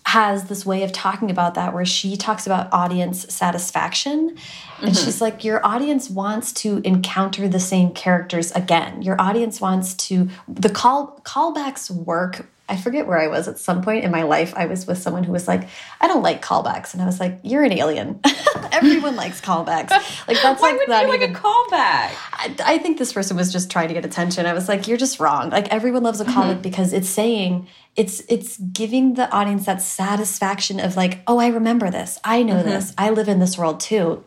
has 0.05 0.45
this 0.45 0.65
way 0.65 0.84
of 0.84 0.91
talking 0.91 1.29
about 1.29 1.53
that 1.55 1.73
where 1.73 1.86
she 1.86 2.17
talks 2.17 2.45
about 2.45 2.67
audience 2.73 3.25
satisfaction 3.34 4.36
and 4.82 4.89
mm 4.89 4.95
-hmm. 4.95 5.05
she's 5.05 5.21
like 5.21 5.43
your 5.43 5.59
audience 5.63 6.09
wants 6.09 6.51
to 6.51 6.82
encounter 6.84 7.47
the 7.47 7.59
same 7.59 7.89
characters 7.91 8.51
again 8.51 9.01
your 9.01 9.17
audience 9.21 9.61
wants 9.61 9.93
to 9.93 10.27
the 10.61 10.69
call 10.69 11.19
callbacks 11.23 11.89
work 11.89 12.45
I 12.72 12.78
forget 12.78 13.05
where 13.05 13.19
I 13.19 13.28
was 13.28 13.49
at 13.49 13.59
some 13.59 13.82
point 13.82 14.05
in 14.05 14.11
my 14.11 14.24
life. 14.24 14.53
I 14.55 14.65
was 14.65 14.88
with 14.88 14.97
someone 14.97 15.26
who 15.26 15.34
was 15.34 15.45
like, 15.45 15.67
I 15.99 16.07
don't 16.07 16.24
like 16.24 16.41
callbacks. 16.41 16.93
And 16.93 17.01
I 17.01 17.05
was 17.05 17.19
like, 17.19 17.39
you're 17.43 17.63
an 17.63 17.74
alien. 17.74 18.22
Everyone 18.72 19.17
likes 19.17 19.41
callbacks. 19.41 19.91
Like 20.26 20.41
that's 20.41 20.61
Why 20.61 20.72
like 20.72 20.88
not 20.88 21.05
you 21.05 21.13
even, 21.13 21.19
like 21.19 21.30
a 21.30 21.34
callback? 21.34 22.11
I, 22.32 22.55
I, 22.63 22.78
think 22.78 22.97
this 22.97 23.11
person 23.11 23.36
was 23.36 23.51
just 23.51 23.69
trying 23.69 23.89
to 23.89 23.93
get 23.93 24.05
attention. 24.05 24.45
I 24.45 24.53
was 24.53 24.69
like, 24.69 24.88
you're 24.88 24.97
just 24.97 25.19
wrong. 25.19 25.49
Like 25.49 25.67
everyone 25.67 26.03
loves 26.03 26.22
a 26.22 26.26
callback 26.26 26.34
mm 26.34 26.57
-hmm. 26.59 26.61
because 26.61 26.93
it's 26.93 27.09
saying 27.09 27.67
it's 27.97 28.24
it's 28.30 28.57
giving 28.72 29.15
the 29.15 29.30
audience 29.32 29.65
that 29.65 29.82
satisfaction 29.82 30.80
of 30.80 30.95
like, 30.95 31.17
oh, 31.28 31.41
I 31.41 31.49
remember 31.51 31.91
this. 31.91 32.19
I 32.24 32.43
know 32.43 32.59
mm 32.59 32.63
-hmm. 32.63 32.72
this. 32.72 32.93
I 32.97 33.09
live 33.09 33.32
in 33.32 33.39
this 33.39 33.57
world 33.57 33.80
too. 33.89 34.24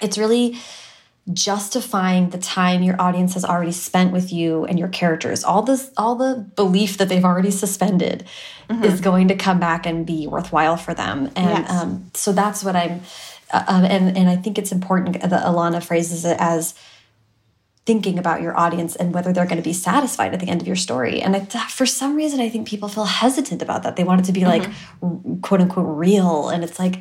It's 0.00 0.16
really 0.16 0.56
justifying 1.32 2.28
the 2.30 2.38
time 2.38 2.82
your 2.82 3.00
audience 3.00 3.32
has 3.32 3.44
already 3.46 3.72
spent 3.72 4.12
with 4.12 4.30
you 4.30 4.66
and 4.66 4.78
your 4.78 4.88
characters 4.88 5.42
all 5.42 5.62
this 5.62 5.90
all 5.96 6.16
the 6.16 6.46
belief 6.54 6.98
that 6.98 7.08
they've 7.08 7.24
already 7.24 7.50
suspended 7.50 8.26
mm 8.68 8.76
-hmm. 8.76 8.84
is 8.84 9.00
going 9.00 9.28
to 9.28 9.34
come 9.34 9.58
back 9.58 9.86
and 9.86 10.04
be 10.04 10.26
worthwhile 10.28 10.76
for 10.76 10.94
them 10.94 11.30
and 11.34 11.58
yes. 11.58 11.70
um, 11.70 12.10
so 12.12 12.32
that's 12.32 12.62
what 12.62 12.76
i'm 12.76 13.00
uh, 13.54 13.64
um, 13.68 13.84
and 13.84 14.16
and 14.18 14.28
i 14.28 14.36
think 14.36 14.58
it's 14.58 14.72
important 14.72 15.20
that 15.20 15.46
elana 15.46 15.80
phrases 15.80 16.24
it 16.24 16.36
as 16.38 16.74
thinking 17.86 18.18
about 18.18 18.40
your 18.42 18.54
audience 18.56 18.98
and 19.00 19.14
whether 19.14 19.32
they're 19.32 19.48
going 19.52 19.62
to 19.62 19.70
be 19.70 19.74
satisfied 19.74 20.34
at 20.34 20.40
the 20.40 20.48
end 20.48 20.60
of 20.60 20.66
your 20.66 20.76
story 20.76 21.22
and 21.22 21.36
I, 21.36 21.40
for 21.68 21.86
some 21.86 22.16
reason 22.16 22.40
i 22.40 22.50
think 22.50 22.68
people 22.68 22.88
feel 22.88 23.08
hesitant 23.22 23.62
about 23.62 23.82
that 23.82 23.96
they 23.96 24.04
want 24.04 24.20
it 24.20 24.26
to 24.26 24.32
be 24.40 24.44
like 24.54 24.66
mm 24.66 24.72
-hmm. 25.00 25.40
quote 25.40 25.62
unquote 25.62 25.90
real 26.06 26.50
and 26.52 26.62
it's 26.64 26.78
like 26.78 26.98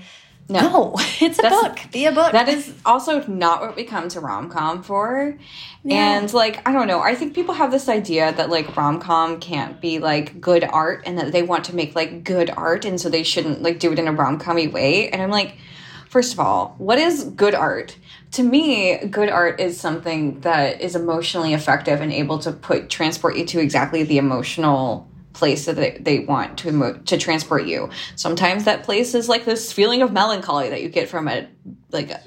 no, 0.49 0.61
no 0.61 0.95
it's 1.21 1.39
a 1.39 1.43
That's, 1.43 1.61
book. 1.61 1.91
Be 1.91 2.05
a 2.05 2.11
book. 2.11 2.31
That 2.31 2.49
is 2.49 2.73
also 2.85 3.25
not 3.27 3.61
what 3.61 3.75
we 3.75 3.83
come 3.83 4.09
to 4.09 4.19
rom 4.19 4.49
com 4.49 4.83
for. 4.83 5.37
Yeah. 5.83 6.17
And 6.17 6.33
like, 6.33 6.67
I 6.67 6.71
don't 6.71 6.87
know. 6.87 6.99
I 7.01 7.15
think 7.15 7.33
people 7.33 7.53
have 7.53 7.71
this 7.71 7.87
idea 7.89 8.33
that 8.33 8.49
like 8.49 8.75
rom 8.75 8.99
com 8.99 9.39
can't 9.39 9.79
be 9.79 9.99
like 9.99 10.41
good 10.41 10.63
art 10.63 11.03
and 11.05 11.17
that 11.17 11.31
they 11.31 11.43
want 11.43 11.65
to 11.65 11.75
make 11.75 11.95
like 11.95 12.23
good 12.23 12.49
art 12.49 12.85
and 12.85 12.99
so 12.99 13.09
they 13.09 13.23
shouldn't 13.23 13.61
like 13.61 13.79
do 13.79 13.91
it 13.91 13.99
in 13.99 14.07
a 14.07 14.13
rom 14.13 14.39
commy 14.39 14.71
way. 14.71 15.09
And 15.09 15.21
I'm 15.21 15.31
like, 15.31 15.55
first 16.09 16.33
of 16.33 16.39
all, 16.39 16.75
what 16.77 16.97
is 16.97 17.23
good 17.23 17.55
art? 17.55 17.97
To 18.31 18.43
me, 18.43 18.97
good 19.05 19.29
art 19.29 19.59
is 19.59 19.79
something 19.79 20.39
that 20.41 20.81
is 20.81 20.95
emotionally 20.95 21.53
effective 21.53 22.01
and 22.01 22.11
able 22.11 22.39
to 22.39 22.51
put 22.51 22.89
transport 22.89 23.37
you 23.37 23.45
to 23.45 23.59
exactly 23.59 24.03
the 24.03 24.17
emotional 24.17 25.07
place 25.33 25.65
that 25.65 25.75
they, 25.75 25.97
they 25.99 26.19
want 26.19 26.57
to 26.59 26.71
move, 26.71 27.05
to 27.05 27.17
transport 27.17 27.65
you. 27.65 27.89
Sometimes 28.15 28.63
that 28.65 28.83
place 28.83 29.13
is 29.13 29.27
like 29.27 29.45
this 29.45 29.73
feeling 29.73 30.01
of 30.01 30.11
melancholy 30.11 30.69
that 30.69 30.81
you 30.81 30.89
get 30.89 31.09
from 31.09 31.27
a 31.27 31.47
like 31.91 32.09
a 32.09 32.21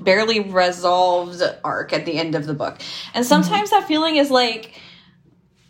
barely 0.00 0.40
resolved 0.40 1.42
arc 1.64 1.92
at 1.92 2.04
the 2.04 2.18
end 2.18 2.34
of 2.34 2.46
the 2.46 2.54
book. 2.54 2.78
And 3.14 3.24
mm-hmm. 3.24 3.28
sometimes 3.28 3.70
mm 3.70 3.76
-hmm. 3.76 3.80
that 3.80 3.88
feeling 3.88 4.16
is 4.16 4.30
like 4.30 4.72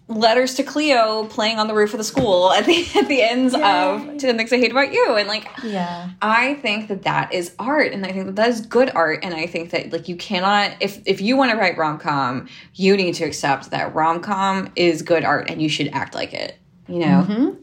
letters 0.08 0.54
to 0.54 0.62
Cleo 0.62 1.26
playing 1.26 1.58
on 1.58 1.68
the 1.68 1.74
roof 1.74 1.92
of 1.92 1.98
the 1.98 2.04
school 2.04 2.50
at 2.52 2.64
the 2.64 2.86
at 2.96 3.08
the 3.08 3.22
ends 3.22 3.54
Yay. 3.54 3.62
of 3.62 4.18
10 4.18 4.36
Things 4.36 4.52
I 4.52 4.56
Hate 4.56 4.70
About 4.70 4.92
You 4.92 5.16
and 5.16 5.28
like 5.28 5.46
yeah 5.62 6.10
I 6.22 6.54
think 6.54 6.88
that 6.88 7.02
that 7.02 7.32
is 7.32 7.54
art 7.58 7.92
and 7.92 8.04
I 8.06 8.12
think 8.12 8.26
that 8.26 8.36
that 8.36 8.48
is 8.48 8.62
good 8.62 8.90
art 8.94 9.20
and 9.22 9.34
I 9.34 9.46
think 9.46 9.70
that 9.70 9.92
like 9.92 10.08
you 10.08 10.16
cannot 10.16 10.72
if 10.80 11.00
if 11.06 11.20
you 11.20 11.36
want 11.36 11.50
to 11.50 11.58
write 11.58 11.76
rom-com 11.76 12.48
you 12.74 12.96
need 12.96 13.14
to 13.14 13.24
accept 13.24 13.70
that 13.70 13.94
rom-com 13.94 14.70
is 14.76 15.02
good 15.02 15.24
art 15.24 15.50
and 15.50 15.60
you 15.60 15.68
should 15.68 15.88
act 15.88 16.14
like 16.14 16.32
it 16.32 16.58
you 16.88 16.98
know. 16.98 17.22
Mm 17.22 17.26
-hmm. 17.26 17.56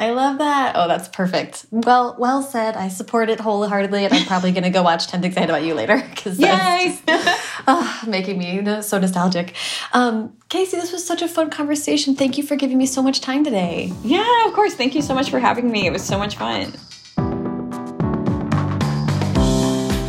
I 0.00 0.10
love 0.10 0.38
that. 0.38 0.76
Oh, 0.76 0.86
that's 0.86 1.08
perfect. 1.08 1.66
Well, 1.72 2.14
well 2.18 2.40
said. 2.42 2.76
I 2.76 2.88
support 2.88 3.28
it 3.30 3.40
wholeheartedly, 3.40 4.04
and 4.04 4.14
I'm 4.14 4.26
probably 4.26 4.52
going 4.52 4.62
to 4.62 4.70
go 4.70 4.82
watch 4.82 5.08
10 5.08 5.20
Things 5.20 5.36
I 5.36 5.40
Hate 5.40 5.50
About 5.50 5.64
You 5.64 5.74
later 5.74 6.00
because 6.10 6.38
that's 6.38 7.02
oh, 7.66 8.04
making 8.06 8.38
me 8.38 8.82
so 8.82 8.98
nostalgic. 8.98 9.54
Um, 9.92 10.36
Casey, 10.48 10.76
this 10.76 10.92
was 10.92 11.04
such 11.04 11.20
a 11.20 11.28
fun 11.28 11.50
conversation. 11.50 12.14
Thank 12.14 12.38
you 12.38 12.44
for 12.44 12.54
giving 12.54 12.78
me 12.78 12.86
so 12.86 13.02
much 13.02 13.20
time 13.20 13.42
today. 13.42 13.92
Yeah, 14.04 14.46
of 14.46 14.54
course. 14.54 14.74
Thank 14.74 14.94
you 14.94 15.02
so 15.02 15.14
much 15.14 15.30
for 15.30 15.40
having 15.40 15.68
me. 15.68 15.86
It 15.88 15.92
was 15.92 16.04
so 16.04 16.16
much 16.16 16.36
fun. 16.36 16.72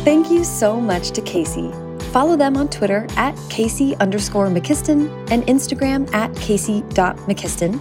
Thank 0.04 0.30
you 0.30 0.44
so 0.44 0.80
much 0.80 1.10
to 1.10 1.20
Casey. 1.20 1.89
Follow 2.12 2.36
them 2.36 2.56
on 2.56 2.68
Twitter 2.68 3.06
at 3.16 3.38
Casey 3.50 3.94
underscore 3.96 4.48
McQuiston 4.48 5.30
and 5.30 5.44
Instagram 5.44 6.12
at 6.12 6.34
Casey.McQuiston 6.36 7.80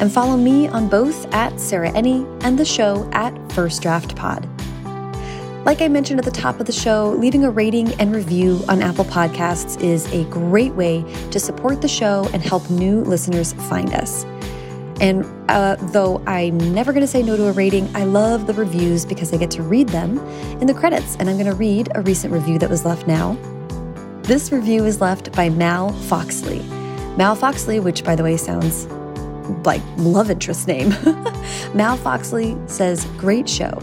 and 0.00 0.12
follow 0.12 0.36
me 0.36 0.66
on 0.66 0.88
both 0.88 1.32
at 1.32 1.60
Sarah 1.60 1.92
Enni 1.92 2.26
and 2.42 2.58
the 2.58 2.64
show 2.64 3.08
at 3.12 3.52
First 3.52 3.80
Draft 3.82 4.16
Pod. 4.16 4.48
Like 5.64 5.80
I 5.80 5.86
mentioned 5.86 6.18
at 6.18 6.24
the 6.24 6.32
top 6.32 6.58
of 6.58 6.66
the 6.66 6.72
show, 6.72 7.10
leaving 7.18 7.44
a 7.44 7.50
rating 7.50 7.92
and 8.00 8.12
review 8.12 8.60
on 8.68 8.82
Apple 8.82 9.04
Podcasts 9.04 9.80
is 9.80 10.12
a 10.12 10.24
great 10.24 10.72
way 10.74 11.02
to 11.30 11.38
support 11.38 11.80
the 11.80 11.88
show 11.88 12.28
and 12.32 12.42
help 12.42 12.68
new 12.70 13.02
listeners 13.02 13.52
find 13.52 13.94
us. 13.94 14.24
And 15.00 15.24
uh, 15.48 15.76
though 15.92 16.20
I'm 16.26 16.58
never 16.74 16.92
going 16.92 17.02
to 17.02 17.08
say 17.08 17.22
no 17.22 17.36
to 17.36 17.46
a 17.46 17.52
rating, 17.52 17.94
I 17.94 18.04
love 18.04 18.48
the 18.48 18.54
reviews 18.54 19.04
because 19.04 19.32
I 19.32 19.36
get 19.36 19.52
to 19.52 19.62
read 19.62 19.88
them 19.90 20.18
in 20.60 20.66
the 20.66 20.74
credits. 20.74 21.16
And 21.16 21.30
I'm 21.30 21.36
going 21.36 21.46
to 21.46 21.54
read 21.54 21.90
a 21.94 22.00
recent 22.00 22.32
review 22.32 22.58
that 22.58 22.68
was 22.68 22.84
left 22.84 23.06
now. 23.06 23.36
This 24.28 24.52
review 24.52 24.84
is 24.84 25.00
left 25.00 25.32
by 25.32 25.48
Mal 25.48 25.90
Foxley. 25.90 26.62
Mal 27.16 27.34
Foxley, 27.34 27.80
which 27.80 28.04
by 28.04 28.14
the 28.14 28.22
way 28.22 28.36
sounds 28.36 28.84
like 29.64 29.80
love 29.96 30.30
interest 30.30 30.68
name. 30.68 30.90
Mal 31.74 31.96
Foxley 31.96 32.54
says, 32.68 33.06
Great 33.16 33.48
show. 33.48 33.82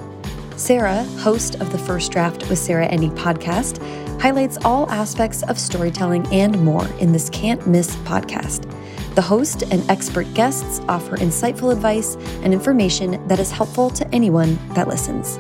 Sarah, 0.56 1.04
host 1.18 1.56
of 1.56 1.72
the 1.72 1.80
First 1.80 2.12
Draft 2.12 2.48
with 2.48 2.60
Sarah 2.60 2.88
Enni 2.88 3.10
podcast, 3.18 3.82
highlights 4.22 4.60
all 4.64 4.88
aspects 4.92 5.42
of 5.42 5.58
storytelling 5.58 6.28
and 6.28 6.64
more 6.64 6.88
in 7.00 7.12
this 7.12 7.28
can't 7.32 7.66
miss 7.66 7.96
podcast. 8.08 8.72
The 9.16 9.24
host 9.24 9.64
and 9.72 9.90
expert 9.90 10.32
guests 10.36 10.80
offer 10.88 11.18
insightful 11.18 11.72
advice 11.72 12.18
and 12.44 12.54
information 12.54 13.28
that 13.28 13.40
is 13.40 13.50
helpful 13.50 13.90
to 13.90 14.08
anyone 14.14 14.60
that 14.76 14.88
listens. 14.88 15.40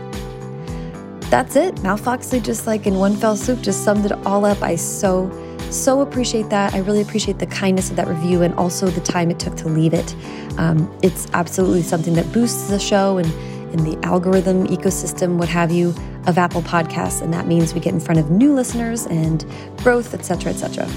That's 1.35 1.57
it. 1.57 1.83
Mal 1.83 1.97
Foxley 1.97 2.39
just 2.39 2.65
like 2.65 2.87
in 2.87 2.95
one 2.95 3.17
fell 3.17 3.35
swoop 3.35 3.59
just 3.59 3.83
summed 3.83 4.05
it 4.05 4.13
all 4.25 4.45
up. 4.45 4.61
I 4.61 4.77
so 4.77 5.29
so 5.69 5.99
appreciate 5.99 6.49
that. 6.49 6.73
I 6.73 6.77
really 6.77 7.01
appreciate 7.01 7.39
the 7.39 7.45
kindness 7.45 7.89
of 7.89 7.97
that 7.97 8.07
review 8.07 8.41
and 8.41 8.53
also 8.53 8.87
the 8.87 9.01
time 9.01 9.29
it 9.29 9.37
took 9.37 9.53
to 9.57 9.67
leave 9.67 9.93
it. 9.93 10.15
Um, 10.57 10.89
it's 11.03 11.27
absolutely 11.33 11.81
something 11.81 12.13
that 12.13 12.31
boosts 12.31 12.69
the 12.69 12.79
show 12.79 13.17
and, 13.17 13.27
in 13.73 13.83
the 13.83 13.99
algorithm, 14.07 14.65
ecosystem, 14.67 15.37
what 15.37 15.49
have 15.49 15.73
you, 15.73 15.93
of 16.25 16.37
Apple 16.37 16.61
Podcasts. 16.61 17.21
And 17.21 17.33
that 17.33 17.47
means 17.47 17.73
we 17.73 17.81
get 17.81 17.93
in 17.93 17.99
front 17.99 18.21
of 18.21 18.31
new 18.31 18.53
listeners 18.53 19.05
and 19.05 19.45
growth, 19.79 20.13
etc., 20.13 20.53
etc. 20.53 20.87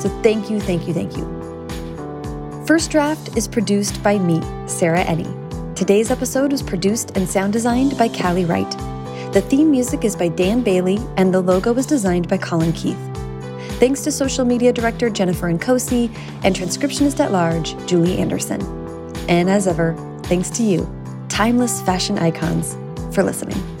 So 0.00 0.08
thank 0.22 0.48
you, 0.48 0.60
thank 0.60 0.86
you, 0.86 0.94
thank 0.94 1.16
you. 1.16 2.64
First 2.68 2.92
Draft 2.92 3.36
is 3.36 3.48
produced 3.48 4.00
by 4.04 4.20
me, 4.20 4.40
Sarah 4.68 5.04
Enni. 5.04 5.74
Today's 5.74 6.12
episode 6.12 6.52
was 6.52 6.62
produced 6.62 7.16
and 7.16 7.28
sound 7.28 7.52
designed 7.52 7.98
by 7.98 8.06
Callie 8.06 8.44
Wright. 8.44 8.97
The 9.32 9.42
theme 9.42 9.70
music 9.70 10.06
is 10.06 10.16
by 10.16 10.28
Dan 10.28 10.62
Bailey, 10.62 10.98
and 11.18 11.34
the 11.34 11.42
logo 11.42 11.74
was 11.74 11.84
designed 11.84 12.28
by 12.28 12.38
Colin 12.38 12.72
Keith. 12.72 12.98
Thanks 13.78 14.02
to 14.04 14.10
social 14.10 14.46
media 14.46 14.72
director 14.72 15.10
Jennifer 15.10 15.52
Nkosi 15.52 16.10
and 16.44 16.56
transcriptionist 16.56 17.20
at 17.20 17.30
large 17.30 17.76
Julie 17.86 18.16
Anderson. 18.16 18.62
And 19.28 19.50
as 19.50 19.68
ever, 19.68 19.94
thanks 20.24 20.48
to 20.50 20.62
you, 20.62 20.88
timeless 21.28 21.82
fashion 21.82 22.18
icons, 22.18 22.74
for 23.14 23.22
listening. 23.22 23.77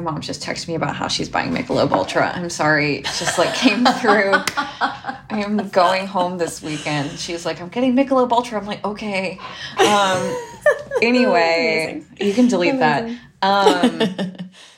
My 0.00 0.04
god, 0.04 0.12
mom 0.12 0.20
just 0.20 0.42
texted 0.42 0.68
me 0.68 0.74
about 0.74 0.94
how 0.96 1.08
she's 1.08 1.28
buying 1.28 1.52
Michelob 1.52 1.90
Ultra. 1.92 2.32
I'm 2.34 2.50
sorry, 2.50 2.96
it 2.96 3.04
just 3.04 3.38
like 3.38 3.54
came 3.54 3.84
through. 4.00 4.32
I 4.34 5.18
am 5.30 5.68
going 5.70 6.06
home 6.06 6.38
this 6.38 6.62
weekend. 6.62 7.18
She's 7.18 7.46
like, 7.46 7.60
I'm 7.60 7.68
getting 7.68 7.94
Michelob 7.94 8.30
Ultra. 8.30 8.58
I'm 8.58 8.66
like, 8.66 8.84
okay. 8.84 9.38
Um, 9.78 10.36
anyway, 11.02 12.02
you 12.20 12.32
can 12.32 12.48
delete 12.48 12.74
Amazing. 12.74 13.18
that. 13.42 14.32
Um, 14.32 14.36